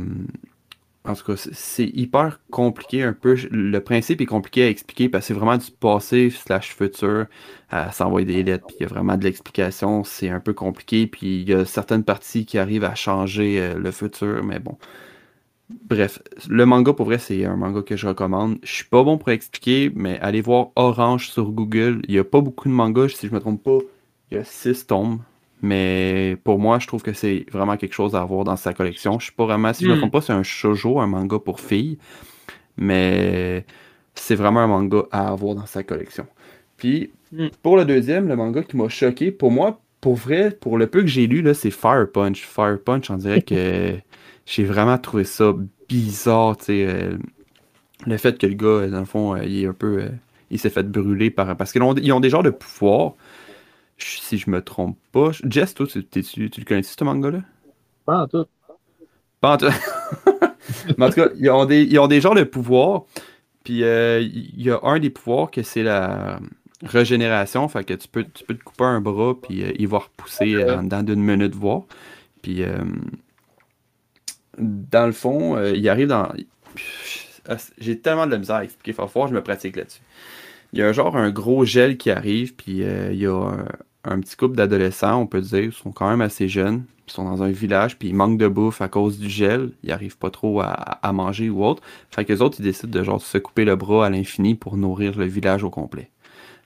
en 1.05 1.15
tout 1.15 1.25
cas, 1.25 1.37
c'est- 1.37 1.87
hyper 1.95 2.41
compliqué 2.51 3.03
un 3.03 3.15
peu. 3.15 3.35
Le 3.51 3.81
principe 3.81 4.21
est 4.21 4.27
compliqué 4.27 4.65
à 4.65 4.69
expliquer 4.69 5.09
parce 5.09 5.25
que 5.25 5.29
c'est 5.29 5.39
vraiment 5.39 5.57
du 5.57 5.71
passé 5.71 6.29
slash 6.31 6.75
futur 6.77 7.27
à 7.71 7.91
s'envoyer 7.91 8.27
des 8.27 8.43
lettres, 8.43 8.67
puis 8.67 8.77
il 8.81 8.83
y 8.83 8.87
a 8.87 8.89
vraiment 8.89 9.17
de 9.17 9.25
l'explication. 9.25 10.05
C'est 10.05 10.29
un 10.29 10.41
peu 10.41 10.53
compliqué, 10.53 11.07
puis 11.07 11.41
il 11.41 11.49
y 11.49 11.55
a 11.55 11.65
certaines 11.65 12.05
parties 12.05 12.45
qui 12.45 12.59
arrivent 12.59 12.85
à 12.85 12.95
changer 12.95 13.61
euh, 13.61 13.79
le 13.79 13.91
futur, 13.93 14.45
mais 14.45 14.59
bon. 14.59 14.77
Bref, 15.89 16.21
le 16.49 16.67
manga, 16.67 16.93
pour 16.93 17.07
vrai, 17.07 17.19
c'est 17.19 17.45
un 17.45 17.57
manga 17.57 17.83
que 17.83 17.97
je 17.97 18.07
recommande. 18.09 18.59
Je 18.63 18.73
suis 18.73 18.85
pas 18.85 19.03
bon 19.05 19.19
pour 19.19 19.31
expliquer, 19.31 19.91
mais 19.95 20.19
allez 20.21 20.41
voir 20.41 20.69
Orange 20.77 21.29
sur 21.31 21.51
Google. 21.53 22.03
Il 22.09 22.15
y 22.15 22.19
a 22.19 22.25
pas 22.25 22.41
beaucoup 22.41 22.69
de 22.69 22.75
mangas, 22.75 23.09
si 23.09 23.29
je 23.29 23.33
me 23.35 23.41
trompe 23.41 23.63
pas. 23.63 23.79
Il 24.31 24.37
y 24.37 24.41
a 24.41 24.45
six 24.45 24.87
tomes. 24.87 25.21
Mais 25.63 26.37
pour 26.45 26.59
moi, 26.59 26.79
je 26.79 26.87
trouve 26.87 27.03
que 27.03 27.13
c'est 27.13 27.45
vraiment 27.53 27.77
quelque 27.77 27.93
chose 27.95 28.15
à 28.15 28.21
avoir 28.23 28.45
dans 28.45 28.57
sa 28.57 28.73
collection. 28.73 29.19
Je 29.19 29.25
suis 29.27 29.35
pas 29.35 29.45
vraiment, 29.45 29.73
si 29.73 29.85
je 29.85 29.91
me 29.91 29.95
Hmm. 29.95 29.99
trompe 29.99 30.13
pas, 30.13 30.21
c'est 30.23 30.33
un 30.33 30.43
shoujo, 30.43 30.99
un 31.01 31.07
manga 31.07 31.39
pour 31.39 31.61
filles. 31.61 31.99
Mais 32.77 33.65
c'est 34.15 34.35
vraiment 34.35 34.61
un 34.61 34.67
manga 34.67 35.03
à 35.11 35.29
avoir 35.29 35.55
dans 35.55 35.67
sa 35.67 35.83
collection. 35.83 36.27
Puis, 36.77 37.11
Hmm. 37.33 37.47
pour 37.63 37.77
le 37.77 37.85
deuxième, 37.85 38.27
le 38.27 38.35
manga 38.35 38.63
qui 38.65 38.77
m'a 38.77 38.89
choqué, 38.89 39.31
pour 39.31 39.53
moi, 39.53 39.81
pour 40.01 40.15
vrai, 40.17 40.51
pour 40.51 40.79
le 40.79 40.89
peu 40.89 41.01
que 41.03 41.07
j'ai 41.07 41.29
lu, 41.29 41.43
là, 41.43 41.55
c'est 41.55 41.71
Fire 41.71 42.11
Punch. 42.13 42.43
Fire 42.45 42.79
Punch, 42.85 43.09
on 43.11 43.17
dirait 43.17 43.43
que 43.43 43.95
j'ai 44.51 44.65
vraiment 44.65 44.99
trouvé 44.99 45.25
ça 45.25 45.53
bizarre, 45.89 46.57
tu 46.57 46.65
sais. 46.67 46.87
euh, 46.89 47.17
le 48.07 48.17
fait 48.17 48.39
que 48.39 48.47
le 48.47 48.55
gars, 48.55 48.89
dans 48.89 49.01
le 49.01 49.05
fond, 49.05 49.35
euh, 49.37 49.45
il 49.45 49.63
est 49.63 49.67
un 49.67 49.73
peu. 49.75 49.99
euh, 50.03 50.09
il 50.51 50.59
s'est 50.59 50.71
fait 50.71 50.83
brûler 50.91 51.31
par. 51.31 51.57
Parce 51.57 51.73
qu'ils 51.73 51.83
ont, 51.83 51.95
ils 51.95 52.13
ont 52.13 52.21
des 52.21 52.31
genres 52.31 52.43
de 52.43 52.51
pouvoirs. 52.51 53.13
Je- 53.99 54.19
Si 54.21 54.39
je 54.39 54.49
me 54.51 54.63
trompe 54.63 54.97
pas. 55.13 55.31
Jess, 55.45 55.75
toi, 55.75 55.87
tu, 55.87 56.03
t'es-tu- 56.05 56.51
tu 56.51 56.61
le 56.61 56.65
connais-tu, 56.67 56.89
ce 56.99 57.05
manga-là? 57.05 57.41
Pas 58.07 58.23
en 58.23 58.27
tout. 58.29 58.47
Pas 59.41 59.55
en 59.55 59.57
tout- 59.59 59.67
Mais 60.99 61.05
en 61.05 61.09
tout 61.11 61.17
cas, 61.17 61.29
ils 61.39 61.51
ont 61.51 61.65
des, 61.67 61.83
ils 61.85 61.99
ont 61.99 62.07
des 62.09 62.21
genres 62.21 62.35
de 62.35 62.45
pouvoirs. 62.45 63.05
Puis 63.65 63.85
euh, 63.85 64.21
il 64.21 64.63
y 64.63 64.71
a 64.71 64.81
un 64.83 64.99
des 64.99 65.11
pouvoirs 65.11 65.51
que 65.51 65.63
c'est 65.63 65.83
la 65.83 66.41
régénération. 66.83 67.69
Fait 67.69 67.85
que 67.85 67.93
tu 67.95 68.09
peux, 68.09 68.25
tu 68.25 68.45
peux 68.45 68.55
te 68.55 68.65
couper 68.65 68.85
un 68.85 69.01
bras, 69.03 69.35
puis 69.41 69.63
euh, 69.63 69.73
il 69.79 69.87
va 69.89 69.99
repousser 69.99 70.55
euh, 70.55 70.79
en 70.79 70.83
dedans 70.85 71.03
d'une 71.03 71.23
minute, 71.23 71.55
voir. 71.55 71.83
Puis 72.43 72.63
euh, 72.63 72.79
dans 74.61 75.07
le 75.07 75.13
fond, 75.13 75.57
euh, 75.57 75.73
il 75.75 75.89
arrive 75.89 76.09
dans. 76.09 76.29
J'ai 77.79 77.99
tellement 77.99 78.27
de 78.27 78.33
la 78.33 78.39
misère 78.39 78.57
à 78.57 78.65
expliquer. 78.65 78.93
Faut 78.93 79.07
voir, 79.07 79.29
je 79.29 79.35
me 79.35 79.43
pratique 79.43 79.77
là-dessus. 79.77 80.01
Il 80.73 80.79
y 80.79 80.83
a 80.83 80.89
un 80.89 80.93
genre 80.93 81.17
un 81.17 81.31
gros 81.31 81.65
gel 81.65 81.97
qui 81.97 82.11
arrive, 82.11 82.55
puis 82.55 82.85
euh, 82.85 83.11
il 83.13 83.19
y 83.19 83.27
a 83.27 83.35
un, 83.35 83.65
un 84.05 84.21
petit 84.21 84.37
couple 84.37 84.55
d'adolescents, 84.57 85.21
on 85.21 85.27
peut 85.27 85.41
dire, 85.41 85.65
ils 85.65 85.73
sont 85.73 85.91
quand 85.91 86.09
même 86.09 86.21
assez 86.21 86.49
jeunes. 86.49 86.85
Ils 87.09 87.13
sont 87.13 87.25
dans 87.25 87.43
un 87.43 87.51
village, 87.51 87.99
puis 87.99 88.09
ils 88.09 88.15
manquent 88.15 88.39
de 88.39 88.47
bouffe 88.47 88.81
à 88.81 88.89
cause 88.89 89.19
du 89.19 89.29
gel. 89.29 89.73
Ils 89.83 89.91
arrivent 89.91 90.17
pas 90.19 90.31
trop 90.31 90.61
à, 90.61 90.67
à 90.69 91.13
manger 91.13 91.51
ou 91.51 91.65
autre. 91.65 91.83
Fait 92.13 92.25
que 92.25 92.33
les 92.33 92.41
autres, 92.41 92.59
ils 92.61 92.63
décident 92.65 92.97
de 92.97 93.03
genre 93.05 93.21
se 93.21 93.39
couper 93.39 93.65
le 93.65 93.75
bras 93.75 94.07
à 94.07 94.11
l'infini 94.11 94.55
pour 94.55 94.77
nourrir 94.77 95.19
le 95.19 95.25
village 95.25 95.65
au 95.65 95.71
complet. 95.71 96.09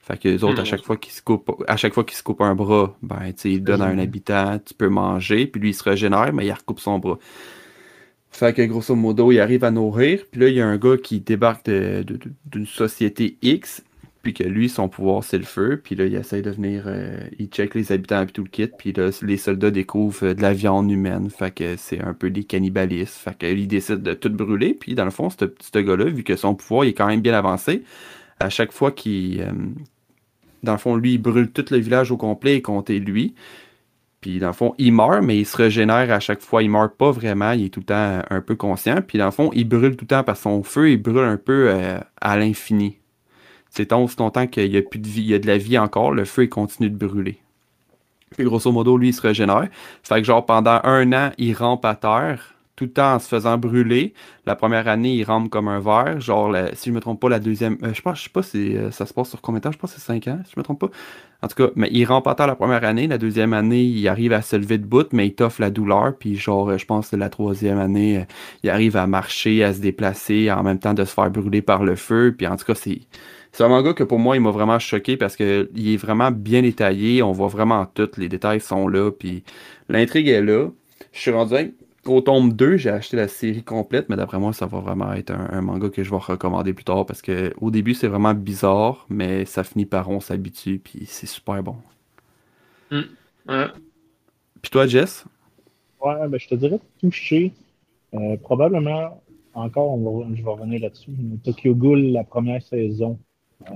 Fait 0.03 0.19
que 0.19 0.27
les 0.29 0.43
autres, 0.43 0.59
à 0.59 0.61
Hmm. 0.61 0.65
chaque 0.65 0.83
fois 0.83 0.97
qu'ils 0.97 1.13
se 1.13 1.23
coupent, 1.23 1.63
à 1.67 1.77
chaque 1.77 1.95
fois 1.95 2.03
qu'ils 2.03 2.15
se 2.17 2.21
coupent 2.21 2.41
un 2.41 2.53
bras, 2.53 2.95
ben, 3.01 3.33
tu 3.33 3.33
sais, 3.37 3.51
ils 3.53 3.63
donnent 3.63 3.81
à 3.81 3.85
un 3.87 3.93
Mhm. 3.93 3.99
habitant, 4.01 4.59
tu 4.63 4.75
peux 4.75 4.87
manger, 4.89 5.47
puis 5.47 5.59
lui, 5.59 5.69
il 5.71 5.73
se 5.73 5.81
régénère, 5.83 6.31
mais 6.31 6.45
il 6.45 6.51
recoupe 6.51 6.79
son 6.79 6.99
bras. 6.99 7.17
Fait 8.35 8.53
que 8.53 8.61
grosso 8.63 8.95
modo, 8.95 9.31
il 9.31 9.39
arrive 9.39 9.63
à 9.63 9.71
nourrir, 9.71 10.25
puis 10.29 10.41
là, 10.41 10.49
il 10.49 10.55
y 10.55 10.61
a 10.61 10.67
un 10.67 10.77
gars 10.77 10.97
qui 10.97 11.21
débarque 11.21 11.69
d'une 11.69 12.65
société 12.65 13.37
X, 13.41 13.83
Puis 14.23 14.33
que 14.33 14.43
lui, 14.43 14.69
son 14.69 14.89
pouvoir, 14.89 15.23
c'est 15.23 15.37
le 15.37 15.43
feu. 15.45 15.79
Puis 15.83 15.95
là, 15.95 16.05
il 16.05 16.15
essaie 16.15 16.41
de 16.41 16.49
venir. 16.49 16.85
euh, 16.87 17.17
il 17.39 17.47
check 17.47 17.75
les 17.75 17.91
habitants 17.91 18.23
et 18.23 18.27
tout 18.27 18.43
le 18.43 18.49
kit. 18.49 18.67
Puis 18.67 18.91
là, 18.93 19.09
les 19.21 19.37
soldats 19.37 19.71
découvrent 19.71 20.25
euh, 20.29 20.33
de 20.33 20.41
la 20.41 20.53
viande 20.53 20.91
humaine. 20.91 21.29
Fait 21.29 21.51
que 21.53 21.75
c'est 21.77 22.01
un 22.01 22.13
peu 22.15 22.31
des 22.31 22.43
cannibalistes. 22.43 23.15
Fait 23.15 23.37
que 23.37 23.45
il 23.47 23.67
décide 23.67 24.01
de 24.01 24.13
tout 24.15 24.29
brûler. 24.31 24.73
Puis 24.73 24.95
dans 24.95 25.05
le 25.05 25.11
fond, 25.11 25.29
ce 25.29 25.45
ce 25.61 25.79
gars-là, 25.79 26.05
vu 26.05 26.23
que 26.23 26.35
son 26.35 26.55
pouvoir 26.55 26.85
il 26.85 26.89
est 26.89 26.93
quand 26.93 27.07
même 27.07 27.21
bien 27.21 27.35
avancé, 27.35 27.83
à 28.39 28.49
chaque 28.49 28.71
fois 28.73 28.91
qu'il. 28.91 29.41
euh, 29.41 29.51
dans 30.63 30.71
le 30.73 30.77
fond, 30.79 30.95
lui, 30.95 31.13
il 31.13 31.17
brûle 31.19 31.51
tout 31.51 31.65
le 31.71 31.77
village 31.77 32.11
au 32.11 32.17
complet 32.17 32.55
et 32.55 32.61
compter 32.61 32.99
lui. 32.99 33.35
Puis 34.25 34.39
dans 34.39 34.47
le 34.47 34.53
fond, 34.53 34.73
il 34.79 34.91
meurt, 34.91 35.21
mais 35.21 35.37
il 35.37 35.45
se 35.45 35.55
régénère 35.55 36.11
à 36.11 36.19
chaque 36.19 36.41
fois. 36.41 36.63
Il 36.63 36.71
meurt 36.71 36.95
pas 36.97 37.11
vraiment, 37.11 37.51
il 37.51 37.65
est 37.65 37.69
tout 37.69 37.81
le 37.81 37.85
temps 37.85 38.23
un 38.27 38.41
peu 38.41 38.55
conscient. 38.55 38.97
Puis 39.07 39.19
dans 39.19 39.25
le 39.25 39.31
fond, 39.31 39.51
il 39.53 39.69
brûle 39.69 39.95
tout 39.95 40.05
le 40.05 40.07
temps 40.07 40.23
par 40.23 40.35
son 40.35 40.63
feu, 40.63 40.89
il 40.89 40.97
brûle 40.97 41.25
un 41.25 41.37
peu 41.37 41.67
euh, 41.69 41.99
à 42.21 42.35
l'infini. 42.35 42.97
C'est 43.69 43.85
tant 43.85 44.07
qu'il 44.47 44.71
n'y 44.71 44.77
a 44.77 44.81
plus 44.81 44.97
de 44.97 45.07
vie, 45.07 45.21
il 45.21 45.27
y 45.27 45.35
a 45.35 45.37
de 45.37 45.45
la 45.45 45.59
vie 45.59 45.77
encore, 45.77 46.11
le 46.11 46.25
feu 46.25 46.45
il 46.45 46.49
continue 46.49 46.89
de 46.89 46.97
brûler. 46.97 47.37
Puis 48.31 48.43
grosso 48.45 48.71
modo, 48.71 48.97
lui, 48.97 49.09
il 49.09 49.13
se 49.13 49.21
régénère. 49.21 49.67
Fait 50.01 50.21
que 50.21 50.23
genre 50.23 50.43
pendant 50.43 50.79
un 50.83 51.13
an, 51.13 51.31
il 51.37 51.53
rampe 51.53 51.85
à 51.85 51.93
terre, 51.93 52.55
tout 52.75 52.85
le 52.85 52.91
temps 52.91 53.13
en 53.13 53.19
se 53.19 53.27
faisant 53.27 53.59
brûler. 53.59 54.15
La 54.47 54.55
première 54.55 54.87
année, 54.87 55.13
il 55.13 55.23
rampe 55.23 55.51
comme 55.51 55.67
un 55.67 55.79
verre. 55.79 56.19
Genre, 56.19 56.51
si 56.73 56.89
je 56.89 56.95
me 56.95 56.99
trompe 56.99 57.21
pas, 57.21 57.29
la 57.29 57.39
deuxième. 57.39 57.77
euh, 57.83 57.93
je 57.93 58.01
pense, 58.01 58.17
je 58.17 58.23
sais 58.23 58.29
pas 58.31 58.41
si 58.41 58.75
euh, 58.75 58.89
ça 58.89 59.05
se 59.05 59.13
passe 59.13 59.29
sur 59.29 59.41
combien 59.41 59.59
de 59.59 59.63
temps, 59.65 59.71
je 59.71 59.77
pense 59.77 59.93
que 59.93 59.99
c'est 59.99 60.05
5 60.07 60.27
ans, 60.29 60.39
si 60.45 60.53
je 60.55 60.59
me 60.59 60.63
trompe 60.63 60.79
pas. 60.79 60.89
En 61.45 61.47
tout 61.47 61.63
cas, 61.63 61.71
mais 61.75 61.89
il 61.91 62.05
rampe 62.05 62.25
à 62.25 62.33
terre 62.33 62.47
la 62.47 62.55
première 62.55 62.83
année. 62.83 63.05
La 63.05 63.19
deuxième 63.19 63.53
année, 63.53 63.83
il 63.83 64.07
arrive 64.07 64.33
à 64.33 64.41
se 64.41 64.55
lever 64.55 64.79
de 64.79 64.83
bout, 64.83 65.13
mais 65.13 65.27
il 65.27 65.35
t'offre 65.35 65.61
la 65.61 65.69
douleur. 65.69 66.15
Puis 66.17 66.37
genre, 66.37 66.69
euh, 66.69 66.79
je 66.79 66.87
pense 66.87 67.09
que 67.09 67.17
la 67.17 67.29
troisième 67.29 67.77
année, 67.77 68.17
euh, 68.17 68.23
il 68.63 68.71
arrive 68.71 68.97
à 68.97 69.05
marcher, 69.05 69.63
à 69.63 69.71
se 69.71 69.79
déplacer, 69.79 70.51
en 70.51 70.63
même 70.63 70.79
temps 70.79 70.95
de 70.95 71.05
se 71.05 71.13
faire 71.13 71.29
brûler 71.29 71.61
par 71.61 71.83
le 71.83 71.95
feu. 71.95 72.33
Puis 72.35 72.47
en 72.47 72.57
tout 72.57 72.65
cas, 72.65 72.73
c'est. 72.73 73.01
C'est 73.51 73.63
un 73.63 73.67
manga 73.67 73.93
que 73.93 74.03
pour 74.03 74.17
moi, 74.17 74.35
il 74.35 74.41
m'a 74.41 74.49
vraiment 74.49 74.79
choqué 74.79 75.17
parce 75.17 75.35
que 75.35 75.69
il 75.75 75.93
est 75.93 75.97
vraiment 75.97 76.31
bien 76.31 76.63
détaillé. 76.63 77.21
On 77.21 77.31
voit 77.31 77.47
vraiment 77.47 77.85
tout. 77.85 78.09
Les 78.17 78.27
détails 78.27 78.59
sont 78.59 78.87
là. 78.87 79.11
Puis 79.11 79.43
l'intrigue 79.87 80.27
est 80.27 80.41
là. 80.41 80.69
Je 81.13 81.19
suis 81.19 81.31
rendu 81.31 81.53
au 82.07 82.21
tome 82.21 82.53
2. 82.53 82.77
J'ai 82.77 82.89
acheté 82.89 83.17
la 83.17 83.27
série 83.27 83.63
complète, 83.63 84.09
mais 84.09 84.15
d'après 84.15 84.39
moi, 84.39 84.53
ça 84.53 84.65
va 84.65 84.79
vraiment 84.79 85.13
être 85.13 85.31
un, 85.31 85.49
un 85.51 85.61
manga 85.61 85.89
que 85.89 86.03
je 86.03 86.09
vais 86.11 86.17
recommander 86.17 86.73
plus 86.73 86.85
tard 86.85 87.05
parce 87.05 87.21
que 87.21 87.53
au 87.61 87.71
début, 87.71 87.93
c'est 87.93 88.07
vraiment 88.07 88.33
bizarre, 88.33 89.05
mais 89.09 89.45
ça 89.45 89.63
finit 89.63 89.85
par 89.85 90.09
on 90.09 90.19
s'habitue. 90.19 90.79
Puis 90.79 91.05
c'est 91.07 91.27
super 91.27 91.61
bon. 91.63 91.77
Ouais. 93.47 93.69
Puis 94.61 94.69
toi, 94.71 94.87
Jess? 94.87 95.25
Ouais, 95.99 96.27
ben, 96.27 96.37
je 96.39 96.47
te 96.47 96.55
dirais 96.55 96.79
touché. 96.99 97.53
Euh, 98.15 98.37
probablement, 98.37 99.23
encore, 99.53 99.91
on 99.93 100.21
va- 100.25 100.35
je 100.35 100.43
vais 100.43 100.49
revenir 100.51 100.81
là-dessus. 100.81 101.11
Tokyo 101.43 101.75
Ghoul, 101.75 102.01
la 102.13 102.23
première 102.23 102.61
saison. 102.63 103.19
euh, 103.71 103.73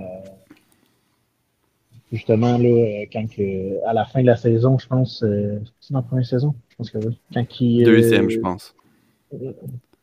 justement, 2.12 2.58
là, 2.58 2.68
euh, 2.68 3.06
quand 3.12 3.26
que, 3.30 3.86
à 3.86 3.94
la 3.94 4.06
fin 4.06 4.22
de 4.22 4.28
la 4.28 4.36
saison, 4.36 4.78
je 4.78 4.88
pense. 4.88 5.24
euh, 5.24 5.60
c'est 5.80 5.94
dans 5.94 6.00
la 6.00 6.04
première 6.04 6.26
saison? 6.26 6.56
Je 6.70 6.76
pense 6.76 6.90
que 6.92 6.98
oui. 7.00 7.18
Quand 7.34 7.46
euh, 7.62 7.84
Deuxième, 7.86 8.30
je 8.30 8.40
pense. 8.40 8.76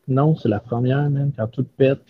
Non, 0.07 0.35
c'est 0.35 0.49
la 0.49 0.59
première, 0.59 1.09
même, 1.09 1.31
quand 1.35 1.47
tout 1.47 1.65
pète. 1.77 2.01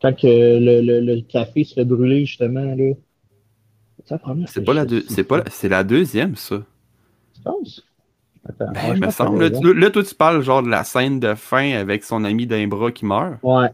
Quand 0.00 0.14
que 0.14 0.26
le, 0.26 0.80
le, 0.80 1.00
le 1.00 1.20
café 1.22 1.64
se 1.64 1.74
fait 1.74 1.84
brûler, 1.84 2.24
justement, 2.26 2.74
là. 2.74 2.92
C'est 4.04 4.14
la 4.14 4.18
première. 4.18 4.48
C'est 4.48 4.64
pas 4.64 4.74
la 4.74 4.84
deux, 4.84 5.02
c'est 5.08 5.24
pas 5.24 5.42
c'est 5.50 5.68
la 5.68 5.82
deuxième, 5.84 6.36
ça. 6.36 6.62
Tu 7.34 7.40
penses? 7.42 7.82
Attends, 8.46 8.66
Ben, 8.72 8.90
ouais, 8.90 8.96
je 8.96 9.00
me 9.00 9.10
semble. 9.10 9.38
Là, 9.40 9.48
raison. 9.48 9.60
tu- 9.62 9.74
là, 9.74 9.90
toi, 9.90 10.02
tu 10.04 10.14
parles 10.14 10.42
genre 10.42 10.62
de 10.62 10.68
la 10.68 10.84
scène 10.84 11.20
de 11.20 11.34
fin 11.34 11.72
avec 11.72 12.04
son 12.04 12.24
ami 12.24 12.46
d'un 12.46 12.66
bras 12.66 12.92
qui 12.92 13.06
meurt. 13.06 13.42
Ouais, 13.42 13.68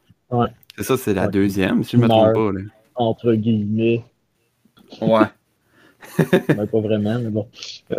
C'est 0.76 0.84
ça, 0.84 0.97
c'est 0.97 1.14
la 1.14 1.24
Ouais. 1.24 1.30
deuxième, 1.32 1.82
si 1.82 1.97
je 1.97 2.03
me 2.03 2.07
trompe 2.09 2.34
pas. 2.34 2.53
Là. 2.53 2.61
entre 2.95 3.34
guillemets. 3.34 4.05
Ouais. 5.01 5.26
Ben, 6.49 6.66
pas 6.66 6.80
vraiment, 6.80 7.18
mais 7.18 7.30
bon. 7.30 7.47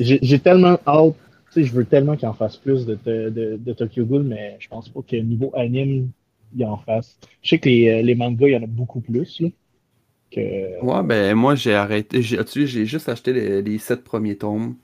J'ai 0.00 0.38
tellement 0.38 0.78
hâte. 0.86 1.14
Tu 1.52 1.60
sais, 1.60 1.64
je 1.66 1.72
veux 1.74 1.84
tellement 1.84 2.16
qu'il 2.16 2.26
en 2.28 2.32
fasse 2.32 2.56
plus 2.56 2.86
de, 2.86 2.98
de, 3.04 3.58
de, 3.58 3.72
Tokyo 3.74 4.04
Ghoul, 4.06 4.22
mais 4.22 4.56
je 4.58 4.68
pense 4.68 4.88
pas 4.88 5.00
que 5.06 5.16
niveau 5.16 5.52
anime, 5.54 6.08
il 6.56 6.64
en 6.64 6.78
fasse. 6.78 7.18
Je 7.42 7.50
sais 7.50 7.58
que 7.58 7.68
les, 7.68 7.88
euh, 7.88 8.02
les 8.02 8.14
mangas, 8.14 8.48
il 8.48 8.52
y 8.52 8.56
en 8.56 8.62
a 8.62 8.66
beaucoup 8.66 9.00
plus. 9.00 9.40
Là, 9.40 9.48
que... 10.30 10.82
Ouais, 10.82 11.02
ben 11.04 11.34
moi 11.34 11.54
j'ai 11.54 11.74
arrêté. 11.74 12.22
J'ai 12.22 12.86
juste 12.86 13.08
acheté 13.10 13.34
les, 13.34 13.60
les 13.62 13.78
sept 13.78 14.02
premiers 14.02 14.36
tomes. 14.36 14.76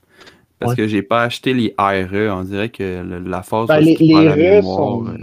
Parce 0.59 0.73
Ouais. 0.73 0.77
que 0.77 0.89
j'ai 0.89 1.03
pas 1.03 1.23
acheté 1.23 1.55
les 1.55 1.75
RE. 1.79 2.31
On 2.37 2.43
dirait 2.43 2.69
que 2.69 3.03
le- 3.03 3.21
la 3.21 3.43
phase 3.43 3.69
Ben, 3.69 3.79
les- 3.81 3.95
les 3.97 4.15
RE 4.29 4.37
mémoire, 4.37 4.77
sont- 4.77 5.07
euh, 5.07 5.15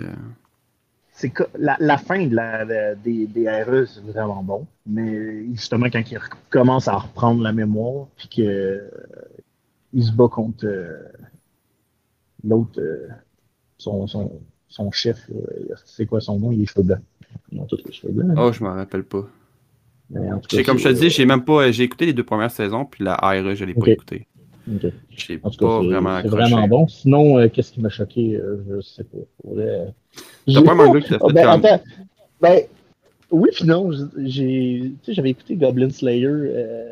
C'est 1.16 1.30
que 1.30 1.43
la, 1.57 1.78
la 1.80 1.97
fin 1.97 2.28
de 2.28 2.36
la, 2.36 2.66
de- 2.66 2.97
des, 3.03 3.26
des 3.28 3.49
RE, 3.49 3.86
c'est 3.86 4.01
vraiment 4.01 4.43
bon. 4.43 4.68
Mais 4.86 5.45
justement, 5.53 5.86
quand 5.88 6.03
il 6.11 6.20
commence 6.49 6.88
à 6.88 6.97
reprendre 6.97 7.41
la 7.41 7.53
mémoire, 7.53 8.07
puis 8.18 8.28
que 8.28 8.41
euh, 8.41 8.89
il 9.93 10.03
se 10.03 10.11
bat 10.11 10.28
contre 10.28 10.66
euh, 10.66 11.03
l'autre, 12.43 12.80
euh, 12.80 13.07
son, 13.78 14.07
son, 14.07 14.41
son 14.68 14.91
chef, 14.91 15.30
c'est 15.86 16.05
quoi 16.05 16.22
son 16.22 16.39
nom? 16.39 16.51
Il 16.51 16.59
les 16.59 16.66
cheveux 16.66 16.84
blancs. 16.84 17.01
Ils 17.51 17.59
ont 17.59 17.66
tous 17.66 17.82
les 17.86 17.91
cheveux 17.93 18.13
blancs. 18.13 18.38
Oh, 18.38 18.51
je 18.51 18.63
m'en 18.63 18.74
rappelle 18.74 19.03
pas. 19.03 19.26
Mais 20.09 20.32
en 20.32 20.39
tout 20.39 20.49
cas, 20.49 20.57
J'ai- 20.57 20.63
Comme 20.63 20.78
je 20.78 20.84
te 20.84 20.93
dis, 20.93 21.09
j'ai 21.09 21.26
même 21.26 21.43
pas. 21.43 21.72
J'ai 21.72 21.84
écouté 21.84 22.05
les 22.05 22.13
deux 22.13 22.24
premières 22.24 22.51
saisons, 22.51 22.86
puis 22.86 23.03
la 23.03 23.16
RE, 23.16 23.55
je 23.55 23.66
l'ai 23.66 23.74
pas 23.74 23.88
écouté. 23.89 24.28
Ok. 24.68 24.91
J'ai 25.09 25.36
En 25.36 25.39
pas 25.39 25.49
tout 25.51 25.57
cas, 25.66 25.80
c'est- 25.82 25.88
vraiment 25.88 26.20
c'est 26.22 26.28
vraiment 26.30 26.68
bon. 26.68 26.88
Sinon, 26.88 27.38
euh, 27.39 27.47
qu'est-ce 27.49 27.72
qui 27.72 27.82
m'a 27.82 27.89
choqué? 27.89 28.36
Euh, 28.36 28.57
je 28.70 28.82
sais 28.82 29.03
pas. 29.03 29.18
Euh, 29.57 29.86
T'as 30.16 30.22
j'ai- 30.47 30.61
pas 30.63 30.72
un 30.72 30.76
manga 30.76 31.01
qui 31.01 31.09
t'a 31.09 31.18
Ah, 31.22 31.28
fait 31.28 31.34
ben, 31.34 31.43
comme. 31.51 31.66
attends. 31.66 31.84
Ben, 32.41 32.59
oui, 33.32 33.49
puis 33.53 33.66
non. 33.66 33.91
J'ai, 34.26 34.82
tu 34.82 34.95
sais, 35.03 35.13
j'avais 35.13 35.30
écouté 35.32 35.55
Goblin 35.55 35.89
Slayer 35.89 36.26
euh, 36.28 36.91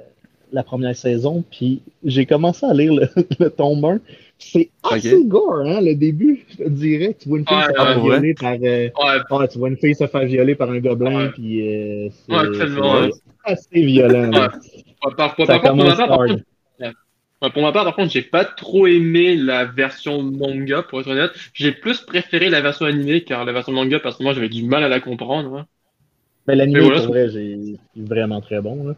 la 0.52 0.64
première 0.64 0.96
saison, 0.96 1.44
puis 1.50 1.82
j'ai 2.06 2.26
commencé 2.28 2.66
à 2.66 2.74
lire 2.74 2.94
le, 2.94 3.08
le 3.40 3.50
tome 3.50 3.84
1. 3.84 4.00
C'est 4.38 4.70
assez 4.84 5.16
Ok. 5.16 5.28
gore, 5.28 5.62
hein, 5.66 5.80
le 5.82 5.96
début. 5.96 6.46
Je 6.50 6.58
te 6.64 6.70
dirais. 6.70 7.16
Tu 7.20 7.30
vois 7.30 7.40
une 7.40 7.48
fille 7.48 7.56
Ouais, 7.58 7.64
se 7.64 7.70
ah, 7.78 7.86
faire 7.86 8.04
violer 8.04 8.34
par. 8.34 8.54
euh, 8.54 8.58
Ouais, 8.60 9.38
ouais, 9.38 9.48
tu 9.48 9.58
vois 9.58 9.70
une 9.70 9.78
fille 9.78 9.96
se 9.96 10.06
faire 10.06 10.26
violer 10.26 10.54
par 10.56 10.70
un 10.70 10.80
gobelin, 10.80 11.16
Ouais. 11.26 11.30
puis 11.30 11.62
euh, 12.06 12.10
c'est, 12.28 12.36
assez 13.46 13.82
violent. 13.84 14.30
là. 14.32 14.50
par, 15.02 15.16
par- 15.16 15.36
par 15.36 15.62
pour 17.52 17.62
ma 17.62 17.72
part, 17.72 17.84
par 17.84 17.96
contre, 17.96 18.12
j'ai 18.12 18.22
pas 18.22 18.46
trop 18.46 18.88
aimé 18.88 19.36
la 19.36 19.66
version 19.66 20.22
manga, 20.24 20.84
pour 20.84 21.02
être 21.02 21.08
honnête. 21.10 21.32
J'ai 21.54 21.72
plus 21.72 22.02
préféré 22.02 22.50
la 22.50 22.62
version 22.62 22.86
animée, 22.86 23.24
car 23.24 23.44
la 23.46 23.52
version 23.52 23.74
manga, 23.74 24.00
parce 24.00 24.18
que 24.18 24.24
moi, 24.24 24.34
j'avais 24.34 24.50
du 24.50 24.64
mal 24.64 24.84
à 24.84 24.90
la 24.90 25.00
comprendre. 25.00 25.58
hein. 25.58 25.66
Mais 26.48 26.80
voilà, 26.80 27.02
pour 27.02 27.14
vrai, 27.14 27.30
j'ai 27.30 27.78
c'est 27.96 28.02
vraiment 28.04 28.42
très 28.42 28.62
bon. 28.62 28.88
Là. 28.88 28.96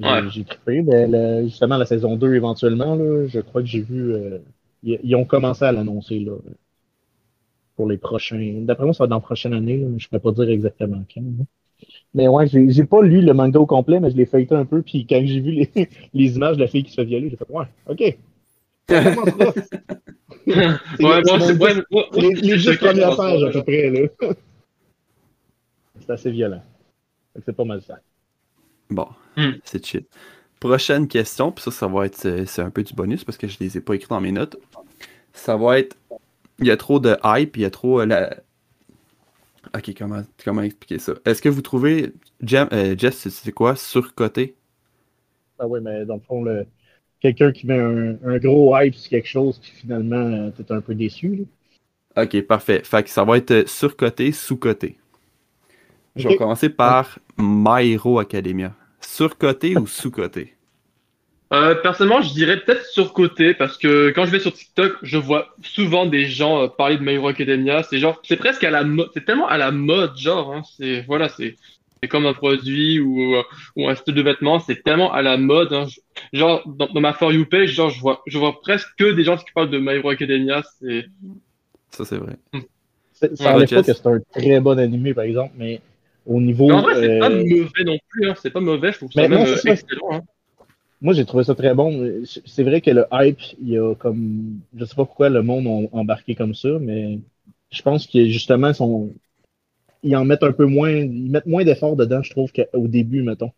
J'ai, 0.00 0.06
Ouais. 0.06 0.22
j'ai 0.30 0.44
trippé. 0.44 0.82
Mais 0.82 1.44
justement, 1.44 1.76
la 1.76 1.86
saison 1.86 2.16
2, 2.16 2.34
éventuellement, 2.34 2.94
là, 2.94 3.26
je 3.26 3.40
crois 3.40 3.62
que 3.62 3.68
j'ai 3.68 3.82
vu. 3.82 4.12
euh, 4.14 4.38
ils, 4.82 4.98
ils 5.02 5.14
ont 5.16 5.24
commencé 5.24 5.64
à 5.64 5.72
l'annoncer 5.72 6.18
là, 6.18 6.32
pour 7.76 7.88
les 7.88 7.98
prochains. 7.98 8.62
D'après 8.62 8.84
moi, 8.84 8.94
ça 8.94 9.04
va 9.04 9.06
être 9.06 9.10
dans 9.10 9.16
la 9.16 9.20
prochaine 9.22 9.52
année. 9.54 9.76
Là, 9.78 9.86
mais 9.88 9.98
je 9.98 10.08
ne 10.10 10.18
peux 10.18 10.18
pas 10.18 10.32
dire 10.32 10.50
exactement 10.52 11.04
quand. 11.14 11.20
là. 11.22 11.44
Mais 12.14 12.28
ouais, 12.28 12.46
j'ai, 12.46 12.70
j'ai 12.70 12.84
pas 12.84 13.02
lu 13.02 13.22
le 13.22 13.32
manga 13.32 13.58
au 13.58 13.66
complet, 13.66 13.98
mais 14.00 14.10
je 14.10 14.16
l'ai 14.16 14.26
feuilleté 14.26 14.54
un 14.54 14.66
peu. 14.66 14.82
Puis 14.82 15.06
quand 15.06 15.20
j'ai 15.24 15.40
vu 15.40 15.50
les, 15.52 15.70
les 16.14 16.36
images 16.36 16.56
de 16.56 16.62
la 16.62 16.68
fille 16.68 16.84
qui 16.84 16.90
se 16.90 16.96
fait 16.96 17.04
violer, 17.04 17.30
j'ai 17.30 17.36
fait 17.36 17.46
Ouais, 17.50 17.66
ok. 17.88 18.16
Ça 18.88 19.02
commencera. 19.14 19.46
ouais, 19.46 19.54
C'est- 20.46 21.02
moi, 21.02 21.20
c'est 21.24 21.40
c'est 21.46 21.58
ouais, 21.58 21.74
moi- 21.90 22.04
les, 22.16 22.30
les 22.34 22.56
dix 22.56 22.76
premières 22.76 23.16
pages 23.16 23.42
à 23.44 23.50
peu 23.50 23.62
près. 23.62 23.90
Là. 23.90 24.08
C'est 26.00 26.10
assez 26.10 26.30
violent. 26.32 26.62
C'est 27.44 27.54
pas 27.54 27.64
mal 27.64 27.80
ça. 27.82 27.98
Bon, 28.90 29.06
Hmm. 29.36 29.52
c'est 29.64 29.84
chill. 29.86 30.04
Prochaine 30.60 31.08
question, 31.08 31.52
puis 31.52 31.62
ça, 31.64 31.70
ça 31.70 31.86
va 31.86 32.04
être. 32.06 32.26
euh, 32.26 32.44
C'est 32.44 32.60
un 32.60 32.70
peu 32.70 32.82
du 32.82 32.92
bonus 32.92 33.24
parce 33.24 33.38
que 33.38 33.46
je 33.48 33.56
les 33.60 33.76
ai 33.78 33.80
pas 33.80 33.94
écrits 33.94 34.08
dans 34.08 34.20
mes 34.20 34.32
notes. 34.32 34.56
Ça 35.32 35.56
va 35.56 35.78
être. 35.78 35.96
Il 36.58 36.66
y 36.66 36.70
a 36.70 36.76
trop 36.76 36.98
de 37.00 37.16
hype, 37.24 37.56
il 37.56 37.62
y 37.62 37.64
a 37.64 37.70
trop. 37.70 38.00
euh, 38.00 38.06
la... 38.06 38.36
Ok, 39.74 39.92
comment, 39.96 40.22
comment 40.44 40.62
expliquer 40.62 40.98
ça? 40.98 41.14
Est-ce 41.24 41.40
que 41.42 41.48
vous 41.48 41.62
trouvez. 41.62 42.12
Jam, 42.42 42.68
euh, 42.72 42.94
Jess, 42.98 43.28
c'est- 43.28 43.52
quoi? 43.52 43.76
Surcoté? 43.76 44.56
Ah 45.58 45.66
oui, 45.66 45.80
mais 45.82 46.04
dans 46.04 46.16
le 46.16 46.20
fond, 46.20 46.42
le... 46.44 46.66
quelqu'un 47.20 47.52
qui 47.52 47.66
met 47.66 47.78
un, 47.78 48.16
un 48.24 48.38
gros 48.38 48.76
hype 48.78 48.94
sur 48.94 49.10
quelque 49.10 49.28
chose, 49.28 49.58
puis 49.60 49.72
finalement, 49.72 50.16
euh, 50.16 50.50
t'es 50.50 50.72
un 50.72 50.80
peu 50.82 50.94
déçu. 50.94 51.36
là. 51.36 51.44
Ok, 52.16 52.40
parfait. 52.46 52.82
Fait 52.84 53.02
que 53.02 53.10
ça 53.10 53.22
va 53.24 53.36
être 53.36 53.50
euh, 53.50 53.66
surcoté, 53.66 54.32
sous-coté. 54.32 54.98
Je 56.16 56.28
vais 56.28 56.34
commencer 56.34 56.68
par 56.68 57.18
My 57.38 57.92
Hero 57.92 58.18
Academia. 58.18 58.74
Surcoté 59.00 59.76
ou 59.76 59.86
sous-coté? 59.86 60.54
Euh, 61.52 61.74
personnellement, 61.74 62.22
je 62.22 62.32
dirais 62.32 62.60
peut-être 62.60 62.86
surcoté 62.86 63.52
parce 63.52 63.76
que 63.76 64.10
quand 64.14 64.24
je 64.24 64.30
vais 64.30 64.40
sur 64.40 64.54
TikTok, 64.54 64.94
je 65.02 65.18
vois 65.18 65.54
souvent 65.62 66.06
des 66.06 66.24
gens 66.24 66.62
euh, 66.62 66.68
parler 66.68 66.96
de 66.96 67.02
My 67.02 67.12
Hero 67.14 67.28
Academia. 67.28 67.82
C'est 67.82 67.98
genre, 67.98 68.20
c'est 68.24 68.36
presque 68.38 68.64
à 68.64 68.70
la 68.70 68.84
mode, 68.84 69.10
c'est 69.12 69.24
tellement 69.26 69.48
à 69.48 69.58
la 69.58 69.70
mode, 69.70 70.16
genre, 70.16 70.54
hein, 70.54 70.62
c'est 70.78 71.02
voilà, 71.02 71.28
c'est 71.28 71.56
c'est 72.02 72.08
comme 72.08 72.26
un 72.26 72.32
produit 72.32 73.00
ou 73.00 73.34
euh, 73.36 73.42
ou 73.76 73.86
un 73.88 73.94
style 73.94 74.14
de 74.14 74.22
vêtements, 74.22 74.60
c'est 74.60 74.82
tellement 74.82 75.12
à 75.12 75.20
la 75.22 75.36
mode. 75.36 75.72
hein. 75.72 75.86
Je- 75.88 76.00
Genre 76.38 76.62
dans, 76.66 76.86
dans 76.88 77.00
ma 77.00 77.12
for 77.12 77.32
you 77.32 77.44
page, 77.46 77.70
genre 77.70 77.90
je 77.90 78.00
vois 78.00 78.22
je 78.26 78.38
vois 78.38 78.60
presque 78.60 78.88
que 78.98 79.12
des 79.12 79.24
gens 79.24 79.36
qui 79.36 79.44
parlent 79.54 79.70
de 79.70 79.78
My 79.78 79.96
Hero 79.96 80.08
Academia. 80.10 80.62
C'est 80.80 81.06
Ça, 81.90 82.04
c'est 82.04 82.16
vrai. 82.16 82.36
C'est- 83.12 83.36
Ça 83.36 83.44
Ouais, 83.44 83.50
enlève 83.50 83.68
pas 83.68 83.82
que 83.82 83.92
c'est 83.92 84.06
un 84.06 84.20
très 84.34 84.60
bon 84.60 84.78
animé, 84.78 85.12
par 85.14 85.24
exemple, 85.24 85.52
mais 85.56 85.80
Au 86.26 86.40
niveau. 86.40 86.68
Mais 86.68 86.74
en 86.74 86.82
vrai, 86.82 86.94
c'est 86.94 87.18
pas 87.18 87.30
euh, 87.30 87.44
mauvais 87.44 87.84
non 87.84 87.98
plus, 88.08 88.28
hein. 88.30 88.34
c'est 88.40 88.50
pas 88.50 88.60
mauvais, 88.60 88.92
je 88.92 88.96
trouve 88.98 89.12
ça 89.12 89.22
Mais 89.22 89.28
même 89.28 89.40
non, 89.40 89.46
c'est 89.46 89.56
ça. 89.58 89.70
excellent. 89.72 90.12
Hein. 90.12 90.20
Moi, 91.02 91.14
j'ai 91.14 91.26
trouvé 91.26 91.44
ça 91.44 91.54
très 91.54 91.74
bon. 91.74 92.22
C'est 92.46 92.62
vrai 92.64 92.80
que 92.80 92.90
le 92.90 93.04
hype, 93.12 93.40
il 93.60 93.68
y 93.70 93.78
a 93.78 93.94
comme. 93.96 94.60
Je 94.76 94.84
sais 94.86 94.94
pas 94.94 95.04
pourquoi 95.04 95.28
le 95.30 95.42
monde 95.42 95.66
a 95.92 95.96
embarqué 95.96 96.34
comme 96.36 96.54
ça, 96.54 96.70
mais 96.80 97.18
je 97.70 97.82
pense 97.82 98.06
que 98.06 98.26
justement, 98.28 98.72
son... 98.72 99.12
ils 100.04 100.16
en 100.16 100.24
mettent 100.26 100.44
un 100.44 100.52
peu 100.52 100.66
moins. 100.66 100.90
Ils 100.92 101.30
mettent 101.30 101.46
moins 101.46 101.64
d'efforts 101.64 101.96
dedans, 101.96 102.22
je 102.22 102.30
trouve, 102.30 102.52
qu'au 102.52 102.88
début, 102.88 103.22
mettons. 103.22 103.52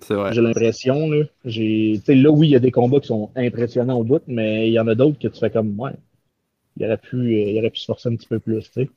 C'est 0.00 0.14
vrai. 0.14 0.32
J'ai 0.32 0.40
l'impression, 0.42 1.10
là. 1.10 1.24
J'ai... 1.44 2.00
là, 2.08 2.30
oui, 2.30 2.48
il 2.48 2.52
y 2.52 2.56
a 2.56 2.60
des 2.60 2.70
combats 2.70 3.00
qui 3.00 3.08
sont 3.08 3.30
impressionnants 3.36 3.98
au 3.98 4.04
bout, 4.04 4.22
mais 4.26 4.68
il 4.68 4.72
y 4.72 4.80
en 4.80 4.88
a 4.88 4.94
d'autres 4.94 5.18
que 5.18 5.28
tu 5.28 5.38
fais 5.40 5.50
comme, 5.50 5.78
ouais, 5.80 5.92
il 6.76 6.86
aurait 6.86 6.98
pu, 6.98 7.16
euh, 7.16 7.50
il 7.50 7.58
aurait 7.58 7.70
pu 7.70 7.80
se 7.80 7.86
forcer 7.86 8.08
un 8.10 8.16
petit 8.16 8.28
peu 8.28 8.40
plus, 8.40 8.62
tu 8.72 8.84
sais. 8.84 8.90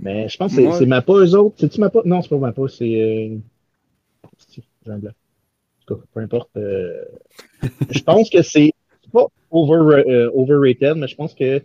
Mais 0.00 0.28
je 0.28 0.36
pense 0.38 0.54
que 0.56 0.62
c'est, 0.62 0.72
c'est 0.72 0.86
Mappa, 0.86 1.14
eux 1.14 1.34
autres. 1.36 1.56
C'est-tu 1.58 1.80
Mappa? 1.80 2.00
Non, 2.06 2.22
c'est 2.22 2.30
pas 2.30 2.68
c'est. 2.68 3.02
Euh... 3.02 3.38
c'est- 4.38 4.62
j'ai 4.84 4.92
un 4.92 4.98
blanc. 4.98 5.12
En 5.90 5.94
tout 5.94 6.00
cas, 6.00 6.06
peu 6.14 6.20
importe. 6.20 6.50
euh, 6.56 7.04
je 7.90 8.00
pense 8.02 8.30
que 8.30 8.42
c'est 8.42 8.72
pas 9.12 9.26
over, 9.50 10.04
euh, 10.08 10.30
overrated, 10.34 10.96
mais 10.96 11.08
je 11.08 11.16
pense 11.16 11.34
que 11.34 11.62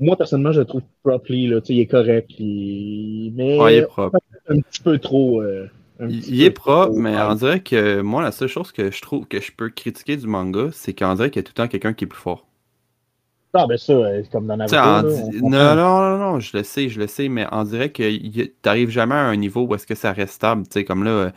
moi, 0.00 0.16
personnellement, 0.16 0.52
je 0.52 0.60
le 0.60 0.66
trouve 0.66 0.82
properly, 1.02 1.48
là. 1.48 1.60
Il 1.68 1.80
est 1.80 1.86
correct. 1.86 2.30
il- 2.38 3.32
Mais 3.36 3.58
Ouais, 3.58 3.74
il 3.74 3.78
est 3.78 3.86
propre. 3.86 4.18
un 4.48 4.60
petit 4.60 4.82
peu 4.82 4.98
trop. 4.98 5.42
euh, 5.42 5.68
Il, 6.08 6.20
petit 6.20 6.30
il 6.32 6.38
peu 6.40 6.44
est 6.46 6.50
propre, 6.50 6.92
trop 6.92 6.98
mais 7.00 7.16
on 7.16 7.34
dirait 7.34 7.60
que 7.60 8.00
moi, 8.00 8.22
la 8.22 8.32
seule 8.32 8.48
chose 8.48 8.72
que 8.72 8.90
je 8.90 9.00
trouve 9.02 9.26
que 9.26 9.40
je 9.40 9.52
peux 9.52 9.68
critiquer 9.70 10.16
du 10.16 10.26
manga, 10.26 10.68
c'est 10.72 10.94
qu'on 10.98 11.14
dirait 11.14 11.30
qu'il 11.30 11.40
y 11.40 11.44
a 11.44 11.44
tout 11.44 11.52
le 11.56 11.62
temps 11.62 11.68
quelqu'un 11.68 11.92
qui 11.94 12.04
est 12.04 12.08
plus 12.08 12.18
fort. 12.20 12.46
Ah, 13.54 13.66
ben 13.66 13.76
ça, 13.76 13.92
c'est 14.22 14.30
comme 14.30 14.46
dans 14.46 14.56
Naruto. 14.56 14.76
là, 14.76 15.02
on 15.42 15.50
non, 15.50 15.76
non, 15.76 16.00
non, 16.00 16.18
non, 16.18 16.40
je 16.40 16.56
le 16.56 16.62
sais, 16.62 16.88
je 16.88 16.98
le 16.98 17.06
sais, 17.06 17.28
mais 17.28 17.46
on 17.52 17.64
dirait 17.64 17.90
que 17.92 18.46
t'arrives 18.62 18.88
jamais 18.88 19.14
à 19.14 19.26
un 19.26 19.36
niveau 19.36 19.62
où 19.66 19.74
est-ce 19.74 19.86
que 19.86 19.94
ça 19.94 20.12
reste 20.12 20.34
stable, 20.34 20.62
tu 20.64 20.72
sais, 20.72 20.84
comme 20.86 21.04
là, 21.04 21.32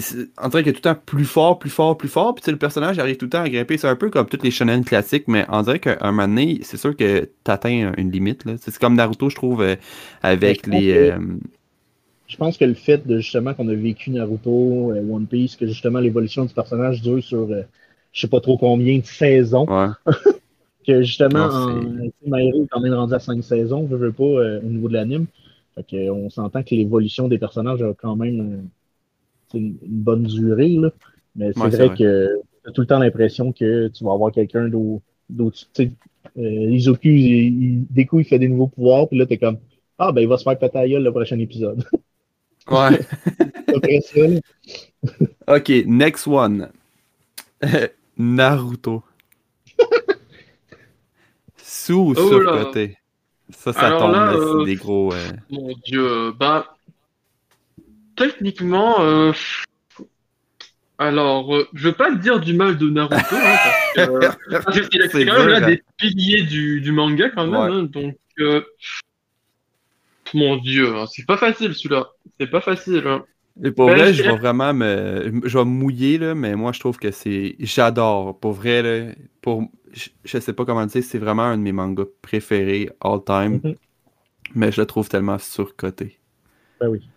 c'est- 0.00 0.28
dirait 0.50 0.62
qu'il 0.62 0.70
est 0.70 0.72
tout 0.72 0.88
le 0.88 0.94
temps 0.94 1.00
plus 1.06 1.24
fort, 1.24 1.58
plus 1.58 1.70
fort, 1.70 1.96
plus 1.96 2.08
fort, 2.08 2.34
puis 2.34 2.50
le 2.50 2.58
personnage 2.58 2.98
arrive 2.98 3.16
tout 3.16 3.26
le 3.26 3.30
temps 3.30 3.42
à 3.42 3.48
grimper, 3.48 3.78
c'est 3.78 3.88
un 3.88 3.96
peu 3.96 4.10
comme 4.10 4.26
toutes 4.28 4.42
les 4.44 4.50
shonen 4.50 4.84
classiques, 4.84 5.28
mais 5.28 5.46
on 5.48 5.62
dirait 5.62 5.80
qu'à 5.80 5.98
un 6.00 6.12
moment 6.12 6.28
donné, 6.28 6.60
c'est 6.62 6.76
sûr 6.76 6.96
que 6.96 7.30
t'atteins 7.44 7.92
une 7.96 8.10
limite, 8.10 8.44
c'est 8.60 8.76
comme 8.78 8.94
Naruto, 8.96 9.30
je 9.30 9.36
trouve, 9.36 9.62
euh, 9.62 9.76
avec 10.22 10.66
je 10.66 10.68
les... 10.68 10.92
euh, 10.92 11.18
Je 12.26 12.36
pense 12.36 12.56
que 12.56 12.64
le 12.64 12.74
fait 12.74 13.06
de 13.06 13.18
justement 13.18 13.54
qu'on 13.54 13.68
a 13.68 13.74
vécu 13.74 14.10
Naruto, 14.10 14.92
euh, 14.92 15.02
One 15.10 15.26
Piece, 15.26 15.56
que 15.56 15.66
justement 15.66 16.00
l'évolution 16.00 16.44
du 16.44 16.54
personnage 16.54 17.02
dure 17.02 17.22
sur 17.22 17.48
je 18.12 18.20
sais 18.20 18.28
pas 18.28 18.40
trop 18.40 18.56
combien 18.58 18.98
de 18.98 19.04
saisons, 19.06 19.68
ouais, 19.68 19.94
que 20.86 21.02
justement, 21.02 21.40
Non, 21.40 21.50
en, 21.50 21.98
est 22.02 22.12
quand 22.70 22.80
même 22.80 22.94
rendu 22.94 23.14
à 23.14 23.18
5 23.20 23.42
saisons, 23.42 23.88
je 23.90 23.96
veux 23.96 24.12
pas, 24.12 24.24
au 24.24 24.62
niveau 24.62 24.88
de 24.88 24.94
l'anime. 24.94 25.26
Fait 25.74 25.84
que, 25.84 25.96
euh, 25.96 26.12
on 26.14 26.30
s'entend 26.30 26.62
que 26.62 26.74
l'évolution 26.74 27.28
des 27.28 27.38
personnages 27.38 27.82
a 27.82 27.94
quand 27.94 28.16
même 28.16 28.68
une, 29.56 29.78
une 29.82 30.02
bonne 30.02 30.24
durée, 30.24 30.70
là. 30.76 30.90
Mais 31.36 31.52
c'est 31.54 31.66
Ouais, 31.66 31.70
vrai, 31.70 31.90
vrai. 31.90 31.98
que 31.98 32.28
tu 32.64 32.68
as 32.70 32.72
tout 32.72 32.80
le 32.82 32.86
temps 32.86 32.98
l'impression 32.98 33.52
que 33.52 33.88
tu 33.88 34.04
vas 34.04 34.12
avoir 34.12 34.32
quelqu'un 34.32 34.68
d'autre. 35.28 35.58
Tu 35.74 35.84
sais, 35.88 35.92
euh, 36.38 36.70
Izuku, 36.72 37.08
il, 37.08 37.86
il- 37.96 38.06
coup, 38.06 38.20
il 38.20 38.24
fait 38.24 38.38
des 38.38 38.48
nouveaux 38.48 38.68
pouvoirs, 38.68 39.08
puis 39.08 39.18
là, 39.18 39.26
t'es 39.26 39.38
comme 39.38 39.58
Ah, 39.98 40.12
ben, 40.12 40.20
il 40.22 40.28
va 40.28 40.38
se 40.38 40.44
faire 40.44 40.58
péter 40.58 40.78
gueule 40.88 41.02
le 41.04 41.12
prochain 41.12 41.38
épisode. 41.38 41.84
ouais. 42.70 42.98
Après 43.74 44.00
ça, 44.00 44.20
là, 44.28 44.40
Ok, 45.46 45.70
next 45.86 46.26
one. 46.26 46.70
Naruto. 48.16 49.04
Sous 51.64 52.10
ou 52.10 52.14
Oh 52.14 52.14
surcoté? 52.14 52.96
Ça, 53.50 53.72
ça 53.72 53.90
Alors 53.90 53.92
tombe, 53.92 54.28
là, 54.28 54.36
euh, 54.36 54.60
des 54.60 54.76
gros... 54.76 55.12
euh, 55.14 55.32
Mon 55.50 55.72
dieu, 55.86 56.32
bah. 56.32 56.73
Techniquement, 58.16 59.00
euh, 59.00 59.32
alors, 60.98 61.54
euh, 61.54 61.68
je 61.74 61.88
veux 61.88 61.94
pas 61.94 62.10
te 62.12 62.18
dire 62.18 62.40
du 62.40 62.54
mal 62.54 62.78
de 62.78 62.88
Naruto, 62.88 63.16
hein, 63.16 63.56
parce 63.64 63.94
que 63.94 64.00
euh, 64.00 64.30
parce 64.64 65.10
c'est 65.10 65.26
quand 65.26 65.44
même 65.44 65.66
des 65.66 65.82
piliers 65.96 66.42
du, 66.42 66.80
du 66.80 66.92
manga, 66.92 67.30
quand 67.30 67.46
même, 67.46 67.54
Ouais. 67.60 67.80
hein, 67.80 67.82
donc. 67.84 68.16
euh, 68.38 68.62
mon 70.32 70.56
dieu, 70.56 70.96
hein, 70.96 71.04
c'est 71.12 71.26
pas 71.26 71.36
facile 71.36 71.74
celui-là. 71.74 72.08
C'est 72.40 72.50
pas 72.50 72.60
facile. 72.60 73.02
Hein. 73.06 73.24
Et 73.62 73.70
pour 73.70 73.86
Ben, 73.86 73.96
vrai, 73.96 74.12
je 74.14 74.22
vais 74.22 74.36
vraiment 74.36 74.74
me... 74.74 75.40
Je 75.44 75.58
vais 75.58 75.64
me 75.64 75.70
mouiller, 75.70 76.18
là, 76.18 76.34
mais 76.34 76.56
moi, 76.56 76.72
je 76.72 76.80
trouve 76.80 76.98
que 76.98 77.10
c'est... 77.12 77.54
J'adore. 77.60 78.38
Pour 78.40 78.52
vrai, 78.52 78.82
là, 78.82 79.12
pour... 79.42 79.64
Je, 79.92 80.08
je 80.24 80.38
sais 80.38 80.52
pas 80.52 80.64
comment 80.64 80.80
le 80.80 80.86
dire, 80.88 81.04
c'est 81.04 81.18
vraiment 81.18 81.42
un 81.44 81.56
de 81.56 81.62
mes 81.62 81.70
mangas 81.72 82.06
préférés 82.20 82.90
all 83.00 83.20
time, 83.24 83.60
Mhm. 83.62 83.74
mais 84.56 84.72
je 84.72 84.80
le 84.80 84.86
trouve 84.86 85.08
tellement 85.08 85.38
surcoté. 85.38 86.18
Ben 86.80 86.88
oui. 86.88 87.08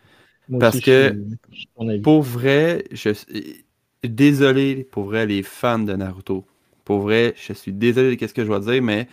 Moi 0.50 0.60
Parce 0.60 0.76
aussi, 0.76 0.84
que- 0.86 1.14
suis-. 1.52 2.02
Pour 2.02 2.22
vrai, 2.22 2.86
je 2.92 3.10
suis 3.12 3.66
désolé 4.04 4.88
pour 4.92 5.06
vrai 5.06 5.26
les 5.26 5.44
fans 5.44 5.80
de 5.80 5.94
Naruto. 5.94 6.46
Pour 6.86 7.00
vrai, 7.02 7.34
je 7.38 7.54
suis 7.54 7.74
désolé 7.74 8.16
de 8.16 8.28
ce 8.28 8.34
que 8.34 8.46
je 8.46 8.52
vais 8.52 8.60
dire, 8.60 8.82
mais 8.82 9.08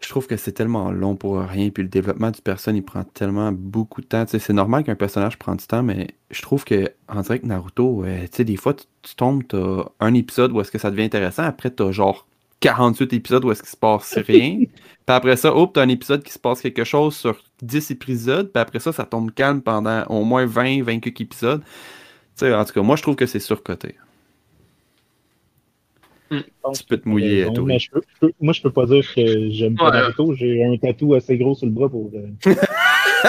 je 0.00 0.08
trouve 0.08 0.26
que 0.26 0.36
c'est 0.36 0.52
tellement 0.52 0.90
long 0.90 1.14
pour 1.14 1.38
rien. 1.40 1.70
Puis 1.70 1.84
le 1.84 1.88
développement 1.88 2.30
du 2.30 2.40
personnage, 2.42 2.78
il 2.80 2.82
prend 2.84 3.04
tellement 3.04 3.52
beaucoup 3.52 4.00
de 4.00 4.06
temps. 4.06 4.24
Tu 4.24 4.32
sais, 4.32 4.38
c'est 4.40 4.52
normal 4.52 4.82
qu'un 4.84 4.96
personnage 4.96 5.38
prenne 5.38 5.56
du 5.56 5.66
temps, 5.66 5.82
mais 5.82 6.08
je 6.30 6.42
trouve 6.42 6.64
que 6.64 6.90
en 7.08 7.22
que 7.22 7.46
Naruto, 7.46 8.04
euh, 8.04 8.22
tu 8.22 8.38
sais, 8.38 8.44
des 8.44 8.56
fois, 8.56 8.74
tu, 8.74 8.84
tu 9.02 9.14
tombes, 9.14 9.44
t'as 9.46 9.84
un 10.00 10.14
épisode 10.14 10.50
où 10.52 10.60
est-ce 10.60 10.72
que 10.72 10.78
ça 10.78 10.90
devient 10.90 11.04
intéressant. 11.04 11.44
Après, 11.44 11.70
t'as 11.70 11.92
genre 11.92 12.26
48 12.62 13.12
épisodes 13.12 13.44
où 13.44 13.52
est-ce 13.52 13.62
qu'il 13.62 13.70
se 13.70 13.76
passe 13.76 14.16
rien. 14.26 14.58
puis 14.64 14.66
après 15.06 15.36
ça, 15.36 15.54
hop, 15.54 15.72
t'as 15.74 15.82
un 15.82 15.88
épisode 15.88 16.22
qui 16.22 16.32
se 16.32 16.38
passe 16.38 16.60
quelque 16.62 16.84
chose 16.84 17.14
sur 17.14 17.36
10 17.60 17.90
épisodes. 17.90 18.50
Puis 18.52 18.60
après 18.60 18.78
ça, 18.78 18.92
ça 18.92 19.04
tombe 19.04 19.32
calme 19.32 19.60
pendant 19.60 20.04
au 20.06 20.24
moins 20.24 20.46
20, 20.46 20.82
20 20.82 21.00
quelques 21.00 21.20
épisodes. 21.20 21.62
Tu 21.62 22.46
sais, 22.46 22.54
en 22.54 22.64
tout 22.64 22.72
cas, 22.72 22.80
moi, 22.82 22.96
je 22.96 23.02
trouve 23.02 23.16
que 23.16 23.26
c'est 23.26 23.40
surcoté. 23.40 23.96
Pense 26.62 26.78
Tu 26.78 26.86
peux 26.86 26.96
te 26.96 27.06
mouiller, 27.06 27.44
Tori. 27.52 27.66
mais 27.66 27.78
je 27.78 27.90
peux- 27.90 28.00
je 28.14 28.26
peux- 28.26 28.32
moi, 28.40 28.54
je 28.54 28.62
peux 28.62 28.70
pas 28.70 28.86
dire 28.86 29.04
que 29.14 29.50
j'aime 29.50 29.76
pas 29.76 29.86
Ouais. 29.90 29.98
Naruto. 29.98 30.32
J'ai 30.34 30.64
un 30.64 30.76
tatou 30.78 31.12
assez 31.14 31.36
gros 31.36 31.54
sur 31.54 31.66
le 31.66 31.72
bras 31.72 31.90
pour. 31.90 32.10
euh, 32.14 32.54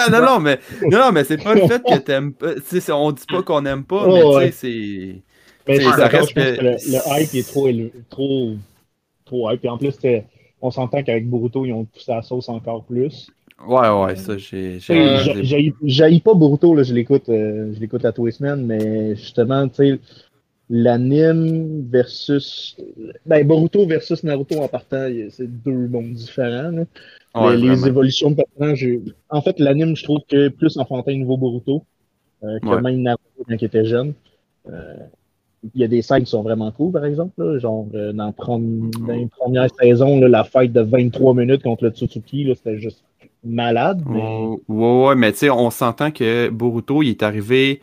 non, 0.12 0.22
non, 0.22 0.40
mais, 0.40 0.58
non, 0.90 1.00
non, 1.00 1.12
mais 1.12 1.26
c'est 1.26 1.44
pas 1.44 1.54
le 1.54 1.68
fait 1.68 1.84
que 1.84 1.98
t'aimes 1.98 2.32
pas. 2.32 2.52
On 2.94 3.12
dit 3.12 3.26
pas 3.28 3.44
qu'on 3.44 3.66
aime 3.66 3.84
pas, 3.84 4.06
Oh, 4.08 4.14
mais 4.14 4.24
ouais. 4.24 4.52
tu 4.52 4.56
sais, 4.56 5.22
c'est. 5.68 5.82
Ça 5.92 6.08
reste 6.08 6.34
que 6.34 6.40
le, 6.40 6.72
le 6.72 7.22
hype 7.22 7.36
est 7.36 7.48
trop, 7.48 7.68
élevé- 7.68 7.92
trop, 8.10 8.56
Et 9.64 9.70
en 9.70 9.78
plus, 9.78 9.96
on 10.62 10.72
s'entend 10.72 11.04
qu'avec 11.04 11.28
Boruto, 11.30 11.66
ils 11.66 11.74
ont 11.74 11.86
poussé 11.86 12.12
la 12.12 12.22
sauce 12.22 12.50
encore 12.50 12.84
plus. 12.84 13.28
Ouais, 13.68 13.90
ouais, 13.90 14.16
ça, 14.16 14.38
j'ai. 14.38 14.80
j'ai- 14.80 15.18
j'ai- 15.20 15.44
J'ai 15.44 15.74
j'haïs 15.84 16.20
pas 16.20 16.34
Boruto, 16.34 16.74
là, 16.76 16.84
je 16.84 16.94
l'écoute 16.94 17.30
euh, 17.30 17.72
je 17.74 17.80
l'écoute 17.80 18.04
à 18.06 18.12
tous 18.12 18.26
les 18.26 18.32
semaines, 18.32 18.66
mais 18.66 19.16
justement, 19.16 19.68
tu 19.70 19.76
sais, 19.76 20.00
l'anime 20.70 21.86
versus. 21.90 22.76
Ben, 23.26 23.46
Boruto 23.48 23.86
versus 23.86 24.24
Naruto 24.24 24.60
en 24.60 24.68
partant, 24.68 25.08
c'est 25.30 25.48
deux 25.64 25.88
mondes 25.88 26.14
différents. 26.14 26.72
là. 26.72 26.84
ouais, 27.36 27.58
les, 27.58 27.88
évolutions 27.88 28.32
de 28.32 28.36
personnages. 28.36 28.88
En 29.30 29.42
fait, 29.42 29.60
l'anime, 29.60 29.96
je 29.96 30.04
trouve 30.04 30.20
que 30.28 30.50
plus 30.50 30.78
enfantin 30.78 31.14
niveau 31.14 31.38
Boruto 31.38 31.84
euh, 32.44 32.60
que 32.60 32.68
Ouais. 32.68 32.82
même 32.82 33.02
Naruto 33.02 33.44
quand 33.48 33.56
il 33.56 33.66
était 33.66 33.86
jeune. 33.86 34.14
Euh, 34.70 34.96
Il 35.74 35.82
y 35.82 35.84
a 35.84 35.88
des 35.88 36.02
scènes 36.02 36.24
qui 36.24 36.30
sont 36.30 36.44
vraiment 36.44 36.72
cool, 36.72 36.92
par 36.92 37.06
exemple. 37.06 37.32
là, 37.38 37.58
genre, 37.58 37.88
euh, 37.94 38.12
dans, 38.12 38.32
prom- 38.32 38.92
dans 39.08 39.14
les 39.14 39.28
premières 39.28 39.68
saisons, 39.80 40.20
là, 40.20 40.28
la 40.28 40.44
fight 40.44 40.74
de 40.74 40.82
23 40.82 41.34
minutes 41.34 41.64
contre 41.64 41.86
le 41.86 41.92
Tsutsuki, 41.92 42.52
c'était 42.56 42.78
juste 42.78 43.04
malade. 43.46 44.04
Mais... 44.10 44.20
Oh, 44.22 44.62
ouais, 44.68 45.08
ouais, 45.08 45.16
mais 45.16 45.32
tu 45.32 45.40
sais, 45.40 45.50
on 45.50 45.70
s'entend 45.70 46.12
que 46.12 46.50
Boruto, 46.50 47.02
il 47.02 47.10
est 47.12 47.24
arrivé. 47.24 47.80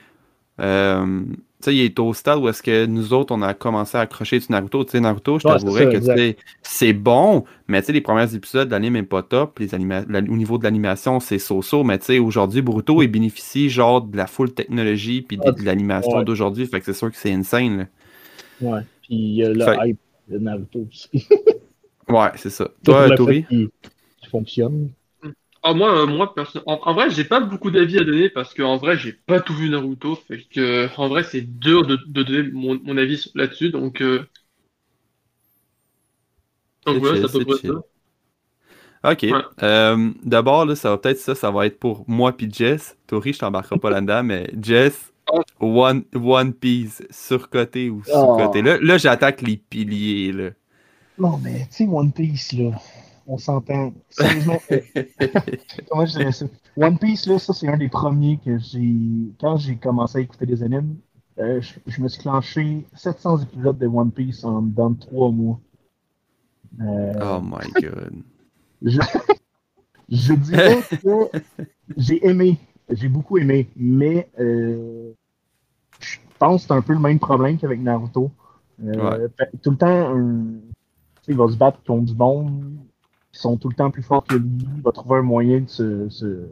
euh, 0.60 1.22
sais, 1.64 1.74
il 1.74 1.80
est 1.82 1.98
au 1.98 2.12
stade 2.14 2.38
où 2.38 2.48
est-ce 2.48 2.62
que 2.62 2.86
nous 2.86 3.12
autres, 3.12 3.34
on 3.34 3.42
a 3.42 3.54
commencé 3.54 3.96
à 3.98 4.02
accrocher 4.02 4.38
du 4.38 4.46
Naruto. 4.50 4.84
Tu 4.84 4.92
sais, 4.92 5.00
Naruto, 5.00 5.38
je 5.38 5.46
Ouais, 5.48 5.54
t'avouerais 5.58 6.00
que 6.00 6.36
c'est 6.62 6.92
bon, 6.92 7.44
mais 7.68 7.80
tu 7.80 7.86
sais, 7.86 7.92
les 7.92 8.00
premiers 8.00 8.34
épisodes, 8.34 8.70
l'anime 8.70 8.96
est 8.96 9.02
pas 9.02 9.22
top. 9.22 9.58
Les 9.58 9.68
la- 9.68 10.18
au 10.18 10.36
niveau 10.36 10.58
de 10.58 10.64
l'animation, 10.64 11.20
c'est 11.20 11.38
so-so, 11.38 11.84
mais 11.84 11.98
tu 11.98 12.06
sais, 12.06 12.18
aujourd'hui, 12.18 12.62
Boruto, 12.62 13.02
il 13.02 13.08
bénéficie 13.08 13.68
genre 13.70 14.00
de 14.02 14.16
la 14.16 14.26
full 14.26 14.52
technologie 14.52 15.22
puis 15.22 15.36
de, 15.36 15.50
de 15.50 15.62
l'animation 15.64 16.18
Ouais. 16.18 16.24
d'aujourd'hui. 16.24 16.66
Fait 16.66 16.80
que 16.80 16.86
c'est 16.86 16.92
sûr 16.94 17.10
que 17.10 17.16
c'est 17.16 17.32
insane. 17.32 17.78
là. 17.78 17.86
Ouais. 18.60 18.80
Puis 19.02 19.14
il 19.16 19.34
y 19.36 19.44
a 19.44 19.50
le 19.50 19.64
Fait- 19.64 19.88
hype 19.90 19.98
de 20.28 20.38
Naruto 20.38 20.86
aussi. 20.90 21.26
Ouais, 22.08 22.28
c'est 22.36 22.50
ça. 22.50 22.68
Toi, 22.84 23.14
Tori? 23.16 23.44
qu'il- 23.44 23.68
qu'il 24.20 24.28
fonctionne. 24.30 24.90
Ah, 25.62 25.74
moi, 25.74 25.92
euh, 26.02 26.06
moi 26.06 26.34
perso- 26.34 26.62
en, 26.66 26.80
en 26.82 26.94
vrai, 26.94 27.10
j'ai 27.10 27.24
pas 27.24 27.40
beaucoup 27.40 27.70
d'avis 27.70 27.98
à 27.98 28.04
donner 28.04 28.30
parce 28.30 28.54
que 28.54 28.62
en 28.62 28.76
vrai, 28.78 28.96
j'ai 28.96 29.12
pas 29.12 29.40
tout 29.40 29.54
vu 29.54 29.68
Naruto. 29.68 30.16
Fait 30.16 30.42
que, 30.44 30.88
en 30.98 31.08
vrai, 31.08 31.22
c'est 31.22 31.42
dur 31.42 31.86
de, 31.86 31.96
de 32.06 32.22
donner 32.22 32.50
mon, 32.50 32.80
mon 32.82 32.96
avis 32.96 33.18
sur- 33.18 33.30
là-dessus. 33.34 33.70
Donc, 33.70 34.00
euh... 34.00 34.24
donc 36.86 36.98
C'est 36.98 37.00
voilà, 37.00 37.16
chill, 37.16 37.20
c'est 37.20 37.26
à 37.26 37.28
peu 37.30 37.40
c'est 37.40 37.44
près 37.44 37.56
chill. 37.58 37.72
ça. 37.72 37.82
Ok. 39.04 39.26
Ouais. 39.28 39.42
Euh, 39.62 40.10
D'abord, 40.24 40.66
là, 40.66 40.74
ça 40.76 40.90
va 40.90 40.98
peut-être 40.98 41.18
ça, 41.18 41.34
ça 41.34 41.50
va 41.50 41.66
être 41.66 41.78
pour 41.78 42.04
moi 42.08 42.32
puis 42.36 42.48
Jess. 42.52 42.96
Tori, 43.06 43.32
je 43.32 43.38
t'embarquerai 43.38 43.78
pas 43.78 43.90
là-dedans, 43.90 44.22
mais 44.22 44.50
Jess, 44.60 45.12
Oh. 45.32 45.44
One, 45.60 46.04
One 46.14 46.52
Piece, 46.54 47.02
surcoté 47.10 47.90
ou 47.90 48.02
Oh. 48.06 48.58
sous-coté. 48.58 48.62
Là, 48.62 48.78
là 48.80 48.98
j'attaque 48.98 49.42
les 49.42 49.56
piliers, 49.56 50.32
là. 50.32 50.50
Non, 51.18 51.38
mais 51.38 51.68
tu 51.68 51.74
sais, 51.76 51.86
One 51.86 52.12
Piece, 52.12 52.52
là. 52.52 52.72
On 53.30 53.38
s'entend. 53.38 53.92
Sérieusement, 54.10 54.58
comment 55.88 56.04
je 56.06 56.18
dirais 56.18 56.32
ça? 56.32 56.46
One 56.76 56.98
Piece, 56.98 57.26
là, 57.26 57.38
ça, 57.38 57.52
c'est 57.52 57.68
un 57.68 57.76
des 57.76 57.88
premiers 57.88 58.38
que 58.44 58.58
j'ai. 58.58 58.92
Quand 59.40 59.56
j'ai 59.56 59.76
commencé 59.76 60.18
à 60.18 60.20
écouter 60.20 60.46
des 60.46 60.62
animes, 60.62 60.96
euh, 61.38 61.60
je, 61.60 61.74
je 61.86 62.02
me 62.02 62.08
suis 62.08 62.20
clenché 62.22 62.86
700 62.94 63.38
épisodes 63.38 63.78
de 63.78 63.86
One 63.86 64.10
Piece 64.10 64.44
en 64.44 64.62
dans 64.62 64.92
trois 64.94 65.30
mois. 65.30 65.60
Euh, 66.80 67.12
Oh 67.20 67.40
my 67.40 67.70
god. 67.80 68.14
je, 68.82 69.00
je 70.08 70.34
dirais 70.34 70.80
que 71.02 71.38
j'ai 71.96 72.26
aimé. 72.26 72.58
J'ai 72.90 73.08
beaucoup 73.08 73.38
aimé. 73.38 73.68
Mais 73.76 74.28
euh, 74.40 75.12
je 76.00 76.18
pense 76.38 76.62
que 76.62 76.68
c'est 76.68 76.74
un 76.74 76.82
peu 76.82 76.94
le 76.94 76.98
même 76.98 77.18
problème 77.20 77.58
qu'avec 77.58 77.80
Naruto. 77.80 78.30
Tout 79.62 79.70
le 79.70 79.76
temps, 79.76 80.16
un- 80.16 80.54
tu 81.22 81.26
sais, 81.26 81.32
il 81.32 81.36
va 81.36 81.48
se 81.48 81.56
battre 81.56 81.82
contre 81.84 82.06
du 82.06 82.14
monde 82.14 82.64
qui 83.32 83.40
sont 83.40 83.56
tout 83.56 83.68
le 83.68 83.74
temps 83.74 83.90
plus 83.90 84.02
forts 84.02 84.24
que 84.24 84.34
lui. 84.36 84.66
Il 84.76 84.82
va 84.82 84.92
trouver 84.92 85.18
un 85.18 85.22
moyen 85.22 85.60
de 85.60 85.68
se. 85.68 86.08
se- 86.08 86.48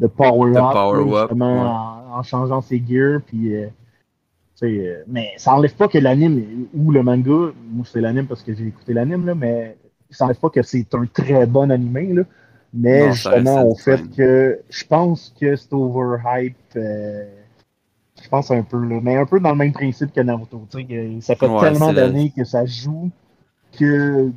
de 0.00 0.06
power 0.08 0.50
up, 0.56 0.72
power 0.72 1.04
là, 1.04 1.16
up, 1.22 1.28
justement, 1.28 1.62
ouais. 1.62 1.68
en, 2.14 2.18
en 2.18 2.22
changeant 2.24 2.60
ses 2.60 2.82
gears. 2.84 3.20
Puis, 3.24 3.54
euh, 3.54 3.66
tu 3.66 3.72
sais, 4.56 4.88
euh, 4.88 5.04
mais 5.06 5.30
ça 5.36 5.54
enlève 5.54 5.74
pas 5.76 5.86
que 5.86 5.98
l'anime 5.98 6.66
ou 6.74 6.90
le 6.90 7.02
manga, 7.04 7.52
moi 7.70 7.84
c'est 7.84 8.00
l'anime 8.00 8.26
parce 8.26 8.42
que 8.42 8.52
j'ai 8.54 8.66
écouté 8.66 8.94
l'anime, 8.94 9.24
là, 9.26 9.34
mais 9.36 9.76
ça 10.10 10.24
enlève 10.24 10.40
pas 10.40 10.50
que 10.50 10.62
c'est 10.62 10.92
un 10.94 11.06
très 11.06 11.46
bon 11.46 11.70
animé. 11.70 12.12
Là, 12.12 12.22
mais 12.74 13.06
Non, 13.06 13.12
justement, 13.12 13.64
au 13.68 13.74
fait 13.76 14.02
que 14.16 14.60
je 14.70 14.84
pense 14.84 15.32
que 15.40 15.54
c'est 15.54 15.72
overhype. 15.72 16.56
euh, 16.76 17.28
je 18.20 18.28
pense 18.28 18.50
un 18.50 18.62
peu, 18.62 18.84
là, 18.84 18.98
mais 19.02 19.16
un 19.16 19.26
peu 19.26 19.38
dans 19.40 19.50
le 19.50 19.56
même 19.56 19.72
principe 19.72 20.12
que 20.12 20.20
Naruto. 20.20 20.66
tu 20.70 20.78
sais, 20.78 20.84
que 20.84 21.20
Ça 21.20 21.36
fait 21.36 21.46
Ouais, 21.48 21.60
tellement 21.60 21.92
la- 21.92 22.08
d'années 22.08 22.32
que 22.36 22.44
ça 22.44 22.66
joue 22.66 23.10
que 23.78 24.30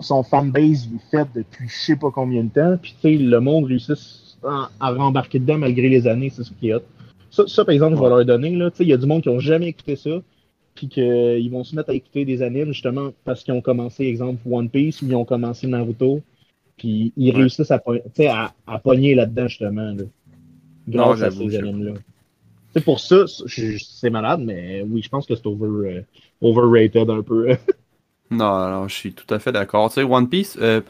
son 0.00 0.22
fanbase 0.22 0.88
est 0.94 1.10
fait 1.10 1.28
depuis 1.34 1.68
je 1.68 1.74
sais 1.76 1.96
pas 1.96 2.10
combien 2.10 2.44
de 2.44 2.50
temps. 2.50 2.76
Puis 2.80 2.94
tu 3.00 3.16
sais, 3.16 3.22
le 3.22 3.40
monde 3.40 3.64
réussit 3.66 3.96
à, 4.42 4.70
à 4.80 4.92
rembarquer 4.92 5.38
dedans 5.38 5.58
malgré 5.58 5.88
les 5.88 6.06
années, 6.06 6.30
c'est 6.30 6.44
ce 6.44 6.52
qui 6.52 6.68
est 6.68 6.74
hot. 6.74 6.82
Ça, 7.30 7.44
ça, 7.46 7.64
par 7.64 7.74
exemple, 7.74 7.96
je 7.96 8.02
vais 8.02 8.08
leur 8.08 8.24
donner. 8.24 8.50
là. 8.56 8.70
Tu 8.70 8.78
sais, 8.78 8.84
Il 8.84 8.90
y 8.90 8.92
a 8.92 8.96
du 8.96 9.06
monde 9.06 9.22
qui 9.22 9.28
ont 9.28 9.40
jamais 9.40 9.68
écouté 9.68 9.96
ça. 9.96 10.20
Puis 10.74 10.88
qu'ils 10.88 11.50
vont 11.52 11.62
se 11.62 11.76
mettre 11.76 11.90
à 11.90 11.94
écouter 11.94 12.24
des 12.24 12.42
animes 12.42 12.72
justement 12.72 13.10
parce 13.24 13.44
qu'ils 13.44 13.54
ont 13.54 13.60
commencé, 13.60 14.04
exemple, 14.06 14.40
One 14.50 14.68
Piece 14.68 15.02
ou 15.02 15.06
ils 15.06 15.14
ont 15.14 15.24
commencé 15.24 15.66
Naruto. 15.68 16.20
Puis 16.76 17.12
ils 17.16 17.30
Ouais. 17.32 17.42
réussissent 17.42 17.70
à, 17.70 17.80
à, 18.30 18.54
à 18.66 18.78
pogner 18.80 19.14
là-dedans 19.14 19.46
justement. 19.48 19.92
Là, 19.92 20.02
grâce 20.88 21.22
à 21.22 21.30
ces 21.30 21.56
animes-là. 21.56 21.92
Pour 22.84 22.98
ça, 22.98 23.24
c'est 23.28 24.10
malade, 24.10 24.40
mais 24.44 24.82
oui, 24.82 25.00
je 25.00 25.08
pense 25.08 25.26
que 25.26 25.36
c'est 25.36 25.46
over, 25.46 25.88
euh, 25.88 26.02
overrated 26.40 27.08
un 27.08 27.22
peu. 27.22 27.50
Non, 28.34 28.68
non, 28.70 28.88
je 28.88 28.94
suis 28.94 29.14
tout 29.14 29.32
à 29.32 29.38
fait 29.38 29.52
d'accord. 29.52 29.88
Tu 29.90 29.94
sais, 29.96 30.02
One 30.02 30.28
Piece, 30.28 30.56
euh, 30.60 30.80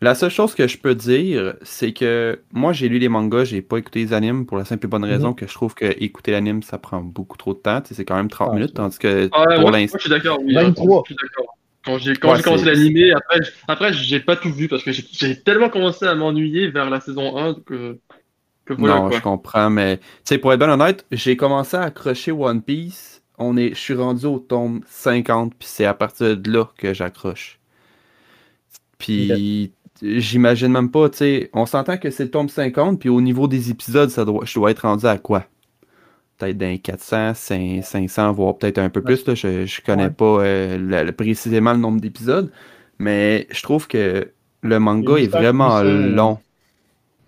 la 0.00 0.14
seule 0.14 0.30
chose 0.30 0.54
que 0.54 0.68
je 0.68 0.78
peux 0.78 0.94
dire, 0.94 1.56
c'est 1.62 1.92
que 1.92 2.42
moi, 2.52 2.72
j'ai 2.72 2.88
lu 2.88 2.98
les 2.98 3.08
mangas, 3.08 3.44
j'ai 3.44 3.62
pas 3.62 3.78
écouté 3.78 4.00
les 4.00 4.12
animes 4.14 4.46
pour 4.46 4.58
la 4.58 4.64
simple 4.66 4.86
et 4.86 4.88
bonne 4.88 5.04
raison 5.04 5.34
que 5.34 5.46
je 5.46 5.54
trouve 5.54 5.74
que 5.74 5.86
écouter 6.02 6.32
l'anime, 6.32 6.62
ça 6.62 6.78
prend 6.78 7.02
beaucoup 7.02 7.36
trop 7.38 7.54
de 7.54 7.60
temps. 7.60 7.80
Tu 7.82 7.88
sais, 7.90 7.94
c'est 7.96 8.04
quand 8.06 8.16
même 8.16 8.30
30 8.30 8.52
Ah, 8.52 8.54
minutes, 8.54 8.74
tandis 8.74 8.98
que 8.98 9.32
Ah, 9.32 9.46
ouais, 9.48 9.56
pour 9.56 9.70
moi, 9.70 9.72
l'instant. 9.72 9.98
je 9.98 10.00
suis 10.00 10.10
d'accord. 10.10 10.40
Oui, 10.42 10.54
23. 10.54 11.04
Je 11.08 11.14
suis 11.14 11.16
d'accord. 11.22 11.56
Quand 11.84 11.98
j'ai 11.98 12.14
Ouais, 12.24 12.40
commencé 12.42 12.64
l'animé, 12.66 13.12
après, 13.12 13.40
après 13.68 13.92
j'ai 13.92 14.20
pas 14.20 14.36
tout 14.36 14.52
vu 14.52 14.68
parce 14.68 14.84
que 14.84 14.92
j'ai- 14.92 15.06
j'ai 15.12 15.42
tellement 15.42 15.68
commencé 15.70 16.06
à 16.06 16.14
m'ennuyer 16.14 16.70
vers 16.70 16.90
la 16.90 17.00
saison 17.00 17.36
1 17.38 17.54
que, 17.66 18.00
que 18.66 18.74
voilà 18.74 19.00
non, 19.00 19.02
quoi. 19.02 19.20
je 19.20 19.20
comprends, 19.20 19.70
mais 19.70 19.98
tu 19.98 20.04
sais, 20.24 20.38
pour 20.38 20.52
être 20.52 20.58
bien 20.58 20.70
honnête, 20.70 21.06
j'ai 21.10 21.36
commencé 21.36 21.76
à 21.76 21.82
accrocher 21.82 22.32
One 22.32 22.62
Piece. 22.62 23.11
On 23.38 23.56
est, 23.58 23.70
je 23.70 23.80
suis 23.80 23.94
rendu 23.94 24.26
au 24.26 24.38
tome 24.38 24.82
50, 24.88 25.54
puis 25.56 25.68
c'est 25.68 25.84
à 25.84 25.94
partir 25.94 26.36
de 26.36 26.50
là 26.50 26.70
que 26.78 26.94
j'accroche. 26.94 27.60
Puis 28.98 29.72
j'imagine 30.02 30.72
même 30.72 30.90
pas, 30.90 31.08
tu 31.10 31.18
sais, 31.18 31.50
on 31.52 31.66
s'entend 31.66 31.98
que 31.98 32.10
c'est 32.10 32.24
le 32.24 32.30
tome 32.30 32.48
50, 32.48 33.00
puis 33.00 33.08
au 33.08 33.20
niveau 33.20 33.48
des 33.48 33.70
épisodes, 33.70 34.10
ça 34.10 34.24
doit, 34.24 34.44
je 34.44 34.54
dois 34.54 34.70
être 34.70 34.80
rendu 34.80 35.06
à 35.06 35.18
quoi? 35.18 35.46
Peut-être 36.38 36.58
d'un 36.58 36.78
400, 36.78 37.34
500, 37.34 37.82
500, 37.82 38.32
voire 38.32 38.58
peut-être 38.58 38.78
un 38.78 38.90
peu 38.90 39.02
plus. 39.02 39.26
Là, 39.26 39.34
je, 39.34 39.66
je 39.66 39.82
connais 39.82 40.08
Ouais. 40.08 40.10
pas 40.10 40.40
euh, 40.44 40.78
le- 40.78 41.04
le- 41.04 41.12
précisément 41.12 41.72
le 41.72 41.78
nombre 41.78 42.00
d'épisodes, 42.00 42.52
mais 42.98 43.48
je 43.50 43.62
trouve 43.62 43.88
que 43.88 44.32
le 44.62 44.80
manga 44.80 45.16
est 45.18 45.26
800, 45.26 45.38
vraiment 45.38 45.80
800, 45.80 45.82
long. 45.82 46.38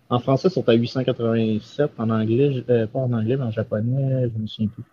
En 0.09 0.19
français, 0.19 0.49
ils 0.49 0.51
sont 0.53 0.67
à 0.67 0.73
887. 0.73 1.93
En 1.99 2.09
anglais, 2.09 2.53
je- 2.55 2.73
euh, 2.73 2.87
pas 2.87 3.01
en 3.01 3.13
anglais, 3.13 3.37
mais 3.37 3.45
en 3.45 3.51
japonais, 3.51 4.31
je 4.35 4.39
me 4.41 4.47
souviens 4.47 4.69
plus. 4.71 4.85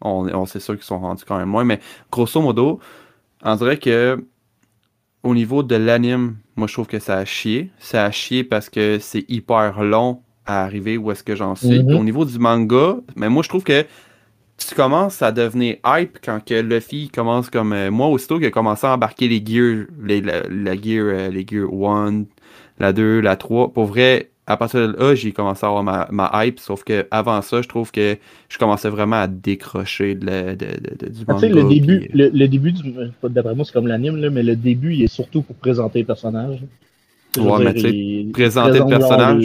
On, 0.00 0.28
on 0.28 0.46
sait 0.46 0.60
sûr 0.60 0.74
qu'ils 0.74 0.84
sont 0.84 0.98
rendus 0.98 1.24
quand 1.26 1.38
même 1.38 1.48
moins, 1.48 1.64
mais 1.64 1.80
grosso 2.10 2.40
modo, 2.40 2.80
on 3.42 3.56
dirait 3.56 3.78
que 3.78 4.18
au 5.22 5.34
niveau 5.34 5.62
de 5.62 5.74
l'anime, 5.76 6.36
moi 6.54 6.68
je 6.68 6.72
trouve 6.74 6.86
que 6.86 6.98
ça 6.98 7.18
a 7.18 7.24
chié. 7.24 7.70
Ça 7.78 8.04
a 8.04 8.10
chié 8.10 8.44
parce 8.44 8.70
que 8.70 8.98
c'est 9.00 9.24
hyper 9.28 9.82
long 9.82 10.22
à 10.46 10.62
arriver 10.62 10.96
où 10.96 11.10
est-ce 11.10 11.24
que 11.24 11.34
j'en 11.34 11.54
suis. 11.54 11.82
Mhm. 11.82 11.94
Au 11.94 12.04
niveau 12.04 12.24
du 12.24 12.38
manga, 12.38 12.96
mais 13.16 13.28
moi 13.28 13.42
je 13.42 13.48
trouve 13.48 13.64
que 13.64 13.84
tu 14.56 14.74
commences 14.74 15.20
à 15.22 15.32
devenir 15.32 15.76
hype 15.84 16.18
quand 16.24 16.42
que 16.44 16.54
Luffy 16.54 17.10
commence 17.10 17.50
comme 17.50 17.72
euh, 17.72 17.90
moi 17.90 18.06
aussitôt 18.08 18.38
qu'il 18.38 18.46
a 18.46 18.50
commencé 18.50 18.86
à 18.86 18.94
embarquer 18.94 19.28
les 19.28 19.44
gears, 19.44 19.86
les, 20.02 20.20
la, 20.20 20.42
la 20.48 20.74
gear, 20.74 21.04
euh, 21.06 21.28
les 21.28 21.46
gear 21.46 21.68
1, 21.70 22.24
la 22.78 22.92
2, 22.92 23.20
la 23.20 23.36
3. 23.36 23.72
Pour 23.72 23.86
vrai, 23.86 24.30
à 24.46 24.56
partir 24.56 24.88
de 24.88 24.96
là, 24.96 25.14
j'ai 25.14 25.32
commencé 25.32 25.64
à 25.64 25.68
avoir 25.68 25.82
ma, 25.82 26.08
ma 26.10 26.30
hype, 26.46 26.60
sauf 26.60 26.84
que 26.84 27.06
avant 27.10 27.42
ça, 27.42 27.62
je 27.62 27.68
trouve 27.68 27.90
que 27.90 28.16
je 28.48 28.58
commençais 28.58 28.88
vraiment 28.90 29.16
à 29.16 29.26
décrocher 29.26 30.14
de 30.14 30.26
la- 30.26 30.54
de- 30.56 30.66
de- 30.66 31.06
de- 31.06 31.08
du 31.08 31.24
Ah, 31.28 31.32
manga. 31.32 31.48
le 31.48 31.64
début, 31.64 31.98
puis, 31.98 32.08
euh, 32.14 32.16
le, 32.18 32.28
le 32.30 32.48
début 32.48 32.72
D'après 33.22 33.54
moi, 33.54 33.64
c'est 33.64 33.72
comme 33.72 33.86
l'anime, 33.86 34.16
là, 34.16 34.30
mais 34.30 34.42
le 34.42 34.56
début, 34.56 34.94
il 34.94 35.02
est 35.02 35.08
surtout 35.08 35.42
pour 35.42 35.56
présenter 35.56 36.00
le 36.00 36.06
personnage. 36.06 36.62
Je 37.36 37.40
Ouais, 37.40 37.64
mais 37.64 37.74
tu 37.74 37.80
sais, 37.80 38.30
présenter 38.32 38.78
le 38.78 38.86
personnage. 38.86 39.42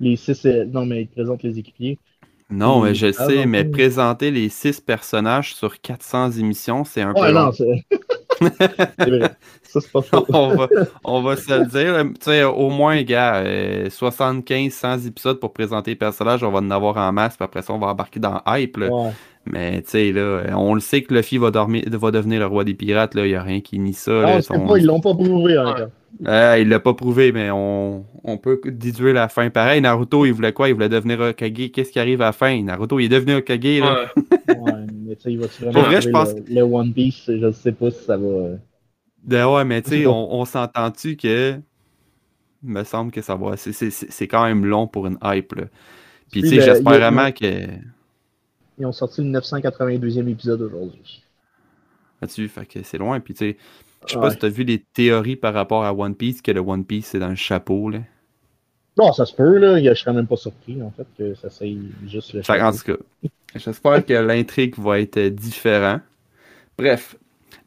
Les, 0.00 0.10
les 0.10 0.16
six. 0.16 0.44
euh, 0.46 0.64
Non, 0.64 0.86
mais 0.86 1.02
il 1.02 1.08
présente 1.08 1.42
les 1.42 1.58
équipiers. 1.58 1.98
Non, 2.50 2.80
mais 2.82 2.94
je 2.94 3.12
sais, 3.12 3.46
mais 3.46 3.64
présenter 3.64 4.30
les 4.30 4.48
six 4.48 4.80
personnages 4.80 5.54
sur 5.54 5.80
400 5.80 6.32
émissions, 6.32 6.84
c'est 6.84 7.02
un 7.02 7.12
Ouais, 7.14 7.28
peu 7.28 7.32
non. 7.32 7.50
Ça, 9.62 9.80
pas 9.92 10.02
faux. 10.02 10.26
on, 10.32 10.56
va, 10.56 10.68
on 11.04 11.22
va 11.22 11.36
se 11.36 11.52
le 11.58 11.66
dire. 11.66 11.92
là. 11.92 12.04
Tu 12.04 12.10
sais, 12.20 12.44
au 12.44 12.70
moins, 12.70 13.00
gars, 13.02 13.36
euh, 13.36 13.88
75, 13.90 14.72
100 14.72 14.98
épisodes 15.06 15.38
pour 15.38 15.52
présenter 15.52 15.92
les 15.92 15.96
personnages, 15.96 16.42
on 16.42 16.50
va 16.50 16.58
en 16.58 16.70
avoir 16.70 16.96
en 16.96 17.12
masse, 17.12 17.36
puis 17.36 17.44
après 17.44 17.62
ça, 17.62 17.72
on 17.72 17.78
va 17.78 17.88
embarquer 17.88 18.20
dans 18.20 18.40
Hype. 18.46 18.76
là. 18.78 18.88
Ouais. 18.88 19.10
Mais 19.46 19.82
tu 19.82 19.90
sais, 19.90 20.12
là, 20.12 20.20
euh, 20.20 20.52
on 20.54 20.74
le 20.74 20.80
sait 20.80 21.02
que 21.02 21.14
Luffy 21.14 21.38
va, 21.38 21.50
dormir, 21.50 21.84
va 21.90 22.10
devenir 22.10 22.40
le 22.40 22.46
roi 22.46 22.64
des 22.64 22.74
pirates, 22.74 23.14
là. 23.14 23.24
Il 23.26 23.30
n'y 23.30 23.36
a 23.36 23.42
rien 23.42 23.60
qui 23.60 23.78
nie 23.78 23.94
ça. 23.94 24.10
Non, 24.12 24.22
là. 24.22 24.42
Son- 24.42 24.66
pas, 24.66 24.76
ils 24.78 24.84
l'ont 24.86 25.00
pas 25.00 25.14
prouvé 25.14 25.58
encore. 25.58 25.88
Euh, 26.26 26.58
il 26.60 26.68
l'a 26.68 26.80
pas 26.80 26.92
prouvé, 26.92 27.32
mais 27.32 27.50
on, 27.50 28.04
on 28.24 28.36
peut 28.36 28.60
déduire 28.66 29.14
la 29.14 29.28
fin. 29.28 29.48
Pareil, 29.48 29.80
Naruto, 29.80 30.26
il 30.26 30.32
voulait 30.32 30.52
quoi? 30.52 30.68
Il 30.68 30.74
voulait 30.74 30.88
devenir 30.90 31.18
Hokage. 31.20 31.70
Qu'est-ce 31.72 31.90
qui 31.92 31.98
arrive 31.98 32.20
à 32.20 32.26
la 32.26 32.32
fin? 32.32 32.60
Naruto, 32.62 32.98
il 32.98 33.06
est 33.06 33.08
devenu 33.08 33.36
Hokage, 33.36 33.80
là. 33.80 34.06
Ouais. 34.48 34.56
Ouais, 34.58 34.72
mais 35.10 35.16
tu 35.16 35.22
sais, 35.22 35.32
il 35.32 35.38
Pour 35.40 35.48
vraiment 35.72 35.82
vrai, 35.82 36.00
je 36.00 36.08
pense- 36.08 36.34
le, 36.34 36.54
le 36.54 36.62
One 36.62 36.92
Piece, 36.94 37.24
je 37.26 37.50
sais 37.52 37.72
pas 37.72 37.90
si 37.90 38.04
ça 38.04 38.16
va. 38.16 38.50
Ben 39.24 39.46
ouais, 39.52 39.64
mais 39.66 39.82
tu 39.82 39.90
sais 39.90 40.06
on, 40.06 40.32
on 40.34 40.44
s'entend-tu 40.44 41.16
que. 41.16 41.60
Il 42.62 42.70
me 42.70 42.84
semble 42.84 43.10
que 43.10 43.20
ça 43.22 43.34
va. 43.36 43.56
c'est- 43.56 44.28
quand 44.28 44.44
même 44.44 44.64
long 44.66 44.86
pour 44.86 45.06
une 45.06 45.18
hype, 45.24 45.52
là. 45.54 45.64
Puis 46.30 46.42
tu 46.42 46.48
sais, 46.48 46.56
le- 46.56 46.62
j'espère 46.62 46.92
vraiment 46.98 47.32
que. 47.32 47.66
Ils 48.78 48.86
ont 48.86 48.92
sorti 48.92 49.22
le 49.22 49.28
982e 49.30 50.28
épisode 50.28 50.62
aujourd'hui. 50.62 51.22
Là-dessus, 52.22 52.48
fait 52.48 52.66
que 52.66 52.82
c'est 52.82 52.98
loin. 52.98 53.18
Puis 53.20 53.34
tu 53.34 53.38
sais, 53.50 53.56
je 54.06 54.12
sais 54.12 54.16
Ouais. 54.16 54.22
pas 54.22 54.30
si 54.30 54.38
t'as 54.38 54.48
vu 54.48 54.64
les 54.64 54.78
théories 54.78 55.36
par 55.36 55.52
rapport 55.54 55.84
à 55.84 55.92
One 55.92 56.14
Piece, 56.14 56.40
que 56.40 56.50
le 56.52 56.60
One 56.60 56.84
Piece 56.84 57.06
c'est 57.08 57.18
dans 57.18 57.28
le 57.28 57.34
chapeau, 57.34 57.90
là. 57.90 57.98
Non, 58.98 59.12
ça 59.12 59.24
se 59.26 59.34
peut, 59.34 59.58
là. 59.58 59.80
Je 59.82 59.94
serais 59.94 60.12
même 60.12 60.26
pas 60.26 60.36
surpris, 60.36 60.82
en 60.82 60.90
fait, 60.90 61.06
que 61.16 61.34
ça 61.34 61.48
soit 61.50 61.66
juste 62.06 62.32
le 62.34 62.42
chapeau. 62.42 62.76
tout 62.76 62.96
cas, 62.96 63.28
j'espère 63.56 64.04
que 64.04 64.12
l'intrigue 64.14 64.78
va 64.78 65.00
être 65.00 65.18
différente. 65.28 66.02
Bref, 66.76 67.16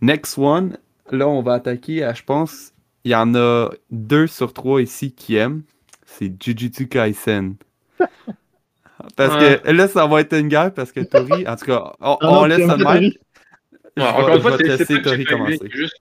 next 0.01 0.37
one, 0.37 0.77
là, 1.11 1.27
on 1.27 1.41
va 1.41 1.53
attaquer 1.53 2.03
à, 2.03 2.13
je 2.13 2.23
pense, 2.23 2.71
il 3.03 3.11
y 3.11 3.15
en 3.15 3.33
a 3.35 3.69
deux 3.91 4.27
sur 4.27 4.53
trois 4.53 4.81
ici 4.81 5.11
qui 5.11 5.35
aiment. 5.35 5.63
C'est 6.05 6.31
Jujutsu 6.41 6.87
Kaisen. 6.87 7.55
Parce 9.15 9.35
Ouais. 9.35 9.59
que 9.63 9.71
là, 9.71 9.87
ça 9.87 10.05
va 10.07 10.21
être 10.21 10.33
une 10.33 10.47
guerre 10.47 10.73
parce 10.73 10.91
que 10.91 11.01
Tori, 11.01 11.45
en 11.47 11.55
tout 11.55 11.65
cas, 11.65 11.93
on, 11.99 12.17
Ah 12.21 12.39
on 12.39 12.45
laisse 12.45 12.65
ça 12.65 12.77
de 12.77 12.83
même. 12.83 13.11
Ouais, 13.97 14.03
encore 14.03 14.35
une 14.35 14.41
fois, 14.41 14.57
c'est 14.57 15.01
Tori 15.01 15.25
commencer. 15.25 15.59
juste. 15.69 15.97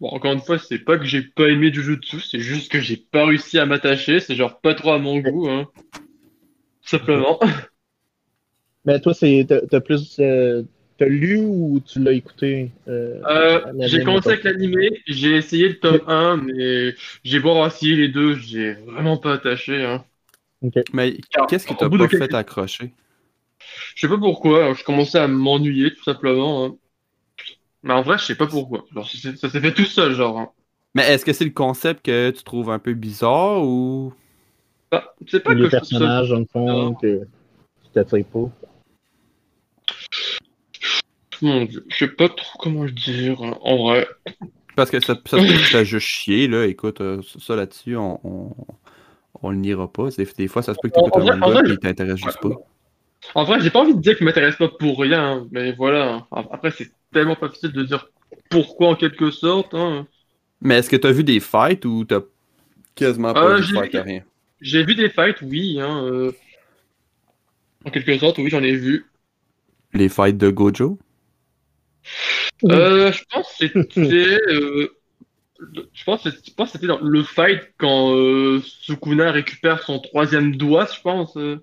Bon, 0.00 0.08
encore 0.08 0.32
une 0.32 0.40
fois, 0.40 0.58
c'est 0.58 0.78
pas 0.78 0.98
que 0.98 1.04
j'ai 1.04 1.22
pas 1.22 1.48
aimé 1.48 1.72
Jujutsu, 1.72 2.20
c'est 2.20 2.40
juste 2.40 2.70
que 2.70 2.80
j'ai 2.80 2.96
pas 2.96 3.26
réussi 3.26 3.58
à 3.58 3.66
m'attacher, 3.66 4.20
c'est 4.20 4.34
genre 4.34 4.60
pas 4.60 4.74
trop 4.74 4.92
à 4.92 4.98
mon 4.98 5.18
goût, 5.18 5.48
hein. 5.48 5.68
Simplement. 6.82 7.38
Mais 8.84 9.00
toi, 9.00 9.14
c'est 9.14 9.46
t'as 9.70 9.80
plus. 9.80 10.18
euh, 10.20 10.62
T'as 10.98 11.06
lu 11.06 11.36
ou 11.38 11.80
tu 11.86 12.00
l'as 12.00 12.10
écouté 12.12 12.72
euh, 12.88 13.22
Euh, 13.28 13.60
j'ai 13.86 14.02
commencé 14.02 14.32
avec 14.32 14.42
l'animé, 14.42 14.88
j'ai 15.06 15.36
essayé 15.36 15.68
le 15.68 15.78
tome 15.78 16.00
1, 16.08 16.36
mais 16.38 16.94
j'ai 17.22 17.38
beau 17.38 17.50
avoir 17.50 17.68
essayé 17.68 17.94
les 17.94 18.08
deux, 18.08 18.34
j'ai 18.36 18.72
vraiment 18.74 19.16
pas 19.16 19.34
attaché, 19.34 19.84
hein. 19.84 20.04
Ok. 20.62 20.74
Mais 20.92 21.18
qu'est-ce 21.48 21.66
qui 21.66 21.76
t'a 21.76 21.88
de 21.88 21.96
pas 21.96 22.08
quelques- 22.08 22.30
fait 22.30 22.34
accrocher? 22.34 22.92
Je 23.94 24.00
sais 24.02 24.08
pas 24.08 24.18
pourquoi, 24.18 24.74
je 24.74 24.84
commençais 24.84 25.18
à 25.18 25.28
m'ennuyer 25.28 25.92
tout 25.94 26.02
simplement. 26.04 26.64
hein. 26.66 26.76
Mais 27.88 27.94
en 27.94 28.02
vrai, 28.02 28.18
je 28.18 28.24
sais 28.24 28.36
pas 28.36 28.46
pourquoi. 28.46 28.84
Genre, 28.94 29.08
ça 29.10 29.50
s'est 29.50 29.60
fait 29.60 29.74
tout 29.74 29.84
seul, 29.84 30.12
genre. 30.14 30.38
hein. 30.38 30.52
Mais 30.94 31.04
est-ce 31.12 31.24
que 31.24 31.32
c'est 31.32 31.44
le 31.44 31.50
concept 31.50 32.04
que 32.04 32.30
tu 32.30 32.42
trouves 32.42 32.70
un 32.70 32.78
peu 32.78 32.94
bizarre 32.94 33.62
ou? 33.62 34.12
Bah, 34.90 35.14
c'est 35.28 35.40
pas 35.40 35.54
les 35.54 35.62
que 35.62 35.70
je 35.70 35.76
trouve 35.76 35.88
ça- 35.88 36.04
personnages, 36.08 36.28
dans 36.28 36.38
le 36.38 36.46
fond, 36.46 36.94
que 36.94 37.26
qui 37.82 37.90
t'attirent 37.92 38.26
pas. 38.26 38.50
Mon 41.42 41.64
Dieu, 41.64 41.84
je 41.88 41.96
sais 41.96 42.08
pas 42.08 42.28
trop 42.28 42.58
comment 42.58 42.84
le 42.84 42.90
dire, 42.90 43.42
hein, 43.42 43.56
en 43.62 43.76
vrai. 43.76 44.06
Parce 44.76 44.90
que 44.90 45.00
ça, 45.00 45.14
ça 45.26 45.38
se 45.40 45.44
peut 45.44 45.54
que 45.54 45.62
tu 45.62 45.70
t'as 45.70 45.84
juste 45.84 46.06
chier, 46.06 46.46
là. 46.48 46.66
Écoute, 46.66 47.00
euh, 47.00 47.20
ça 47.40 47.56
là-dessus, 47.56 47.96
on, 47.96 48.20
on, 48.24 48.54
on 49.42 49.50
le 49.50 49.56
niera 49.58 49.92
pas. 49.92 50.08
Des, 50.10 50.26
des 50.26 50.48
fois, 50.48 50.62
ça 50.62 50.74
se 50.74 50.78
peut 50.80 50.88
que 50.88 50.94
tu 50.94 51.00
écoutes 51.00 51.16
En 51.16 51.20
un 51.20 51.24
manga 51.24 51.60
et 51.66 51.78
t'intéresse 51.78 52.18
juste 52.20 52.40
pas. 52.40 52.50
En 53.34 53.44
vrai, 53.44 53.60
j'ai 53.60 53.70
pas 53.70 53.80
envie 53.80 53.94
de 53.94 54.00
dire 54.00 54.16
qu'il 54.16 54.26
m'intéresse 54.26 54.56
pas 54.56 54.68
pour 54.68 54.98
rien, 55.00 55.22
hein, 55.22 55.48
mais 55.50 55.72
voilà. 55.72 56.26
Après, 56.30 56.70
c'est 56.70 56.90
tellement 57.12 57.36
pas 57.36 57.48
facile 57.48 57.72
de 57.72 57.82
dire 57.84 58.08
pourquoi 58.50 58.88
en 58.90 58.96
quelque 58.96 59.30
sorte. 59.30 59.74
hein. 59.74 60.06
Mais 60.60 60.76
est-ce 60.78 60.90
que 60.90 60.96
t'as 60.96 61.10
vu 61.12 61.24
des 61.24 61.40
fights 61.40 61.84
ou 61.84 62.04
t'as 62.04 62.20
quasiment 62.94 63.34
pas 63.34 63.40
Euh, 63.40 63.56
vu 63.56 63.66
de 63.66 63.72
fight 63.72 63.94
vu- 63.94 63.98
à 64.00 64.02
rien? 64.02 64.24
J'ai 64.60 64.84
vu 64.84 64.94
des 64.94 65.10
fights, 65.10 65.42
oui. 65.42 65.80
Hein, 65.80 66.04
euh, 66.04 66.32
En 67.84 67.90
quelque 67.90 68.16
sorte, 68.18 68.38
oui, 68.38 68.50
j'en 68.50 68.62
ai 68.62 68.76
vu. 68.76 69.04
Les 69.92 70.08
fights 70.08 70.38
de 70.38 70.48
Gojo? 70.48 70.98
Euh, 72.64 73.12
je 73.12 73.22
pense 73.30 73.46
que 73.58 73.66
c'était. 73.92 74.38
euh, 74.50 74.88
Je 75.94 76.04
pense 76.04 76.22
que 76.22 76.30
c'était- 76.30 76.50
je 76.50 76.54
pense 76.54 76.68
que 76.68 76.72
c'était 76.74 76.86
dans 76.88 77.00
le 77.00 77.22
fight 77.24 77.62
quand 77.78 78.14
euh, 78.14 78.60
Sukuna 78.62 79.32
récupère 79.32 79.82
son 79.82 80.00
troisième 80.00 80.56
doigt, 80.56 80.86
je 80.94 81.00
pense. 81.00 81.36
euh, 81.36 81.58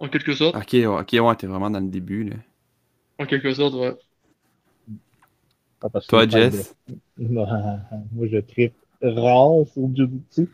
En 0.00 0.08
quelque 0.08 0.34
sorte. 0.34 0.56
Ok, 0.56 0.70
ouais, 0.72 0.86
ok, 0.86 1.12
ouais, 1.20 1.36
t'es 1.36 1.46
vraiment 1.46 1.70
dans 1.70 1.80
le 1.80 1.88
début, 1.88 2.24
là. 2.24 2.36
En 3.18 3.26
quelque 3.26 3.52
sorte, 3.52 3.74
ouais. 3.74 3.94
Parce 5.80 6.06
Toi, 6.06 6.28
Jess? 6.28 6.74
de- 6.88 6.94
Moi, 7.28 8.26
je 8.30 8.38
tripe 8.38 8.74
rare 9.02 9.66
sur 9.72 9.88
Jujutsu. 9.94 10.48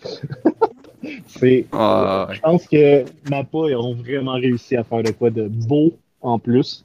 c'est. 1.26 1.66
Ah. 1.72 2.28
Je 2.32 2.40
pense 2.40 2.66
que 2.66 3.04
Mappa, 3.30 3.58
ils 3.68 3.76
ont 3.76 3.94
vraiment 3.94 4.34
réussi 4.34 4.76
à 4.76 4.84
faire 4.84 5.02
de 5.02 5.10
quoi 5.10 5.30
de 5.30 5.48
beau 5.48 5.92
en 6.20 6.38
plus. 6.38 6.84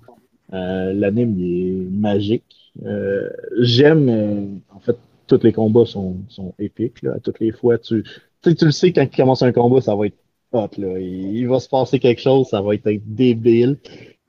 Euh, 0.54 0.94
L'anime, 0.94 1.36
il 1.40 1.68
est 1.68 1.90
magique. 1.90 2.44
Euh, 2.86 3.30
J'aime, 3.60 4.10
euh, 4.10 4.76
en 4.76 4.80
fait, 4.80 4.98
tous 5.28 5.42
les 5.44 5.52
combats 5.52 5.86
sont, 5.86 6.18
sont 6.30 6.54
épiques. 6.60 7.02
Là. 7.02 7.14
À 7.16 7.20
toutes 7.20 7.40
les 7.40 7.52
fois, 7.52 7.78
tu, 7.78 8.04
tu, 8.44 8.56
le 8.66 8.72
sais, 8.72 8.94
quand 8.94 9.06
tu 9.08 9.18
commences 9.18 9.42
un 9.42 9.52
combat, 9.52 9.82
ça 9.82 9.96
va 9.96 10.06
être 10.08 10.18
hot. 10.54 10.70
Là. 10.78 11.00
Il, 11.00 11.36
il 11.38 11.48
va 11.48 11.60
se 11.60 11.68
passer 11.68 12.00
quelque 12.00 12.22
chose, 12.22 12.48
ça 12.48 12.62
va 12.62 12.76
être 12.76 12.88
débile. 13.06 13.78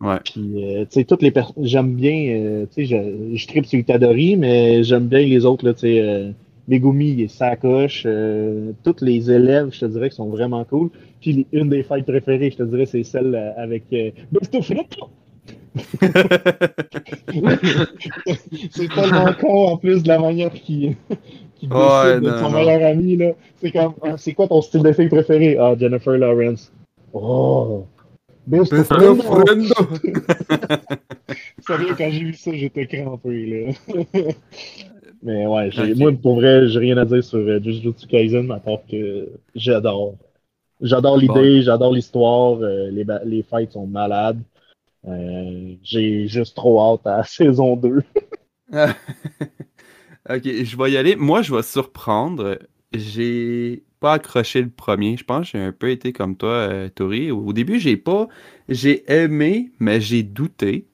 Ouais. 0.01 0.19
Puis, 0.25 0.65
euh, 0.65 0.85
tu 0.85 1.01
sais, 1.01 1.05
toutes 1.05 1.23
les 1.23 1.31
personnes, 1.31 1.65
j'aime 1.65 1.95
bien, 1.95 2.29
euh, 2.37 2.67
tu 2.67 2.87
sais, 2.87 2.87
je, 2.87 3.37
je 3.37 3.47
tripe 3.47 3.67
sur 3.67 3.79
Itadori, 3.79 4.37
mais 4.37 4.83
j'aime 4.85 5.09
bien 5.09 5.21
les 5.21 5.45
autres, 5.45 5.65
là, 5.65 5.75
tu 5.75 5.81
sais, 5.81 6.01
euh, 6.01 6.31
Megumi 6.69 7.23
et 7.23 7.29
Sakoche, 7.29 8.05
euh, 8.07 8.73
tous 8.85 8.97
les 9.03 9.31
élèves, 9.31 9.71
je 9.73 9.81
te 9.81 9.87
dirais, 9.87 10.11
qui 10.11 10.17
sont 10.17 10.29
vraiment 10.29 10.65
cool. 10.65 10.91
Puis, 11.21 11.33
les- 11.33 11.47
une 11.53 11.69
des 11.71 11.83
fights 11.83 12.07
préférées, 12.07 12.51
je 12.51 12.57
te 12.59 12.63
dirais, 12.65 12.87
c'est 12.87 13.03
celle 13.05 13.35
euh, 13.35 13.53
avec 13.57 13.85
euh, 13.93 14.11
c'est 18.71 18.89
tellement 18.89 19.33
con, 19.35 19.69
en 19.69 19.77
plus, 19.77 20.03
de 20.03 20.09
la 20.09 20.19
manière 20.19 20.53
qu'il 20.53 20.97
qu'il 21.57 21.73
Ouais, 21.73 22.21
de 22.21 22.39
son 22.39 22.51
meilleur 22.51 22.83
ami, 22.89 23.17
là. 23.17 23.33
C'est 23.61 23.73
comme, 23.73 23.95
ah, 24.03 24.17
c'est 24.17 24.35
quoi 24.35 24.47
ton 24.49 24.61
style 24.63 24.83
de 24.83 24.93
fille 24.93 25.09
préféré? 25.09 25.57
Ah, 25.59 25.75
Jennifer 25.79 26.17
Lawrence. 26.17 26.73
Oh! 27.13 27.85
Besto 28.49 28.77
Besto 28.77 28.95
Fritto. 28.95 29.23
Friendo! 29.23 29.75
Sérieux, 31.67 31.95
quand 31.97 32.11
j'ai 32.11 32.25
vu 32.25 32.35
ça, 32.35 32.51
j'étais 32.55 32.87
crampé, 32.87 33.47
là. 33.47 33.73
Mais 35.23 35.47
ouais, 35.47 35.71
moi, 35.97 36.13
pour 36.13 36.37
vrai, 36.37 36.69
j'ai 36.69 36.79
rien 36.79 36.97
à 36.97 37.05
dire 37.05 37.23
sur 37.25 37.39
euh, 37.39 37.61
Jujutsu 37.61 38.07
Kaisen, 38.07 38.51
à 38.53 38.61
part 38.61 38.79
que 38.89 39.29
j'adore. 39.55 40.15
J'adore 40.81 41.19
l'idée, 41.19 41.63
j'adore 41.63 41.93
l'histoire, 41.93 42.59
euh, 42.63 42.89
les, 42.91 43.05
les 43.25 43.43
fights 43.43 43.73
sont 43.73 43.87
malades. 43.87 44.41
Euh, 45.07 45.75
j'ai 45.83 46.29
juste 46.29 46.55
trop 46.57 46.81
hâte 46.81 47.07
à 47.07 47.19
la 47.19 47.25
saison 47.25 47.77
2. 47.77 48.01
ok, 50.31 50.43
je 50.45 50.77
vais 50.77 50.93
y 50.93 50.97
aller. 50.97 51.17
Moi, 51.17 51.43
je 51.43 51.55
vais 51.55 51.63
surprendre. 51.63 52.59
J'ai 52.93 53.85
pas 54.01 54.15
accroché 54.15 54.63
le 54.63 54.71
premier. 54.71 55.17
Je 55.17 55.25
pense 55.25 55.51
que 55.53 55.59
j'ai 55.59 55.65
un 55.65 55.73
peu 55.73 55.91
été 55.91 56.13
comme 56.13 56.37
toi, 56.37 56.51
euh, 56.51 56.89
Tori. 56.89 57.31
Au 57.31 57.53
début, 57.53 57.79
j'ai 57.79 57.97
pas. 57.97 58.29
J'ai 58.69 59.11
aimé, 59.13 59.73
mais 59.79 60.01
j'ai 60.01 60.23
douté. 60.23 60.87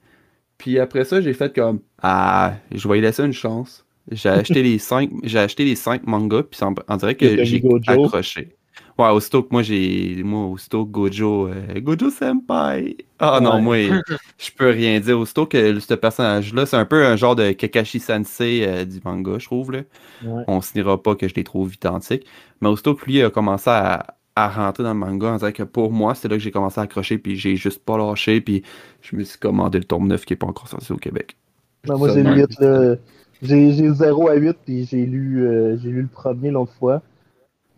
Puis 0.59 0.79
après 0.79 1.05
ça, 1.05 1.21
j'ai 1.21 1.35
fait 1.35 1.55
comme 1.55 1.81
Ah, 2.03 2.57
je 2.73 2.89
vais 2.89 2.99
y 2.99 3.01
laisser 3.03 3.25
une 3.25 3.33
chance. 3.33 3.87
J'ai 4.11 4.29
acheté 4.29 4.63
les 4.65 4.79
cinq. 4.79 5.11
J'ai 5.25 5.39
acheté 5.39 5.65
les 5.65 5.77
cinq 5.77 6.07
mangas, 6.07 6.45
puis 6.45 6.61
on 6.89 6.97
dirait 6.97 7.15
que 7.17 7.45
j'ai 7.45 7.63
accroché. 7.87 8.57
Ouais, 8.99 9.09
aussitôt 9.11 9.43
que 9.43 9.49
moi 9.51 9.63
j'ai. 9.63 10.23
Moi, 10.23 10.47
aussitôt 10.47 10.87
que 10.87 10.91
Gojo. 10.93 11.49
euh, 11.49 11.81
Gojo 11.81 12.11
Senpai! 12.11 12.97
Ah 13.19 13.41
non, 13.43 13.57
Ouais. 13.57 13.61
moi, 13.61 13.77
je 14.39 14.51
peux 14.57 14.71
rien 14.71 15.01
dire. 15.01 15.19
Aussitôt 15.19 15.47
que 15.47 15.81
ce 15.81 15.95
personnage-là, 15.95 16.65
c'est 16.67 16.77
un 16.77 16.85
peu 16.85 17.05
un 17.05 17.17
genre 17.17 17.35
de 17.35 17.53
Kakashi 17.53 17.99
Sensei 17.99 18.65
euh, 18.67 18.85
du 18.85 19.01
manga, 19.05 19.39
je 19.39 19.47
trouve. 19.47 19.73
Là. 19.73 19.81
Ouais. 20.23 20.45
On 20.47 20.61
se 20.61 20.73
dira 20.73 21.03
pas 21.03 21.17
que 21.17 21.27
je 21.29 21.35
les 21.35 21.45
trouve 21.45 21.75
identiques. 21.75 22.25
Mais 22.61 22.69
aussitôt 22.69 22.95
que 22.95 23.05
lui 23.07 23.21
a 23.23 23.31
commencé 23.31 23.69
à, 23.71 24.17
à 24.37 24.49
rentrer 24.49 24.85
dans 24.85 24.95
le 24.95 24.99
manga, 25.01 25.33
on 25.35 25.37
dirait 25.39 25.53
que 25.53 25.65
pour 25.65 25.93
moi, 25.93 26.15
c'est 26.15 26.29
là 26.29 26.37
que 26.37 26.43
j'ai 26.43 26.51
commencé 26.53 26.79
à 26.81 26.85
accrocher, 26.85 27.19
puis 27.19 27.37
j'ai 27.37 27.57
juste 27.57 27.85
pas 27.85 27.99
lâché, 27.99 28.41
puis 28.41 28.63
je 29.03 29.17
me 29.17 29.25
suis 29.25 29.39
commandé 29.39 29.79
le 29.79 29.85
tome 29.85 30.07
9 30.09 30.25
qui 30.25 30.35
est 30.35 30.37
pas 30.37 30.47
encore 30.47 30.69
sorti 30.69 30.93
au 30.93 30.97
Québec. 30.99 31.37
Non, 31.87 31.99
moi, 31.99 32.09
j'ai 32.09 32.23
de 32.23 32.23
lu 32.23 32.31
même. 32.31 32.37
8, 32.37 32.61
là. 32.61 32.97
J'ai 33.43 33.73
j'ai 33.75 33.93
0 33.93 34.29
à 34.29 34.35
8, 34.37 34.57
puis 34.65 34.87
j'ai 34.87 35.05
lu, 35.07 35.47
euh, 35.47 35.77
j'ai 35.79 35.91
lu 35.91 36.03
le 36.03 36.09
premier 36.09 36.51
l'autre 36.51 36.73
fois, 36.79 37.03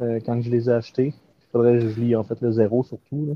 euh, 0.00 0.20
quand 0.24 0.40
je 0.40 0.50
les 0.50 0.68
ai 0.68 0.72
achetés. 0.72 1.14
Il 1.14 1.50
faudrait 1.52 1.78
que 1.78 1.88
je 1.88 2.00
lis, 2.00 2.16
en 2.16 2.24
fait, 2.24 2.40
le 2.40 2.50
0 2.52 2.84
surtout, 2.84 3.26
là. 3.26 3.34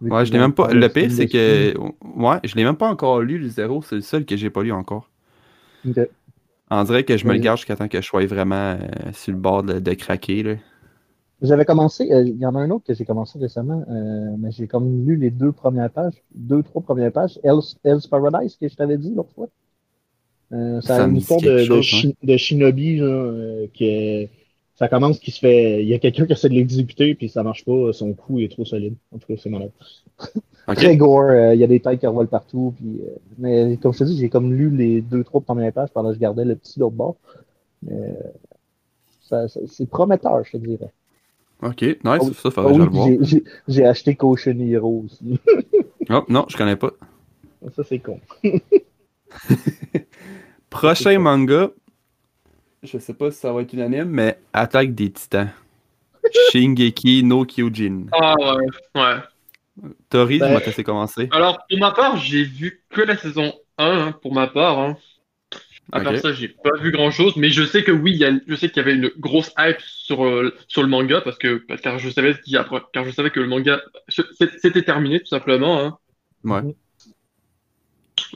Ouais, 0.00 0.24
je 0.24 0.32
l'ai 0.32 0.38
même 0.38 0.52
pas. 0.52 0.72
Le 0.72 0.88
pire, 0.88 1.10
c'est 1.10 1.26
que. 1.26 1.74
Ouais, 2.16 2.38
je 2.44 2.54
l'ai 2.54 2.62
même 2.62 2.76
pas 2.76 2.88
encore 2.88 3.20
lu, 3.20 3.38
le 3.38 3.48
zéro. 3.48 3.82
C'est 3.82 3.96
le 3.96 4.00
seul 4.00 4.24
que 4.24 4.36
j'ai 4.36 4.48
pas 4.50 4.62
lu 4.62 4.70
encore. 4.70 5.10
Ok. 5.88 5.98
On 6.70 6.84
dirait 6.84 7.02
que 7.02 7.16
je 7.16 7.24
me 7.26 7.32
le 7.32 7.38
Ouais. 7.38 7.44
garde 7.44 7.56
jusqu'à 7.58 7.74
temps 7.74 7.88
que 7.88 8.00
je 8.00 8.06
sois 8.06 8.24
vraiment 8.26 8.76
euh, 8.80 9.12
sur 9.12 9.32
le 9.32 9.38
bord 9.38 9.62
de, 9.64 9.80
de 9.80 9.94
craquer. 9.94 10.42
Là. 10.44 10.54
J'avais 11.40 11.64
commencé, 11.64 12.12
euh, 12.12 12.22
il 12.22 12.36
y 12.36 12.46
en 12.46 12.54
a 12.54 12.60
un 12.60 12.70
autre 12.70 12.84
que 12.84 12.94
j'ai 12.94 13.04
commencé 13.04 13.38
récemment, 13.38 13.84
euh, 13.90 14.36
mais 14.38 14.50
j'ai 14.52 14.66
comme 14.68 15.06
lu 15.06 15.16
les 15.16 15.30
deux 15.30 15.50
premières 15.52 15.90
pages, 15.90 16.22
deux, 16.34 16.62
trois 16.62 16.82
premières 16.82 17.10
pages. 17.12 17.38
Hell's, 17.42 17.76
Hell's 17.84 18.06
Paradise, 18.06 18.56
que 18.60 18.68
je 18.68 18.74
t'avais 18.76 18.98
dit 18.98 19.14
l'autre 19.14 19.32
fois. 19.34 19.48
Euh, 20.52 20.80
ça, 20.80 20.96
Ça 20.96 21.04
a 21.04 21.06
une 21.08 21.16
histoire 21.16 21.40
de, 21.40 22.36
shinobi, 22.36 23.00
euh, 23.00 23.66
que 23.78 24.26
ça 24.78 24.88
commence 24.88 25.18
qui 25.18 25.30
se 25.30 25.40
fait. 25.40 25.82
Il 25.82 25.88
y 25.88 25.94
a 25.94 25.98
quelqu'un 25.98 26.26
qui 26.26 26.32
essaie 26.32 26.48
de 26.48 26.54
l'exécuter, 26.54 27.14
puis 27.14 27.28
ça 27.28 27.42
marche 27.42 27.64
pas, 27.64 27.92
son 27.92 28.12
coup 28.12 28.38
est 28.38 28.50
trop 28.50 28.64
solide. 28.64 28.94
En 29.14 29.18
tout 29.18 29.26
cas, 29.26 29.40
c'est 29.42 29.50
malade. 29.50 29.70
Ok. 30.68 30.76
Très 30.76 30.96
gore, 30.96 31.30
euh, 31.30 31.54
il 31.54 31.60
y 31.60 31.64
a 31.64 31.66
des 31.66 31.80
têtes 31.80 32.00
qui 32.00 32.06
revolent 32.06 32.28
partout. 32.28 32.74
Puis, 32.76 33.00
euh, 33.02 33.10
mais 33.38 33.76
comme 33.78 33.92
je 33.92 33.98
te 34.00 34.04
dis, 34.04 34.18
j'ai 34.18 34.28
comme 34.28 34.52
lu 34.54 34.70
les 34.70 35.00
deux, 35.00 35.24
trois 35.24 35.40
premières 35.40 35.72
pages 35.72 35.88
pendant 35.92 36.10
que 36.10 36.14
je 36.14 36.20
gardais 36.20 36.44
le 36.44 36.54
petit 36.56 36.78
de 36.78 36.84
l'autre 36.84 36.96
bord. 36.96 37.16
Mais, 37.82 37.92
euh, 37.96 38.12
ça, 39.22 39.48
ça- 39.48 39.60
c'est 39.66 39.88
prometteur, 39.88 40.44
je 40.44 40.52
te 40.52 40.56
dirais. 40.58 40.92
Ok, 41.62 41.82
nice. 41.82 41.98
Oui. 42.22 42.34
Ça, 42.34 42.50
faudrait 42.50 42.72
oui, 42.72 42.78
le 42.78 42.84
vois. 42.84 43.06
j'ai- 43.06 43.18
j'ai- 43.22 43.44
j'ai 43.66 43.84
acheté 43.84 44.14
Caution 44.14 44.56
Hero 44.60 45.04
aussi. 45.06 45.38
Oh, 46.10 46.24
non, 46.30 46.46
je 46.48 46.56
connais 46.56 46.76
pas. 46.76 46.92
Ça, 47.76 47.82
c'est 47.84 47.98
con. 47.98 48.18
Prochain 50.70 51.18
manga, 51.18 51.70
je 52.82 52.98
sais 52.98 53.14
pas 53.14 53.30
si 53.30 53.38
ça 53.38 53.52
va 53.52 53.62
être 53.62 53.72
unanime, 53.72 54.08
mais 54.08 54.38
Attaque 54.52 54.94
des 54.94 55.10
Titans. 55.10 55.50
Shingeki 56.52 57.22
no 57.24 57.44
Kyojin. 57.44 58.06
Ah 58.12 58.34
ouais, 58.38 58.66
ouais. 58.94 59.16
Tori, 60.10 60.38
Ben- 60.38 60.60
t'as 60.60 60.82
commencé? 60.82 61.28
Alors, 61.30 61.64
pour 61.68 61.78
ma 61.78 61.92
part, 61.92 62.16
j'ai 62.16 62.42
vu 62.42 62.82
que 62.90 63.00
la 63.00 63.16
saison 63.16 63.52
1, 63.78 63.86
hein, 63.86 64.12
pour 64.22 64.34
ma 64.34 64.46
part. 64.48 64.78
Hein. 64.78 64.96
À 65.92 66.00
part 66.00 66.18
ça, 66.18 66.32
j'ai 66.34 66.48
pas 66.48 66.76
vu 66.80 66.90
grand 66.90 67.10
chose, 67.10 67.34
mais 67.36 67.48
je 67.48 67.64
sais 67.64 67.82
que 67.82 67.92
oui, 67.92 68.12
il 68.12 68.18
y 68.18 68.24
a, 68.24 68.32
je 68.46 68.54
sais 68.56 68.68
qu'il 68.68 68.76
y 68.76 68.80
avait 68.80 68.94
une 68.94 69.10
grosse 69.18 69.50
hype 69.58 69.80
sur, 69.80 70.24
euh, 70.26 70.54
sur 70.66 70.82
le 70.82 70.88
manga 70.88 71.22
parce 71.22 71.38
que, 71.38 71.64
car 71.82 71.98
je 71.98 72.10
savais 72.10 72.38
qu'il 72.40 72.52
y 72.52 72.56
a- 72.58 72.68
car 72.92 73.04
je 73.06 73.10
savais 73.10 73.30
que 73.30 73.40
le 73.40 73.46
manga 73.46 73.80
c'était 74.08 74.82
terminé 74.82 75.20
tout 75.20 75.26
simplement. 75.26 75.80
Hein. 75.80 75.98
Ouais. 76.44 76.74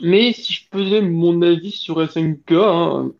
Mais 0.01 0.33
si 0.33 0.53
je 0.53 0.61
faisais 0.71 1.01
mon 1.01 1.41
avis 1.43 1.71
sur 1.71 2.01
SNK, 2.01 2.51
hein, 2.53 3.11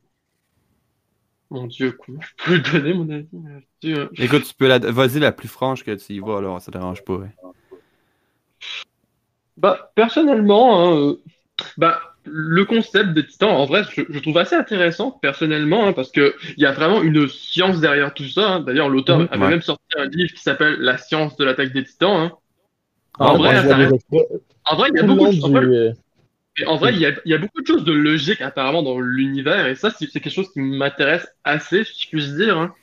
mon 1.54 1.68
Dieu, 1.68 1.92
comment 2.06 2.20
je 2.22 2.46
peux 2.46 2.60
donner 2.72 2.94
mon 2.94 3.10
avis 3.10 3.28
là-dessus, 3.34 4.02
hein 4.02 4.10
Écoute, 4.18 4.44
tu 4.44 4.54
peux 4.56 4.68
la... 4.68 4.80
Vas-y 4.80 5.20
la 5.20 5.32
plus 5.32 5.48
franche 5.48 5.84
que 5.84 5.92
tu 5.92 6.14
y 6.14 6.20
vas, 6.20 6.42
là, 6.42 6.60
ça 6.60 6.72
dérange 6.72 7.04
pas. 7.04 7.14
hein. 7.14 7.30
Bah, 9.58 9.92
personnellement, 9.96 10.80
hein, 10.82 10.98
euh, 10.98 11.16
bah, 11.78 12.02
le 12.26 12.66
concept 12.66 13.14
de 13.14 13.22
Titan, 13.22 13.50
en 13.52 13.66
vrai, 13.66 13.84
je, 13.96 14.02
je 14.10 14.20
trouve 14.20 14.38
assez 14.40 14.56
intéressant, 14.56 15.12
personnellement, 15.12 15.86
hein, 15.88 15.94
parce 15.94 16.12
que 16.12 16.34
il 16.58 16.64
y 16.64 16.66
a 16.66 16.72
vraiment 16.72 17.04
une 17.04 17.28
science 17.28 17.80
derrière 17.80 18.14
tout 18.14 18.28
ça. 18.28 18.56
hein. 18.56 18.60
D'ailleurs, 18.62 18.90
l'auteur 18.90 19.20
Mhm. 19.20 19.28
avait 19.32 19.44
Ouais. 19.44 19.50
même 19.52 19.62
sorti 19.62 19.84
un 19.98 20.06
livre 20.06 20.34
qui 20.34 20.42
s'appelle 20.42 20.78
La 20.80 20.98
science 20.98 21.38
de 21.38 21.46
l'attaque 21.46 21.72
des 21.72 21.84
Titans. 21.84 22.10
hein. 22.32 22.32
Ah, 23.20 23.34
En 23.34 23.38
vrai, 23.38 23.56
ça 23.62 23.76
des 23.76 23.86
en 24.66 24.76
il 24.88 24.96
y 24.96 25.00
a 25.00 25.04
beaucoup 25.04 25.28
de... 25.28 25.94
en 26.68 26.78
Et 26.82 26.90
vrai, 26.90 26.94
il 26.94 27.00
y, 27.02 27.06
a, 27.06 27.12
il 27.26 27.32
y 27.32 27.34
a 27.34 27.38
beaucoup 27.40 27.62
de 27.62 27.68
choses 27.68 27.84
de 27.84 27.92
logique 27.94 28.42
apparemment 28.42 28.84
dans 28.84 29.00
l'univers, 29.00 29.68
et 29.68 29.76
ça, 29.76 29.90
c'est 29.92 30.08
quelque 30.08 30.30
chose 30.30 30.52
qui 30.52 30.60
m'intéresse 30.62 31.28
assez, 31.44 31.84
si 31.84 32.04
je 32.04 32.10
puis 32.10 32.34
dire. 32.36 32.58
hein. 32.58 32.76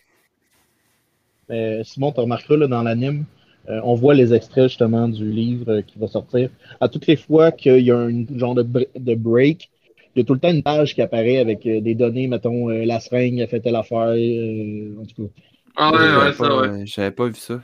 Mais 1.49 1.83
Simon, 1.85 2.13
tu 2.13 2.21
remarqueras 2.21 2.57
là, 2.57 2.67
dans 2.69 2.83
l'anime, 2.83 3.25
euh, 3.69 3.81
on 3.85 3.95
voit 3.95 4.15
les 4.15 4.33
extraits 4.35 4.69
justement 4.69 5.09
du 5.09 5.31
livre 5.31 5.71
euh, 5.71 5.83
qui 5.83 5.99
va 5.99 6.07
sortir. 6.09 6.51
À 6.81 6.89
toutes 6.89 7.07
les 7.07 7.17
fois 7.17 7.53
qu'il 7.53 7.81
y 7.85 7.91
a 7.91 7.99
un 7.99 8.25
genre 8.37 8.55
de, 8.55 8.63
br- 8.63 8.89
de 8.99 9.15
break, 9.15 9.71
il 10.15 10.21
y 10.21 10.23
a 10.23 10.25
tout 10.25 10.35
le 10.35 10.41
temps 10.41 10.51
une 10.51 10.63
page 10.63 10.95
qui 10.95 11.03
apparaît 11.03 11.39
avec 11.39 11.67
euh, 11.67 11.81
des 11.81 11.95
données, 11.95 12.27
mettons, 12.29 12.71
euh, 12.71 12.85
la 12.85 13.01
seringue 13.01 13.41
a 13.43 13.47
fait 13.47 13.61
telle 13.61 13.77
affaire, 13.77 13.99
euh, 14.17 14.97
en 15.01 15.05
tout 15.07 15.27
cas. 15.29 15.33
Ah 15.77 15.93
ouais, 15.93 16.17
ouais, 16.17 16.33
ça, 16.33 16.57
pas- 16.59 16.61
ouais. 16.61 16.87
J'avais 16.87 17.11
pas 17.13 17.27
vu 17.29 17.35
ça. 17.35 17.63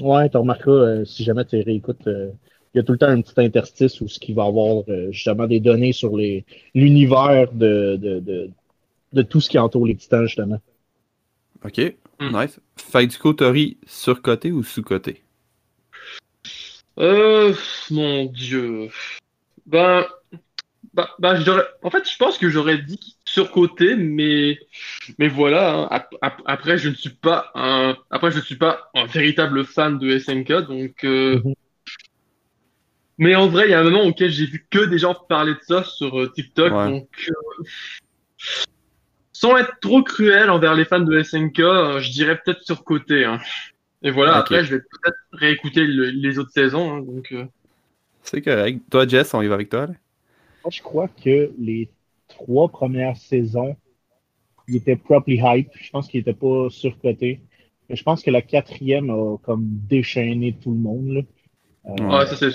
Ouais, 0.00 0.28
tu 0.30 0.36
remarqueras, 0.38 0.72
euh, 1.00 1.04
si 1.04 1.22
jamais 1.24 1.44
tu 1.44 1.56
réécoutes, 1.60 2.06
euh, 2.06 2.32
il 2.74 2.78
y 2.78 2.80
a 2.80 2.82
tout 2.84 2.92
le 2.92 2.98
temps 2.98 3.08
un 3.08 3.20
petit 3.20 3.34
interstice 3.38 4.00
où 4.00 4.08
ce 4.08 4.18
qui 4.18 4.32
va 4.32 4.44
avoir 4.44 4.84
euh, 4.88 5.10
justement 5.12 5.46
des 5.46 5.60
données 5.60 5.92
sur 5.92 6.16
les 6.16 6.44
l'univers 6.74 7.52
de, 7.52 7.96
de, 8.00 8.20
de, 8.20 8.50
de 9.12 9.22
tout 9.22 9.40
ce 9.40 9.50
qui 9.50 9.58
entoure 9.58 9.86
les 9.86 9.94
titans, 9.96 10.24
justement. 10.26 10.60
Ok, 11.64 11.78
nice. 12.20 12.60
Fait 12.76 13.06
du 13.06 13.18
coup, 13.18 13.32
Tori, 13.34 13.76
surcoté 13.86 14.52
ou 14.52 14.62
sous-coté? 14.62 15.22
Euh, 16.98 17.54
mon 17.90 18.26
Dieu. 18.26 18.88
Ben, 19.66 20.04
bah, 20.94 21.40
j'aurais- 21.40 21.66
en 21.82 21.90
fait, 21.90 22.08
je 22.10 22.16
pense 22.16 22.36
que 22.38 22.50
j'aurais 22.50 22.78
dit 22.78 23.16
surcoté, 23.24 23.96
mais, 23.96 24.58
mais 25.18 25.28
voilà. 25.28 25.74
hein. 25.74 25.88
Ap- 25.90 26.14
ap- 26.20 26.42
Après, 26.44 26.76
je 26.78 26.88
ne 26.90 26.94
suis 26.94 27.10
pas 27.10 27.50
un, 27.54 27.96
après, 28.10 28.30
je 28.30 28.38
ne 28.38 28.42
suis 28.42 28.56
pas 28.56 28.90
un 28.94 29.06
véritable 29.06 29.64
fan 29.64 29.98
de 29.98 30.18
SNK, 30.18 30.52
donc. 30.68 31.04
euh, 31.04 31.40
Mhm. 31.44 31.54
Mais 33.18 33.34
en 33.34 33.46
vrai, 33.48 33.66
il 33.68 33.70
y 33.70 33.74
a 33.74 33.80
un 33.80 33.84
moment 33.84 34.02
auquel 34.04 34.30
j'ai 34.30 34.46
vu 34.46 34.66
que 34.70 34.84
des 34.86 34.98
gens 34.98 35.14
parler 35.28 35.52
de 35.54 35.60
ça 35.62 35.84
sur 35.84 36.18
euh, 36.20 36.32
TikTok, 36.34 36.72
Ouais. 36.72 36.88
donc. 36.90 37.08
euh, 37.28 37.64
Sans 39.32 39.56
être 39.56 39.72
trop 39.80 40.02
cruel 40.02 40.50
envers 40.50 40.74
les 40.74 40.84
fans 40.84 41.00
de 41.00 41.20
SNK, 41.22 41.60
euh, 41.60 42.00
je 42.00 42.10
dirais 42.10 42.38
peut-être 42.44 42.62
surcoté. 42.62 43.24
Hein. 43.24 43.38
Et 44.02 44.10
voilà, 44.10 44.36
après, 44.36 44.64
je 44.64 44.76
vais 44.76 44.80
peut-être 44.80 45.16
réécouter 45.32 45.84
le- 45.86 46.10
les 46.10 46.38
autres 46.38 46.50
saisons. 46.52 46.92
hein, 46.96 47.00
donc, 47.02 47.32
euh, 47.32 47.44
C'est 48.22 48.40
correct. 48.42 48.80
Toi, 48.90 49.06
Jess, 49.06 49.34
on 49.34 49.42
y 49.42 49.48
va 49.48 49.54
avec 49.54 49.68
toi, 49.68 49.86
là? 49.86 49.94
Moi, 50.64 50.70
je 50.70 50.80
crois 50.82 51.08
que 51.08 51.50
les 51.58 51.88
trois 52.28 52.68
premières 52.68 53.16
saisons, 53.16 53.76
il 54.68 54.76
était 54.76 54.94
properly 54.96 55.40
hype. 55.42 55.70
Je 55.74 55.90
pense 55.90 56.06
qu'il 56.08 56.20
était 56.20 56.32
pas 56.34 56.68
surcoté. 56.70 57.40
Mais 57.88 57.96
je 57.96 58.02
pense 58.04 58.22
que 58.22 58.30
la 58.30 58.42
quatrième 58.42 59.10
a 59.10 59.36
comme 59.42 59.64
déchaîné 59.64 60.56
tout 60.62 60.70
le 60.70 60.78
monde. 60.78 61.08
là. 61.08 61.20
Euh, 61.84 62.18
ouais, 62.18 62.26
ça 62.26 62.36
c'est 62.36 62.50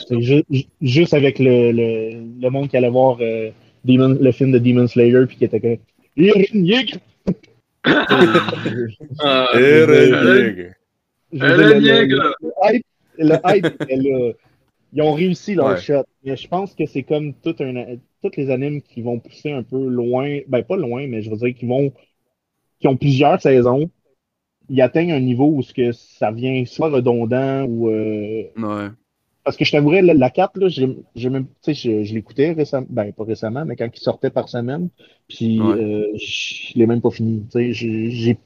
juste 0.82 1.14
avec 1.14 1.40
le, 1.40 1.72
le, 1.72 2.40
le 2.42 2.50
monde 2.50 2.70
qui 2.70 2.78
allait 2.78 2.90
voir 2.90 3.18
euh, 3.20 3.50
Demon- 3.84 4.18
le 4.22 4.32
film 4.32 4.52
de 4.52 4.60
Demon 4.60 4.88
Slayer 4.88 5.26
puis 5.28 5.38
qui 5.38 5.46
était 5.46 5.60
comme! 5.60 5.78
Euh, 11.34 11.34
le- 11.34 11.38
hype. 13.46 13.68
Ils 14.94 15.02
ont 15.02 15.14
réussi 15.14 15.56
leur 15.56 15.68
Ouais. 15.72 15.82
shot. 15.82 16.04
Mais 16.24 16.38
je 16.38 16.48
pense 16.48 16.74
que 16.74 16.86
c'est 16.86 17.04
comme 17.04 17.34
tout 17.34 17.56
un, 17.60 17.98
toutes 18.24 18.38
les 18.38 18.50
animes 18.50 18.82
qui 18.82 19.02
vont 19.02 19.20
pousser 19.20 19.52
un 19.52 19.64
peu 19.64 19.86
loin, 19.88 20.40
ben 20.48 20.64
pas 20.64 20.78
loin, 20.78 21.06
mais 21.08 21.22
je 21.22 21.30
veux 21.30 21.36
dire 21.38 21.54
qui 21.54 21.66
vont, 21.66 21.92
qui 22.80 22.88
ont 22.88 22.96
plusieurs 22.96 23.42
saisons. 23.42 23.90
Ils 24.70 24.82
atteignent 24.82 25.12
un 25.14 25.20
niveau 25.20 25.52
où 25.54 25.62
ce 25.62 25.74
que 25.74 25.92
ça 25.92 26.32
vient 26.32 26.64
soit 26.66 26.90
redondant 26.90 27.64
ou 27.66 27.90
euh, 27.90 28.44
Ouais. 28.58 28.88
Parce 29.48 29.56
que 29.56 29.64
je 29.64 29.72
t'avouerais, 29.72 30.02
la, 30.02 30.14
la 30.14 30.30
4, 30.30 30.58
là, 30.60 30.68
j'ai, 30.68 30.88
même, 31.30 31.46
je, 31.66 32.04
je 32.04 32.14
l'écoutais 32.14 32.52
récemment, 32.52 32.86
ben 32.90 33.14
pas 33.14 33.24
récemment, 33.24 33.64
mais 33.66 33.78
quand 33.78 33.88
il 33.96 34.00
sortait 34.02 34.30
par 34.30 34.50
semaine, 34.50 34.90
puis 35.30 35.62
Ouais. 35.62 35.74
euh, 35.82 36.06
je 36.18 36.78
l'ai 36.78 36.86
même 36.86 37.00
pas 37.00 37.12
fini. 37.12 37.46
J'ai, 37.56 38.38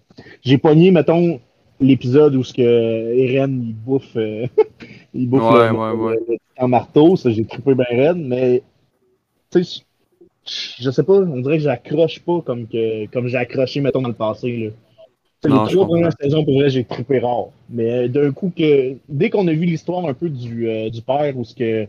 j'ai, 0.43 0.57
pogné, 0.59 0.91
mettons, 0.91 1.39
l'épisode 1.79 2.35
où 2.35 2.43
ce 2.43 2.53
que 2.53 2.61
Eren 2.61 3.63
il 3.67 3.73
bouffe, 3.73 4.15
euh, 4.15 4.45
il 5.15 5.27
bouffe 5.27 5.41
Ouais, 5.41 5.69
le, 5.71 5.95
ouais, 5.95 6.17
le- 6.29 6.37
le 6.61 6.67
marteau, 6.67 7.15
ça 7.15 7.31
j'ai 7.31 7.45
trippé 7.45 7.73
bien 7.73 7.85
raide, 7.89 8.17
mais 8.17 8.61
je 9.55 9.79
je 10.79 10.91
sais 10.91 11.03
pas, 11.03 11.13
on 11.13 11.41
dirait 11.41 11.57
que 11.57 11.63
j'accroche 11.63 12.19
pas 12.19 12.41
comme 12.41 12.67
que 12.67 13.07
comme 13.07 13.27
j'ai 13.27 13.37
accroché, 13.37 13.81
mettons, 13.81 14.01
dans 14.03 14.09
le 14.09 14.13
passé. 14.15 14.57
Là. 14.57 14.69
Non, 15.47 15.65
les 15.65 15.75
trois 15.75 15.87
premières 15.87 16.13
saisons, 16.21 16.43
pour 16.45 16.55
vrai, 16.55 16.69
j'ai 16.69 16.83
trippé 16.85 17.19
rare. 17.19 17.47
Mais 17.69 17.91
euh, 17.91 18.07
d'un 18.07 18.31
coup, 18.31 18.51
que 18.55 18.97
dès 19.09 19.29
qu'on 19.29 19.47
a 19.47 19.53
vu 19.53 19.65
l'histoire 19.65 20.05
un 20.05 20.13
peu 20.13 20.29
du, 20.29 20.67
euh, 20.69 20.89
du 20.89 21.01
père 21.01 21.37
ou 21.37 21.43
ce 21.43 21.55
que 21.55 21.87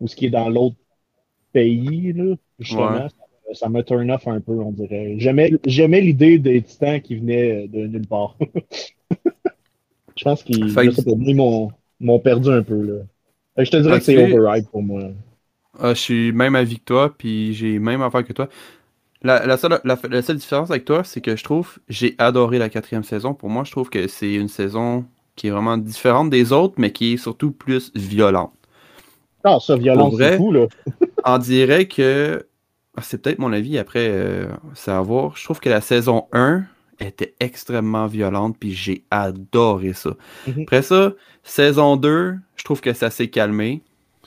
ou 0.00 0.08
ce 0.08 0.16
qui 0.16 0.26
est 0.26 0.30
dans 0.30 0.48
l'autre 0.48 0.76
pays, 1.52 2.12
là, 2.14 2.36
justement, 2.58 2.98
Ouais. 2.98 3.10
ça- 3.10 3.54
ça 3.54 3.68
me 3.70 3.82
turn 3.82 4.10
off 4.12 4.28
un 4.28 4.40
peu, 4.40 4.52
on 4.60 4.72
dirait. 4.72 5.16
J'aimais 5.18 5.52
j'aimais 5.66 6.00
l'idée 6.02 6.38
des 6.38 6.62
titans 6.62 7.00
qui 7.02 7.16
venaient 7.16 7.68
de 7.68 7.86
nulle 7.86 8.06
part. 8.06 8.36
je 10.16 10.24
pense 10.24 10.42
qu'ils 10.42 11.34
m'ont 11.36 11.70
m'ont 12.00 12.18
perdu 12.20 12.50
un 12.50 12.62
peu. 12.62 12.80
Là. 12.82 13.02
Fait 13.56 13.62
que 13.62 13.66
je 13.66 13.70
te 13.72 13.76
dirais 13.78 13.98
que 13.98 14.04
c'est 14.04 14.18
overhype 14.18 14.70
pour 14.70 14.82
moi. 14.82 15.10
Ah, 15.78 15.94
je 15.94 16.00
suis 16.00 16.32
même 16.32 16.56
avec 16.56 16.84
toi, 16.84 17.14
puis 17.16 17.54
j'ai 17.54 17.78
même 17.78 18.02
affaire 18.02 18.24
que 18.24 18.32
toi. 18.32 18.48
La, 19.22 19.44
la, 19.46 19.56
seule, 19.56 19.80
la, 19.84 19.98
la 20.08 20.22
seule 20.22 20.36
différence 20.36 20.70
avec 20.70 20.84
toi, 20.84 21.04
c'est 21.04 21.20
que 21.20 21.36
je 21.36 21.44
trouve, 21.44 21.78
j'ai 21.88 22.14
adoré 22.18 22.58
la 22.58 22.70
quatrième 22.70 23.04
saison. 23.04 23.34
Pour 23.34 23.50
moi, 23.50 23.64
je 23.64 23.70
trouve 23.70 23.90
que 23.90 24.08
c'est 24.08 24.32
une 24.32 24.48
saison 24.48 25.04
qui 25.36 25.48
est 25.48 25.50
vraiment 25.50 25.76
différente 25.76 26.30
des 26.30 26.52
autres, 26.52 26.74
mais 26.78 26.92
qui 26.92 27.14
est 27.14 27.16
surtout 27.16 27.50
plus 27.50 27.92
violente. 27.94 28.52
Ah, 29.44 29.58
ça, 29.60 29.76
vrai? 29.76 29.94
c'est 30.18 30.36
fou, 30.36 30.52
là. 30.52 30.66
On 31.24 31.38
dirait 31.38 31.86
que, 31.86 32.46
ah, 32.96 33.02
c'est 33.02 33.22
peut-être 33.22 33.38
mon 33.38 33.52
avis 33.52 33.78
après 33.78 34.08
euh, 34.10 34.46
savoir, 34.74 35.36
je 35.36 35.44
trouve 35.44 35.60
que 35.60 35.70
la 35.70 35.80
saison 35.80 36.26
1 36.32 36.64
était 36.98 37.34
extrêmement 37.40 38.06
violente, 38.06 38.56
puis 38.58 38.72
j'ai 38.74 39.04
adoré 39.10 39.94
ça. 39.94 40.10
Mhm. 40.46 40.62
Après 40.62 40.82
ça, 40.82 41.12
saison 41.42 41.96
2, 41.96 42.36
je 42.56 42.64
trouve 42.64 42.80
que 42.80 42.92
ça 42.92 43.10
s'est 43.10 43.28
calmé. 43.28 43.82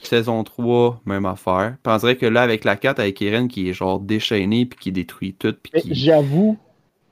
Saison 0.06 0.44
3, 0.44 1.00
même 1.06 1.26
affaire. 1.26 1.76
Puis 1.82 1.92
on 1.92 1.96
dirait 1.98 2.16
que 2.16 2.26
là, 2.26 2.42
avec 2.42 2.64
la 2.64 2.76
4, 2.76 2.98
avec 3.00 3.20
Eren 3.22 3.48
qui 3.48 3.68
est 3.68 3.72
genre 3.72 4.00
déchaîné, 4.00 4.66
puis 4.66 4.78
qui 4.78 4.92
détruit 4.92 5.34
tout, 5.34 5.54
puis 5.62 5.72
qui... 5.72 5.94
J'avoue, 5.94 6.58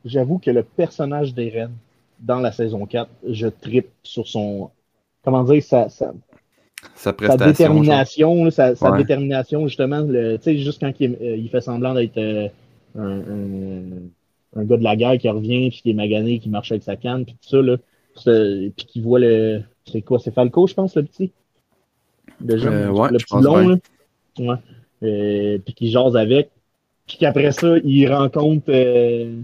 j'avoue 0.05 0.39
que 0.39 0.51
le 0.51 0.63
personnage 0.63 1.35
d'Eren 1.35 1.73
dans 2.21 2.41
la 2.41 2.53
saison 2.53 2.87
4, 2.87 3.11
je 3.29 3.49
trippe 3.49 3.91
sur 4.03 4.29
son. 4.29 4.71
Comment 5.25 5.45
dire, 5.45 5.63
sa, 5.63 5.89
sa, 5.89 6.13
sa 7.21 7.37
détermination, 7.37 8.51
sa, 8.51 8.75
détermination, 8.93 9.67
justement, 9.69 10.07
tu 10.07 10.39
sais, 10.43 10.59
juste 10.59 10.81
quand 10.81 10.93
il, 11.01 11.15
euh, 11.21 11.37
il 11.37 11.49
fait 11.51 11.61
semblant 11.61 11.95
d'être 11.95 12.19
euh, 12.19 12.49
un, 12.99 13.21
un- 13.21 14.01
un 14.55 14.65
gars 14.65 14.77
de 14.77 14.83
la 14.85 14.97
guerre 14.97 15.19
qui 15.19 15.29
revient, 15.29 15.71
puis 15.71 15.81
qui 15.83 15.91
est 15.91 15.95
magané, 15.95 16.39
qui 16.39 16.51
marche 16.51 16.73
avec 16.73 16.83
sa 16.83 16.97
canne, 16.97 17.25
puis 17.25 17.35
tout 17.41 17.49
ça, 17.49 17.63
là, 17.63 17.77
puis 18.77 18.87
qui 18.87 19.01
voit 19.01 19.21
le. 19.21 19.63
C'est 19.87 20.03
quoi, 20.03 20.19
c'est 20.19 20.33
Falco, 20.35 20.67
je 20.67 20.75
pense, 20.75 20.97
le 20.97 21.05
petit? 21.05 21.33
Le 22.45 22.57
jeune, 22.57 22.73
Euh, 22.75 22.91
ouais, 22.91 23.11
le 23.11 23.19
je 23.19 23.25
petit 23.25 23.35
pense 23.35 23.45
long, 23.45 23.69
là. 23.69 23.77
Ouais. 24.39 24.57
Euh, 25.03 25.59
puis 25.59 25.75
qui 25.75 25.91
jase 25.91 26.17
avec. 26.17 26.51
Puis 27.07 27.17
qu'après 27.19 27.53
ça, 27.53 27.77
il 27.85 28.07
rencontre 28.13 28.67
euh, 28.69 29.43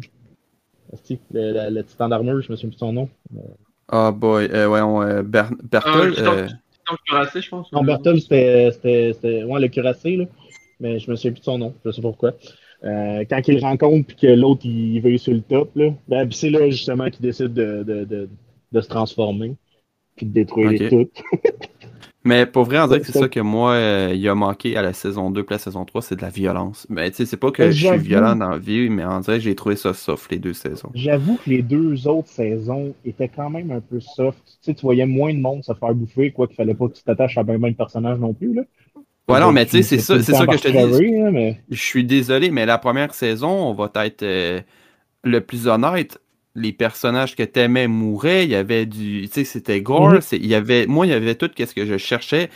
le, 0.90 1.16
le, 1.32 1.74
le 1.74 1.84
titan 1.84 2.08
d'armure, 2.08 2.40
je 2.40 2.50
me 2.50 2.56
souviens 2.56 2.70
plus 2.70 2.76
de 2.76 2.80
son 2.80 2.92
nom. 2.92 3.08
Ah 3.88 4.12
boy, 4.12 4.48
euh, 4.52 4.68
ouais, 4.68 4.80
on, 4.80 5.02
euh, 5.02 5.22
Ber- 5.22 5.50
euh, 5.74 6.46
cuirassé, 7.06 7.40
je 7.40 7.48
pense. 7.48 7.72
Non, 7.72 7.82
Bertol, 7.82 8.20
c'était, 8.20 8.70
ouais, 9.44 9.60
le 9.60 9.68
cuirassé, 9.68 10.16
là. 10.16 10.24
mais 10.80 10.98
je 10.98 11.10
me 11.10 11.16
souviens 11.16 11.32
plus 11.32 11.40
de 11.40 11.44
son 11.44 11.58
nom, 11.58 11.74
je 11.84 11.90
sais 11.90 12.00
pas 12.02 12.08
pourquoi. 12.08 12.34
Euh, 12.84 13.24
quand 13.28 13.40
il 13.48 13.56
le 13.56 13.60
rencontre 13.60 14.06
puis 14.06 14.16
que 14.16 14.26
l'autre 14.28 14.64
il 14.64 15.00
veut 15.00 15.18
sur 15.18 15.32
le 15.32 15.40
top, 15.40 15.70
là, 15.74 15.90
ben, 16.06 16.30
c'est 16.30 16.50
là 16.50 16.70
justement 16.70 17.10
qu'il 17.10 17.22
décide 17.22 17.52
de, 17.52 17.82
de, 17.82 18.04
de, 18.04 18.28
de 18.70 18.80
se 18.80 18.88
transformer 18.88 19.56
puis 20.16 20.26
de 20.26 20.32
détruire 20.32 20.80
Ok. 20.80 20.88
tout. 20.88 21.08
Mais 22.28 22.44
pour 22.46 22.64
vrai, 22.64 22.78
on 22.78 22.86
dirait 22.86 23.00
que 23.00 23.06
c'est 23.06 23.18
Ça- 23.18 23.28
que 23.28 23.40
moi, 23.40 23.72
euh, 23.72 24.12
il 24.14 24.28
a 24.28 24.34
manqué 24.34 24.76
à 24.76 24.82
la 24.82 24.92
saison 24.92 25.30
2 25.30 25.42
puis 25.44 25.54
la 25.54 25.58
saison 25.58 25.84
3, 25.84 26.02
c'est 26.02 26.16
de 26.16 26.22
la 26.22 26.28
violence. 26.28 26.86
Mais 26.90 27.10
tu 27.10 27.16
sais, 27.16 27.26
c'est 27.26 27.38
pas 27.38 27.50
que 27.50 27.70
je 27.70 27.86
suis 27.86 27.98
violent 27.98 28.36
dans 28.36 28.50
la 28.50 28.58
vie, 28.58 28.90
mais 28.90 29.04
on 29.04 29.20
dirait 29.20 29.38
que 29.38 29.44
j'ai 29.44 29.54
trouvé 29.54 29.76
ça 29.76 29.94
soft 29.94 30.30
les 30.30 30.38
deux 30.38 30.52
saisons. 30.52 30.90
J'avoue 30.94 31.36
que 31.36 31.48
les 31.48 31.62
deux 31.62 32.06
autres 32.06 32.28
saisons 32.28 32.94
étaient 33.04 33.28
quand 33.28 33.48
même 33.48 33.70
un 33.70 33.80
peu 33.80 34.00
soft. 34.00 34.38
Tu 34.44 34.52
sais, 34.60 34.74
tu 34.74 34.82
voyais 34.82 35.06
moins 35.06 35.32
de 35.32 35.38
monde 35.38 35.64
se 35.64 35.72
faire 35.72 35.94
bouffer, 35.94 36.30
quoi 36.30 36.46
qu'il 36.46 36.56
fallait 36.56 36.74
pas 36.74 36.88
que 36.88 36.94
tu 36.94 37.02
t'attaches 37.02 37.38
à 37.38 37.42
bien 37.42 37.58
même 37.58 37.74
personnage 37.74 38.18
non 38.18 38.34
plus. 38.34 38.52
Là. 38.54 38.62
Ouais, 39.28 39.40
non, 39.40 39.52
mais 39.52 39.64
tu 39.64 39.72
sais, 39.72 39.82
c'est 39.82 39.98
ça, 39.98 40.22
c'est 40.22 40.32
ça 40.34 40.46
que 40.46 40.56
je 40.56 40.62
te 40.62 40.98
dis. 40.98 41.12
mais... 41.32 41.60
Je 41.70 41.82
suis 41.82 42.04
désolé, 42.04 42.50
mais 42.50 42.66
la 42.66 42.78
première 42.78 43.14
saison, 43.14 43.50
on 43.50 43.72
va 43.74 43.90
être 44.04 44.22
euh, 44.22 44.60
le 45.24 45.40
plus 45.40 45.66
honnête. 45.66 46.18
Les 46.54 46.72
personnages 46.72 47.36
que 47.36 47.42
t'aimais 47.44 47.86
mouraient, 47.86 48.44
il 48.44 48.50
y 48.50 48.54
avait 48.56 48.86
du. 48.86 49.22
Tu 49.28 49.32
sais, 49.32 49.44
c'était 49.44 49.80
gore. 49.80 50.16
Il 50.32 50.46
y 50.46 50.54
avait, 50.54 50.86
moi, 50.86 51.06
il 51.06 51.10
y 51.10 51.12
avait 51.12 51.34
tout 51.34 51.50
ce 51.56 51.74
que 51.74 51.86
je 51.86 51.96
cherchais. 51.98 52.48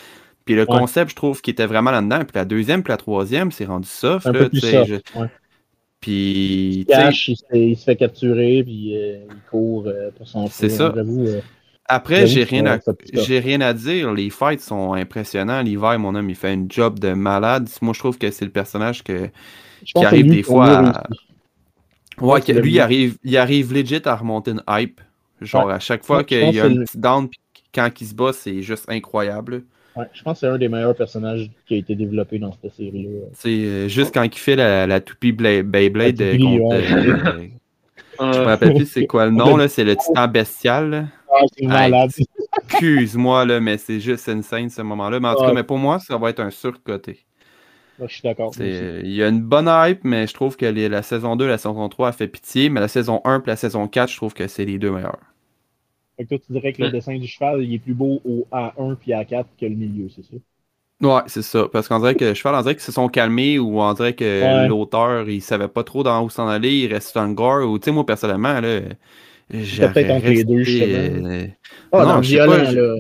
Puis 0.44 0.54
le 0.56 0.62
Ouais. 0.62 0.66
concept, 0.78 1.10
je 1.12 1.16
trouve, 1.16 1.40
qui 1.40 1.50
était 1.50 1.66
vraiment 1.66 1.92
là-dedans. 1.92 2.18
Puis 2.20 2.32
la 2.34 2.44
deuxième, 2.44 2.82
puis 2.82 2.90
la 2.90 2.96
troisième, 2.96 3.52
c'est 3.52 3.64
rendu 3.64 3.86
soft. 3.88 4.26
Un 4.26 4.32
là, 4.32 4.38
peu 4.40 4.48
plus 4.48 4.60
soft. 4.60 4.86
je- 4.88 5.20
ouais. 5.20 5.28
Puis, 6.00 6.78
Il 6.80 6.86
cache, 6.86 7.28
il 7.28 7.36
se 7.36 7.44
fait, 7.48 7.68
il 7.68 7.76
se 7.76 7.84
fait 7.84 7.94
capturer, 7.96 8.64
puis 8.64 8.96
euh, 8.96 9.18
il 9.30 9.36
court 9.50 9.84
euh, 9.86 10.10
pour 10.16 10.26
son 10.26 10.48
C'est 10.48 10.68
ça. 10.68 10.86
hein, 10.96 11.04
euh, 11.06 11.40
Après, 11.84 12.26
j'ai 12.26 12.42
rien, 12.42 12.66
à... 12.66 12.80
rien 13.40 13.60
à 13.60 13.72
dire. 13.72 14.12
Les 14.12 14.30
fights 14.30 14.60
sont 14.62 14.94
impressionnants. 14.94 15.62
L'hiver, 15.62 15.96
mon 16.00 16.14
homme, 16.16 16.28
il 16.28 16.34
fait 16.34 16.50
un 16.50 16.66
job 16.68 16.98
de 16.98 17.12
malade. 17.12 17.68
Moi, 17.82 17.92
je 17.94 18.00
trouve 18.00 18.18
que 18.18 18.32
c'est 18.32 18.44
le 18.44 18.50
personnage 18.50 19.04
que... 19.04 19.28
Qui 19.84 20.04
arrive 20.04 20.26
des 20.26 20.42
fois 20.42 20.66
à- 20.70 20.80
réussi. 20.80 21.31
Ouais, 22.20 22.40
lui, 22.48 22.72
il 22.72 22.80
arrive, 22.80 23.16
il 23.24 23.36
arrive 23.36 23.72
legit 23.72 24.00
à 24.04 24.14
remonter 24.16 24.52
une 24.52 24.62
hype. 24.68 25.00
Genre, 25.40 25.70
à 25.70 25.78
chaque 25.80 26.04
fois 26.04 26.22
qu'il 26.24 26.38
y 26.54 26.60
a 26.60 26.62
que 26.64 26.66
un 26.68 26.74
le- 26.74 26.84
petit 26.84 26.98
down, 26.98 27.28
puis 27.28 27.40
quand 27.74 27.88
il 28.00 28.06
se 28.06 28.14
bat, 28.14 28.32
c'est 28.32 28.62
juste 28.62 28.84
incroyable. 28.88 29.64
Ouais, 29.96 30.06
je 30.12 30.22
pense 30.22 30.34
que 30.34 30.40
c'est 30.40 30.52
un 30.52 30.56
des 30.58 30.68
meilleurs 30.68 30.94
personnages 30.94 31.50
qui 31.66 31.74
a 31.74 31.76
été 31.78 31.94
développé 31.94 32.38
dans 32.38 32.52
cette 32.52 32.72
série-là. 32.74 33.26
C'est 33.34 33.48
euh, 33.50 33.88
juste 33.88 34.14
quand 34.14 34.22
il 34.22 34.32
fait 34.34 34.56
la, 34.56 34.86
la 34.86 35.00
toupie 35.00 35.32
Bla- 35.32 35.62
Beyblade 35.62 36.18
La 36.20 36.26
euh, 36.26 36.32
toupie, 36.32 36.58
contre. 36.58 36.76
ouais. 36.76 37.50
euh, 38.20 38.32
je 38.32 38.38
me 38.38 38.44
rappelle 38.44 38.74
plus 38.74 38.86
c'est 38.86 39.06
quoi 39.06 39.26
le 39.26 39.32
nom, 39.32 39.56
là. 39.56 39.68
C'est 39.68 39.84
le 39.84 39.96
titan 39.96 40.28
bestial. 40.28 41.08
Ah, 41.30 41.40
c'est 41.58 41.66
malade. 41.66 42.10
Excuse-moi, 42.64 43.44
là, 43.46 43.60
mais 43.60 43.78
c'est 43.78 44.00
juste 44.00 44.28
insane 44.28 44.70
ce 44.70 44.82
moment-là. 44.82 45.18
Mais 45.20 45.28
en 45.28 45.34
tout 45.34 45.40
cas, 45.40 45.48
Ouais. 45.48 45.54
mais 45.54 45.62
pour 45.64 45.78
moi, 45.78 45.98
ça 45.98 46.16
va 46.16 46.30
être 46.30 46.40
un 46.40 46.50
surcoté. 46.50 47.24
Moi, 48.02 48.08
je 48.08 48.14
suis 48.14 48.22
d'accord. 48.22 48.54
Il 48.58 49.12
y 49.14 49.22
a 49.22 49.28
une 49.28 49.42
bonne 49.42 49.68
hype, 49.68 50.04
mais 50.04 50.26
je 50.26 50.32
trouve 50.34 50.56
que 50.56 50.64
les- 50.66 50.88
la 50.88 51.02
saison 51.02 51.36
2 51.36 51.46
la 51.46 51.58
saison 51.58 51.88
3 51.90 52.08
a 52.08 52.12
fait 52.12 52.28
pitié. 52.28 52.68
Mais 52.70 52.80
la 52.80 52.88
saison 52.88 53.20
1 53.24 53.40
et 53.42 53.46
la 53.46 53.56
saison 53.56 53.88
4, 53.88 54.10
je 54.10 54.16
trouve 54.16 54.32
que 54.34 54.46
c'est 54.48 54.64
les 54.64 54.78
deux 54.78 54.90
meilleurs. 54.90 55.18
Fait 56.16 56.24
que 56.24 56.30
toi, 56.30 56.38
tu 56.38 56.52
dirais 56.52 56.72
que 56.72 56.80
le 56.80 56.88
dessin 56.88 57.18
du 57.18 57.26
cheval, 57.26 57.62
il 57.62 57.74
est 57.74 57.78
plus 57.78 57.92
beau 57.92 58.22
au 58.24 58.46
A1 58.50 58.94
puis 58.94 59.12
A4 59.12 59.54
que 59.58 59.66
le 59.66 59.74
milieu, 59.74 60.08
c'est 60.08 60.22
ça? 60.22 60.36
Ouais, 61.00 61.22
c'est 61.26 61.42
ça. 61.42 61.68
Parce 61.68 61.88
qu'on 61.88 61.98
dirait 61.98 62.14
que 62.14 62.32
Cheval, 62.32 62.54
on 62.54 62.62
dirait 62.62 62.74
qu'ils 62.76 62.82
se 62.84 62.92
sont 62.92 63.08
calmés 63.08 63.58
ou 63.58 63.80
on 63.80 63.92
dirait 63.92 64.14
que 64.14 64.46
Ouais. 64.46 64.68
l'auteur, 64.68 65.28
il 65.28 65.42
savait 65.42 65.66
pas 65.66 65.82
trop 65.82 66.04
dans 66.04 66.22
où 66.24 66.30
s'en 66.30 66.46
aller, 66.46 66.72
il 66.78 66.92
reste 66.92 67.14
dans 67.16 67.26
le 67.26 67.34
gore. 67.34 67.68
Ou, 67.68 67.78
tu 67.80 67.86
sais, 67.86 67.90
moi, 67.92 68.06
personnellement, 68.06 68.60
là, 68.60 68.80
j'aurais 69.50 69.90
peut-être 69.92 70.10
entre 70.10 70.32
les 70.32 70.44
deux, 70.44 70.64
euh, 70.68 71.46
Ah, 71.92 72.04
Non, 72.06 72.20
le 72.20 72.22
je 72.22 72.30
sais 72.30 72.38
pas, 72.40 72.62
violent, 72.62 72.64
je- 72.64 72.76
là. 72.76 72.96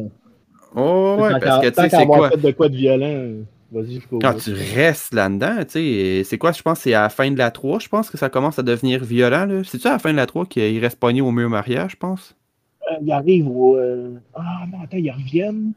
Oh, 0.74 1.16
ouais, 1.20 1.36
parce 1.36 1.58
que, 1.58 1.68
tu 1.70 1.76
sais, 1.76 1.90
c'est 1.90 2.08
quoi? 2.10 2.30
fait 2.30 2.36
de 2.38 2.50
quoi 2.52 2.68
de 2.68 2.76
violent, 2.76 3.44
vas-y 3.72 3.94
jusqu'au 3.94 4.18
Quand 4.20 4.34
tu 4.34 4.52
restes 4.52 5.14
là-dedans, 5.14 5.64
tu 5.64 5.70
sais, 5.70 6.22
c'est 6.24 6.38
quoi, 6.38 6.52
je 6.52 6.62
pense, 6.62 6.80
c'est 6.80 6.94
à 6.94 7.02
la 7.02 7.08
fin 7.08 7.30
de 7.30 7.38
la 7.38 7.50
3, 7.50 7.78
je 7.80 7.88
pense 7.88 8.10
que 8.10 8.18
ça 8.18 8.28
commence 8.30 8.58
à 8.58 8.62
devenir 8.62 9.02
violent, 9.04 9.46
là. 9.46 9.62
C'est-tu 9.64 9.86
à 9.88 9.92
la 9.92 9.98
fin 9.98 10.12
de 10.12 10.16
la 10.16 10.26
3 10.26 10.46
qu'il 10.46 10.78
reste 10.78 10.98
pogné 11.00 11.20
au 11.20 11.30
mur 11.32 11.48
mariage, 11.50 11.92
je 11.92 11.96
pense? 11.96 12.36
Euh, 12.90 12.96
il 13.02 13.10
arrive 13.12 13.48
au. 13.48 13.76
euh, 13.76 14.14
Ah 14.34 14.66
non, 14.70 14.82
attends, 14.82 14.96
ils 14.98 15.10
reviennent. 15.10 15.72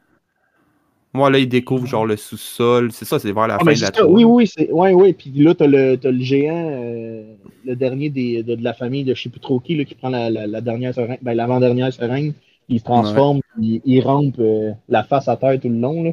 Moi, 1.13 1.29
là, 1.29 1.39
il 1.39 1.47
découvre, 1.47 1.85
genre, 1.85 2.05
le 2.05 2.17
sous-sol. 2.17 2.91
C'est 2.91 3.05
ça, 3.05 3.19
c'est 3.19 3.31
vers 3.31 3.47
la 3.47 3.57
Ah, 3.59 3.63
fin 3.63 3.73
de 3.73 3.79
la 3.79 3.91
c'est 3.91 3.91
3. 3.91 4.03
ça, 4.03 4.07
oui, 4.09 4.23
oui, 4.25 4.47
c'est. 4.47 4.69
Ouais, 4.71 4.93
ouais. 4.93 5.13
Puis 5.13 5.31
là, 5.31 5.55
t'as 5.55 5.67
le, 5.67 5.95
t'as 5.95 6.11
le 6.11 6.19
géant, 6.19 6.69
euh, 6.73 7.23
le 7.63 7.75
dernier 7.75 8.09
des, 8.09 8.43
de, 8.43 8.55
de 8.55 8.63
la 8.63 8.73
famille 8.73 9.05
de 9.05 9.13
je 9.15 9.23
sais 9.23 9.29
plus 9.29 9.39
trop 9.39 9.59
qui, 9.59 9.75
là, 9.77 9.85
qui 9.85 9.95
prend 9.95 10.09
la, 10.09 10.29
la, 10.29 10.45
la 10.45 10.61
dernière 10.61 10.93
seringue, 10.93 11.19
ben, 11.21 11.33
l'avant-dernière 11.33 11.93
seringue. 11.93 12.33
Il 12.67 12.79
se 12.79 12.83
transforme, 12.83 13.41
puis 13.55 13.81
il, 13.85 14.01
rampe 14.01 14.39
euh, 14.39 14.71
la 14.89 15.03
face 15.03 15.27
à 15.27 15.37
terre 15.37 15.59
tout 15.61 15.69
le 15.69 15.75
long. 15.79 16.03
Là. 16.03 16.11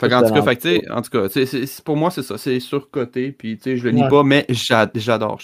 Fait 0.00 0.08
c'est 0.08 0.28
tout 0.28 0.34
cas, 0.34 0.54
fait 0.54 0.90
en 0.90 1.02
tout 1.02 1.10
cas, 1.10 1.28
pour 1.84 1.96
moi, 1.96 2.10
c'est 2.10 2.22
ça. 2.22 2.38
C'est 2.38 2.58
surcoté. 2.60 3.32
Puis, 3.32 3.56
tu 3.58 3.62
sais, 3.64 3.76
je 3.76 3.84
le 3.84 3.90
nie 3.92 4.02
Ouais. 4.02 4.08
pas, 4.08 4.22
mais 4.22 4.46
j'a- 4.48 4.90
j'adore. 4.94 5.38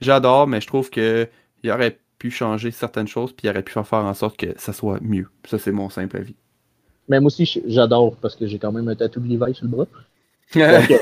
J'adore, 0.00 0.46
mais 0.46 0.60
je 0.60 0.66
trouve 0.66 0.90
que 0.90 1.26
il 1.62 1.70
aurait 1.70 1.98
pu 2.18 2.30
changer 2.30 2.70
certaines 2.70 3.08
choses, 3.08 3.32
puis 3.32 3.46
il 3.46 3.50
aurait 3.50 3.62
pu 3.62 3.72
faire 3.72 3.94
en 3.94 4.14
sorte 4.14 4.36
que 4.36 4.46
ça 4.56 4.72
soit 4.72 4.98
mieux. 5.00 5.26
Ça, 5.44 5.58
c'est 5.58 5.72
mon 5.72 5.88
simple 5.88 6.16
avis. 6.18 6.34
Mais 7.08 7.20
moi 7.20 7.28
aussi, 7.28 7.62
j'adore 7.66 8.16
parce 8.16 8.36
que 8.36 8.46
j'ai 8.46 8.58
quand 8.58 8.72
même 8.72 8.88
un 8.88 8.94
tatou 8.94 9.20
de 9.20 9.28
Levi 9.28 9.54
sur 9.54 9.64
le 9.64 9.70
bras. 9.70 9.86
Donc, 10.54 10.90
euh, 10.90 10.96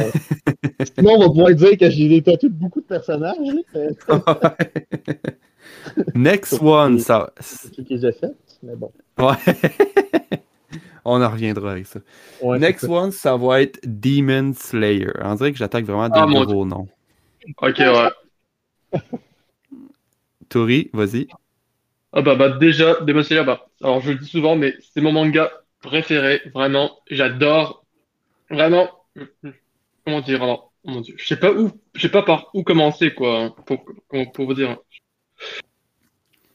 sinon, 0.97 1.13
on 1.17 1.21
va 1.21 1.27
pouvoir 1.27 1.55
dire 1.55 1.77
que 1.79 1.89
j'ai 1.91 2.09
des 2.09 2.23
tatous 2.23 2.51
de 2.51 2.55
beaucoup 2.55 2.81
de 2.81 2.87
personnages. 2.87 3.37
Next 6.15 6.61
one, 6.61 6.99
ça. 6.99 7.33
C'est 7.41 7.75
ce 7.75 7.81
que 7.81 7.97
j'ai 7.97 8.13
fait. 8.13 8.33
Mais 8.63 8.77
bon. 8.77 8.91
Ouais. 9.19 9.35
On 11.09 11.23
en 11.23 11.31
reviendra 11.31 11.71
avec 11.71 11.87
ça. 11.87 12.01
Ouais, 12.43 12.59
Next 12.59 12.83
one, 12.83 13.13
ça 13.13 13.37
va 13.37 13.63
être 13.63 13.79
Demon 13.85 14.53
Slayer. 14.55 15.13
On 15.23 15.37
dirait 15.37 15.53
que 15.53 15.59
j'attaque 15.59 15.85
vraiment 15.85 16.09
des 16.09 16.19
Ah, 16.19 16.27
mon 16.27 16.45
gros 16.45 16.67
noms. 16.67 16.89
Ok, 17.63 17.79
ouais. 17.79 18.11
Tori, 20.49 20.91
vas-y. 20.93 21.29
Ah 22.13 22.23
bah, 22.23 22.35
bah 22.35 22.51
déjà, 22.51 23.01
Demon 23.03 23.23
Slayer, 23.23 23.45
bah, 23.45 23.69
alors 23.83 24.01
je 24.01 24.11
le 24.11 24.19
dis 24.19 24.27
souvent, 24.29 24.57
mais 24.57 24.75
c'est 24.81 25.01
mon 25.01 25.13
manga 25.13 25.53
préféré, 25.81 26.43
vraiment, 26.53 26.99
j'adore, 27.09 27.85
vraiment, 28.51 28.89
comment 30.05 30.23
dire, 30.23 30.43
alors, 30.43 30.73
oh 30.85 30.91
mon 30.91 31.01
Dieu, 31.03 31.15
je 31.19 31.25
sais 31.25 31.39
pas 31.39 31.53
où, 31.53 31.71
je 31.95 32.01
sais 32.01 32.09
pas 32.09 32.23
par 32.23 32.51
où 32.53 32.65
commencer, 32.65 33.15
quoi, 33.15 33.43
hein, 33.43 33.55
pour, 33.67 33.85
pour, 34.09 34.33
pour 34.33 34.47
vous 34.47 34.55
dire. 34.55 34.77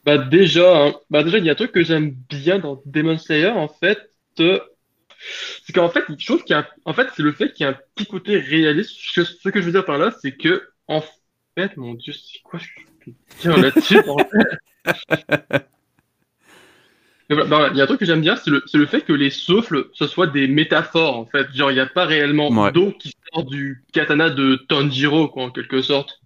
Bah 0.04 0.18
déjà, 0.18 0.88
hein, 0.88 0.94
bah 1.08 1.22
déjà, 1.22 1.38
il 1.38 1.46
y 1.46 1.48
a 1.48 1.52
un 1.52 1.56
truc 1.56 1.72
que 1.72 1.82
j'aime 1.82 2.10
bien 2.28 2.58
dans 2.58 2.82
Demon 2.84 3.16
Slayer, 3.16 3.48
en 3.48 3.68
fait, 3.68 4.11
c'est 4.36 5.72
qu'en 5.74 5.88
fait, 5.88 6.04
je 6.18 6.26
trouve 6.26 6.42
qu'il 6.44 6.54
y 6.56 6.58
a, 6.58 6.68
en 6.84 6.92
fait, 6.92 7.08
c'est 7.16 7.22
le 7.22 7.32
fait 7.32 7.52
qu'il 7.52 7.64
y 7.64 7.68
a 7.68 7.72
un 7.72 7.78
petit 7.94 8.06
côté 8.06 8.38
réaliste. 8.38 8.92
Ce, 8.96 9.24
ce 9.24 9.48
que 9.48 9.60
je 9.60 9.66
veux 9.66 9.72
dire 9.72 9.84
par 9.84 9.98
là, 9.98 10.12
c'est 10.20 10.36
que, 10.36 10.68
en 10.88 11.02
fait, 11.56 11.76
mon 11.76 11.94
Dieu, 11.94 12.12
c'est 12.12 12.40
quoi 12.42 12.58
ce 12.60 12.66
que 12.66 12.70
je 12.80 13.04
peux 13.12 13.16
dire 13.40 13.58
là-dessus? 13.58 14.02
en 14.08 14.22
fait? 14.24 14.58
Mais 17.28 17.36
voilà, 17.36 17.48
voilà, 17.48 17.68
il 17.72 17.76
y 17.76 17.80
a 17.80 17.84
un 17.84 17.86
truc 17.86 18.00
que 18.00 18.04
j'aime 18.06 18.20
bien, 18.20 18.36
c'est 18.36 18.50
le, 18.50 18.62
c'est 18.66 18.78
le 18.78 18.86
fait 18.86 19.02
que 19.02 19.12
les 19.12 19.30
souffles, 19.30 19.90
ce 19.94 20.06
soit 20.06 20.26
des 20.26 20.48
métaphores, 20.48 21.16
en 21.16 21.24
fait. 21.26 21.46
Genre, 21.54 21.70
il 21.70 21.74
n'y 21.74 21.80
a 21.80 21.86
pas 21.86 22.04
réellement 22.04 22.50
Ouais. 22.50 22.70
d'eau 22.72 22.92
qui 22.92 23.12
sort 23.32 23.44
du 23.44 23.84
katana 23.92 24.28
de 24.30 24.56
Tanjiro, 24.68 25.28
quoi, 25.28 25.44
en 25.44 25.50
quelque 25.50 25.82
sorte. 25.82 26.20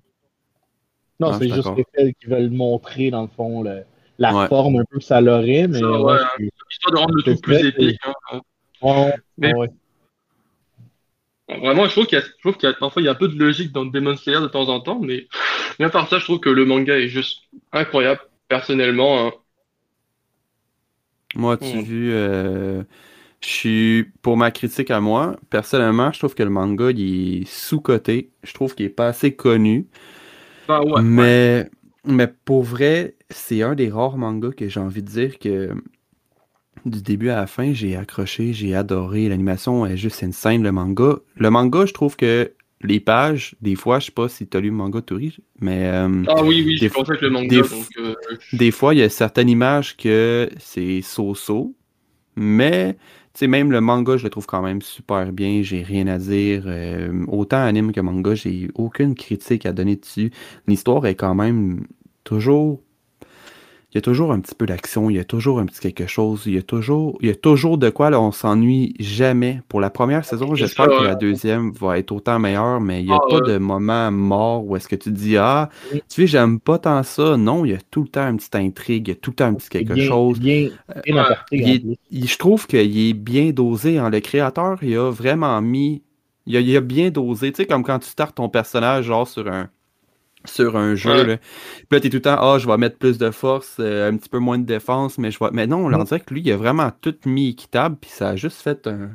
Non, 1.20 1.32
Ah, 1.32 1.38
c'est 1.38 1.48
juste 1.48 1.70
les 1.76 1.84
faits 1.94 2.16
qui 2.18 2.26
veulent 2.26 2.50
montrer, 2.50 3.10
dans 3.10 3.22
le 3.22 3.28
fond, 3.28 3.62
le- 3.62 3.84
la 4.18 4.34
Ouais. 4.34 4.48
forme 4.48 4.76
un 4.80 4.84
peu 4.90 4.98
que 4.98 5.04
ça 5.04 5.20
l'aurait, 5.20 5.68
mais. 5.68 5.78
Ça, 5.78 5.90
ouais, 5.90 6.12
ouais. 6.12 6.18
c'est- 6.38 6.50
Histoire 6.70 6.92
de 6.94 6.98
rendre 6.98 7.14
le 7.14 7.22
tout 7.22 7.36
plus 7.40 7.64
épique. 7.66 7.98
hein. 8.32 8.40
ouais, 8.82 9.14
Mais- 9.38 9.54
ouais. 9.54 9.68
Vraiment, 11.48 11.86
je 11.86 11.92
trouve 11.92 12.06
qu'il 12.06 12.18
y 12.18 12.20
a, 12.20 12.24
je 12.24 12.40
trouve 12.40 12.56
qu'il 12.56 12.68
y 12.68 12.72
a, 12.72 12.74
parfois, 12.74 13.02
il 13.02 13.04
y 13.04 13.08
a 13.08 13.12
un 13.12 13.14
peu 13.14 13.28
de 13.28 13.38
logique 13.38 13.70
dans 13.72 13.84
Demon 13.84 14.16
Slayer 14.16 14.40
de 14.40 14.48
temps 14.48 14.68
en 14.68 14.80
temps, 14.80 14.98
mais 15.00 15.28
bien 15.78 15.90
par 15.90 16.08
ça, 16.08 16.18
je 16.18 16.24
trouve 16.24 16.40
que 16.40 16.48
le 16.50 16.64
manga 16.64 16.98
est 16.98 17.08
juste 17.08 17.42
incroyable, 17.72 18.20
personnellement. 18.48 19.26
hein. 19.28 19.32
Moi, 21.34 21.56
tu 21.58 21.76
Hmm. 21.76 21.82
vu, 21.82 22.12
euh, 22.12 22.82
je 23.42 23.48
suis 23.48 24.04
pour 24.22 24.36
ma 24.36 24.50
critique 24.52 24.90
à 24.90 25.00
moi, 25.00 25.36
personnellement, 25.50 26.12
je 26.12 26.18
trouve 26.20 26.34
que 26.34 26.42
le 26.44 26.50
manga 26.50 26.90
il 26.92 27.42
est 27.42 27.46
sous-coté. 27.48 28.30
Je 28.44 28.54
trouve 28.54 28.74
qu'il 28.74 28.86
est 28.86 28.90
pas 28.90 29.08
assez 29.08 29.34
connu. 29.36 29.88
Bah 30.68 30.80
ouais, 30.82 30.92
ouais. 30.92 31.02
mais, 31.02 31.70
mais 32.04 32.28
pour 32.28 32.62
vrai, 32.64 33.15
c'est 33.30 33.62
un 33.62 33.74
des 33.74 33.90
rares 33.90 34.18
mangas 34.18 34.52
que 34.52 34.68
j'ai 34.68 34.80
envie 34.80 35.02
de 35.02 35.08
dire 35.10 35.38
que 35.38 35.74
du 36.84 37.02
début 37.02 37.30
à 37.30 37.36
la 37.36 37.46
fin, 37.46 37.72
j'ai 37.72 37.96
accroché, 37.96 38.52
j'ai 38.52 38.74
adoré. 38.74 39.28
L'animation 39.28 39.86
est 39.86 39.96
juste 39.96 40.22
insane, 40.22 40.62
le 40.62 40.72
manga. 40.72 41.16
Le 41.36 41.50
manga, 41.50 41.84
je 41.86 41.92
trouve 41.92 42.16
que 42.16 42.52
les 42.82 43.00
pages, 43.00 43.56
des 43.60 43.74
fois, 43.74 43.98
je 43.98 44.06
sais 44.06 44.12
pas 44.12 44.28
si 44.28 44.46
tu 44.46 44.56
as 44.56 44.60
lu 44.60 44.68
le 44.68 44.74
manga 44.74 45.00
Tori, 45.00 45.36
mais 45.60 45.86
euh, 45.86 46.22
Ah 46.28 46.42
oui, 46.44 46.62
oui, 46.64 46.76
j'ai 46.76 46.88
le 47.20 47.30
manga, 47.30 47.48
des- 47.48 47.62
donc 47.62 47.86
euh, 47.98 48.14
des 48.52 48.70
fois, 48.70 48.94
il 48.94 48.98
y 48.98 49.02
a 49.02 49.08
certaines 49.08 49.48
images 49.48 49.96
que 49.96 50.48
c'est 50.58 51.00
so-so, 51.02 51.74
mais 52.36 52.94
tu 53.34 53.40
sais, 53.40 53.46
même 53.48 53.72
le 53.72 53.80
manga, 53.80 54.16
je 54.16 54.24
le 54.24 54.30
trouve 54.30 54.46
quand 54.46 54.62
même 54.62 54.82
super 54.82 55.32
bien, 55.32 55.62
j'ai 55.62 55.82
rien 55.82 56.06
à 56.06 56.18
dire. 56.18 56.64
Euh, 56.66 57.24
autant 57.28 57.62
anime 57.64 57.92
que 57.92 58.00
manga, 58.00 58.34
j'ai 58.34 58.68
aucune 58.74 59.14
critique 59.14 59.66
à 59.66 59.72
donner 59.72 59.96
dessus. 59.96 60.30
L'histoire 60.68 61.06
est 61.06 61.16
quand 61.16 61.34
même 61.34 61.86
toujours. 62.24 62.82
Il 63.96 64.00
y 64.00 64.00
a 64.00 64.02
toujours 64.02 64.30
un 64.30 64.40
petit 64.40 64.54
peu 64.54 64.66
d'action, 64.66 65.08
il 65.08 65.16
y 65.16 65.18
a 65.18 65.24
toujours 65.24 65.58
un 65.58 65.64
petit 65.64 65.80
quelque 65.80 66.06
chose, 66.06 66.42
il 66.44 66.52
y 66.52 66.58
a 66.58 66.62
toujours, 66.62 67.16
il 67.22 67.28
y 67.28 67.30
a 67.30 67.34
toujours 67.34 67.78
de 67.78 67.88
quoi, 67.88 68.10
là, 68.10 68.20
on 68.20 68.30
s'ennuie 68.30 68.92
jamais. 69.00 69.62
Pour 69.68 69.80
la 69.80 69.88
première 69.88 70.22
saison, 70.26 70.54
j'espère 70.54 70.88
que 70.88 71.02
la 71.02 71.14
deuxième 71.14 71.72
va 71.72 71.98
être 71.98 72.12
autant 72.12 72.38
meilleure, 72.38 72.78
mais 72.78 73.00
il 73.00 73.06
n'y 73.06 73.12
a 73.12 73.16
Ah, 73.16 73.26
pas 73.26 73.36
ouais. 73.36 73.52
de 73.54 73.56
moment 73.56 74.10
mort 74.12 74.66
où 74.66 74.76
est-ce 74.76 74.86
que 74.86 74.96
tu 74.96 75.04
te 75.10 75.14
dis 75.18 75.38
Ah, 75.38 75.70
Oui. 75.94 76.00
tu 76.00 76.04
sais, 76.20 76.26
j'aime 76.26 76.60
pas 76.60 76.76
tant 76.78 77.02
ça. 77.04 77.38
Non, 77.38 77.64
il 77.64 77.70
y 77.70 77.74
a 77.74 77.78
tout 77.90 78.02
le 78.02 78.08
temps 78.08 78.28
une 78.28 78.36
petite 78.36 78.56
intrigue, 78.56 79.08
il 79.08 79.12
y 79.12 79.14
a 79.14 79.18
tout 79.18 79.30
le 79.30 79.36
temps 79.36 79.46
un 79.46 79.54
petit 79.54 79.70
quelque 79.70 79.94
bien, 79.94 80.04
chose. 80.04 80.38
Bien, 80.40 80.68
bien 81.06 81.14
ouais. 81.14 81.20
apporté, 81.22 81.56
Il 81.56 81.70
est- 81.70 81.98
il- 82.10 82.28
je 82.28 82.36
trouve 82.36 82.66
qu'il 82.66 82.98
est 83.08 83.14
bien 83.14 83.48
dosé. 83.52 83.96
hein. 83.96 84.10
Le 84.10 84.20
créateur, 84.20 84.76
il 84.82 84.94
a 84.98 85.10
vraiment 85.10 85.58
mis. 85.62 86.02
Il 86.44 86.54
a, 86.54 86.60
il 86.60 86.76
a 86.76 86.82
bien 86.82 87.08
dosé. 87.08 87.50
Tu 87.50 87.62
sais, 87.62 87.66
comme 87.66 87.82
quand 87.82 87.98
tu 88.00 88.08
startes 88.10 88.36
ton 88.36 88.50
personnage, 88.50 89.06
genre 89.06 89.26
sur 89.26 89.48
un 89.48 89.70
sur 90.48 90.76
un 90.76 90.94
jeu. 90.94 91.10
Ouais. 91.10 91.26
Là. 91.26 91.36
Puis 91.36 91.86
là, 91.92 92.00
t'es 92.00 92.08
tout 92.10 92.16
le 92.16 92.22
temps, 92.22 92.36
ah, 92.38 92.58
je 92.58 92.66
vais 92.66 92.76
mettre 92.76 92.98
plus 92.98 93.18
de 93.18 93.30
force, 93.30 93.76
euh, 93.80 94.10
un 94.10 94.16
petit 94.16 94.28
peu 94.28 94.38
moins 94.38 94.58
de 94.58 94.64
défense, 94.66 95.18
mais 95.18 95.30
je 95.30 95.38
vais. 95.38 95.50
Mais 95.52 95.66
non, 95.66 95.84
on 95.86 95.88
Mm. 95.90 96.04
dirait 96.04 96.20
que 96.20 96.32
lui, 96.34 96.42
il 96.44 96.52
a 96.52 96.56
vraiment 96.56 96.90
tout 97.00 97.14
mis 97.24 97.50
équitable, 97.50 97.96
puis 98.00 98.10
ça 98.10 98.30
a 98.30 98.36
juste 98.36 98.60
fait 98.62 98.86
un. 98.86 99.10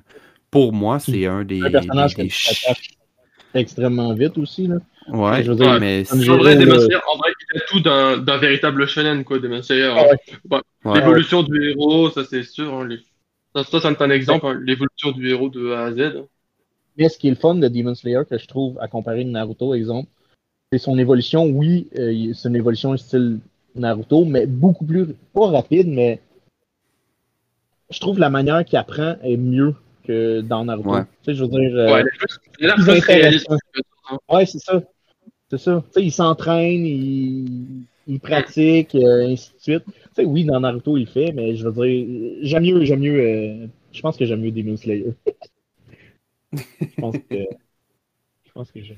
Pour 0.49 0.73
moi, 0.73 0.99
c'est 0.99 1.25
un 1.25 1.43
des. 1.43 1.61
Un 1.61 1.71
personnage 1.71 2.15
des- 2.15 2.23
qui 2.23 2.27
des 2.27 2.33
ch- 2.33 2.61
s'attache 2.61 2.89
extrêmement 3.53 4.13
vite 4.13 4.37
aussi. 4.37 4.67
Là. 4.67 4.77
Ouais, 5.09 5.43
Je 5.43 5.51
veux 5.51 5.57
dire, 5.57 5.79
mais 5.79 6.03
c'est- 6.03 6.29
En 6.29 6.37
vrai, 6.37 6.53
Zero, 6.53 6.61
Demon 6.65 6.73
là. 6.75 6.79
Slayer, 6.79 7.01
en 7.13 7.17
vrai, 7.17 7.29
il 7.53 7.57
a 7.57 7.61
tout 7.67 7.79
d'un 7.79 8.17
d'un 8.17 8.37
véritable 8.37 8.87
shonen, 8.87 9.23
quoi, 9.23 9.39
Demon 9.39 9.61
Slayer. 9.61 9.91
Ah 9.95 10.01
hein. 10.11 10.15
ouais. 10.51 10.59
ouais. 10.85 10.99
L'évolution 10.99 11.43
du 11.43 11.69
héros, 11.71 12.09
ça 12.11 12.23
c'est 12.29 12.43
sûr. 12.43 12.73
hein, 12.73 12.87
les- 12.87 12.99
Ça, 13.55 13.63
ça, 13.65 13.79
c'est 13.81 14.01
un 14.01 14.09
exemple, 14.11 14.45
hein, 14.45 14.57
l'évolution 14.63 15.11
du 15.11 15.29
héros 15.29 15.49
de 15.49 15.71
A 15.71 15.85
à 15.85 15.91
Z. 15.91 16.23
Mais 16.97 17.09
ce 17.09 17.17
qui 17.17 17.27
est 17.27 17.31
le 17.31 17.35
fun 17.35 17.55
de 17.55 17.67
Demon 17.67 17.95
Slayer, 17.95 18.21
que 18.29 18.37
je 18.37 18.47
trouve, 18.47 18.77
à 18.79 18.87
comparer 18.87 19.23
de 19.25 19.29
Naruto, 19.29 19.73
exemple, 19.73 20.09
c'est 20.71 20.79
son 20.79 20.97
évolution. 20.97 21.45
Oui, 21.45 21.87
euh, 21.97 22.33
c'est 22.33 22.47
une 22.49 22.55
évolution 22.55 22.95
style 22.97 23.39
Naruto, 23.75 24.25
mais 24.25 24.45
beaucoup 24.45 24.85
plus, 24.85 25.07
pas 25.33 25.47
rapide, 25.47 25.87
mais 25.87 26.19
je 27.89 27.99
trouve 27.99 28.19
la 28.19 28.29
manière 28.29 28.63
qu'il 28.63 28.77
apprend 28.77 29.15
est 29.21 29.37
mieux 29.37 29.75
que 30.05 30.41
dans 30.41 30.65
Naruto. 30.65 30.91
Ouais. 30.91 31.03
Tu 31.23 31.33
sais, 31.33 31.33
je 31.35 31.43
veux 31.43 31.49
dire, 31.49 31.71
euh, 31.75 32.03
Ouais, 34.29 34.45
c'est 34.45 34.59
ça. 34.59 34.81
C'est 35.49 35.57
ça. 35.57 35.83
Tu 35.87 35.93
sais, 35.93 36.05
il 36.05 36.11
s'entraîne, 36.11 36.85
il, 36.85 37.83
il 38.07 38.19
pratique, 38.19 38.95
euh, 38.95 39.27
ainsi 39.27 39.51
de 39.53 39.59
suite. 39.59 39.83
Tu 39.85 39.93
sais, 40.15 40.25
oui, 40.25 40.45
dans 40.45 40.59
Naruto, 40.61 40.97
il 40.97 41.07
fait, 41.07 41.31
mais 41.33 41.55
je 41.55 41.67
veux 41.67 41.85
dire, 41.85 42.39
j'aime 42.43 42.63
mieux, 42.63 42.85
j'aime 42.85 42.99
mieux, 43.01 43.19
euh, 43.19 43.67
je 43.91 44.01
pense 44.01 44.17
que 44.17 44.25
j'aime 44.25 44.41
mieux 44.41 44.51
Demon 44.51 44.77
Slayer. 44.77 45.13
je 46.53 46.95
pense 46.97 47.15
que, 47.17 47.35
je 48.45 48.51
pense 48.53 48.71
que 48.71 48.81
j'ai. 48.81 48.95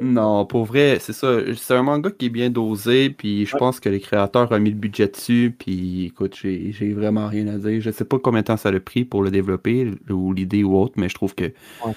Non, 0.00 0.44
pour 0.46 0.64
vrai, 0.64 0.98
c'est 1.00 1.12
ça. 1.12 1.38
C'est 1.54 1.74
un 1.74 1.82
manga 1.82 2.10
qui 2.10 2.26
est 2.26 2.30
bien 2.30 2.50
dosé, 2.50 3.08
puis 3.10 3.46
je 3.46 3.54
Ouais. 3.54 3.58
pense 3.60 3.78
que 3.80 3.88
les 3.88 4.00
créateurs 4.00 4.50
ont 4.50 4.58
mis 4.58 4.70
le 4.70 4.76
budget 4.76 5.06
dessus, 5.08 5.54
puis 5.56 6.06
écoute, 6.06 6.34
j'ai 6.36 6.92
vraiment 6.92 7.28
rien 7.28 7.46
à 7.48 7.56
dire. 7.58 7.80
Je 7.80 7.90
sais 7.92 8.04
pas 8.04 8.18
combien 8.18 8.40
de 8.40 8.46
temps 8.46 8.56
ça 8.56 8.70
a 8.70 8.80
pris 8.80 9.04
pour 9.04 9.22
le 9.22 9.30
développer, 9.30 9.92
ou 10.10 10.32
l'idée 10.32 10.64
ou 10.64 10.76
autre, 10.76 10.94
mais 10.96 11.08
je 11.08 11.14
trouve 11.14 11.34
que 11.34 11.52
Ouais. 11.84 11.92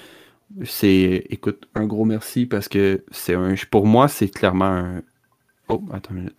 c'est, 0.65 1.25
écoute, 1.29 1.67
un 1.75 1.87
gros 1.87 2.05
merci 2.05 2.45
parce 2.45 2.67
que 2.67 3.03
c'est 3.11 3.33
un, 3.35 3.55
pour 3.71 3.87
moi, 3.87 4.07
c'est 4.07 4.29
clairement 4.29 4.65
un. 4.65 5.01
Oh, 5.67 5.81
attends 5.91 6.11
une 6.11 6.17
minute. 6.21 6.35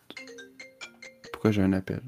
Pourquoi 1.33 1.51
j'ai 1.51 1.63
un 1.63 1.73
appel? 1.73 2.01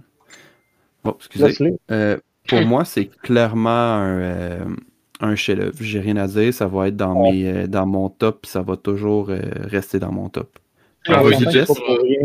Bon, 1.05 1.14
excusez. 1.18 1.47
Laisse-le. 1.47 1.78
Euh, 1.90 2.18
pour 2.49 2.62
moi, 2.62 2.84
c'est 2.84 3.07
clairement 3.07 3.70
un, 3.70 4.18
euh, 4.20 4.64
un 5.23 5.35
chef-d'œuvre. 5.37 5.77
J'ai 5.81 6.01
rien 6.01 6.16
à 6.16 6.27
dire. 6.27 6.53
Ça 6.53 6.66
va 6.66 6.89
être 6.89 6.97
dans, 6.97 7.14
Ouais. 7.23 7.33
mes, 7.33 7.47
euh, 7.49 7.66
dans 7.66 7.87
mon 7.87 8.09
top, 8.11 8.43
puis 8.43 8.51
ça 8.51 8.62
va 8.62 8.77
toujours 8.77 9.31
euh, 9.31 9.39
rester 9.64 9.99
dans 9.99 10.12
mon 10.12 10.29
top. 10.29 10.59
Ah 11.09 11.23
oui, 11.25 11.33
pas 11.43 11.64
pour 11.66 11.79
rien, 12.03 12.20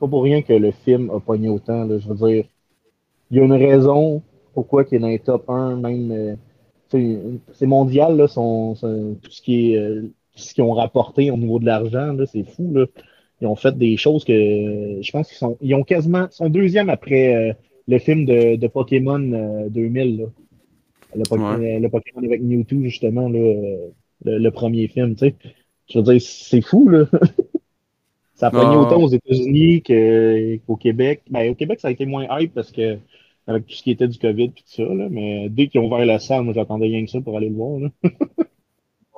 pas 0.00 0.08
pour 0.08 0.22
rien 0.24 0.42
que 0.42 0.52
le 0.52 0.70
film 0.72 1.10
a 1.10 1.20
pogné 1.20 1.48
autant. 1.48 1.84
là. 1.84 1.98
Je 1.98 2.08
veux 2.08 2.14
dire, 2.28 2.44
il 3.30 3.36
y 3.38 3.40
a 3.40 3.44
une 3.44 3.52
raison 3.52 4.22
pourquoi 4.52 4.84
il 4.90 4.96
est 4.96 4.98
dans 4.98 5.08
les 5.08 5.18
top 5.18 5.48
1, 5.50 5.76
même. 5.76 6.10
euh, 6.12 6.34
c'est 7.52 7.66
mondial, 7.66 8.16
là, 8.16 8.28
son, 8.28 8.74
son- 8.76 9.16
tout 9.22 9.30
ce 9.30 9.42
qui 9.42 9.72
est. 9.72 9.78
euh, 9.78 10.02
ce 10.36 10.52
qu'ils 10.54 10.64
ont 10.64 10.72
rapporté 10.72 11.30
au 11.30 11.36
niveau 11.36 11.58
de 11.60 11.64
l'argent, 11.66 12.12
là, 12.12 12.26
c'est 12.26 12.42
fou. 12.44 12.72
Là. 12.74 12.86
Ils 13.40 13.46
ont 13.46 13.54
fait 13.56 13.76
des 13.76 13.96
choses 13.96 14.24
que 14.24 14.32
je 14.32 15.10
pense 15.12 15.28
qu'ils 15.28 15.36
sont. 15.38 15.56
Ils 15.60 15.74
ont 15.74 15.82
quasiment. 15.84 16.26
Ils 16.30 16.34
sont 16.34 16.48
deuxième 16.48 16.88
après 16.90 17.34
euh, 17.34 17.52
le 17.88 17.98
film 17.98 18.24
de, 18.26 18.56
de 18.56 18.66
Pokémon 18.68 19.20
euh, 19.32 19.68
2000. 19.70 20.18
Là. 20.18 20.24
Le, 21.14 21.22
Po- 21.28 21.36
Ouais. 21.38 21.76
euh, 21.76 21.80
le 21.80 21.88
Pokémon 21.88 22.22
avec 22.24 22.42
Mewtwo, 22.42 22.82
justement, 22.82 23.28
là, 23.28 23.38
euh, 23.38 23.88
le, 24.24 24.38
le 24.38 24.50
premier 24.50 24.88
film. 24.88 25.14
tu 25.14 25.26
sais. 25.28 25.34
Je 25.90 25.98
veux 25.98 26.04
dire, 26.04 26.20
c'est 26.20 26.60
fou, 26.62 26.88
là. 26.88 27.04
Ça 28.36 28.48
a 28.48 28.50
pogné 28.50 28.76
autant 28.76 29.00
aux 29.00 29.08
États-Unis 29.08 29.82
qu'au 30.66 30.76
Québec. 30.76 31.22
Ben, 31.30 31.50
au 31.50 31.54
Québec, 31.54 31.78
ça 31.80 31.86
a 31.88 31.90
été 31.92 32.04
moins 32.04 32.26
hype 32.40 32.52
parce 32.52 32.72
que 32.72 32.98
avec 33.46 33.66
tout 33.66 33.74
ce 33.74 33.82
qui 33.82 33.92
était 33.92 34.08
du 34.08 34.18
COVID 34.18 34.44
et 34.44 34.48
tout 34.48 34.64
ça, 34.66 34.82
là, 34.82 35.06
mais 35.08 35.48
dès 35.50 35.68
qu'ils 35.68 35.80
ont 35.80 35.86
ouvert 35.86 36.04
la 36.04 36.18
salle, 36.18 36.42
moi 36.42 36.52
j'attendais 36.52 36.86
rien 36.86 37.04
que 37.04 37.10
ça 37.12 37.20
pour 37.20 37.36
aller 37.36 37.48
le 37.48 37.54
voir. 37.54 37.78
Là. 37.78 37.88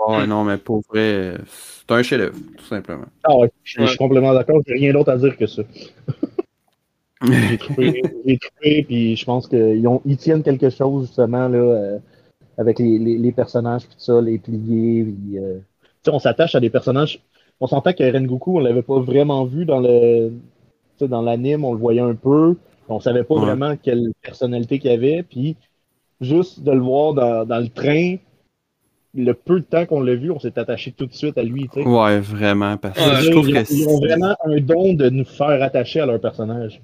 Ouais, 0.08 0.26
non, 0.26 0.44
mais 0.44 0.56
pour 0.58 0.82
vrai, 0.88 1.00
euh, 1.00 1.38
c'est 1.46 1.90
un 1.90 2.02
chef-d'œuvre, 2.02 2.36
tout 2.58 2.64
simplement. 2.66 3.06
Ah 3.24 3.36
ouais, 3.38 3.50
je, 3.64 3.84
suis 3.86 3.96
complètement 3.96 4.34
d'accord, 4.34 4.60
j'ai 4.64 4.74
rien 4.74 4.92
d'autre 4.92 5.10
à 5.10 5.16
dire 5.16 5.36
que 5.36 5.46
ça. 5.46 5.62
J'ai 7.22 7.58
trouvé, 7.58 8.02
j'ai 8.26 8.38
trouvé, 8.38 8.82
puis 8.84 9.16
je 9.16 9.24
pense 9.24 9.48
qu'ils 9.48 9.86
ont- 9.88 10.02
ils 10.04 10.16
tiennent 10.16 10.42
quelque 10.42 10.70
chose 10.70 11.06
justement 11.06 11.48
là, 11.48 11.58
euh, 11.58 11.98
avec 12.58 12.78
les, 12.78 12.98
les, 12.98 13.18
les 13.18 13.32
personnages 13.32 13.82
puis 13.86 13.94
tout 13.96 14.00
ça, 14.04 14.20
les 14.20 14.38
pliés. 14.38 15.04
Puis, 15.04 15.38
euh, 15.38 15.58
tu 15.84 15.90
sais, 16.04 16.10
on 16.12 16.18
s'attache 16.18 16.54
à 16.54 16.60
des 16.60 16.70
personnages. 16.70 17.20
On 17.60 17.66
s'entend 17.66 17.92
que 17.94 18.04
Rengoku, 18.12 18.56
on 18.58 18.60
l'avait 18.60 18.82
pas 18.82 19.00
vraiment 19.00 19.44
vu 19.46 19.64
dans 19.66 19.80
le 19.80 20.30
tu 20.98 21.04
sais, 21.04 21.08
dans 21.08 21.22
l'anime, 21.22 21.64
on 21.64 21.72
le 21.74 21.78
voyait 21.80 22.00
un 22.00 22.14
peu. 22.14 22.56
On 22.88 23.00
savait 23.00 23.24
pas 23.24 23.34
Ouais. 23.34 23.40
vraiment 23.42 23.76
quelle 23.76 24.12
personnalité 24.22 24.78
qu'il 24.78 24.90
avait. 24.90 25.22
Puis 25.22 25.56
juste 26.20 26.62
de 26.62 26.72
le 26.72 26.80
voir 26.80 27.14
dans, 27.14 27.46
dans 27.46 27.58
le 27.60 27.68
train, 27.68 28.16
le 29.14 29.32
peu 29.32 29.60
de 29.60 29.64
temps 29.64 29.86
qu'on 29.86 30.00
l'a 30.00 30.14
vu, 30.14 30.30
on 30.30 30.38
s'est 30.38 30.58
attaché 30.58 30.92
tout 30.92 31.06
de 31.06 31.12
suite 31.14 31.38
à 31.38 31.42
lui. 31.42 31.68
Ouais, 31.76 32.20
vraiment, 32.20 32.76
parce 32.76 32.98
que 32.98 33.04
Ouais, 33.04 33.22
je 33.22 33.30
trouve 33.30 33.48
ils, 33.48 33.54
que 33.54 33.58
ont, 33.60 33.64
ils 33.70 33.88
ont 33.88 33.98
vraiment 34.00 34.36
un 34.44 34.60
don 34.60 34.94
de 34.94 35.08
nous 35.08 35.24
faire 35.24 35.62
attacher 35.62 36.00
à 36.00 36.06
leur 36.06 36.20
personnage. 36.20 36.82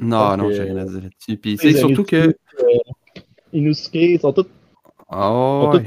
Non, 0.00 0.30
Donc, 0.30 0.38
non, 0.38 0.48
euh, 0.48 0.52
j'ai 0.52 0.62
rien 0.62 0.76
à 0.76 0.84
dire 0.84 1.00
là-dessus. 1.02 1.36
Puis 1.36 1.56
c'est 1.58 1.74
surtout 1.74 2.04
que. 2.04 2.34
Inosuke, 2.58 3.26
Inosuke, 3.52 3.94
ils 3.94 4.20
sont 4.20 4.32
tous. 4.32 4.46
Ouais. 5.12 5.84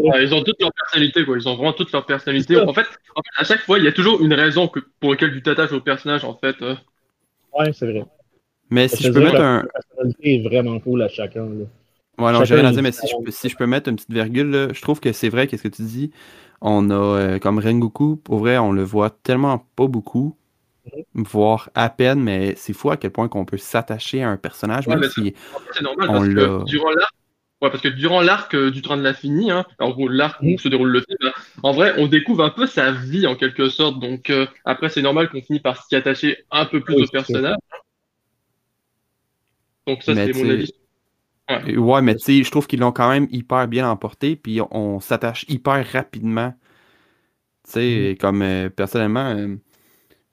Ouais, 0.00 0.24
ils 0.24 0.34
ont 0.34 0.42
toutes 0.42 0.60
leur 0.60 0.72
personnalité, 0.72 1.24
quoi. 1.24 1.36
Ils 1.36 1.46
ont 1.48 1.54
vraiment 1.54 1.72
toute 1.72 1.92
leur 1.92 2.06
personnalité. 2.06 2.56
En 2.56 2.72
fait, 2.72 2.80
en 2.80 3.22
fait, 3.22 3.30
à 3.36 3.44
chaque 3.44 3.60
fois, 3.60 3.78
il 3.78 3.84
y 3.84 3.88
a 3.88 3.92
toujours 3.92 4.20
une 4.22 4.32
raison 4.32 4.68
que, 4.68 4.80
pour 5.00 5.10
laquelle 5.10 5.32
tu 5.32 5.42
t'attaches 5.42 5.72
au 5.72 5.80
personnage, 5.80 6.24
en 6.24 6.34
fait. 6.36 6.56
euh. 6.62 6.74
Ouais, 7.58 7.72
c'est 7.72 7.86
vrai. 7.90 8.04
Mais 8.70 8.88
Ça 8.88 8.96
si 8.96 9.04
je 9.04 9.12
peux 9.12 9.20
mettre 9.20 9.40
un. 9.40 9.62
La 9.62 9.68
personnalité 9.68 10.36
est 10.36 10.42
vraiment 10.42 10.80
cool 10.80 11.02
à 11.02 11.08
chacun. 11.08 11.44
Là. 11.44 11.64
Ouais, 12.18 12.32
non, 12.32 12.44
j'ai 12.44 12.54
rien 12.54 12.64
à 12.66 12.72
dire, 12.72 12.82
mais 12.82 12.92
si 12.92 13.06
je, 13.06 13.24
peux- 13.24 13.30
si 13.30 13.48
je 13.48 13.56
peux 13.56 13.66
mettre 13.66 13.88
une 13.90 13.96
petite 13.96 14.12
virgule, 14.12 14.50
là, 14.50 14.68
je 14.72 14.80
trouve 14.80 15.00
que 15.00 15.12
c'est 15.12 15.28
vrai, 15.28 15.46
qu'est-ce 15.46 15.62
que 15.62 15.68
tu 15.68 15.82
dis? 15.82 16.10
On 16.60 16.90
a, 16.90 16.94
euh, 16.94 17.38
comme 17.38 17.58
Rengoku, 17.58 18.16
pour 18.16 18.38
vrai, 18.38 18.56
on 18.58 18.72
le 18.72 18.82
voit 18.82 19.10
tellement 19.10 19.66
pas 19.76 19.86
beaucoup, 19.86 20.36
voire 21.14 21.70
à 21.74 21.88
peine, 21.90 22.20
mais 22.20 22.54
c'est 22.56 22.72
fou 22.72 22.90
à 22.90 22.96
quel 22.96 23.10
point 23.10 23.28
qu'on 23.28 23.44
peut 23.44 23.58
s'attacher 23.58 24.22
à 24.22 24.30
un 24.30 24.36
personnage, 24.36 24.86
Ouais, 24.86 24.96
même 24.96 25.10
si. 25.10 25.34
C'est 25.72 25.82
normal 25.82 26.08
On 26.10 26.12
parce 26.12 26.28
que 26.28 26.64
durant 26.64 26.90
l'arc, 26.90 27.14
ouais, 27.62 27.70
parce 27.70 27.82
que 27.82 27.88
durant 27.88 28.20
l'arc 28.20 28.54
euh, 28.54 28.70
du 28.70 28.82
train 28.82 28.96
de 28.96 29.02
l'infini, 29.02 29.50
hein, 29.50 29.64
en 29.78 29.90
gros 29.90 30.08
l'arc 30.08 30.40
où 30.42 30.58
se 30.58 30.68
déroule 30.68 30.90
le 30.90 31.00
film, 31.00 31.18
hein, 31.22 31.32
en 31.62 31.72
vrai, 31.72 31.94
on 31.98 32.06
découvre 32.06 32.44
un 32.44 32.50
peu 32.50 32.66
sa 32.66 32.92
vie 32.92 33.26
en 33.26 33.36
quelque 33.36 33.68
sorte. 33.68 34.00
Donc 34.00 34.30
euh, 34.30 34.46
après, 34.64 34.88
c'est 34.88 35.02
normal 35.02 35.28
qu'on 35.30 35.42
finisse 35.42 35.62
par 35.62 35.84
s'y 35.84 35.96
attacher 35.96 36.44
un 36.50 36.66
peu 36.66 36.80
plus 36.80 36.94
Oui, 36.94 37.04
au 37.04 37.08
personnage. 37.08 37.56
Donc 39.86 40.02
ça, 40.02 40.14
c'est 40.14 40.32
mon 40.32 40.50
avis. 40.50 40.72
Ouais, 41.76 42.00
mais 42.02 42.14
tu 42.14 42.24
sais, 42.24 42.42
je 42.44 42.50
trouve 42.50 42.66
qu'ils 42.66 42.80
l'ont 42.80 42.92
quand 42.92 43.10
même 43.10 43.26
hyper 43.30 43.68
bien 43.68 43.90
emporté, 43.90 44.36
puis 44.36 44.60
on 44.70 45.00
s'attache 45.00 45.44
hyper 45.48 45.86
rapidement. 45.92 46.54
Tu 47.64 47.72
sais, 47.72 48.18
comme 48.18 48.42
euh, 48.42 48.70
personnellement, 48.70 49.36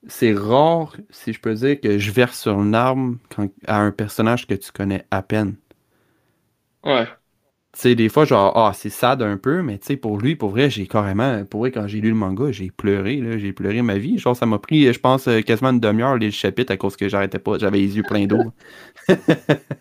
c'est 0.07 0.33
rare, 0.33 0.95
si 1.09 1.33
je 1.33 1.39
peux 1.39 1.53
dire, 1.53 1.79
que 1.79 1.97
je 1.97 2.11
verse 2.11 2.39
sur 2.39 2.61
une 2.61 2.75
arme 2.75 3.19
quand- 3.33 3.49
à 3.67 3.77
un 3.79 3.91
personnage 3.91 4.47
que 4.47 4.53
tu 4.55 4.71
connais 4.71 5.05
à 5.11 5.21
peine. 5.23 5.55
Ouais. 6.83 7.07
Tu 7.71 7.81
sais, 7.81 7.95
des 7.95 8.09
fois, 8.09 8.25
genre, 8.25 8.51
ah, 8.57 8.73
c'est 8.73 8.89
sad 8.89 9.21
un 9.21 9.37
peu, 9.37 9.61
mais 9.61 9.77
tu 9.77 9.85
sais, 9.87 9.97
pour 9.97 10.17
lui, 10.17 10.35
pour 10.35 10.49
vrai, 10.49 10.71
j'ai 10.71 10.87
carrément, 10.87 11.45
pour 11.45 11.59
vrai, 11.61 11.71
quand 11.71 11.87
j'ai 11.87 12.01
lu 12.01 12.09
le 12.09 12.15
manga, 12.15 12.51
j'ai 12.51 12.71
pleuré, 12.71 13.17
là, 13.17 13.37
j'ai 13.37 13.53
pleuré 13.53 13.81
ma 13.83 13.99
vie. 13.99 14.17
Genre, 14.17 14.35
ça 14.35 14.47
m'a 14.47 14.57
pris, 14.57 14.91
je 14.91 14.99
pense, 14.99 15.27
euh, 15.27 15.41
quasiment 15.41 15.69
une 15.69 15.79
demi-heure, 15.79 16.17
les 16.17 16.31
chapitres, 16.31 16.71
à 16.73 16.77
cause 16.77 16.95
que 16.97 17.07
j'arrêtais 17.07 17.37
pas, 17.39 17.59
j'avais 17.59 17.77
les 17.77 17.95
yeux 17.97 18.03
pleins 18.03 18.25
d'eau. 18.25 18.51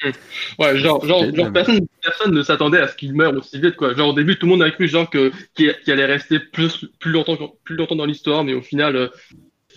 Ouais, 0.58 0.76
genre, 0.76 1.04
genre, 1.04 1.34
genre 1.34 1.52
personne, 1.52 1.86
personne 2.02 2.32
ne 2.34 2.42
s'attendait 2.42 2.78
à 2.80 2.88
ce 2.88 2.96
qu'il 2.96 3.14
meure 3.14 3.34
aussi 3.36 3.60
vite, 3.60 3.76
quoi. 3.76 3.94
Genre, 3.94 4.08
au 4.10 4.12
début, 4.12 4.38
tout 4.38 4.46
le 4.46 4.52
monde 4.52 4.62
a 4.62 4.70
cru, 4.70 4.88
genre, 4.88 5.08
que, 5.08 5.32
qu'il 5.54 5.74
qu'il 5.84 5.92
allait 5.92 6.04
rester 6.06 6.38
plus, 6.40 6.86
plus 7.00 7.10
longtemps, 7.10 7.36
plus 7.64 7.76
longtemps 7.76 7.96
dans 7.96 8.04
l'histoire, 8.06 8.44
mais 8.44 8.54
au 8.54 8.62
final, 8.62 8.96
euh, 8.96 9.08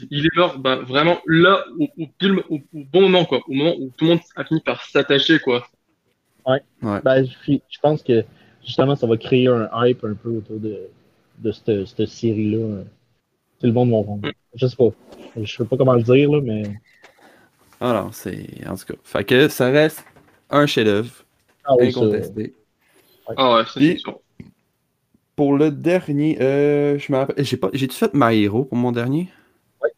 il 0.10 0.26
est 0.26 0.36
mort, 0.36 0.58
bah, 0.60 0.78
vraiment, 0.78 1.20
là, 1.28 1.64
au, 1.80 1.88
au, 1.98 2.08
pile- 2.18 2.44
au- 2.50 2.56
au 2.56 2.84
bon 2.92 3.02
moment, 3.02 3.26
quoi. 3.26 3.42
Au 3.48 3.54
moment 3.54 3.76
où 3.78 3.92
tout 3.98 4.06
le 4.06 4.12
monde 4.12 4.20
a 4.36 4.44
fini 4.44 4.62
par 4.62 4.84
s'attacher, 4.84 5.40
quoi. 5.40 5.68
Ben, 6.82 7.26
je, 7.26 7.54
je 7.70 7.80
pense 7.82 8.04
que 8.04 8.24
justement, 8.64 8.96
ça 8.96 9.08
va 9.08 9.18
créer 9.18 9.48
un 9.48 9.70
hype 9.74 10.04
un 10.04 10.14
peu 10.14 10.30
autour 10.30 10.60
de, 10.60 10.80
de 11.40 11.52
cette, 11.52 11.86
cette 11.88 12.08
série-là. 12.08 12.84
Tout 13.60 13.68
le 13.68 13.74
monde 13.74 13.90
va 13.92 14.02
vendre. 14.02 14.30
Je 14.54 14.68
sais 14.68 14.76
pas. 14.76 14.90
Je 15.42 15.56
sais 15.56 15.66
pas 15.66 15.78
comment 15.78 15.94
le 15.94 16.04
dire, 16.04 16.32
là, 16.32 16.42
mais. 16.42 16.64
Ah 17.82 17.94
non, 17.94 18.12
c'est, 18.12 18.48
en 18.68 18.76
tout 18.76 18.86
cas, 18.86 18.94
fait 19.04 19.24
que 19.24 19.48
ça 19.50 19.70
reste 19.70 20.04
un 20.50 20.66
chef-d'œuvre, 20.66 21.12
Ah 21.66 21.74
oui, 21.78 21.88
incontesté. 21.90 22.54
Ah 23.36 23.56
ouais, 23.56 23.64
Puis- 23.76 23.88
c'est 23.94 23.98
sûr. 23.98 24.20
Pour 25.36 25.58
le 25.58 25.70
dernier, 25.70 26.42
euh, 26.42 26.98
je 26.98 27.12
me 27.12 27.18
rappelle, 27.18 27.44
j'ai 27.44 27.58
pas, 27.58 27.70
j'ai-tu 27.74 27.96
fait 27.98 28.12
My 28.14 28.42
Hero 28.44 28.64
pour 28.64 28.78
mon 28.78 28.94
dernier? 28.94 29.28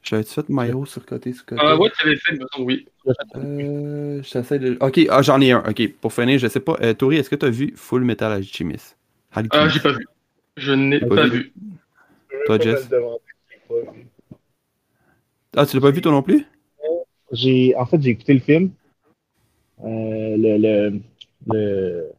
J'avais-tu 0.04 0.34
fait 0.34 0.50
My 0.50 0.68
Hero 0.68 0.86
sur 0.86 1.06
côté, 1.06 1.34
sur 1.34 1.46
côté? 1.46 1.62
Ah 1.64 1.78
ouais, 1.78 1.90
tu 1.98 2.08
avais 2.08 2.16
fait, 2.16 2.34
me 2.34 2.46
oui. 2.60 2.88
Euh, 3.36 4.22
j'essaie 4.24 4.60
de... 4.60 4.78
Ok, 4.80 5.00
ah, 5.10 5.22
j'en 5.22 5.42
ai 5.42 5.52
un. 5.52 5.64
Ok, 5.68 5.94
pour 6.02 6.14
finir, 6.14 6.40
je 6.40 6.48
sais 6.48 6.60
pas. 6.60 6.78
Euh, 6.82 6.94
Tori, 6.94 7.18
est-ce 7.18 7.30
que 7.30 7.36
tu 7.36 7.46
as 7.46 7.50
vu 7.50 7.74
Full 7.76 8.04
Metal 8.04 8.32
Alchemist? 8.32 8.98
Ah, 9.32 9.68
j'ai 9.68 9.80
pas 9.80 9.92
vu. 9.92 10.08
Je 10.56 10.74
n'ai 10.74 11.00
pas 11.00 11.16
pas 11.16 11.28
vu? 11.28 11.54
vu. 11.54 11.54
Toi, 12.46 12.60
Jess? 12.60 12.90
Ah, 15.56 15.66
tu 15.66 15.76
l'as 15.76 15.82
pas 15.82 15.92
vu 15.92 16.02
toi 16.02 16.12
non 16.12 16.24
plus? 16.24 16.46
J'ai, 17.32 17.76
en 17.76 17.86
fait, 17.86 18.02
j'ai 18.02 18.12
écouté 18.12 18.34
le 18.34 18.40
film. 18.40 18.72
Euh, 19.84 20.38
le, 20.38 20.58
le, 20.58 21.02
le, 21.48 22.12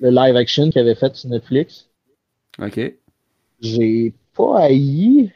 le 0.00 0.10
live 0.10 0.36
action 0.36 0.70
qu'il 0.70 0.80
avait 0.80 0.94
fait 0.94 1.14
sur 1.16 1.28
Netflix. 1.30 1.88
Ok. 2.58 2.78
J'ai 3.60 4.12
pas 4.34 4.60
haï, 4.60 5.32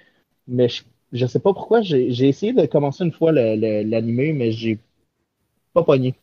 mais 0.47 0.69
je, 0.69 0.83
je 1.15 1.27
sais 1.27 1.41
pas 1.41 1.55
pourquoi. 1.55 1.83
J'ai 1.83 2.13
j'ai 2.13 2.29
essayé 2.29 2.55
de 2.55 2.67
commencer 2.67 3.05
une 3.05 3.13
fois 3.13 3.33
l'animé, 3.33 4.35
mais 4.35 4.53
j'ai 4.53 4.81
pas 5.75 5.85
pogné. 5.85 6.15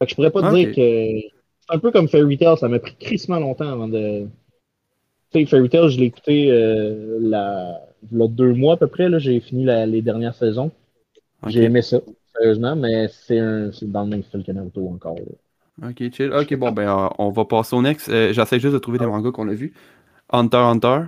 Fait 0.00 0.06
que 0.06 0.10
je 0.10 0.14
pourrais 0.16 0.32
pas 0.32 0.42
te 0.42 0.48
dire 0.48 0.70
que. 0.72 1.30
C'est 1.68 1.76
un 1.76 1.80
peu 1.80 1.92
comme 1.92 2.08
Fairy 2.08 2.38
Tail, 2.38 2.58
ça 2.58 2.68
m'a 2.68 2.78
pris 2.80 2.96
crissement 2.96 3.40
longtemps 3.40 3.68
avant 3.68 3.88
de. 3.88 4.28
Tu 5.32 5.40
sais, 5.40 5.46
Fairy 5.46 5.68
Tail, 5.68 5.90
je 5.90 5.98
l'ai 5.98 6.06
écouté 6.06 6.50
euh, 6.50 7.18
la... 7.20 7.80
deux 8.12 8.52
mois 8.54 8.74
à 8.74 8.76
peu 8.76 8.86
près, 8.86 9.08
là, 9.08 9.18
j'ai 9.18 9.40
fini 9.40 9.64
la- 9.64 9.86
les 9.86 10.02
dernières 10.02 10.34
saisons. 10.34 10.70
J'ai 11.48 11.64
aimé 11.64 11.82
ça, 11.82 12.00
sérieusement, 12.36 12.76
mais 12.76 13.08
c'est 13.08 13.38
un... 13.40 13.72
c'est 13.72 13.90
dans 13.90 14.04
le 14.04 14.10
même 14.10 14.24
style 14.24 14.44
que 14.44 14.52
Naruto 14.52 14.88
encore. 14.88 15.16
là. 15.16 15.22
Ok, 15.82 16.10
chill. 16.12 16.32
Ok, 16.32 16.54
bon, 16.54 16.72
ben, 16.72 16.88
euh, 16.88 17.08
on 17.18 17.30
va 17.30 17.44
passer 17.44 17.74
au 17.74 17.82
next. 17.82 18.08
Euh, 18.08 18.32
J'essaie 18.32 18.60
juste 18.60 18.74
de 18.74 18.78
trouver 18.78 18.98
des 18.98 19.06
mangas 19.06 19.32
qu'on 19.32 19.48
a 19.48 19.54
vus. 19.54 19.72
Hunter 20.30 20.58
Hunter. 20.58 21.02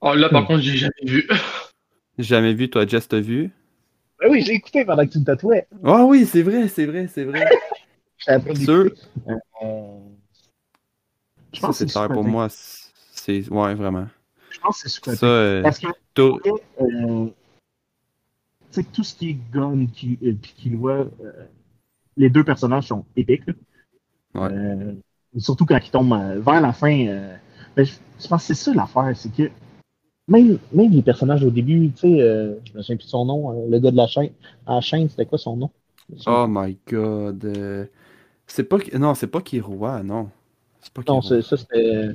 Oh, 0.00 0.14
là, 0.14 0.28
par 0.28 0.42
Hmm. 0.42 0.46
contre, 0.46 0.62
j'ai 0.62 0.76
jamais 0.76 0.92
vu. 1.04 1.28
Jamais 2.18 2.54
vu, 2.54 2.70
toi, 2.70 2.86
Jess, 2.86 3.08
t'as 3.08 3.20
vu? 3.20 3.50
Ben 4.20 4.30
oui, 4.30 4.42
j'ai 4.42 4.54
écouté 4.54 4.84
pendant 4.84 5.04
que 5.06 5.12
tu 5.12 5.18
me 5.18 5.24
tatouais. 5.24 5.66
Ah 5.84 6.04
oui, 6.04 6.24
c'est 6.24 6.42
vrai, 6.42 6.68
c'est 6.68 6.86
vrai, 6.86 7.06
c'est 7.08 7.24
vrai. 7.24 7.44
Sûr. 8.56 8.90
Euh, 9.62 9.98
Je 11.52 11.60
Ça, 11.60 11.66
pense 11.66 11.78
c'est 11.78 11.86
que 11.86 11.90
clair 11.92 12.02
super 12.04 12.14
pour 12.14 12.24
moi. 12.24 12.48
C'est. 12.50 13.48
Ouais, 13.50 13.74
vraiment. 13.74 14.06
Je 14.50 14.58
pense 14.60 14.82
que 14.82 14.88
c'est 14.88 14.94
super 14.94 15.14
Ça, 15.14 15.26
euh, 15.26 15.62
Parce 15.62 15.78
que 15.78 15.88
tout- 16.14 16.40
euh, 16.80 17.26
tu 18.72 18.80
sais, 18.82 18.82
tout 18.84 19.04
ce 19.04 19.14
qui 19.14 19.30
est 19.30 19.38
gun, 19.52 19.86
qui, 19.86 20.18
euh, 20.22 20.32
puis 20.40 20.54
qui 20.56 20.70
voit, 20.70 21.06
euh, 21.20 21.46
les 22.16 22.30
deux 22.30 22.44
personnages 22.44 22.86
sont 22.88 23.04
épiques. 23.16 23.44
Ouais. 24.34 24.48
Euh, 24.52 24.94
surtout 25.38 25.66
quand 25.66 25.78
ils 25.84 25.90
tombent 25.90 26.12
euh, 26.14 26.40
vers 26.40 26.60
la 26.60 26.72
fin. 26.72 27.06
euh, 27.06 27.36
ben, 27.76 27.84
je, 27.84 27.92
je 28.20 28.28
pense 28.28 28.46
que 28.48 28.54
c'est 28.54 28.62
ça 28.64 28.72
l'affaire, 28.74 29.12
c'est 29.14 29.32
que 29.34 29.50
même, 30.28 30.58
même 30.72 30.90
les 30.90 31.02
personnages 31.02 31.44
au 31.44 31.50
début, 31.50 31.90
tu 31.92 32.00
sais, 32.00 32.20
euh, 32.20 32.54
je 32.64 32.76
me 32.76 32.82
souviens 32.82 32.96
plus 32.96 33.06
de 33.06 33.10
son 33.10 33.24
nom, 33.24 33.52
euh, 33.52 33.66
le 33.70 33.78
gars 33.78 33.90
de 33.90 33.96
la 33.96 34.06
chaîne, 34.06 34.30
à 34.66 34.74
la 34.76 34.80
chaîne, 34.80 35.08
c'était 35.08 35.26
quoi 35.26 35.38
son 35.38 35.56
nom? 35.56 35.70
Oh 36.26 36.46
my 36.48 36.78
god. 36.86 37.44
euh, 37.44 37.86
C'est 38.46 38.64
pas. 38.64 38.78
Non, 38.94 39.14
c'est 39.14 39.26
pas 39.26 39.40
Kirua, 39.40 40.02
non. 40.02 40.30
C'est 40.80 40.92
pas 40.92 41.02
Non, 41.08 41.20
ça 41.22 41.40
c'était. 41.42 42.10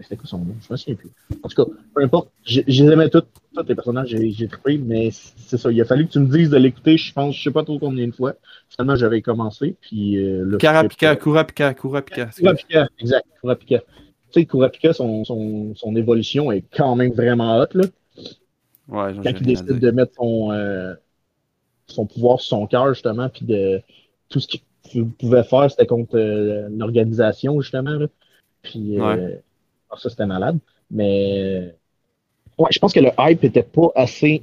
C'était 0.00 0.16
quoi 0.16 0.26
son 0.26 0.38
nom? 0.38 0.54
Je 0.66 0.72
me 0.72 0.76
souviens 0.76 0.96
plus. 0.96 1.10
En 1.44 1.48
tout 1.48 1.64
cas, 1.64 1.70
peu 1.94 2.02
importe, 2.02 2.30
je 2.44 2.62
je 2.66 2.84
les 2.84 2.90
aimais 2.92 3.08
tous, 3.10 3.22
tous 3.54 3.62
les 3.68 3.74
personnages, 3.76 4.08
j'ai 4.08 4.48
trippé, 4.48 4.78
mais 4.78 5.10
c'est 5.12 5.56
ça. 5.56 5.70
Il 5.70 5.80
a 5.80 5.84
fallu 5.84 6.06
que 6.06 6.12
tu 6.12 6.18
me 6.18 6.26
dises 6.26 6.50
de 6.50 6.56
l'écouter, 6.56 6.96
je 6.96 7.12
pense, 7.12 7.36
je 7.36 7.42
sais 7.44 7.52
pas 7.52 7.62
trop 7.62 7.78
combien 7.78 8.08
de 8.08 8.12
fois. 8.12 8.34
Finalement, 8.70 8.96
j'avais 8.96 9.22
commencé, 9.22 9.76
puis 9.80 10.16
euh, 10.16 10.44
là, 10.46 10.58
Karapika. 10.58 11.14
Kurapika, 11.14 11.74
Kurapika. 11.74 12.26
Kurapika, 12.26 12.88
exact, 12.98 13.26
Kurapika. 13.40 13.82
Tu 14.34 14.40
sais, 14.40 14.46
Kurapika, 14.46 14.92
son, 14.92 15.24
son, 15.24 15.74
son 15.76 15.94
évolution 15.94 16.50
est 16.50 16.64
quand 16.76 16.96
même 16.96 17.12
vraiment 17.12 17.56
haute, 17.58 17.74
là. 17.74 17.84
Ouais, 18.88 19.12
Quand 19.22 19.30
il 19.30 19.46
décide 19.46 19.78
de 19.78 19.90
mettre 19.92 20.12
son, 20.16 20.50
euh, 20.50 20.92
son 21.86 22.04
pouvoir 22.04 22.40
sur 22.40 22.58
son 22.58 22.66
cœur, 22.66 22.92
justement, 22.94 23.28
puis 23.28 23.46
de 23.46 23.80
tout 24.28 24.40
ce 24.40 24.48
qu'il 24.48 25.08
pouvait 25.08 25.44
faire, 25.44 25.70
c'était 25.70 25.86
contre 25.86 26.18
euh, 26.18 26.68
l'organisation, 26.70 27.60
justement. 27.60 27.92
Là. 27.92 28.06
Puis 28.62 28.98
euh, 28.98 29.04
Ouais. 29.06 29.42
alors 29.88 30.00
ça, 30.00 30.10
c'était 30.10 30.26
malade. 30.26 30.58
Mais 30.90 31.72
ouais, 32.58 32.68
je 32.72 32.78
pense 32.80 32.92
que 32.92 33.00
le 33.00 33.10
hype 33.18 33.44
était 33.44 33.62
pas 33.62 33.90
assez 33.94 34.42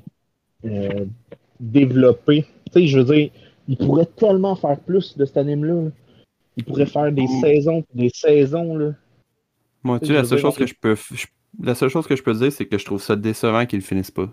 développé. 1.59 2.45
Tu 2.67 2.71
sais, 2.81 2.87
je 2.87 2.99
veux 2.99 3.13
dire, 3.15 3.29
il 3.67 3.77
pourrait 3.77 4.05
tellement 4.05 4.55
faire 4.55 4.79
plus 4.79 5.17
de 5.17 5.25
cet 5.25 5.37
anime-là. 5.37 5.73
là. 5.73 5.89
Il 6.57 6.63
pourrait 6.63 6.85
faire 6.85 7.11
des 7.11 7.23
Ouh. 7.23 7.41
saisons, 7.41 7.83
des 7.93 8.09
saisons. 8.13 8.75
Là. 8.77 8.93
Moi, 9.83 9.99
tu 9.99 10.07
sais, 10.07 10.13
la 10.13 10.23
seule 10.23 10.39
chose 10.39 10.57
que 10.57 10.65
je 10.65 10.75
peux. 10.79 10.95
je- 10.95 11.27
La 11.61 11.75
seule 11.75 11.89
chose 11.89 12.07
que 12.07 12.15
je 12.15 12.23
peux 12.23 12.33
dire, 12.33 12.51
c'est 12.51 12.65
que 12.67 12.77
je 12.77 12.85
trouve 12.85 13.01
ça 13.01 13.15
décevant 13.15 13.65
qu'ils 13.65 13.79
le 13.79 13.85
finissent 13.85 14.11
pas. 14.11 14.29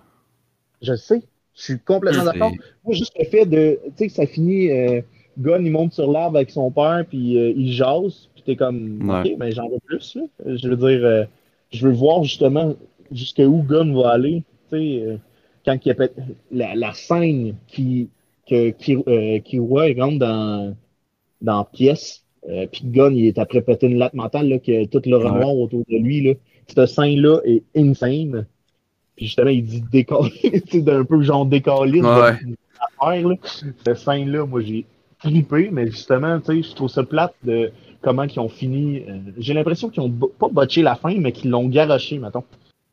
Je 0.82 0.92
le 0.92 0.96
sais. 0.96 1.22
Je 1.54 1.62
suis 1.62 1.80
complètement 1.80 2.24
d'accord. 2.24 2.52
Moi, 2.84 2.94
juste 2.94 3.12
le 3.18 3.24
fait 3.24 3.46
de. 3.46 3.80
Tu 3.86 3.92
sais, 3.96 4.06
que 4.08 4.12
ça 4.12 4.26
finit. 4.26 4.70
Euh, 4.70 5.00
Gon, 5.38 5.60
il 5.64 5.70
monte 5.70 5.92
sur 5.92 6.10
l'arbre 6.10 6.36
avec 6.36 6.50
son 6.50 6.70
père, 6.72 7.04
puis 7.08 7.38
euh, 7.38 7.52
il 7.56 7.72
jase, 7.72 8.28
puis 8.34 8.42
t'es 8.44 8.56
comme. 8.56 9.08
Ouais. 9.08 9.20
Ok, 9.32 9.36
mais 9.38 9.52
j'en 9.52 9.68
veux 9.68 9.78
plus, 9.84 10.16
là. 10.16 10.22
Je 10.56 10.68
veux 10.68 10.76
dire, 10.76 11.04
euh, 11.04 11.24
je 11.70 11.86
veux 11.86 11.92
voir 11.92 12.24
justement 12.24 12.74
jusqu'où 13.12 13.62
Gon 13.62 13.94
va 14.00 14.10
aller. 14.10 14.42
Tu 14.70 14.76
sais, 14.78 15.02
euh, 15.02 15.16
quand 15.64 15.78
il 15.84 15.90
appelle 15.90 16.12
la, 16.50 16.74
la 16.74 16.92
scène 16.94 17.56
qui, 17.68 18.08
que 18.48 18.70
Ki- 18.70 19.02
euh, 19.06 19.38
Killua, 19.40 19.88
il 19.90 20.00
rentre 20.00 20.18
dans, 20.18 20.76
dans 21.42 21.64
pièce, 21.64 22.24
euh, 22.48 22.66
puis 22.70 22.82
il 22.84 23.26
est 23.26 23.38
après 23.38 23.60
péter 23.62 23.86
une 23.86 23.98
latte 23.98 24.14
mentale, 24.14 24.48
là, 24.48 24.58
que 24.58 24.86
toute 24.86 25.06
le 25.06 25.18
Ouais. 25.18 25.24
noir 25.30 25.54
autour 25.56 25.82
de 25.88 25.96
lui, 25.96 26.22
là. 26.22 26.32
Cette 26.66 26.86
scène-là 26.86 27.40
est 27.44 27.62
insane. 27.76 28.46
Puis 29.16 29.26
justement, 29.26 29.50
il 29.50 29.64
dit 29.64 29.82
décoller, 29.92 30.30
d'un 30.74 31.04
peu 31.04 31.20
genre 31.22 31.44
décoller 31.46 32.00
Ouais. 32.02 32.08
affaire, 33.00 33.28
là. 33.28 33.34
Cette 33.84 33.96
scène-là, 33.96 34.46
moi, 34.46 34.60
j'ai 34.60 34.84
trippé, 35.20 35.68
mais 35.72 35.86
justement, 35.86 36.38
tu 36.40 36.62
sais, 36.62 36.68
je 36.70 36.74
trouve 36.74 36.88
ça 36.88 37.02
plate 37.02 37.34
de 37.44 37.70
comment 38.02 38.22
ils 38.22 38.38
ont 38.38 38.48
fini. 38.48 39.02
euh, 39.08 39.18
j'ai 39.38 39.54
l'impression 39.54 39.88
qu'ils 39.90 40.02
ont 40.02 40.08
bo- 40.08 40.32
pas 40.38 40.48
botché 40.48 40.82
la 40.82 40.94
fin, 40.94 41.14
mais 41.18 41.32
qu'ils 41.32 41.50
l'ont 41.50 41.68
garoché, 41.68 42.18
mettons. 42.18 42.44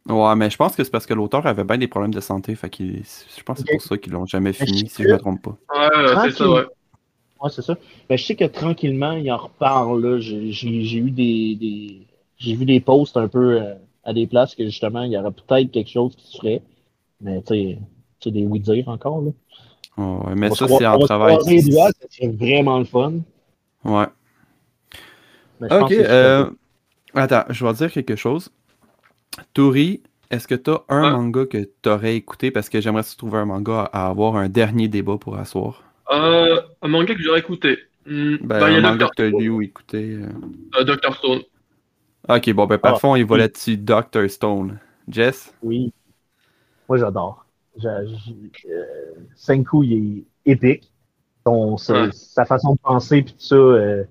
Ouais, 0.10 0.36
mais 0.36 0.49
je 0.49 0.57
pense 0.57 0.76
que 0.76 0.84
c'est 0.84 0.90
parce 0.91 1.06
que 1.06 1.14
l'auteur 1.14 1.45
avait 1.48 1.64
bien 1.64 1.77
des 1.77 1.88
problèmes 1.88 2.14
de 2.14 2.19
santé. 2.19 2.56
Fait 2.56 2.69
qu'il- 2.69 3.03
je 3.03 3.44
pense 3.44 3.57
que 3.60 3.64
c'est 3.68 3.73
pour 3.73 3.82
ça 3.82 3.98
qu'ils 3.98 4.14
l'ont 4.14 4.26
jamais 4.26 4.53
Mais 4.60 4.65
fini, 4.65 4.88
si 4.90 5.03
je 5.03 5.07
me 5.10 5.15
que- 5.15 5.22
trompe 5.22 5.41
pas. 5.44 5.57
Ouais, 5.76 6.07
c'est 6.26 6.38
ça, 6.38 6.49
ouais. 6.49 6.61
Ouais, 7.45 7.51
c'est 7.51 7.61
ça. 7.63 7.77
Mais 8.09 8.17
je 8.17 8.26
sais 8.26 8.35
que 8.35 8.45
tranquillement, 8.45 9.13
il 9.13 9.31
en 9.31 9.38
reparle, 9.38 10.01
là. 10.05 10.19
J'ai 10.19 10.97
eu 10.97 11.11
des, 11.11 11.55
des- 11.55 12.07
j'ai 12.38 12.55
vu 12.55 12.65
des 12.65 12.81
posts 12.81 13.17
un 13.17 13.27
peu 13.27 13.61
euh, 13.61 13.76
à 14.03 14.13
des 14.13 14.27
places 14.27 14.55
que 14.55 14.65
justement, 14.65 15.03
il 15.03 15.13
y 15.13 15.17
aurait 15.17 15.31
peut-être 15.31 15.72
quelque 15.72 15.89
chose 15.91 16.15
qui 16.15 16.27
se 16.27 16.38
ferait. 16.38 16.63
Mais 17.22 17.41
tu 17.43 17.55
sais, 17.55 17.80
c'est 18.22 18.31
des 18.31 18.45
oui-dire 18.45 18.89
encore, 18.89 19.22
là. 19.23 19.31
Ouais, 19.97 20.35
mais 20.35 20.49
On 20.49 20.55
ça, 20.55 20.67
c'est 20.67 20.77
se 20.77 21.05
travail. 21.05 21.38
serait 22.09 22.30
vraiment 22.30 22.80
le 22.80 22.85
fun. 22.85 23.13
Ouais. 23.85 24.07
Mais 25.59 25.69
Ok, 25.72 25.89
c'est 25.89 26.05
euh... 26.09 26.49
attends, 27.15 27.45
je 27.49 27.65
vais 27.65 27.73
dire 27.73 27.91
quelque 27.93 28.17
chose. 28.17 28.51
Tori, 29.53 30.03
est-ce 30.30 30.47
que 30.47 30.53
t'as 30.53 30.84
un 30.88 31.03
Ouais. 31.03 31.09
manga 31.09 31.47
que 31.47 31.63
t'aurais 31.81 32.15
écouté? 32.15 32.51
Parce 32.51 32.69
que 32.69 32.80
j'aimerais 32.80 33.01
se 33.01 33.17
trouver 33.17 33.39
un 33.39 33.45
manga 33.45 33.89
à 33.91 34.07
avoir 34.07 34.35
un 34.35 34.49
dernier 34.49 34.88
débat 34.88 35.17
pour 35.17 35.35
asseoir? 35.38 35.84
Euh, 36.11 36.61
un 36.82 36.88
manga 36.88 37.15
que 37.15 37.22
j'aurais 37.22 37.40
écouté. 37.40 37.77
Hmm, 38.06 38.38
Ben, 38.41 38.60
bah, 38.60 38.69
il 38.72 38.73
y 38.73 38.77
un 38.77 38.84
a 38.84 38.91
manga 38.91 39.06
Doctor, 39.06 39.11
que 39.11 39.32
t'as 39.32 39.40
lu 39.40 39.49
ou 39.49 39.61
écouté. 39.61 40.14
euh. 40.22 40.27
euh, 40.80 40.84
Doctor 40.84 41.15
Stone. 41.15 41.41
Ok, 42.30 42.49
bon, 42.53 42.65
ben 42.68 42.76
Ah, 42.76 42.77
parfois, 42.80 43.11
on 43.11 43.15
y 43.15 43.23
va 43.23 43.34
oui. 43.36 43.40
là-dessus. 43.41 43.77
Dr. 43.77 44.30
Stone. 44.30 44.80
Jess? 45.07 45.53
Oui. 45.64 45.94
Moi, 46.90 46.98
j'adore. 46.98 47.45
Euh, 47.84 48.06
Senku, 49.36 49.84
il 49.84 50.26
est 50.45 50.52
épique. 50.52 50.91
Son, 51.45 51.77
sa, 51.77 51.94
Ouais. 52.06 52.10
sa 52.11 52.45
façon 52.45 52.73
de 52.73 52.80
penser, 52.80 53.22
puis 53.22 53.34
tout 53.34 53.40
ça, 53.41 53.56
euh, 53.56 54.03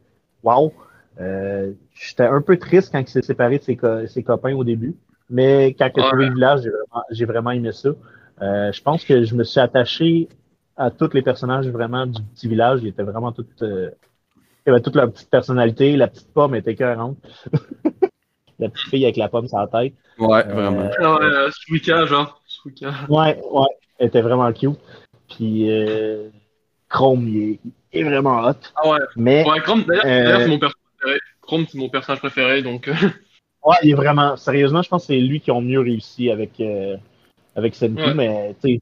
wow. 0.43 0.73
Euh, 1.21 1.73
J'étais 1.95 2.25
un 2.25 2.41
peu 2.43 2.57
triste 2.59 2.91
quand 2.93 3.01
il 3.01 3.09
s'est 3.09 3.23
séparé 3.23 3.59
de 3.59 3.62
ses, 3.65 3.77
co- 3.77 4.07
ses 4.07 4.23
copains 4.25 4.55
au 4.55 4.65
début. 4.65 4.95
Mais 5.31 5.75
quand 5.79 5.89
il 5.97 6.01
a 6.01 6.09
trouvé 6.09 6.27
le 6.27 6.35
village, 6.35 6.61
j'ai 6.62 6.71
vraiment, 6.71 7.05
j'ai 7.11 7.25
vraiment 7.25 7.51
aimé 7.53 7.73
ça. 7.73 7.91
Euh, 8.43 8.73
je 8.73 8.83
pense 8.83 9.05
que 9.05 9.25
je 9.25 9.35
me 9.35 9.45
suis 9.45 9.61
attaché 9.61 10.29
à 10.77 10.91
tous 10.91 11.11
les 11.15 11.23
personnages 11.23 11.67
vraiment 11.69 12.07
du 12.07 12.21
petit 12.23 12.49
village. 12.49 12.81
Ils 12.83 12.89
étaient 12.89 13.03
vraiment 13.03 13.33
tous. 13.33 13.47
euh, 13.63 13.91
ils 14.67 14.71
avaient 14.71 14.81
toute 14.81 14.97
leur 14.97 15.11
petite 15.13 15.31
personnalité. 15.31 15.97
La 15.97 16.09
petite 16.09 16.33
pomme 16.33 16.55
était 16.55 16.73
écœurante. 16.73 17.17
la 18.59 18.69
petite 18.69 18.89
fille 18.89 19.05
avec 19.05 19.17
la 19.17 19.29
pomme 19.29 19.49
sur 19.49 19.59
la 19.59 19.67
tête. 19.67 19.95
Ouais, 20.19 20.47
Euh, 20.47 20.53
vraiment. 20.55 20.91
Ah 20.99 21.15
ouais, 21.15 21.25
euh, 21.25 21.51
Suika, 21.51 22.07
genre. 22.07 22.41
Suika. 22.47 22.93
Ouais, 23.09 23.41
ouais, 23.51 23.67
elle 23.99 24.09
était 24.09 24.21
vraiment 24.23 24.53
cute. 24.53 24.79
Puis 25.29 25.71
euh, 25.71 26.29
Chrome, 26.89 27.29
il 27.29 27.37
est, 27.53 27.61
il 27.93 28.01
est 28.01 28.05
vraiment 28.05 28.41
hot. 28.43 28.53
Ah 28.77 28.89
ouais. 28.91 28.99
Mais 29.17 29.45
Ouais, 29.49 29.61
Chrome, 29.61 29.85
d'ailleurs, 29.85 30.05
Euh, 30.07 30.25
d'ailleurs, 30.25 30.41
c'est 30.43 30.49
mon 30.49 30.59
personnage 30.59 30.85
préféré. 30.99 31.19
Chrome, 31.43 31.67
c'est 31.69 31.79
mon 31.79 31.89
personnage 31.89 32.21
préféré, 32.21 32.63
donc. 32.63 32.89
euh, 32.89 32.93
ouais, 33.65 33.77
il 33.83 33.91
est 33.91 33.95
vraiment. 33.95 34.37
Sérieusement, 34.37 34.83
je 34.83 34.89
pense 34.89 35.03
que 35.03 35.07
c'est 35.09 35.21
lui 35.21 35.41
qui 35.41 35.51
a 35.51 35.61
mieux 35.61 35.81
réussi 35.81 36.31
avec, 36.31 36.59
euh, 36.61 36.97
avec 37.57 37.75
Senku, 37.75 38.01
Ouais. 38.01 38.15
mais 38.15 38.55
tu 38.63 38.75
sais. 38.75 38.81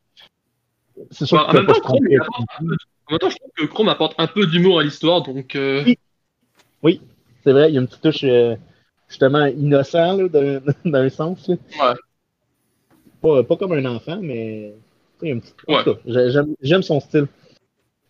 C'est 1.11 1.27
sûr 1.27 1.39
Bah, 1.39 1.47
en 1.49 1.53
même 1.55 1.67
temps, 1.67 1.75
se 1.75 1.81
Chrome, 1.81 1.97
tromper. 1.99 2.13
il 2.15 2.21
apporte 2.21 2.41
un 2.41 2.65
peu- 2.65 2.77
en 3.09 3.11
même 3.13 3.19
temps, 3.19 3.31
je 3.31 3.37
trouve 3.37 3.51
que 3.57 3.65
Chrome 3.67 3.89
apporte 3.89 4.15
un 4.19 4.27
peu 4.27 4.47
d'humour 4.47 4.81
à 4.81 4.83
l'histoire, 4.85 5.23
donc. 5.23 5.55
euh, 5.57 5.85
Oui. 6.83 7.01
C'est 7.45 7.53
vrai, 7.53 7.71
il 7.71 7.75
y 7.75 7.79
a 7.79 7.81
une 7.81 7.87
petite 7.89 8.03
touche 8.03 8.25
euh, 8.25 8.55
justement 9.09 9.47
innocent 9.47 10.19
d'un 10.85 11.09
sens. 11.09 11.49
Là. 11.49 11.57
Ouais. 11.81 11.95
Pas, 13.21 13.43
pas 13.45 13.57
comme 13.57 13.73
un 13.73 13.85
enfant, 13.87 14.19
mais 14.21 14.73
un 15.25 15.39
petit. 15.39 15.53
en 15.69 15.75
Ouais. 15.75 16.55
j'aime 16.63 16.83
son 16.83 17.01
style. 17.01 17.27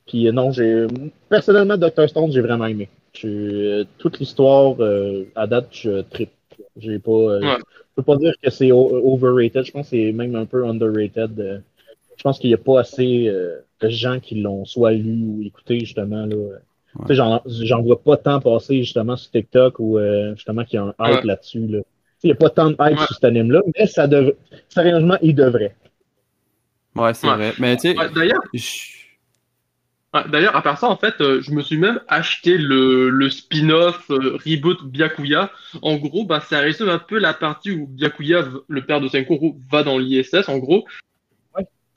Puis 0.06 0.26
euh, 0.28 0.32
non, 0.32 0.50
j'ai 0.52 0.86
personnellement 1.28 1.76
Dr. 1.76 2.08
Stone, 2.08 2.32
j'ai 2.32 2.40
vraiment 2.40 2.66
aimé. 2.66 2.88
Je- 3.14 3.26
euh, 3.28 3.84
toute 3.98 4.18
l'histoire 4.18 4.74
euh, 4.80 5.24
à 5.34 5.46
date, 5.46 5.68
je 5.72 6.00
tripe. 6.02 6.30
J'ai 6.76 6.98
pas. 6.98 7.10
euh, 7.10 7.40
Ouais. 7.40 7.56
Je 7.58 7.96
peux 7.96 8.02
pas 8.04 8.16
dire 8.16 8.32
que 8.42 8.48
c'est 8.50 8.72
overrated. 8.72 9.64
Je 9.64 9.70
pense 9.72 9.90
que 9.90 9.96
c'est 9.96 10.12
même 10.12 10.34
un 10.34 10.46
peu 10.46 10.64
underrated. 10.66 11.62
Je 12.16 12.22
pense 12.22 12.38
qu'il 12.38 12.50
n'y 12.50 12.54
a 12.54 12.58
pas 12.58 12.80
assez 12.80 13.26
euh, 13.28 13.58
de 13.80 13.88
gens 13.88 14.20
qui 14.20 14.36
l'ont 14.40 14.64
soit 14.64 14.92
lu 14.92 15.24
ou 15.24 15.42
écouté 15.42 15.80
justement 15.80 16.26
là. 16.26 16.36
Tu 17.00 17.06
sais, 17.08 17.14
j'en, 17.14 17.40
j'en 17.46 17.80
vois 17.82 18.02
pas 18.02 18.16
tant 18.18 18.38
passer 18.40 18.78
justement 18.78 19.16
sur 19.16 19.30
TikTok 19.30 19.76
ou 19.78 19.98
euh, 19.98 20.34
justement 20.36 20.64
qu'il 20.64 20.76
y 20.76 20.78
a 20.78 20.84
un 20.84 20.94
hype 21.00 21.16
Ouais. 21.20 21.24
là-dessus. 21.24 21.66
Là. 21.66 21.78
Il 22.22 22.26
n'y 22.26 22.32
a 22.32 22.36
pas 22.36 22.50
tant 22.50 22.66
de 22.70 22.74
hype 22.74 22.98
Ouais. 22.98 23.06
sur 23.06 23.14
cet 23.14 23.24
anime-là, 23.24 23.62
mais 23.78 23.86
ça 23.86 24.06
devrait. 24.06 24.36
Sérieusement, 24.68 25.16
il 25.22 25.34
devrait. 25.34 25.74
Ouais, 26.94 27.14
c'est 27.14 27.26
Ouais. 27.28 27.34
vrai. 27.36 27.52
Mais 27.58 27.76
tu 27.76 27.88
sais, 27.88 27.94
D'ailleurs, 28.14 28.42
je- 28.52 28.60
ouais, 30.14 30.20
d'ailleurs, 30.30 30.54
à 30.54 30.60
part 30.62 30.76
ça, 30.78 30.88
en 30.90 30.96
fait, 30.98 31.14
euh, 31.22 31.40
je 31.40 31.50
me 31.52 31.62
suis 31.62 31.78
même 31.78 31.98
acheté 32.08 32.58
le, 32.58 33.08
le 33.08 33.30
spin-off 33.30 34.10
euh, 34.10 34.36
reboot 34.46 34.84
Byakuya. 34.84 35.50
En 35.80 35.96
gros, 35.96 36.24
bah, 36.26 36.40
ça 36.40 36.58
résume 36.60 36.90
un 36.90 36.98
peu 36.98 37.18
la 37.18 37.32
partie 37.32 37.70
où 37.72 37.86
Byakuya, 37.86 38.44
le 38.68 38.84
père 38.84 39.00
de 39.00 39.08
Senku, 39.08 39.56
va 39.70 39.82
dans 39.82 39.96
l'ISS, 39.98 40.46
en 40.48 40.58
gros. 40.58 40.84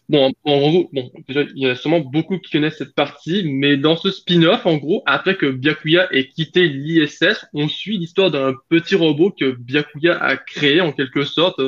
Bon, 0.08 0.32
en 0.44 0.60
gros, 0.60 0.90
bon, 0.94 1.12
il 1.28 1.50
y 1.56 1.66
a 1.66 1.76
sûrement 1.76 2.00
beaucoup 2.00 2.38
qui 2.38 2.52
connaissent 2.52 2.78
cette 2.78 2.94
partie, 2.94 3.44
mais 3.50 3.76
dans 3.76 3.96
ce 3.96 4.12
spin-off, 4.12 4.66
en 4.68 4.78
gros, 4.78 5.02
après 5.08 5.36
que 5.36 5.48
Byakuya 5.48 6.14
ait 6.14 6.28
quitté 6.28 6.68
l'ISS, 6.68 7.48
on 7.54 7.68
suit 7.68 7.98
l'histoire 7.98 8.30
d'un 8.30 8.54
petit 8.70 8.96
robot 8.96 9.32
que 9.32 9.52
Byakuya 9.52 10.22
a 10.22 10.38
créé 10.38 10.80
en 10.82 10.92
quelque 10.92 11.24
sorte. 11.24 11.60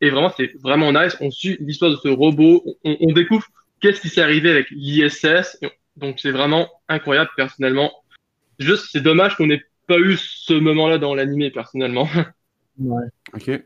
Et 0.00 0.10
vraiment, 0.10 0.32
c'est 0.36 0.52
vraiment 0.60 0.92
nice. 0.92 1.16
On 1.20 1.30
suit 1.30 1.56
l'histoire 1.60 1.92
de 1.92 1.96
ce 1.96 2.08
robot. 2.08 2.64
On, 2.84 2.96
on 3.00 3.12
découvre 3.12 3.46
qu'est-ce 3.80 4.00
qui 4.00 4.08
s'est 4.08 4.22
arrivé 4.22 4.50
avec 4.50 4.70
l'ISS. 4.70 5.58
Donc, 5.96 6.18
c'est 6.18 6.32
vraiment 6.32 6.68
incroyable, 6.88 7.30
personnellement. 7.36 7.92
Juste, 8.58 8.86
c'est 8.90 9.02
dommage 9.02 9.36
qu'on 9.36 9.46
n'ait 9.46 9.62
pas 9.86 9.98
eu 9.98 10.16
ce 10.16 10.54
moment-là 10.54 10.98
dans 10.98 11.14
l'animé, 11.14 11.50
personnellement. 11.50 12.08
Ouais. 12.76 13.04
OK. 13.32 13.62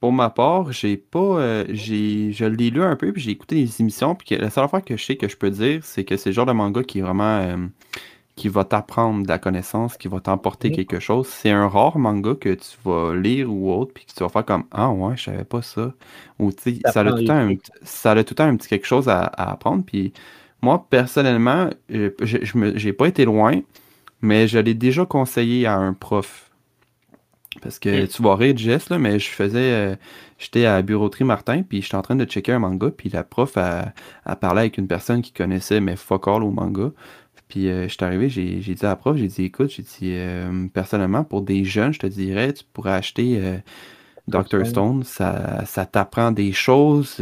Pour 0.00 0.12
ma 0.12 0.30
part, 0.30 0.72
j'ai 0.72 0.96
pas. 0.96 1.18
euh, 1.20 1.64
j'ai, 1.68 2.32
je 2.32 2.46
l'ai 2.46 2.70
lu 2.70 2.82
un 2.82 2.96
peu, 2.96 3.12
puis 3.12 3.20
j'ai 3.22 3.32
écouté 3.32 3.56
des 3.56 3.80
émissions, 3.82 4.14
puis 4.14 4.28
que 4.28 4.34
la 4.34 4.48
seule 4.50 4.64
affaire 4.64 4.82
que 4.84 4.96
je 4.96 5.04
sais 5.04 5.16
que 5.16 5.28
je 5.28 5.36
peux 5.36 5.50
dire, 5.50 5.84
c'est 5.84 6.04
que 6.04 6.16
c'est 6.16 6.30
le 6.30 6.34
genre 6.34 6.46
de 6.46 6.52
manga 6.52 6.82
qui 6.82 6.98
est 7.00 7.02
vraiment. 7.02 7.40
euh, 7.42 7.56
qui 8.36 8.48
va 8.48 8.64
t'apprendre 8.64 9.24
de 9.24 9.28
la 9.28 9.38
connaissance, 9.38 9.96
qui 9.98 10.08
va 10.08 10.20
t'emporter 10.20 10.70
quelque 10.70 11.00
chose. 11.00 11.26
C'est 11.28 11.50
un 11.50 11.68
rare 11.68 11.98
manga 11.98 12.34
que 12.34 12.54
tu 12.54 12.76
vas 12.84 13.14
lire 13.14 13.52
ou 13.52 13.72
autre, 13.72 13.92
puis 13.94 14.06
que 14.06 14.12
tu 14.14 14.20
vas 14.22 14.28
faire 14.30 14.44
comme 14.46 14.64
Ah 14.72 14.90
ouais, 14.90 15.16
je 15.16 15.24
savais 15.24 15.44
pas 15.44 15.62
ça. 15.62 15.92
Ou 16.38 16.52
tu 16.52 16.62
sais, 16.76 16.82
ça 16.86 17.00
a 17.02 17.04
tout 17.12 17.18
le 17.18 17.22
des 17.22 17.24
temps 17.24 17.34
un, 17.36 17.56
ça 17.82 18.12
a 18.12 18.24
tout 18.24 18.32
le 18.32 18.36
temps 18.36 18.44
un 18.46 18.56
petit 18.56 18.68
quelque 18.68 18.86
chose 18.86 19.08
à, 19.08 19.22
à 19.24 19.52
apprendre. 19.52 19.84
Puis 19.84 20.12
moi, 20.62 20.86
personnellement, 20.90 21.70
euh, 21.92 22.10
je, 22.22 22.38
j'ai 22.76 22.92
pas 22.94 23.08
été 23.08 23.24
loin, 23.26 23.60
mais 24.22 24.48
je 24.48 24.58
l'ai 24.58 24.74
déjà 24.74 25.06
conseillé 25.06 25.66
à 25.66 25.76
un 25.76 25.92
prof. 25.94 26.49
Parce 27.62 27.78
que 27.80 28.06
tu 28.06 28.22
vas 28.22 28.36
rire 28.36 28.56
Jess, 28.56 28.90
là, 28.90 28.98
mais 28.98 29.18
je 29.18 29.28
faisais. 29.28 29.58
euh, 29.72 29.96
j'étais 30.38 30.64
à 30.66 30.74
la 30.76 30.82
bureauterie 30.82 31.24
Martin, 31.24 31.62
puis 31.62 31.82
j'étais 31.82 31.96
en 31.96 32.02
train 32.02 32.16
de 32.16 32.24
checker 32.24 32.52
un 32.52 32.60
manga, 32.60 32.90
puis 32.90 33.08
la 33.08 33.24
prof 33.24 33.56
a, 33.56 33.92
a 34.24 34.36
parlé 34.36 34.60
avec 34.60 34.78
une 34.78 34.86
personne 34.86 35.20
qui 35.22 35.32
connaissait, 35.32 35.80
mais 35.80 35.96
fuck 35.96 36.28
all 36.28 36.44
au 36.44 36.50
manga. 36.52 36.92
Puis 37.48 37.68
euh, 37.68 37.84
je 37.84 37.88
suis 37.94 38.04
arrivé, 38.04 38.28
j'ai 38.28 38.60
dit 38.60 38.86
à 38.86 38.88
la 38.90 38.96
prof, 38.96 39.16
j'ai 39.16 39.26
dit 39.26 39.44
écoute, 39.44 39.70
j'ai 39.70 39.82
dit 39.82 40.12
euh, 40.14 40.68
personnellement, 40.72 41.24
pour 41.24 41.42
des 41.42 41.64
jeunes, 41.64 41.92
je 41.92 41.98
te 41.98 42.06
dirais, 42.06 42.52
tu 42.52 42.64
pourrais 42.72 42.92
acheter 42.92 43.40
Dr. 44.28 44.64
Stone, 44.64 45.02
ça, 45.02 45.64
ça 45.66 45.86
t'apprend 45.86 46.30
des 46.30 46.52
choses, 46.52 47.20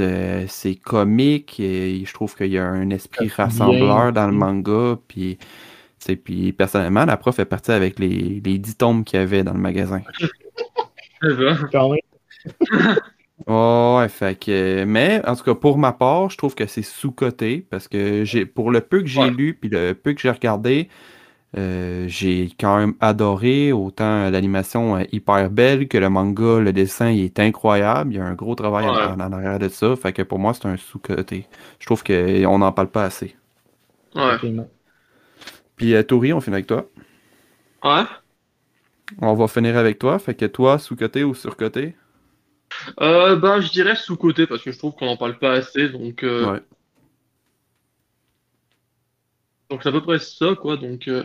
c'est 0.48 0.74
comique, 0.76 1.59
et 1.60 2.05
je 2.05 2.12
trouve 2.12 2.34
qu'il 2.36 2.48
y 2.48 2.59
a 2.59 2.66
un 2.66 2.90
esprit 2.90 3.28
rassembleur 3.28 4.12
dans 4.12 4.26
le 4.26 4.32
manga, 4.34 4.98
puis, 5.09 5.38
puis 6.24 6.52
personnellement, 6.52 7.04
la 7.04 7.16
prof 7.16 7.38
est 7.38 7.44
partie 7.44 7.72
avec 7.72 7.98
les, 7.98 8.40
les 8.44 8.58
10 8.58 8.76
tomes 8.76 9.04
qu'il 9.04 9.18
y 9.18 9.22
avait 9.22 9.42
dans 9.44 9.52
le 9.54 9.60
magasin. 9.60 10.02
Oh, 13.46 13.98
ouais, 14.00 14.08
fait 14.08 14.38
que, 14.38 14.84
mais 14.84 15.22
en 15.26 15.36
tout 15.36 15.44
cas, 15.44 15.54
pour 15.54 15.78
ma 15.78 15.92
part, 15.92 16.28
je 16.28 16.36
trouve 16.36 16.54
que 16.56 16.66
c'est 16.66 16.82
sous-coté 16.82 17.64
parce 17.70 17.86
que 17.86 18.24
j'ai, 18.24 18.44
pour 18.44 18.70
le 18.72 18.80
peu 18.80 19.00
que 19.00 19.06
j'ai 19.06 19.20
Ouais. 19.20 19.30
lu 19.30 19.54
puis 19.54 19.70
le 19.70 19.94
peu 19.94 20.12
que 20.12 20.20
j'ai 20.20 20.30
regardé, 20.30 20.88
euh, 21.56 22.06
j'ai 22.08 22.50
quand 22.60 22.78
même 22.78 22.94
adoré 23.00 23.72
autant 23.72 24.28
l'animation 24.30 24.98
est 24.98 25.12
hyper 25.12 25.50
belle 25.50 25.88
que 25.88 25.98
le 25.98 26.10
manga, 26.10 26.58
le 26.60 26.72
dessin 26.72 27.10
il 27.10 27.24
est 27.24 27.38
incroyable. 27.40 28.12
Il 28.12 28.16
y 28.16 28.20
a 28.20 28.24
un 28.24 28.34
gros 28.34 28.54
travail 28.56 28.86
en, 28.86 28.94
Ouais. 28.94 29.02
en- 29.04 29.20
en 29.20 29.32
arrière 29.32 29.58
de 29.58 29.68
ça. 29.68 29.96
Fait 29.96 30.12
que 30.12 30.22
pour 30.22 30.38
moi, 30.40 30.54
c'est 30.54 30.66
un 30.66 30.76
sous-coté. 30.76 31.46
Je 31.78 31.86
trouve 31.86 32.02
qu'on 32.04 32.58
n'en 32.58 32.72
parle 32.72 32.88
pas 32.90 33.04
assez. 33.04 33.36
Ouais. 34.14 34.36
Puis 35.78 35.94
euh, 35.94 36.02
Tori, 36.02 36.32
on 36.34 36.40
finit 36.42 36.56
avec 36.56 36.66
toi. 36.66 36.90
Ouais. 37.82 38.06
On 39.22 39.34
va 39.34 39.46
finir 39.46 39.76
avec 39.76 40.00
toi. 40.00 40.18
Fait 40.18 40.34
que 40.34 40.44
toi, 40.46 40.76
sous-coté 40.80 41.22
ou 41.22 41.32
sur-coté? 41.32 41.94
Euh, 43.00 43.36
ben, 43.36 43.60
je 43.60 43.70
dirais 43.70 43.96
sous-côté 43.96 44.46
parce 44.46 44.62
que 44.62 44.72
je 44.72 44.78
trouve 44.78 44.94
qu'on 44.94 45.06
n'en 45.06 45.16
parle 45.16 45.38
pas 45.38 45.52
assez. 45.52 45.88
Donc, 45.88 46.22
euh, 46.22 46.50
Ouais. 46.50 46.62
donc 49.70 49.82
c'est 49.82 49.88
à 49.90 49.92
peu 49.92 50.02
près 50.02 50.18
ça, 50.18 50.55
quoi. 50.55 50.76
Donc, 50.76 51.09
euh, 51.09 51.24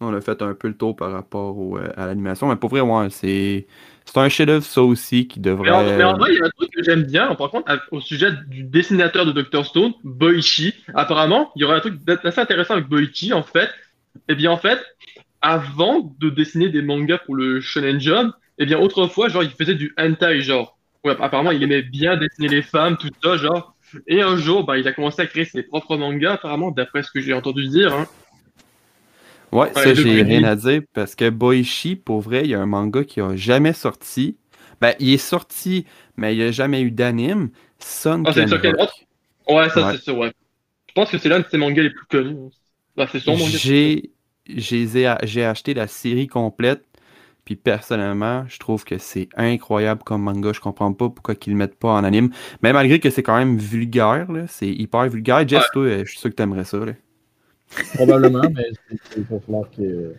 On 0.00 0.12
a 0.14 0.20
fait 0.20 0.42
un 0.42 0.54
peu 0.54 0.68
le 0.68 0.76
tour 0.76 0.94
par 0.94 1.10
rapport 1.12 1.78
euh, 1.78 1.88
à 1.96 2.06
l'animation, 2.06 2.48
mais 2.48 2.56
pour 2.56 2.68
vrai, 2.70 2.82
c'est 3.10 3.66
c'est 4.04 4.18
un 4.18 4.28
chef-d'œuvre 4.28 4.64
ça 4.64 4.82
aussi 4.82 5.26
qui 5.26 5.40
Mais 5.62 5.70
en, 5.70 5.84
devrait. 5.84 5.96
mais 5.96 6.04
en 6.04 6.16
vrai, 6.16 6.30
il 6.32 6.38
y 6.38 6.42
a 6.42 6.46
un 6.46 6.50
truc 6.50 6.70
que 6.70 6.82
j'aime 6.82 7.04
bien, 7.04 7.34
par 7.34 7.50
contre, 7.50 7.70
au 7.90 8.00
sujet 8.00 8.30
du 8.48 8.62
dessinateur 8.62 9.26
de 9.26 9.32
Dr. 9.32 9.64
Stone, 9.64 9.94
Boichi. 10.04 10.74
Apparemment, 10.94 11.50
il 11.56 11.62
y 11.62 11.64
aurait 11.64 11.76
un 11.76 11.80
truc 11.80 11.94
assez 12.24 12.40
intéressant 12.40 12.74
avec 12.74 12.86
Boichi, 12.88 13.32
en 13.32 13.42
fait. 13.42 13.70
Eh 14.28 14.34
bien, 14.34 14.50
en 14.50 14.58
fait, 14.58 14.78
avant 15.42 16.14
de 16.20 16.30
dessiner 16.30 16.68
des 16.68 16.82
mangas 16.82 17.18
pour 17.18 17.34
le 17.34 17.60
Shonen 17.60 18.00
Jump, 18.00 18.34
eh 18.58 18.66
bien, 18.66 18.78
autrefois, 18.78 19.28
genre, 19.28 19.42
il 19.42 19.50
faisait 19.50 19.74
du 19.74 19.94
hentai, 19.98 20.40
genre. 20.42 20.78
Ouais, 21.04 21.16
apparemment, 21.20 21.52
il 21.52 21.62
aimait 21.62 21.82
bien 21.82 22.16
dessiner 22.16 22.48
les 22.48 22.62
femmes, 22.62 22.96
tout 22.98 23.10
ça, 23.22 23.36
genre. 23.36 23.74
Et 24.06 24.20
un 24.22 24.36
jour, 24.36 24.64
bah, 24.64 24.78
il 24.78 24.86
a 24.88 24.92
commencé 24.92 25.22
à 25.22 25.26
créer 25.26 25.44
ses 25.44 25.62
propres 25.62 25.96
mangas, 25.96 26.34
apparemment, 26.34 26.70
d'après 26.70 27.02
ce 27.02 27.10
que 27.10 27.20
j'ai 27.20 27.32
entendu 27.34 27.66
dire, 27.68 27.94
hein. 27.94 28.06
Ouais, 29.56 29.72
ça, 29.74 29.94
j'ai 29.94 30.22
rien 30.22 30.44
à 30.44 30.56
dire 30.56 30.82
parce 30.92 31.14
que 31.14 31.30
Boichi, 31.30 31.96
pour 31.96 32.20
vrai, 32.20 32.42
il 32.44 32.50
y 32.50 32.54
a 32.54 32.60
un 32.60 32.66
manga 32.66 33.04
qui 33.04 33.20
a 33.20 33.34
jamais 33.36 33.72
sorti. 33.72 34.36
Ben, 34.80 34.94
il 35.00 35.12
est 35.14 35.18
sorti, 35.18 35.86
mais 36.16 36.34
il 36.34 36.38
n'y 36.38 36.44
a 36.44 36.50
jamais 36.52 36.82
eu 36.82 36.90
d'anime. 36.90 37.50
Sun 37.78 38.24
Ah, 38.26 38.32
c'est 38.32 38.42
Can 38.42 38.48
sur 38.48 38.60
quel 38.60 38.76
Rock. 38.76 38.80
autre 38.82 38.94
Ouais, 39.48 39.68
ça, 39.70 39.86
Ouais. 39.86 39.92
c'est 39.96 40.02
sûr, 40.02 40.18
ouais. 40.18 40.32
Je 40.88 40.92
pense 40.94 41.10
que 41.10 41.18
c'est 41.18 41.28
l'un 41.28 41.40
de 41.40 41.46
ses 41.50 41.58
mangas 41.58 41.82
les 41.82 41.90
plus 41.90 42.06
connus. 42.06 42.36
Bah, 42.96 43.06
c'est 43.10 43.20
son 43.20 43.36
manga. 43.36 43.44
J'ai 43.46 44.10
j'ai 44.48 44.86
j'ai 45.24 45.44
acheté 45.44 45.74
la 45.74 45.86
série 45.86 46.26
complète. 46.28 46.84
Puis 47.44 47.56
personnellement, 47.56 48.44
je 48.48 48.58
trouve 48.58 48.84
que 48.84 48.98
c'est 48.98 49.28
incroyable 49.36 50.02
comme 50.04 50.22
manga. 50.22 50.52
Je 50.52 50.60
comprends 50.60 50.92
pas 50.92 51.08
pourquoi 51.10 51.36
qu'ils 51.36 51.52
le 51.52 51.58
mettent 51.58 51.78
pas 51.78 51.92
en 51.92 52.02
anime. 52.04 52.30
Mais 52.62 52.72
malgré 52.72 52.98
que 53.00 53.08
c'est 53.10 53.22
quand 53.22 53.36
même 53.38 53.56
vulgaire, 53.58 54.26
c'est 54.48 54.68
hyper 54.68 55.08
vulgaire. 55.08 55.46
Jess, 55.48 55.62
Ouais. 55.62 55.70
toi, 55.72 55.82
euh, 55.84 56.04
je 56.04 56.10
suis 56.10 56.18
sûr 56.20 56.30
que 56.30 56.34
t'aimerais 56.34 56.64
ça. 56.64 56.78
Là. 56.84 56.92
Probablement, 57.94 58.42
mais 58.54 58.70
il 59.16 59.22
va 59.24 59.40
falloir 59.40 59.70
que, 59.70 60.14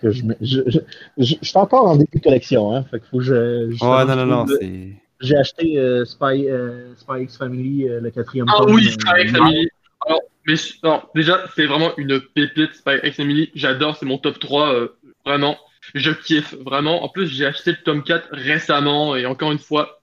que 0.00 0.10
je, 0.10 0.22
je, 0.40 0.60
je, 0.66 0.80
je, 1.18 1.34
je 1.40 1.44
suis 1.44 1.58
encore 1.58 1.86
en 1.86 1.96
début 1.96 2.18
de 2.18 2.22
collection, 2.22 2.74
hein. 2.74 2.84
Fait 2.90 3.00
qu'il 3.00 3.08
faut 3.08 3.18
que 3.18 3.24
je. 3.24 3.70
je 3.70 3.84
Ouais, 3.84 4.04
non, 4.04 4.16
non, 4.16 4.26
non, 4.26 4.46
c'est. 4.46 4.96
J'ai 5.20 5.36
acheté 5.36 5.78
euh, 5.78 6.04
Spy, 6.04 6.48
euh, 6.48 6.94
Spy 6.96 7.22
X 7.22 7.38
Family, 7.38 7.88
euh, 7.88 8.00
le 8.00 8.10
quatrième 8.10 8.46
Ah 8.48 8.64
oui, 8.64 8.84
Spy 8.84 9.22
X 9.22 9.32
Family. 9.32 9.68
Alors, 10.06 10.20
mais 10.46 10.54
non, 10.84 11.02
déjà, 11.14 11.44
c'est 11.54 11.66
vraiment 11.66 11.96
une 11.96 12.20
pépite, 12.20 12.74
Spy 12.74 12.98
X 13.02 13.16
Family. 13.16 13.50
J'adore, 13.54 13.96
c'est 13.96 14.06
mon 14.06 14.18
top 14.18 14.38
3, 14.38 14.74
euh, 14.74 14.88
vraiment. 15.24 15.56
Je 15.94 16.10
kiffe, 16.10 16.54
vraiment. 16.54 17.02
En 17.02 17.08
plus, 17.08 17.28
j'ai 17.28 17.46
acheté 17.46 17.70
le 17.70 17.78
tome 17.82 18.02
4 18.02 18.28
récemment, 18.32 19.16
et 19.16 19.24
encore 19.24 19.52
une 19.52 19.58
fois, 19.58 19.95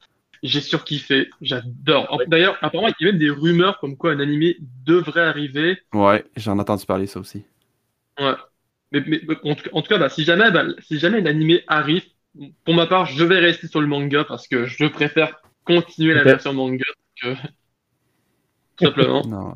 j'ai 0.43 0.61
surkiffé. 0.61 1.29
J'adore. 1.41 2.21
D'ailleurs, 2.27 2.57
apparemment, 2.61 2.93
il 2.99 3.05
y 3.05 3.09
a 3.09 3.11
même 3.11 3.19
des 3.19 3.29
rumeurs 3.29 3.79
comme 3.79 3.97
quoi 3.97 4.11
un 4.11 4.19
animé 4.19 4.57
devrait 4.85 5.21
arriver. 5.21 5.79
Ouais, 5.93 6.23
j'en 6.35 6.57
ai 6.57 6.61
entendu 6.61 6.85
parler 6.85 7.07
ça 7.07 7.19
aussi. 7.19 7.43
Ouais. 8.19 8.33
Mais, 8.91 9.03
mais 9.07 9.21
en, 9.43 9.55
tout, 9.55 9.69
en 9.71 9.81
tout 9.81 9.89
cas, 9.89 9.97
bah, 9.97 10.09
si 10.09 10.23
jamais, 10.23 10.51
bah, 10.51 10.65
si 10.79 10.99
jamais 10.99 11.21
l'animé 11.21 11.63
arrive, 11.67 12.03
pour 12.65 12.73
ma 12.73 12.85
part, 12.85 13.05
je 13.05 13.23
vais 13.23 13.39
rester 13.39 13.67
sur 13.67 13.81
le 13.81 13.87
manga 13.87 14.23
parce 14.23 14.47
que 14.47 14.65
je 14.65 14.85
préfère 14.85 15.41
continuer 15.65 16.13
la 16.13 16.23
version 16.23 16.53
manga 16.53 16.83
que 17.21 17.33
tout 18.77 18.85
simplement. 18.85 19.23
Non. 19.25 19.53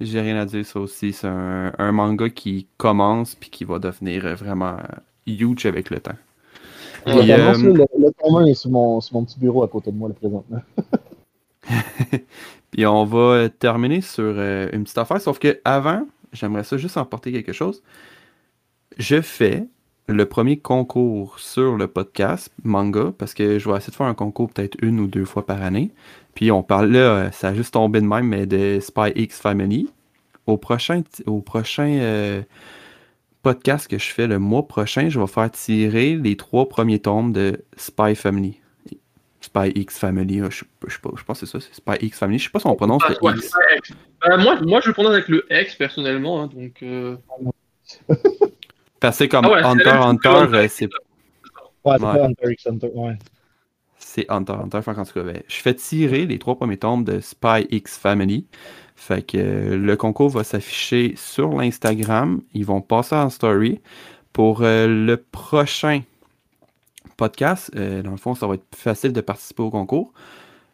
J'ai 0.00 0.20
rien 0.20 0.36
à 0.36 0.44
dire 0.46 0.64
ça 0.64 0.78
aussi. 0.78 1.12
C'est 1.12 1.26
un, 1.26 1.72
un 1.76 1.92
manga 1.92 2.30
qui 2.30 2.68
commence 2.76 3.34
puis 3.34 3.50
qui 3.50 3.64
va 3.64 3.80
devenir 3.80 4.36
vraiment 4.36 4.78
huge 5.26 5.66
avec 5.66 5.90
le 5.90 5.98
temps. 5.98 6.16
Euh, 7.06 7.22
le, 7.22 7.72
le 7.72 8.12
tome 8.12 8.36
un 8.36 8.46
est 8.46 8.54
sur 8.54 8.70
mon, 8.70 9.00
sur 9.00 9.14
mon 9.14 9.24
petit 9.24 9.38
bureau 9.38 9.62
à 9.62 9.68
côté 9.68 9.90
de 9.90 9.96
moi, 9.96 10.08
là, 10.08 10.14
présentement. 10.14 10.60
Puis 12.70 12.86
on 12.86 13.04
va 13.04 13.18
euh, 13.18 13.48
terminer 13.48 14.00
sur 14.00 14.34
euh, 14.36 14.68
une 14.72 14.84
petite 14.84 14.98
affaire, 14.98 15.20
sauf 15.20 15.38
que 15.38 15.60
avant, 15.64 16.06
j'aimerais 16.32 16.64
ça 16.64 16.76
juste 16.76 16.96
emporter 16.96 17.32
quelque 17.32 17.52
chose. 17.52 17.82
Je 18.98 19.20
fais 19.20 19.66
le 20.08 20.24
premier 20.24 20.58
concours 20.58 21.38
sur 21.38 21.76
le 21.76 21.86
podcast 21.86 22.50
manga 22.64 23.12
parce 23.18 23.34
que 23.34 23.58
je 23.58 23.68
vais 23.68 23.76
essayer 23.76 23.90
de 23.90 23.96
faire 23.96 24.06
un 24.06 24.14
concours 24.14 24.50
peut-être 24.50 24.76
une 24.82 25.00
ou 25.00 25.06
deux 25.06 25.26
fois 25.26 25.44
par 25.44 25.62
année. 25.62 25.90
Puis 26.34 26.50
on 26.50 26.62
parle 26.62 26.90
là, 26.90 26.98
euh, 26.98 27.30
ça 27.30 27.48
a 27.48 27.54
juste 27.54 27.74
tombé 27.74 28.00
de 28.00 28.06
même, 28.06 28.26
mais 28.26 28.46
de 28.46 28.80
Spy 28.80 29.12
X 29.14 29.38
Family. 29.40 29.88
Au 30.46 30.56
prochain, 30.56 31.02
au 31.26 31.40
prochain 31.40 31.98
euh, 32.00 32.42
podcast 33.42 33.88
que 33.88 33.98
je 33.98 34.06
fais 34.12 34.26
le 34.26 34.38
mois 34.38 34.66
prochain, 34.66 35.08
je 35.08 35.18
vais 35.20 35.26
faire 35.26 35.50
tirer 35.50 36.16
les 36.16 36.36
trois 36.36 36.68
premiers 36.68 36.98
tomes 36.98 37.32
de 37.32 37.64
Spy 37.76 38.14
Family. 38.14 38.60
Spy 39.40 39.70
X 39.74 39.98
Family, 39.98 40.40
euh, 40.40 40.50
je, 40.50 40.64
je, 40.86 40.92
sais 40.94 41.00
pas, 41.00 41.10
je 41.16 41.22
pense 41.22 41.40
que 41.40 41.46
c'est 41.46 41.52
ça, 41.52 41.60
c'est 41.60 41.74
Spy 41.74 42.04
X 42.06 42.18
Family. 42.18 42.38
Je 42.38 42.44
sais 42.44 42.50
pas 42.50 42.58
si 42.58 42.66
on 42.66 42.74
prononce 42.74 43.02
Ah, 43.06 43.10
le 43.10 43.16
ouais, 43.24 43.32
X. 43.36 43.50
Euh, 44.28 44.36
moi, 44.38 44.60
moi, 44.62 44.80
je 44.80 44.88
le 44.88 44.92
prononce 44.92 45.12
avec 45.12 45.28
le 45.28 45.46
X 45.50 45.76
personnellement, 45.76 46.42
hein, 46.42 46.50
donc. 46.52 46.82
euh, 46.82 47.16
Parce 49.00 49.16
que 49.16 49.24
c'est 49.24 49.28
comme 49.28 49.44
Ah 49.44 49.50
ouais, 49.50 49.62
c'est 49.62 49.68
Hunter 49.68 49.90
Hunter, 49.90 50.28
euh, 50.28 50.66
c'est 50.68 50.84
Ouais, 50.86 50.90
c'est 51.84 51.90
Ouais. 51.90 51.98
pas 51.98 52.24
Hunter 52.24 52.52
x 52.52 52.66
Hunter, 52.66 52.88
ouais. 52.94 53.16
C'est 54.08 54.24
Hunter 54.30 54.54
Hunter. 54.54 54.80
Fait 54.82 54.94
qu'en 54.94 55.04
tout 55.04 55.12
cas, 55.12 55.22
ben, 55.22 55.42
je 55.46 55.56
fais 55.56 55.74
tirer 55.74 56.24
les 56.24 56.38
trois 56.38 56.56
premiers 56.56 56.78
tomes 56.78 57.04
de 57.04 57.20
Spy 57.20 57.66
X 57.70 57.98
Family. 57.98 58.46
Fait 58.96 59.22
que 59.22 59.36
euh, 59.38 59.76
le 59.76 59.96
concours 59.96 60.30
va 60.30 60.44
s'afficher 60.44 61.14
sur 61.16 61.50
l'Instagram. 61.50 62.40
Ils 62.54 62.64
vont 62.64 62.80
passer 62.80 63.14
en 63.14 63.28
story. 63.28 63.80
Pour 64.32 64.62
euh, 64.62 64.86
le 64.86 65.16
prochain 65.16 66.02
podcast, 67.16 67.70
euh, 67.76 68.02
dans 68.02 68.12
le 68.12 68.16
fond, 68.16 68.34
ça 68.34 68.46
va 68.46 68.54
être 68.54 68.64
plus 68.64 68.80
facile 68.80 69.12
de 69.12 69.20
participer 69.20 69.62
au 69.62 69.70
concours. 69.70 70.12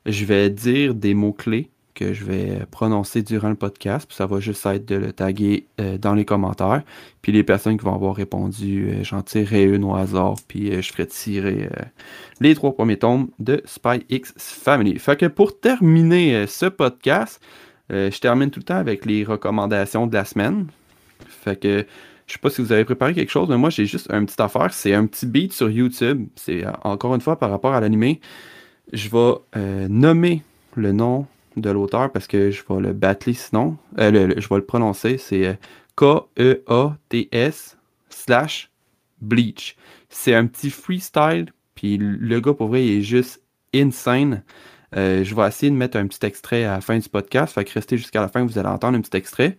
Je 0.07 0.25
vais 0.25 0.49
dire 0.49 0.95
des 0.95 1.15
mots-clés 1.15 1.71
que 1.95 2.13
je 2.13 2.25
vais 2.25 2.67
prononcer 2.71 3.23
durant 3.23 3.49
le 3.49 3.55
podcast. 3.55 4.07
Puis 4.07 4.17
ça 4.17 4.27
va 4.27 4.41
juste 4.41 4.65
être 4.67 4.87
de 4.87 4.97
le 4.97 5.13
taguer 5.13 5.67
euh, 5.81 5.97
dans 5.97 6.15
les 6.15 6.25
commentaires. 6.25 6.83
Puis 7.23 7.33
les 7.33 7.43
personnes 7.43 7.79
qui 7.79 7.85
vont 7.85 7.95
avoir 7.95 8.17
répondu, 8.17 8.89
euh, 8.89 9.05
j'en 9.05 9.23
tirerai 9.23 9.65
une 9.65 9.85
au 9.85 9.95
hasard. 9.95 10.35
Puis 10.49 10.71
euh, 10.71 10.83
je 10.83 10.93
ferai 10.93 11.07
tirer 11.07 11.69
les 12.41 12.55
trois 12.55 12.75
premiers 12.75 12.99
tomes 12.99 13.29
de 13.39 13.63
Spy 13.65 14.05
X 14.11 14.35
Family. 14.37 14.99
Fait 14.99 15.19
que 15.19 15.27
pour 15.27 15.59
terminer 15.59 16.47
ce 16.47 16.67
podcast, 16.67 17.41
je 17.91 18.19
termine 18.19 18.51
tout 18.51 18.61
le 18.61 18.65
temps 18.65 18.77
avec 18.77 19.07
les 19.07 19.25
recommandations 19.25 20.07
de 20.07 20.15
la 20.15 20.25
semaine. 20.25 20.67
Fait 21.29 21.61
que 21.61 21.87
je 22.27 22.33
sais 22.33 22.39
pas 22.39 22.51
si 22.51 22.63
vous 22.63 22.73
avez 22.73 22.85
préparé 22.85 23.15
quelque 23.15 23.31
chose, 23.31 23.49
mais 23.49 23.59
moi 23.59 23.71
j'ai 23.71 23.87
juste 23.87 24.11
une 24.11 24.27
petite 24.27 24.41
affaire. 24.41 24.73
C'est 24.73 24.95
un 24.95 25.07
petit 25.07 25.27
beat 25.27 25.53
sur 25.53 25.71
YouTube. 25.71 26.27
C'est 26.35 26.65
encore 26.83 27.15
une 27.15 27.21
fois 27.21 27.39
par 27.39 27.51
rapport 27.51 27.75
à 27.75 27.81
l'animé. 27.81 28.21
Je 28.93 29.09
vais 29.09 29.89
nommer 29.89 30.43
le 30.75 30.93
nom 30.93 31.27
de 31.57 31.71
l'auteur 31.71 32.11
parce 32.11 32.27
que 32.27 32.51
je 32.51 32.63
vais 32.69 32.81
le 32.81 32.93
battler 32.93 33.35
sinon. 33.35 33.77
Euh, 33.99 34.35
je 34.37 34.49
vais 34.49 34.57
le 34.57 34.65
prononcer. 34.65 35.19
C'est 35.19 35.47
euh, 35.47 35.55
K-E-A-T-S 35.97 37.77
slash 38.09 38.71
Bleach. 39.21 39.77
C'est 40.09 40.35
un 40.35 40.47
petit 40.47 40.71
freestyle. 40.71 41.47
Puis 41.75 41.99
le 41.99 42.41
gars, 42.41 42.55
pour 42.55 42.69
vrai, 42.69 42.85
il 42.85 42.99
est 42.99 43.03
juste 43.03 43.43
insane. 43.75 44.43
Euh, 44.97 45.25
je 45.25 45.35
vais 45.35 45.47
essayer 45.47 45.71
de 45.71 45.77
mettre 45.77 45.97
un 45.97 46.07
petit 46.07 46.25
extrait 46.25 46.65
à 46.65 46.75
la 46.75 46.81
fin 46.81 46.99
du 46.99 47.09
podcast. 47.09 47.55
Fait 47.55 47.65
que 47.65 47.73
restez 47.73 47.97
jusqu'à 47.97 48.21
la 48.21 48.29
fin, 48.29 48.45
vous 48.45 48.59
allez 48.59 48.69
entendre 48.69 48.97
un 48.97 49.01
petit 49.01 49.17
extrait. 49.17 49.57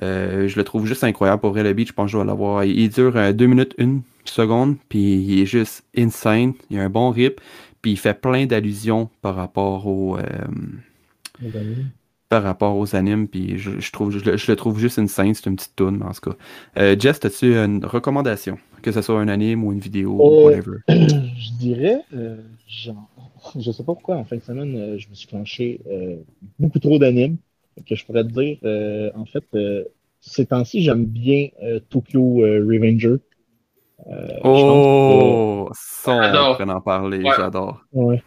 je 0.00 0.56
le 0.56 0.64
trouve 0.64 0.86
juste 0.86 1.04
incroyable. 1.04 1.40
Pour 1.40 1.50
vrai, 1.50 1.62
le 1.62 1.72
beat, 1.74 1.88
je 1.88 1.92
pense 1.92 2.06
que 2.06 2.12
je 2.12 2.18
vais 2.18 2.24
l'avoir. 2.24 2.64
Il 2.64 2.88
dure 2.88 3.34
2 3.34 3.46
minutes 3.46 3.74
1 3.78 4.00
seconde. 4.24 4.76
Puis 4.88 5.16
il 5.16 5.40
est 5.40 5.46
juste 5.46 5.84
insane. 5.96 6.54
Il 6.70 6.78
a 6.78 6.84
un 6.84 6.90
bon 6.90 7.10
rip. 7.10 7.40
Puis 7.82 7.92
il 7.92 7.98
fait 7.98 8.14
plein 8.14 8.46
d'allusions 8.46 9.10
par 9.20 9.34
rapport 9.34 9.86
au 9.86 10.16
par 12.32 12.44
rapport 12.44 12.78
aux 12.78 12.96
animes, 12.96 13.28
puis 13.28 13.58
je, 13.58 13.92
trouve, 13.92 14.10
je, 14.10 14.50
le 14.50 14.56
trouve 14.56 14.78
juste 14.78 14.96
une 14.96 15.06
scène, 15.06 15.34
c'est 15.34 15.44
une 15.50 15.56
petite 15.56 15.76
toune, 15.76 16.02
en 16.02 16.12
tout 16.12 16.30
cas. 16.30 16.36
Euh, 16.78 16.96
Jess, 16.98 17.22
as-tu 17.22 17.56
une 17.58 17.84
recommandation? 17.84 18.56
Que 18.80 18.90
ce 18.90 19.02
soit 19.02 19.20
un 19.20 19.28
anime 19.28 19.62
ou 19.64 19.70
une 19.70 19.80
vidéo, 19.80 20.12
ou 20.12 20.22
euh, 20.22 20.44
whatever. 20.44 20.78
Je 20.88 21.58
dirais, 21.58 21.98
euh, 22.14 22.38
genre, 22.66 23.06
je 23.60 23.70
sais 23.70 23.82
pas 23.82 23.92
pourquoi, 23.92 24.16
en 24.16 24.24
fin 24.24 24.36
de 24.36 24.40
semaine, 24.40 24.74
euh, 24.74 24.96
je 24.96 25.10
me 25.10 25.14
suis 25.14 25.28
planché 25.28 25.82
beaucoup 26.58 26.78
trop 26.78 26.98
d'animes, 26.98 27.36
que 27.86 27.94
je 27.94 28.06
pourrais 28.06 28.24
te 28.24 28.30
dire, 28.30 29.12
en 29.14 29.26
fait, 29.26 29.44
ces 30.22 30.46
temps-ci, 30.46 30.82
j'aime 30.82 31.04
bien 31.04 31.48
Tokyo 31.90 32.36
Revenger. 32.36 33.16
oh, 34.42 35.68
ça, 35.74 36.56
on 36.58 36.68
en 36.70 36.80
parler, 36.80 37.22
j'adore. 37.36 37.84
Ouais. 37.92 38.22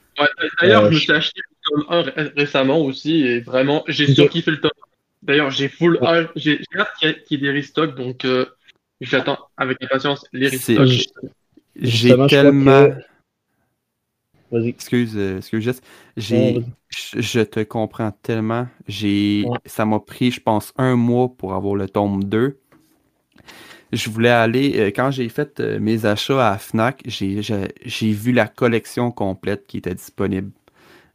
D'ailleurs, 0.61 0.85
je 0.85 0.93
me 0.93 0.99
suis 0.99 1.11
acheté 1.11 1.41
tome 1.65 1.85
1 1.89 2.01
récemment 2.35 2.79
aussi, 2.79 3.21
et 3.21 3.39
vraiment, 3.39 3.83
j'ai 3.87 4.13
surkiffé 4.13 4.51
le 4.51 4.61
tome. 4.61 4.71
D'ailleurs, 5.23 5.49
j'ai 5.49 5.69
full 5.69 5.99
j'ai 6.35 6.61
hâte 6.77 6.89
qu'il 6.99 7.09
y, 7.09 7.35
ait 7.35 7.37
des 7.37 7.51
restocks, 7.51 7.95
donc 7.95 8.25
euh, 8.25 8.45
j'attends 9.01 9.39
avec 9.57 9.81
impatience 9.83 10.25
les 10.33 10.49
restocks. 10.49 11.07
J'ai 11.75 12.15
tellement. 12.27 12.89
Vas-y. 14.51 14.69
Excuse, 14.69 15.13
euh, 15.15 15.37
excuse, 15.37 15.81
J'ai, 16.15 16.63
je 16.89 17.41
te 17.41 17.61
comprends 17.63 18.11
tellement. 18.11 18.67
J'ai, 18.87 19.43
ça 19.65 19.85
m'a 19.85 19.99
pris, 19.99 20.31
je 20.31 20.39
pense, 20.39 20.71
un 20.77 20.95
mois 20.95 21.29
pour 21.35 21.55
avoir 21.55 21.75
le 21.75 21.89
tome 21.89 22.23
2. 22.23 22.59
Je 23.91 24.09
voulais 24.09 24.29
aller, 24.29 24.79
euh, 24.79 24.87
quand 24.87 25.09
j'ai 25.09 25.27
fait 25.29 25.59
mes 25.59 26.05
achats 26.05 26.51
à 26.51 26.57
Fnac, 26.57 27.01
j'ai, 27.05 27.41
j'ai 27.41 28.11
vu 28.11 28.31
la 28.31 28.47
collection 28.47 29.11
complète 29.11 29.65
qui 29.67 29.77
était 29.77 29.95
disponible 29.95 30.51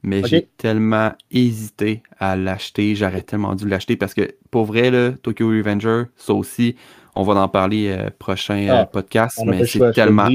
mais 0.02 0.22
j'ai 0.24 0.48
tellement 0.56 1.12
hésité 1.31 2.02
à 2.18 2.36
l'acheter. 2.36 2.94
J'aurais 2.94 3.22
tellement 3.22 3.55
dû 3.55 3.68
l'acheter 3.68 3.97
parce 3.97 4.14
que 4.14 4.35
pour 4.51 4.64
vrai, 4.64 4.90
là, 4.90 5.12
Tokyo 5.12 5.48
Revenger, 5.48 6.05
ça 6.16 6.32
aussi, 6.32 6.77
on 7.14 7.22
va 7.22 7.35
en 7.35 7.48
parler 7.48 7.89
euh, 7.89 8.10
prochain 8.18 8.68
euh, 8.68 8.81
ah, 8.82 8.86
podcast, 8.86 9.40
mais 9.44 9.66
c'est 9.66 9.93
tellement. 9.93 10.28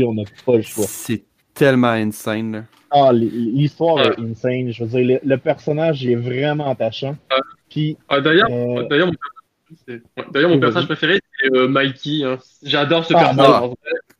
C'est 0.73 1.23
tellement 1.53 1.89
insane. 1.89 2.65
Ah, 2.91 3.11
l'histoire 3.13 4.01
est 4.01 4.19
insane. 4.19 4.71
Je 4.71 4.83
veux 4.83 5.03
dire, 5.03 5.19
le, 5.23 5.37
personnage 5.37 6.05
est 6.05 6.15
vraiment 6.15 6.69
attachant. 6.69 7.15
Ah. 7.29 7.37
Puis, 7.69 7.97
ah, 8.07 8.21
d'ailleurs, 8.21 8.49
euh, 8.51 8.87
d'ailleurs, 8.87 9.07
mon, 9.07 10.49
mon 10.49 10.59
personnage 10.59 10.85
préféré, 10.85 11.19
c'est 11.41 11.67
Mikey. 11.67 12.23
Hein. 12.23 12.37
J'adore 12.63 13.05
ce 13.05 13.13
personnage. 13.13 13.71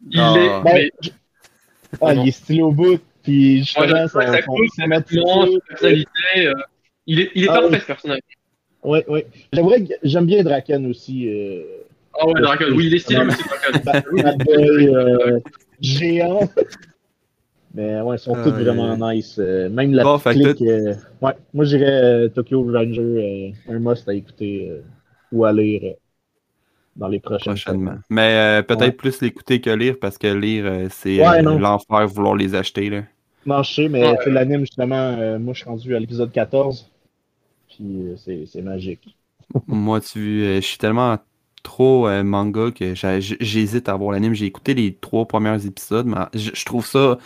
Il 0.10 0.20
est. 0.20 0.64
Ben, 0.64 0.90
ah, 2.02 2.14
il 2.14 2.28
est 2.28 2.32
stylé 2.32 2.62
au 2.62 2.72
bout. 2.72 3.00
Puis 3.26 3.60
justement, 3.60 4.08
son, 4.08 4.20
personnalité, 5.68 6.12
euh, 6.38 6.54
il 7.08 7.20
est, 7.20 7.32
il 7.34 7.46
est 7.46 7.50
ah, 7.50 7.62
parfait 7.62 7.80
ce 7.80 7.86
personnage. 7.86 8.20
Oui, 8.84 9.00
oui. 9.08 9.24
J'aimerais 9.52 9.84
j'aime 10.04 10.26
bien 10.28 10.44
Draken 10.44 10.86
aussi. 10.86 11.28
Euh, 11.28 11.64
ah 12.20 12.28
ouais, 12.28 12.40
Draken, 12.40 12.74
oui, 12.74 12.86
il 12.86 12.94
est 12.94 13.00
stylé 13.00 13.26
aussi, 13.26 13.44
Draken. 13.84 14.42
euh, 14.50 15.40
géant. 15.82 16.48
Mais 17.74 18.00
ouais, 18.02 18.16
ils 18.16 18.20
sont 18.20 18.36
tous 18.36 18.52
vraiment 18.52 18.96
nice. 18.96 19.38
Euh, 19.40 19.70
même 19.70 19.92
la 19.92 20.04
bon, 20.04 20.20
clique. 20.20 20.62
Euh, 20.62 20.94
ouais, 21.22 21.34
moi, 21.54 21.66
j'irais 21.66 22.30
Tokyo 22.30 22.64
Ranger, 22.64 23.54
un 23.68 23.80
must 23.80 24.08
à 24.08 24.14
écouter 24.14 24.72
ou 25.32 25.46
à 25.46 25.52
lire 25.52 25.96
dans 26.96 27.08
les 27.08 27.20
prochaines 27.20 27.54
Prochainement. 27.54 27.96
Mais 28.10 28.62
peut-être 28.68 28.98
plus 28.98 29.20
l'écouter 29.22 29.60
que 29.62 29.72
lire 29.72 29.96
parce 30.00 30.20
que 30.20 30.28
lire, 30.28 30.88
c'est 30.92 31.18
l'enfer 31.42 32.08
vouloir 32.08 32.36
les 32.36 32.54
acheter. 32.54 32.90
Là. 32.92 33.02
Non, 33.46 33.62
je 33.62 33.74
sais, 33.74 33.90
mais 33.90 34.16
l'anime, 34.26 34.62
justement, 34.62 34.96
euh, 34.96 35.38
moi, 35.38 35.54
je 35.54 35.60
suis 35.60 35.70
rendu 35.70 35.96
à 35.96 36.00
l'épisode 36.00 36.32
14. 36.32 36.90
Puis 37.70 37.86
euh, 38.30 38.46
c'est 38.46 38.62
magique. 38.62 39.16
moi, 39.68 40.02
tu 40.02 40.44
euh, 40.44 40.56
je 40.56 40.66
suis 40.66 40.78
tellement 40.78 41.18
trop 41.62 42.08
manga 42.24 42.70
que 42.70 42.94
j'hésite 42.96 43.90
à 43.90 43.96
voir 43.96 44.12
l'anime. 44.12 44.34
J'ai 44.34 44.46
écouté 44.46 44.76
les 44.76 44.94
trois 44.94 45.26
premiers 45.26 45.66
épisodes, 45.66 46.06
mais 46.06 46.18
je, 46.34 46.64
trouve 46.64 46.86
ça 46.86 47.18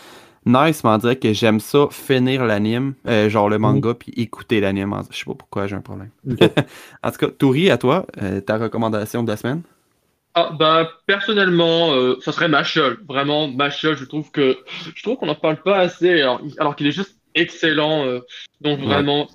nice, 0.46 0.82
mais 0.86 0.91
on 0.91 0.98
dirait 0.98 1.18
que 1.18 1.34
j'aime 1.34 1.60
ça, 1.60 1.88
finir 1.91 2.46
l'anime, 2.46 2.94
genre 3.28 3.50
le 3.50 3.58
manga, 3.58 3.94
puis 3.94 4.14
écouter 4.16 4.62
l'anime. 4.62 4.96
Je 5.12 5.18
sais 5.18 5.26
pas 5.26 5.34
pourquoi 5.34 5.68
j'ai 5.68 5.76
un 5.76 5.82
problème. 5.82 6.12
en 7.04 7.12
tout 7.12 7.18
cas, 7.18 7.28
Touri, 7.38 7.70
à 7.70 7.78
toi, 7.78 8.08
ta 8.46 8.58
recommandation 8.58 9.24
de 9.24 9.28
la 9.30 9.36
semaine? 9.36 9.62
Ah, 10.35 10.51
bah, 10.57 10.91
personnellement, 11.07 11.93
euh, 11.93 12.18
ça 12.22 12.31
serait 12.31 12.47
Machel. 12.47 12.97
Vraiment, 13.07 13.47
Machel, 13.47 13.97
je 13.97 14.06
trouve 14.06 14.30
que 14.31 14.57
je 14.95 15.01
trouve 15.01 15.18
qu'on 15.18 15.26
n'en 15.26 15.35
parle 15.35 15.61
pas 15.61 15.77
assez, 15.77 16.22
alors, 16.22 16.41
alors 16.60 16.76
qu'il 16.76 16.88
est 16.88 16.91
juste 16.91 17.19
excellent. 17.34 18.06
Euh, 18.06 18.19
donc 18.61 18.80
vraiment, 18.80 19.27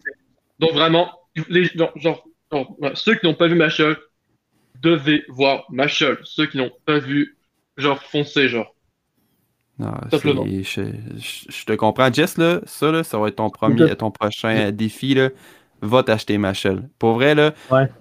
donc 0.60 0.72
vraiment, 0.72 1.12
les, 1.48 1.68
genre, 1.96 2.24
ceux 2.94 3.16
qui 3.16 3.26
n'ont 3.26 3.34
pas 3.34 3.48
vu 3.48 3.56
Machel 3.56 3.96
devaient 4.80 5.24
voir 5.28 5.64
Machel. 5.70 6.18
Ceux 6.24 6.46
qui 6.46 6.58
n'ont 6.58 6.72
pas 6.86 6.98
vu, 6.98 7.36
genre, 7.76 8.00
foncez, 8.00 8.48
genre. 8.48 8.72
Non, 9.80 9.92
je, 10.12 10.18
je, 11.48 11.64
te 11.64 11.72
comprends. 11.72 12.12
Jess, 12.12 12.38
là, 12.38 12.60
ça, 12.64 12.92
là, 12.92 13.02
ça 13.02 13.18
va 13.18 13.26
être 13.26 13.36
ton 13.36 13.50
premier, 13.50 13.96
ton 13.96 14.12
prochain 14.12 14.70
défi, 14.70 15.14
là 15.14 15.30
va 15.82 16.02
t'acheter 16.02 16.38
Machel. 16.38 16.88
Pour 16.98 17.14
vrai, 17.14 17.34
là, 17.34 17.52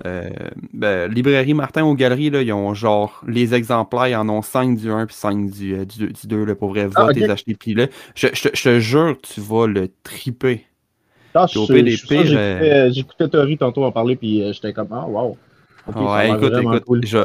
euh, 0.06 0.30
ben, 0.74 1.12
librairie 1.12 1.54
Martin 1.54 1.84
aux 1.84 1.96
galeries, 1.96 2.30
là, 2.30 2.42
ils 2.42 2.54
ont 2.54 2.74
genre 2.74 3.22
les 3.28 3.54
exemplaires, 3.54 4.08
ils 4.08 4.16
en 4.16 4.30
ont 4.30 4.42
5 4.42 4.78
du 4.78 4.92
1 4.92 5.06
puis 5.06 5.16
5 5.16 5.50
du, 5.52 5.76
euh, 5.76 5.86
du, 5.86 6.12
2. 6.26 6.46
Là, 6.46 6.56
pour 6.56 6.70
vrai, 6.70 6.88
va 6.88 7.10
ah, 7.10 7.14
t'acheter. 7.14 7.56
Puis 7.56 7.74
là, 7.74 7.88
je, 8.16 8.28
je, 8.34 8.50
te 8.50 8.80
jure, 8.80 9.18
tu 9.22 9.42
vas 9.42 9.68
le 9.68 9.90
triper. 10.04 10.66
Ah, 11.36 11.48
euh, 11.56 12.92
J'écoutais 12.92 13.28
Tori 13.28 13.58
tantôt 13.58 13.84
en 13.84 13.92
parler, 13.92 14.16
puis 14.16 14.44
j'étais 14.54 14.72
comme, 14.72 14.90
ah, 14.92 15.06
wow. 15.08 15.38
ouais, 15.96 16.30
écoute, 16.30 16.54
écoute, 16.76 17.06
je, 17.06 17.18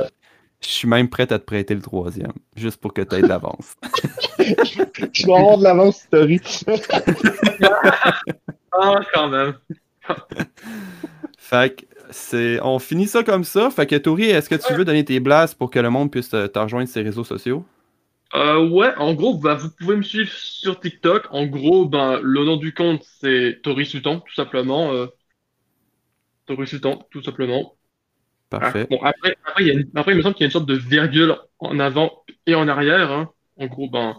je 0.60 0.68
suis 0.68 0.88
même 0.88 1.08
prêt 1.08 1.30
à 1.32 1.38
te 1.38 1.44
prêter 1.44 1.74
le 1.74 1.82
troisième, 1.82 2.32
juste 2.56 2.80
pour 2.80 2.92
que 2.92 3.02
tu 3.02 3.16
aies 3.16 3.22
de 3.22 3.28
l'avance. 3.28 3.74
je 4.38 5.24
dois 5.24 5.40
avoir 5.40 5.58
de 5.58 5.64
l'avance, 5.64 6.06
Tori. 6.10 6.40
ah, 8.72 9.00
quand 9.12 9.28
même. 9.28 9.54
fait 11.38 11.76
que 11.76 11.84
c'est. 12.10 12.60
On 12.62 12.78
finit 12.78 13.06
ça 13.06 13.22
comme 13.22 13.44
ça. 13.44 13.70
Fait 13.70 13.86
que 13.86 13.96
Tori, 13.96 14.24
est-ce 14.24 14.48
que 14.48 14.54
tu 14.54 14.74
veux 14.74 14.84
donner 14.84 15.04
tes 15.04 15.20
blasts 15.20 15.56
pour 15.56 15.70
que 15.70 15.78
le 15.78 15.90
monde 15.90 16.10
puisse 16.10 16.30
te, 16.30 16.58
rejoindre 16.58 16.88
sur 16.88 17.00
les 17.00 17.06
réseaux 17.06 17.24
sociaux? 17.24 17.64
Euh, 18.34 18.68
ouais, 18.68 18.94
en 18.96 19.14
gros, 19.14 19.38
bah, 19.38 19.54
vous 19.54 19.70
pouvez 19.70 19.96
me 19.96 20.02
suivre 20.02 20.30
sur 20.30 20.78
TikTok. 20.78 21.28
En 21.30 21.46
gros, 21.46 21.86
ben, 21.86 22.20
le 22.22 22.44
nom 22.44 22.56
du 22.56 22.74
compte, 22.74 23.02
c'est 23.20 23.60
Tori 23.62 23.86
Sultan, 23.86 24.20
tout 24.20 24.34
simplement. 24.34 24.92
Euh... 24.92 25.06
Tori 26.46 26.66
Sultan, 26.66 27.06
tout 27.10 27.22
simplement. 27.22 27.74
Parfait. 28.50 28.86
bon, 28.88 28.98
après, 29.02 29.36
après, 29.44 29.66
il 29.66 30.16
me 30.16 30.22
semble 30.22 30.34
qu'il 30.34 30.42
y 30.42 30.44
a 30.44 30.46
une 30.46 30.52
sorte 30.52 30.68
de 30.68 30.74
virgule 30.74 31.36
en 31.58 31.78
avant 31.78 32.24
et 32.46 32.54
en 32.54 32.68
arrière. 32.68 33.12
Hein. 33.12 33.30
En 33.56 33.66
gros, 33.66 33.88
ben, 33.90 34.16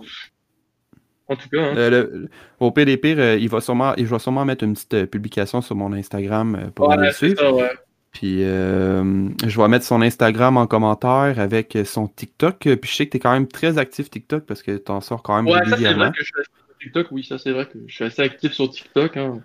en 1.30 1.36
tout 1.36 1.48
cas. 1.50 1.62
Hein. 1.62 1.78
Euh, 1.78 2.28
au 2.60 2.72
PDP, 2.72 3.18
euh, 3.18 3.38
il 3.40 3.50
va 3.50 3.62
sûrement, 3.62 3.94
il 3.96 4.06
va 4.08 4.20
sûrement 4.20 4.46
mettre 4.46 4.64
une 4.64 4.74
petite 4.74 4.94
euh, 4.96 5.06
publication 5.06 5.62
sur 5.62 5.76
mon 5.76 5.94
Instagram 5.94 6.72
pour 6.76 6.94
le 6.94 7.12
suivre. 7.12 7.70
Puis 8.12 8.40
je 8.42 9.62
vais 9.62 9.68
mettre 9.68 9.86
son 9.86 10.02
Instagram 10.02 10.58
en 10.58 10.68
commentaire 10.68 11.40
avec 11.40 11.78
son 11.86 12.08
TikTok. 12.08 12.58
Puis 12.60 12.92
je 12.92 12.96
sais 12.96 13.06
que 13.06 13.12
tu 13.12 13.18
es 13.18 13.20
quand 13.20 13.32
même 13.32 13.48
très 13.48 13.78
actif 13.78 14.10
TikTok 14.10 14.46
parce 14.46 14.64
que 14.64 14.78
tu 14.78 14.92
en 14.92 15.00
sors 15.00 15.22
quand 15.22 15.36
même 15.42 15.48
ouais, 15.54 15.60
régulièrement. 15.60 16.12
Ça, 16.12 16.18
c'est 16.18 16.22
vrai 16.22 16.26
que 16.26 16.26
je 16.26 16.26
suis 16.26 16.42
actif 16.42 16.64
sur 16.64 16.78
TikTok, 16.80 17.08
oui, 17.12 17.24
ça 17.24 17.38
c'est 17.38 17.52
vrai 17.52 17.66
que 17.66 17.78
je 17.86 17.94
suis 17.94 18.04
assez 18.06 18.22
actif 18.22 18.54
sur 18.54 18.70
TikTok. 18.70 19.18
Hein. 19.18 19.42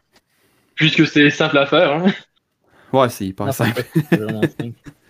puisque 0.77 1.07
c'est 1.07 1.29
simple 1.31 1.59
à 1.59 1.67
faire. 1.67 1.93
Hein. 1.93 2.07
Ouais, 2.93 3.09
c'est 3.09 3.27
hyper 3.27 3.47
Non, 3.47 3.53
simple. 3.53 3.83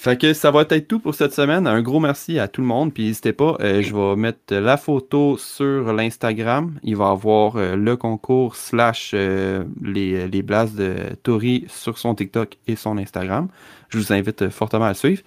Fait 0.00 0.16
que 0.16 0.32
ça 0.32 0.52
va 0.52 0.64
être 0.70 0.86
tout 0.86 1.00
pour 1.00 1.16
cette 1.16 1.32
semaine. 1.32 1.66
Un 1.66 1.82
gros 1.82 1.98
merci 1.98 2.38
à 2.38 2.46
tout 2.46 2.60
le 2.60 2.68
monde. 2.68 2.94
Puis 2.94 3.06
n'hésitez 3.06 3.32
pas, 3.32 3.56
euh, 3.58 3.82
je 3.82 3.92
vais 3.92 4.14
mettre 4.14 4.54
la 4.54 4.76
photo 4.76 5.36
sur 5.36 5.92
l'Instagram. 5.92 6.78
Il 6.84 6.94
va 6.94 7.08
avoir 7.08 7.56
euh, 7.56 7.74
le 7.74 7.96
concours 7.96 8.54
slash 8.54 9.10
euh, 9.12 9.64
les, 9.82 10.28
les 10.28 10.42
blasts 10.42 10.76
de 10.76 10.94
Tori 11.24 11.64
sur 11.66 11.98
son 11.98 12.14
TikTok 12.14 12.58
et 12.68 12.76
son 12.76 12.96
Instagram. 12.96 13.48
Je 13.88 13.98
vous 13.98 14.12
invite 14.12 14.50
fortement 14.50 14.84
à 14.84 14.90
le 14.90 14.94
suivre. 14.94 15.22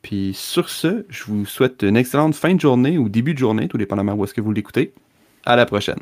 Puis 0.00 0.30
sur 0.32 0.68
ce, 0.68 1.04
je 1.08 1.24
vous 1.24 1.44
souhaite 1.44 1.82
une 1.82 1.96
excellente 1.96 2.36
fin 2.36 2.54
de 2.54 2.60
journée 2.60 2.98
ou 2.98 3.08
début 3.08 3.34
de 3.34 3.38
journée, 3.40 3.66
tout 3.66 3.78
dépendamment 3.78 4.14
où 4.14 4.22
est-ce 4.22 4.34
que 4.34 4.40
vous 4.40 4.52
l'écoutez. 4.52 4.92
À 5.44 5.56
la 5.56 5.66
prochaine. 5.66 5.98